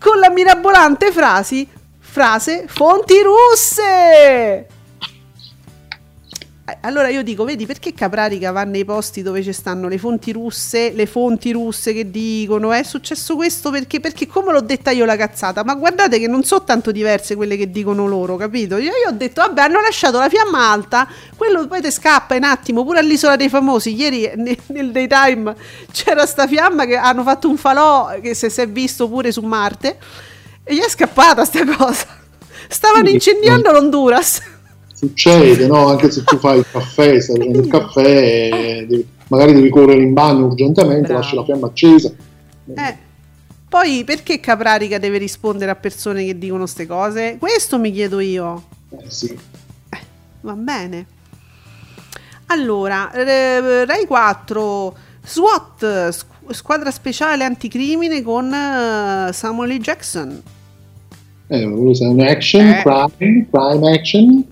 con 0.00 0.18
la 0.18 0.28
mirabolante 0.28 1.12
frasi, 1.12 1.68
frase 2.00 2.64
fonti 2.66 3.14
russe! 3.22 4.79
Eh, 6.70 6.76
allora 6.82 7.08
io 7.08 7.22
dico, 7.22 7.44
vedi 7.44 7.66
perché 7.66 7.92
Caprarica 7.92 8.52
va 8.52 8.62
nei 8.62 8.84
posti 8.84 9.22
dove 9.22 9.42
ci 9.42 9.52
stanno 9.52 9.88
le 9.88 9.98
fonti 9.98 10.30
russe, 10.30 10.92
le 10.92 11.06
fonti 11.06 11.50
russe 11.50 11.92
che 11.92 12.10
dicono 12.10 12.72
è 12.72 12.82
successo 12.84 13.34
questo 13.34 13.70
perché, 13.70 13.98
perché 13.98 14.26
come 14.26 14.52
l'ho 14.52 14.60
detta 14.60 14.90
io 14.90 15.04
la 15.04 15.16
cazzata, 15.16 15.64
ma 15.64 15.74
guardate 15.74 16.18
che 16.20 16.28
non 16.28 16.44
sono 16.44 16.62
tanto 16.62 16.92
diverse 16.92 17.34
quelle 17.34 17.56
che 17.56 17.70
dicono 17.70 18.06
loro, 18.06 18.36
capito? 18.36 18.76
Io, 18.76 18.92
io 18.92 19.08
ho 19.08 19.12
detto, 19.12 19.40
vabbè, 19.40 19.62
hanno 19.62 19.80
lasciato 19.80 20.18
la 20.18 20.28
fiamma 20.28 20.70
alta, 20.70 21.08
quello 21.36 21.66
poi 21.66 21.80
ti 21.80 21.90
scappa 21.90 22.36
un 22.36 22.44
attimo, 22.44 22.84
pure 22.84 23.00
all'isola 23.00 23.34
dei 23.34 23.48
famosi, 23.48 23.94
ieri 23.94 24.30
nel, 24.36 24.56
nel 24.66 24.92
daytime 24.92 25.54
c'era 25.90 26.24
sta 26.24 26.46
fiamma 26.46 26.84
che 26.84 26.96
hanno 26.96 27.22
fatto 27.24 27.48
un 27.48 27.56
falò 27.56 28.16
che 28.20 28.34
si 28.34 28.46
è 28.46 28.68
visto 28.68 29.08
pure 29.08 29.32
su 29.32 29.40
Marte 29.40 29.98
e 30.62 30.74
gli 30.74 30.80
è 30.80 30.88
scappata 30.88 31.44
sta 31.44 31.64
cosa. 31.64 32.18
Stavano 32.68 33.08
incendiando 33.08 33.72
l'Honduras 33.72 34.58
succede, 35.00 35.66
no? 35.66 35.88
Anche 35.88 36.10
se 36.10 36.22
tu 36.24 36.36
fai 36.36 36.58
il 36.58 36.66
caffè, 36.70 37.18
stai 37.20 37.36
facendo 37.36 37.58
il 37.60 37.68
caffè, 37.68 38.84
devi, 38.86 39.06
magari 39.28 39.54
devi 39.54 39.70
correre 39.70 40.02
in 40.02 40.12
bagno 40.12 40.46
urgentemente, 40.46 41.06
Bravo. 41.06 41.20
lasci 41.20 41.34
la 41.34 41.44
fiamma 41.44 41.66
accesa. 41.66 42.12
Eh. 42.74 43.08
Poi 43.68 44.04
perché 44.04 44.40
Caprarica 44.40 44.98
deve 44.98 45.18
rispondere 45.18 45.70
a 45.70 45.76
persone 45.76 46.24
che 46.24 46.36
dicono 46.36 46.62
queste 46.62 46.86
cose? 46.86 47.36
Questo 47.38 47.78
mi 47.78 47.92
chiedo 47.92 48.18
io. 48.20 48.62
Eh 48.90 49.08
sì. 49.08 49.30
Eh, 49.88 49.98
va 50.40 50.54
bene. 50.54 51.06
Allora, 52.46 53.10
Rai 53.12 54.06
4, 54.06 54.96
SWAT, 55.22 56.26
squadra 56.50 56.90
speciale 56.90 57.44
anticrimine 57.44 58.22
con 58.22 58.46
uh, 58.46 59.32
Samuel 59.32 59.76
L. 59.76 59.78
Jackson. 59.78 60.42
Eh, 61.46 61.64
un 61.64 62.20
action, 62.20 62.66
eh. 62.66 62.82
crime, 62.82 63.48
crime 63.50 63.94
action 63.94 64.44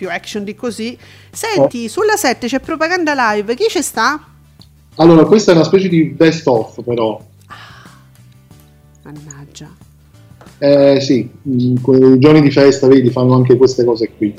più 0.00 0.08
action 0.08 0.44
di 0.44 0.54
così. 0.54 0.96
Senti, 1.30 1.84
oh. 1.84 1.88
sulla 1.88 2.16
7 2.16 2.46
c'è 2.46 2.60
propaganda 2.60 3.12
live, 3.34 3.54
chi 3.54 3.66
ci 3.68 3.82
sta? 3.82 4.18
Allora, 4.94 5.26
questa 5.26 5.52
è 5.52 5.54
una 5.54 5.64
specie 5.64 5.88
di 5.88 6.04
best 6.04 6.46
of 6.46 6.82
però. 6.82 7.22
Ah, 7.48 7.90
mannaggia. 9.02 9.68
Eh 10.56 11.00
sì, 11.02 11.30
i 11.42 11.80
giorni 12.18 12.40
di 12.40 12.50
festa, 12.50 12.86
vedi, 12.86 13.10
fanno 13.10 13.34
anche 13.34 13.58
queste 13.58 13.84
cose 13.84 14.10
qui. 14.16 14.34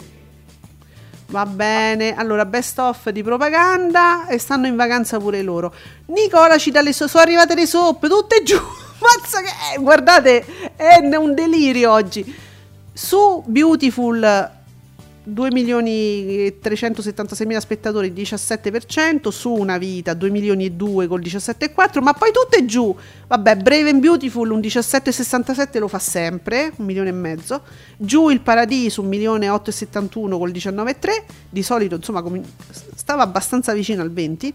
Va 1.28 1.46
bene, 1.46 2.16
allora 2.16 2.46
best 2.46 2.80
of 2.80 3.10
di 3.12 3.22
propaganda 3.22 4.28
e 4.28 4.40
stanno 4.40 4.66
in 4.66 4.76
vacanza 4.76 5.20
pure 5.20 5.44
loro. 5.44 5.72
Nicola 6.08 6.58
ci 6.58 6.72
dà 6.72 6.82
le 6.82 6.92
so- 6.92 7.08
sono 7.08 7.24
arrivate 7.24 7.54
le 7.54 7.68
soppe, 7.68 8.08
tutte 8.08 8.42
giù. 8.44 8.58
Mazza 9.00 9.42
che 9.42 9.80
guardate, 9.80 10.44
è 10.76 10.98
un 11.16 11.36
delirio 11.36 11.92
oggi. 11.92 12.36
Su 12.94 13.44
Beautiful 13.46 14.60
2 15.24 15.52
milioni 15.52 16.46
e 16.46 16.58
376 16.60 17.46
mila 17.46 17.60
spettatori 17.60 18.12
17% 18.12 19.30
su 19.30 19.52
una 19.52 19.78
vita 19.78 20.14
2 20.14 20.30
milioni 20.30 20.66
e 20.66 20.72
2 20.72 21.08
col 21.08 21.22
17,4 21.22 22.02
ma 22.02 22.14
poi 22.14 22.32
tutte 22.32 22.66
giù. 22.66 22.96
Vabbè 23.28 23.58
Brave 23.58 23.90
and 23.90 24.00
Beautiful 24.00 24.50
un 24.50 24.60
17,67 24.60 25.80
lo 25.80 25.88
fa 25.88 26.00
sempre 26.00 26.74
un 26.78 26.86
milione 26.86 27.10
e 27.10 27.14
mezzo. 27.14 27.62
Giù 27.98 28.30
il 28.30 28.42
Paradiso 28.42 29.02
un 29.02 29.08
milione 29.08 29.46
e 29.46 29.50
8,71 29.50 30.38
col 30.38 30.52
19,3 30.52 31.24
di 31.50 31.64
solito 31.64 31.96
insomma 31.96 32.24
stava 32.96 33.24
abbastanza 33.24 33.74
vicino 33.74 34.02
al 34.02 34.12
20 34.12 34.54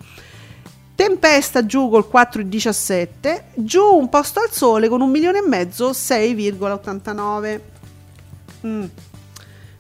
Tempesta 0.97 1.67
giù 1.67 1.91
col 1.91 2.09
4,17 2.11 3.43
giù 3.55 3.83
un 3.83 4.09
posto 4.09 4.41
al 4.41 4.51
sole 4.51 4.89
con 4.89 5.03
un 5.03 5.11
milione 5.11 5.39
e 5.39 5.47
mezzo 5.47 5.91
6,89 5.91 7.61
mm 8.63 8.85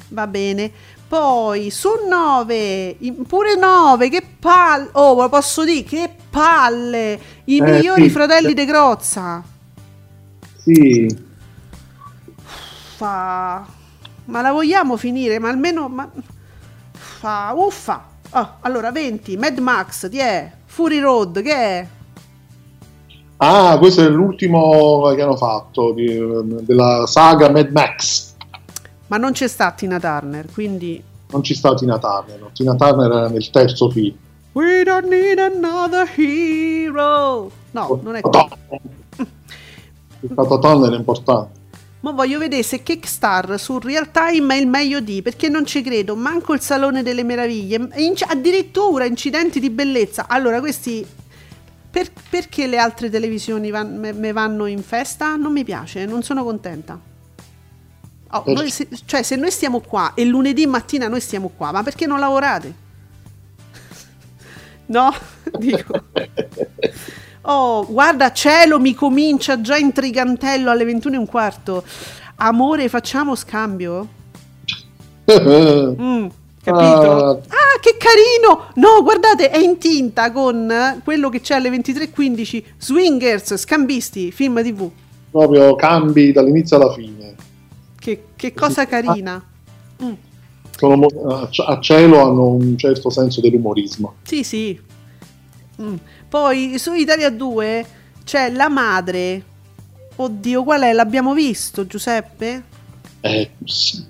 va 0.08 0.26
bene. 0.26 0.70
Poi 1.08 1.70
su 1.70 1.88
9, 2.08 2.96
pure 3.28 3.54
9, 3.56 4.08
che 4.08 4.22
palle, 4.38 4.88
oh, 4.92 5.14
lo 5.14 5.28
posso 5.28 5.64
dire, 5.64 5.84
che 5.84 6.10
palle, 6.28 7.20
i 7.44 7.58
eh, 7.58 7.62
migliori 7.62 8.04
sì. 8.04 8.10
fratelli 8.10 8.54
de 8.54 8.64
Grozza. 8.64 9.42
Sì. 10.56 11.24
Fa... 12.96 13.64
Ma 14.24 14.40
la 14.40 14.50
vogliamo 14.50 14.96
finire? 14.96 15.38
Ma 15.38 15.48
almeno... 15.48 15.88
Ma... 15.88 16.10
Fa... 16.90 17.52
Uffa. 17.54 18.08
Oh, 18.30 18.56
allora, 18.60 18.90
20, 18.90 19.36
Mad 19.36 19.58
Max, 19.58 20.10
chi 20.10 20.18
è? 20.18 20.50
Fury 20.64 20.98
Road, 20.98 21.40
che 21.40 21.54
è? 21.54 21.86
Ah, 23.38 23.76
questo 23.78 24.02
è 24.02 24.08
l'ultimo 24.08 25.12
che 25.14 25.22
hanno 25.22 25.36
fatto 25.36 25.92
di, 25.92 26.18
della 26.62 27.06
saga 27.06 27.50
Mad 27.50 27.70
Max. 27.70 28.35
Ma 29.08 29.16
non 29.16 29.32
c'è 29.32 29.46
sta 29.46 29.70
Tina 29.72 30.00
Turner, 30.00 30.46
quindi... 30.52 31.02
Non 31.30 31.42
ci 31.42 31.54
sta 31.54 31.74
Tina 31.74 31.98
Turner, 31.98 32.40
no? 32.40 32.50
Tina 32.52 32.74
Turner 32.74 33.10
era 33.10 33.28
nel 33.28 33.50
terzo 33.50 33.90
film. 33.90 34.16
We 34.52 34.82
don't 34.84 35.08
need 35.08 35.38
another 35.38 36.08
hero. 36.16 37.50
No, 37.70 38.00
non 38.02 38.16
è 38.16 38.20
così. 38.20 38.46
Il 40.20 40.34
Turner 40.34 40.92
è 40.92 40.96
importante. 40.96 41.54
Ma 42.00 42.12
voglio 42.12 42.38
vedere 42.38 42.62
se 42.62 42.82
Kickstar 42.82 43.58
su 43.58 43.78
Real 43.78 44.10
Time 44.10 44.54
è 44.54 44.58
il 44.58 44.66
meglio 44.66 45.00
di, 45.00 45.22
perché 45.22 45.48
non 45.48 45.66
ci 45.66 45.82
credo, 45.82 46.14
manco 46.14 46.52
il 46.52 46.60
Salone 46.60 47.02
delle 47.02 47.24
Meraviglie, 47.24 47.88
inc- 47.96 48.24
addirittura 48.28 49.04
incidenti 49.04 49.60
di 49.60 49.70
bellezza. 49.70 50.26
Allora, 50.28 50.60
questi... 50.60 51.04
Per- 51.90 52.12
perché 52.28 52.66
le 52.66 52.78
altre 52.78 53.10
televisioni 53.10 53.70
van- 53.70 53.98
me-, 53.98 54.12
me 54.12 54.32
vanno 54.32 54.66
in 54.66 54.82
festa? 54.82 55.36
Non 55.36 55.52
mi 55.52 55.64
piace, 55.64 56.04
non 56.06 56.22
sono 56.22 56.44
contenta. 56.44 56.98
Oh, 58.30 58.42
noi 58.46 58.70
se, 58.70 58.88
cioè, 59.04 59.22
se 59.22 59.36
noi 59.36 59.50
stiamo 59.50 59.80
qua 59.80 60.12
e 60.14 60.24
lunedì 60.24 60.66
mattina 60.66 61.08
noi 61.08 61.20
stiamo 61.20 61.50
qua, 61.56 61.72
ma 61.72 61.82
perché 61.82 62.06
non 62.06 62.18
lavorate? 62.18 62.74
no? 64.86 65.14
Dico. 65.58 66.02
Oh, 67.48 67.86
guarda, 67.86 68.32
cielo 68.32 68.80
mi 68.80 68.92
comincia 68.92 69.60
già 69.60 69.76
intrigantello 69.76 70.68
alle 70.68 70.84
21 70.84 71.14
e 71.14 71.18
un 71.18 71.26
quarto. 71.26 71.84
Amore, 72.36 72.88
facciamo 72.88 73.36
scambio? 73.36 74.08
mm, 75.30 76.26
capito? 76.60 76.72
Ah. 76.72 77.30
ah, 77.30 77.78
che 77.80 77.96
carino! 77.96 78.70
No, 78.74 79.00
guardate, 79.04 79.50
è 79.50 79.58
in 79.58 79.78
tinta 79.78 80.32
con 80.32 81.00
quello 81.04 81.28
che 81.28 81.40
c'è 81.40 81.54
alle 81.54 81.70
23.15. 81.70 82.62
Swingers, 82.78 83.56
scambisti, 83.56 84.32
film 84.32 84.60
TV. 84.60 84.90
Proprio 85.30 85.76
cambi 85.76 86.32
dall'inizio 86.32 86.76
alla 86.76 86.92
fine. 86.92 87.35
Che, 88.06 88.22
che 88.36 88.54
cosa 88.54 88.86
carina. 88.86 89.44
Mm. 90.00 90.12
Sono, 90.76 91.06
a 91.66 91.80
cielo 91.80 92.20
hanno 92.20 92.50
un 92.50 92.78
certo 92.78 93.10
senso 93.10 93.40
dell'umorismo. 93.40 94.14
Sì, 94.22 94.44
sì. 94.44 94.80
Mm. 95.82 95.96
Poi 96.28 96.78
su 96.78 96.92
Italia 96.92 97.30
2 97.30 97.86
c'è 98.22 98.52
la 98.52 98.68
madre. 98.68 99.42
Oddio, 100.14 100.62
qual 100.62 100.82
è? 100.82 100.92
L'abbiamo 100.92 101.34
visto, 101.34 101.88
Giuseppe? 101.88 102.62
Eh, 103.22 103.50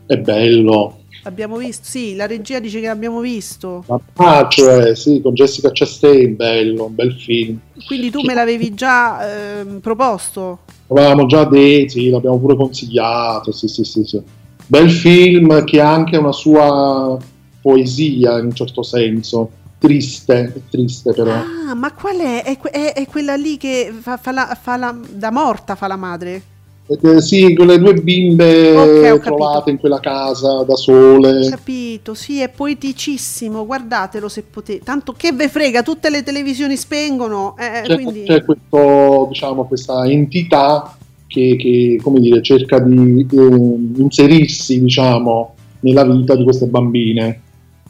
è 0.04 0.18
bello. 0.18 0.98
L'abbiamo 1.22 1.56
visto, 1.56 1.86
sì, 1.86 2.14
la 2.16 2.26
regia 2.26 2.58
dice 2.58 2.80
che 2.80 2.88
l'abbiamo 2.88 3.20
visto. 3.20 3.82
Ah, 4.16 4.46
cioè, 4.46 4.94
sì, 4.94 5.22
con 5.22 5.32
Jessica 5.32 5.70
Chastain, 5.72 6.36
bello, 6.36 6.84
un 6.84 6.94
bel 6.94 7.14
film. 7.14 7.58
Quindi 7.86 8.10
tu 8.10 8.20
me 8.20 8.34
l'avevi 8.34 8.74
già 8.74 9.60
eh, 9.60 9.64
proposto? 9.80 10.64
L'avevamo 10.88 11.26
già 11.26 11.44
detto, 11.44 11.92
sì, 11.92 12.10
l'abbiamo 12.10 12.38
pure 12.38 12.56
consigliato, 12.56 13.52
sì, 13.52 13.68
sì, 13.68 13.84
sì, 13.84 14.04
sì. 14.04 14.22
Bel 14.66 14.90
film 14.90 15.64
che 15.64 15.80
ha 15.80 15.92
anche 15.92 16.16
una 16.16 16.32
sua 16.32 17.16
poesia 17.60 18.38
in 18.38 18.46
un 18.46 18.54
certo 18.54 18.82
senso. 18.82 19.50
Triste, 19.78 20.62
triste 20.70 21.12
però. 21.12 21.32
Ah, 21.32 21.74
ma 21.74 21.92
qual 21.92 22.16
è? 22.16 22.42
È, 22.42 22.58
è, 22.58 22.92
è 22.94 23.06
quella 23.06 23.36
lì 23.36 23.56
che 23.56 23.92
fa, 24.00 24.16
fa, 24.16 24.32
la, 24.32 24.58
fa 24.60 24.76
la, 24.76 24.96
da 25.10 25.30
morta 25.30 25.74
fa 25.74 25.86
la 25.86 25.96
madre? 25.96 26.42
Eh, 26.88 27.20
sì, 27.20 27.52
quelle 27.54 27.78
due 27.78 27.94
bimbe 27.94 28.76
okay, 28.76 29.18
trovate 29.20 29.70
in 29.70 29.78
quella 29.78 29.98
casa 29.98 30.62
da 30.62 30.76
sole. 30.76 31.46
Ho 31.46 31.50
capito, 31.50 32.14
sì, 32.14 32.40
è 32.40 32.48
poeticissimo, 32.48 33.66
guardatelo 33.66 34.28
se 34.28 34.42
potete. 34.42 34.84
Tanto 34.84 35.12
che 35.12 35.32
ve 35.32 35.48
frega, 35.48 35.82
tutte 35.82 36.10
le 36.10 36.22
televisioni 36.22 36.76
spengono. 36.76 37.56
Eh, 37.58 37.82
c'è, 37.82 37.94
quindi... 37.94 38.22
c'è 38.22 38.44
questo, 38.44 39.26
diciamo, 39.28 39.66
questa 39.66 40.08
entità 40.08 40.96
che, 41.26 41.56
che 41.58 41.98
come 42.00 42.20
dire, 42.20 42.40
cerca 42.40 42.78
di 42.78 43.26
eh, 43.32 44.00
inserirsi, 44.00 44.80
diciamo, 44.80 45.54
nella 45.80 46.04
vita 46.04 46.36
di 46.36 46.44
queste 46.44 46.66
bambine. 46.66 47.40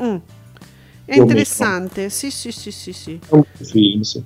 Mm. 0.02 0.16
È 1.04 1.16
interessante, 1.18 2.08
sì, 2.08 2.30
sì, 2.30 2.50
sì, 2.50 2.70
sì, 2.70 2.92
sì. 2.92 3.18
È 3.28 3.34
un 3.34 3.44
film, 3.60 4.00
sì. 4.00 4.22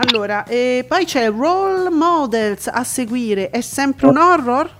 Allora, 0.00 0.44
e 0.44 0.84
poi 0.86 1.04
c'è 1.04 1.28
Role 1.28 1.90
Models 1.90 2.68
a 2.68 2.84
seguire, 2.84 3.50
è 3.50 3.60
sempre 3.60 4.06
un 4.06 4.16
horror? 4.16 4.70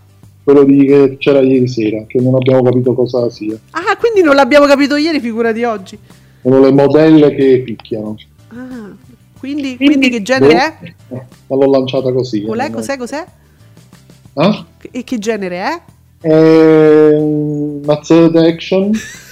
Quello 0.44 0.62
di 0.62 0.84
che 0.86 1.16
c'era 1.18 1.40
ieri 1.40 1.66
sera, 1.66 2.04
che 2.06 2.20
non 2.20 2.36
abbiamo 2.36 2.62
capito 2.62 2.94
cosa 2.94 3.28
sia. 3.28 3.58
Ah, 3.70 3.96
quindi 3.98 4.22
non 4.22 4.36
l'abbiamo 4.36 4.66
capito 4.66 4.94
ieri, 4.94 5.18
figura 5.18 5.50
di 5.50 5.64
oggi. 5.64 5.98
Sono 6.40 6.60
le 6.60 6.70
modelle 6.70 7.34
che 7.34 7.62
picchiano. 7.64 8.14
Ah, 8.50 8.90
quindi, 9.36 9.76
quindi 9.76 10.08
che 10.08 10.22
genere 10.22 10.54
è? 10.54 10.92
Eh, 11.08 11.26
l'ho 11.48 11.68
lanciata 11.68 12.12
così. 12.12 12.42
Qual 12.42 12.60
è? 12.60 12.70
Cos'è? 12.70 12.96
Cos'è? 12.96 13.24
Ah? 14.34 14.66
E 14.92 15.02
che 15.02 15.18
genere 15.18 15.58
è? 15.58 15.82
È 16.28 17.16
una 17.18 17.96
third 17.98 18.36
action. 18.36 18.92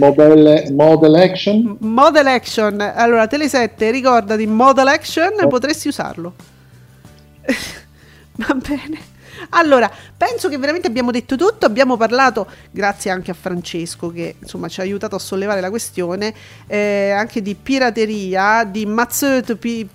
Model, 0.00 0.72
model 0.72 1.14
action? 1.14 1.76
Model 1.80 2.26
action. 2.26 2.80
Allora, 2.80 3.24
Tele7, 3.24 3.90
ricordati, 3.90 4.46
model 4.46 4.88
action, 4.88 5.32
oh. 5.42 5.46
potresti 5.46 5.88
usarlo. 5.88 6.32
Va 8.36 8.54
bene. 8.54 8.98
Allora, 9.50 9.90
penso 10.16 10.48
che 10.48 10.56
veramente 10.56 10.88
abbiamo 10.88 11.10
detto 11.10 11.36
tutto, 11.36 11.66
abbiamo 11.66 11.98
parlato, 11.98 12.46
grazie 12.70 13.10
anche 13.10 13.30
a 13.30 13.34
Francesco 13.34 14.10
che 14.10 14.36
insomma 14.40 14.68
ci 14.68 14.80
ha 14.80 14.82
aiutato 14.84 15.16
a 15.16 15.18
sollevare 15.18 15.60
la 15.60 15.70
questione, 15.70 16.32
eh, 16.66 17.10
anche 17.10 17.42
di 17.42 17.54
pirateria, 17.54 18.64
di 18.64 18.86
mazzetto 18.86 19.56
pi, 19.56 19.86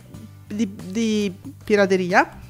di, 0.47 0.69
di 0.85 1.33
pirateria 1.63 2.43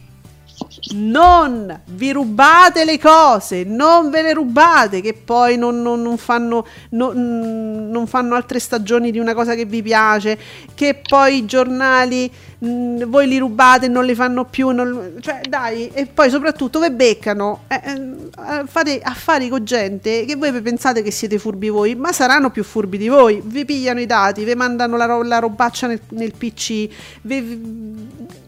non 0.95 1.81
vi 1.85 2.11
rubate 2.11 2.85
le 2.85 2.99
cose, 2.99 3.63
non 3.63 4.09
ve 4.09 4.21
le 4.21 4.33
rubate, 4.33 5.01
che 5.01 5.13
poi 5.13 5.57
non, 5.57 5.81
non, 5.81 6.01
non, 6.01 6.17
fanno, 6.17 6.65
non, 6.89 8.05
fanno, 8.07 8.35
altre 8.35 8.59
stagioni 8.59 9.11
di 9.11 9.19
una 9.19 9.33
cosa 9.33 9.55
che 9.55 9.65
vi 9.65 9.81
piace, 9.81 10.37
che 10.73 11.01
poi 11.07 11.37
i 11.37 11.45
giornali 11.45 12.29
mh, 12.59 12.67
mm, 12.67 13.03
voi 13.05 13.27
li 13.27 13.37
rubate 13.37 13.85
e 13.85 13.89
non 13.89 14.05
li 14.05 14.15
fanno 14.15 14.45
più, 14.45 14.73
cioè 15.19 15.41
dai, 15.47 15.89
e 15.93 16.05
poi 16.07 16.29
soprattutto 16.29 16.79
ve 16.79 16.91
beccano, 16.91 17.63
eh, 17.67 17.81
eh, 17.85 18.63
fate 18.65 18.99
affari 19.01 19.49
con 19.49 19.63
gente 19.63 20.25
che 20.25 20.35
voi 20.35 20.51
pensate 20.61 21.01
che 21.01 21.11
siete 21.11 21.37
furbi 21.37 21.69
voi, 21.69 21.95
ma 21.95 22.11
saranno 22.11 22.49
più 22.49 22.63
furbi 22.63 22.97
di 22.97 23.07
voi, 23.07 23.41
vi 23.43 23.65
pigliano 23.65 23.99
i 23.99 24.05
dati, 24.05 24.43
vi 24.43 24.55
mandano 24.55 24.97
la, 24.97 25.05
la 25.23 25.39
robaccia 25.39 25.87
nel, 25.87 26.01
nel 26.09 26.33
PC, 26.35 26.89
vi 27.21 27.35
vi, 27.41 27.61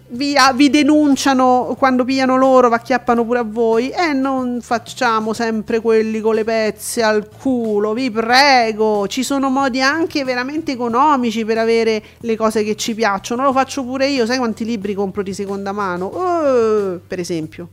vi, 0.10 0.70
denunciano 0.70 1.76
quando 1.78 2.06
pigliano 2.06 2.38
loro, 2.38 2.70
vi 2.70 2.76
acchiappano 2.76 3.26
pure 3.26 3.40
a 3.40 3.44
voi 3.44 3.90
e 3.90 4.14
non 4.14 4.60
facciamo 4.62 5.34
sempre 5.34 5.80
quelli 5.80 6.22
con 6.22 6.36
le 6.36 6.44
pezze 6.44 7.04
al 7.04 7.28
culo, 7.30 7.94
vi 7.94 8.10
prego, 8.10 9.08
ci 9.08 9.24
sono 9.24 9.50
modi 9.50 9.82
anche 9.82 10.24
veramente 10.24 10.72
economici 10.72 11.44
per 11.44 11.58
avere 11.58 12.02
le 12.20 12.36
cose 12.38 12.64
che 12.64 12.76
ci 12.76 12.96
piacciono, 12.96 13.44
lo 13.44 13.52
faccio 13.52 13.84
pure 13.84 14.08
io, 14.08 14.26
sai 14.26 14.38
quanti 14.38 14.64
libri 14.64 14.94
compro 14.94 15.24
di 15.24 15.34
seconda 15.34 15.72
mano? 15.72 16.08
Uh, 16.08 17.02
per 17.06 17.20
esempio. 17.20 17.70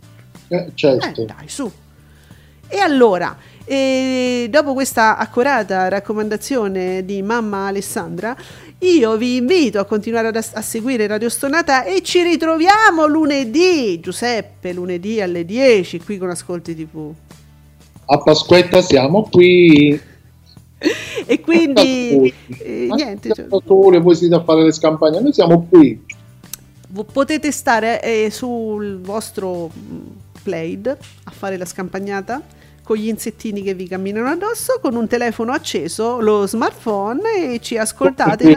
Eh, 0.48 0.70
certo. 0.74 1.23
Eh, 1.23 1.24
dai, 1.24 1.48
su. 1.48 1.70
E 2.66 2.78
allora, 2.78 3.36
e 3.66 4.47
dopo 4.51 4.74
questa 4.74 5.16
accurata 5.16 5.89
raccomandazione 5.89 7.03
di 7.05 7.23
mamma 7.23 7.69
Alessandra, 7.69 8.36
io 8.78 9.16
vi 9.16 9.36
invito 9.36 9.78
a 9.78 9.85
continuare 9.86 10.28
a, 10.28 10.45
a, 10.53 10.61
seguire 10.61 11.07
Radio 11.07 11.31
Stonata 11.31 11.85
e 11.85 12.03
ci 12.03 12.23
ritroviamo 12.23 13.07
lunedì, 13.07 13.99
Giuseppe, 14.01 14.74
lunedì 14.74 15.23
alle 15.23 15.47
10 15.47 16.01
qui 16.01 16.19
con 16.19 16.28
Ascolti 16.28 16.74
TV. 16.74 17.11
A 18.05 18.19
Pasquetta 18.19 18.82
siamo 18.82 19.27
qui. 19.31 19.99
e 21.24 21.41
quindi 21.41 22.35
eh, 22.59 22.89
niente. 22.95 23.32
Cioè, 23.32 23.47
voi 23.49 24.15
siete 24.15 24.35
a 24.35 24.43
fare 24.43 24.65
le 24.65 24.73
scampagne, 24.73 25.20
noi 25.20 25.32
siamo 25.32 25.66
qui. 25.70 26.05
Potete 27.11 27.51
stare 27.51 28.03
eh, 28.03 28.28
sul 28.31 29.01
vostro 29.01 29.70
mm, 29.74 30.01
Plaid 30.43 30.86
a 31.24 31.31
fare 31.31 31.57
la 31.57 31.65
scampagnata 31.65 32.43
con 32.85 32.97
gli 32.97 33.09
insettini 33.09 33.62
che 33.62 33.73
vi 33.73 33.89
camminano 33.89 34.28
addosso, 34.28 34.78
con 34.81 34.94
un 34.94 35.09
telefono 35.09 35.52
acceso, 35.52 36.20
lo 36.20 36.47
smartphone 36.47 37.55
e 37.55 37.59
ci 37.61 37.78
ascoltate. 37.78 38.52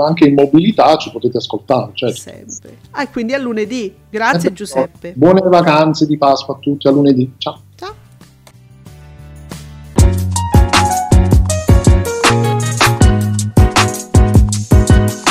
Anche 0.00 0.26
in 0.26 0.34
mobilità 0.34 0.96
ci 0.96 1.10
potete 1.10 1.38
ascoltare. 1.38 1.90
Certo. 1.92 2.16
Sempre. 2.16 2.78
Ah, 2.92 3.02
e 3.02 3.10
quindi 3.10 3.34
a 3.34 3.38
lunedì. 3.38 3.92
Grazie 4.08 4.50
eh, 4.50 4.52
Giuseppe. 4.52 5.12
Buone 5.16 5.40
vacanze 5.42 6.06
di 6.06 6.16
Pasqua 6.16 6.54
a 6.54 6.58
tutti, 6.60 6.86
a 6.86 6.92
lunedì. 6.92 7.32
Ciao. 7.36 7.60
Ciao. 7.74 7.94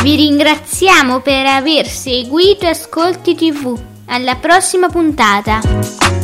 Vi 0.03 0.15
ringraziamo 0.18 1.22
per 1.22 1.45
aver 1.45 1.88
seguito 1.88 2.68
Ascolti 2.68 3.36
TV. 3.36 3.80
Alla 4.07 4.36
prossima 4.36 4.90
puntata! 4.90 6.23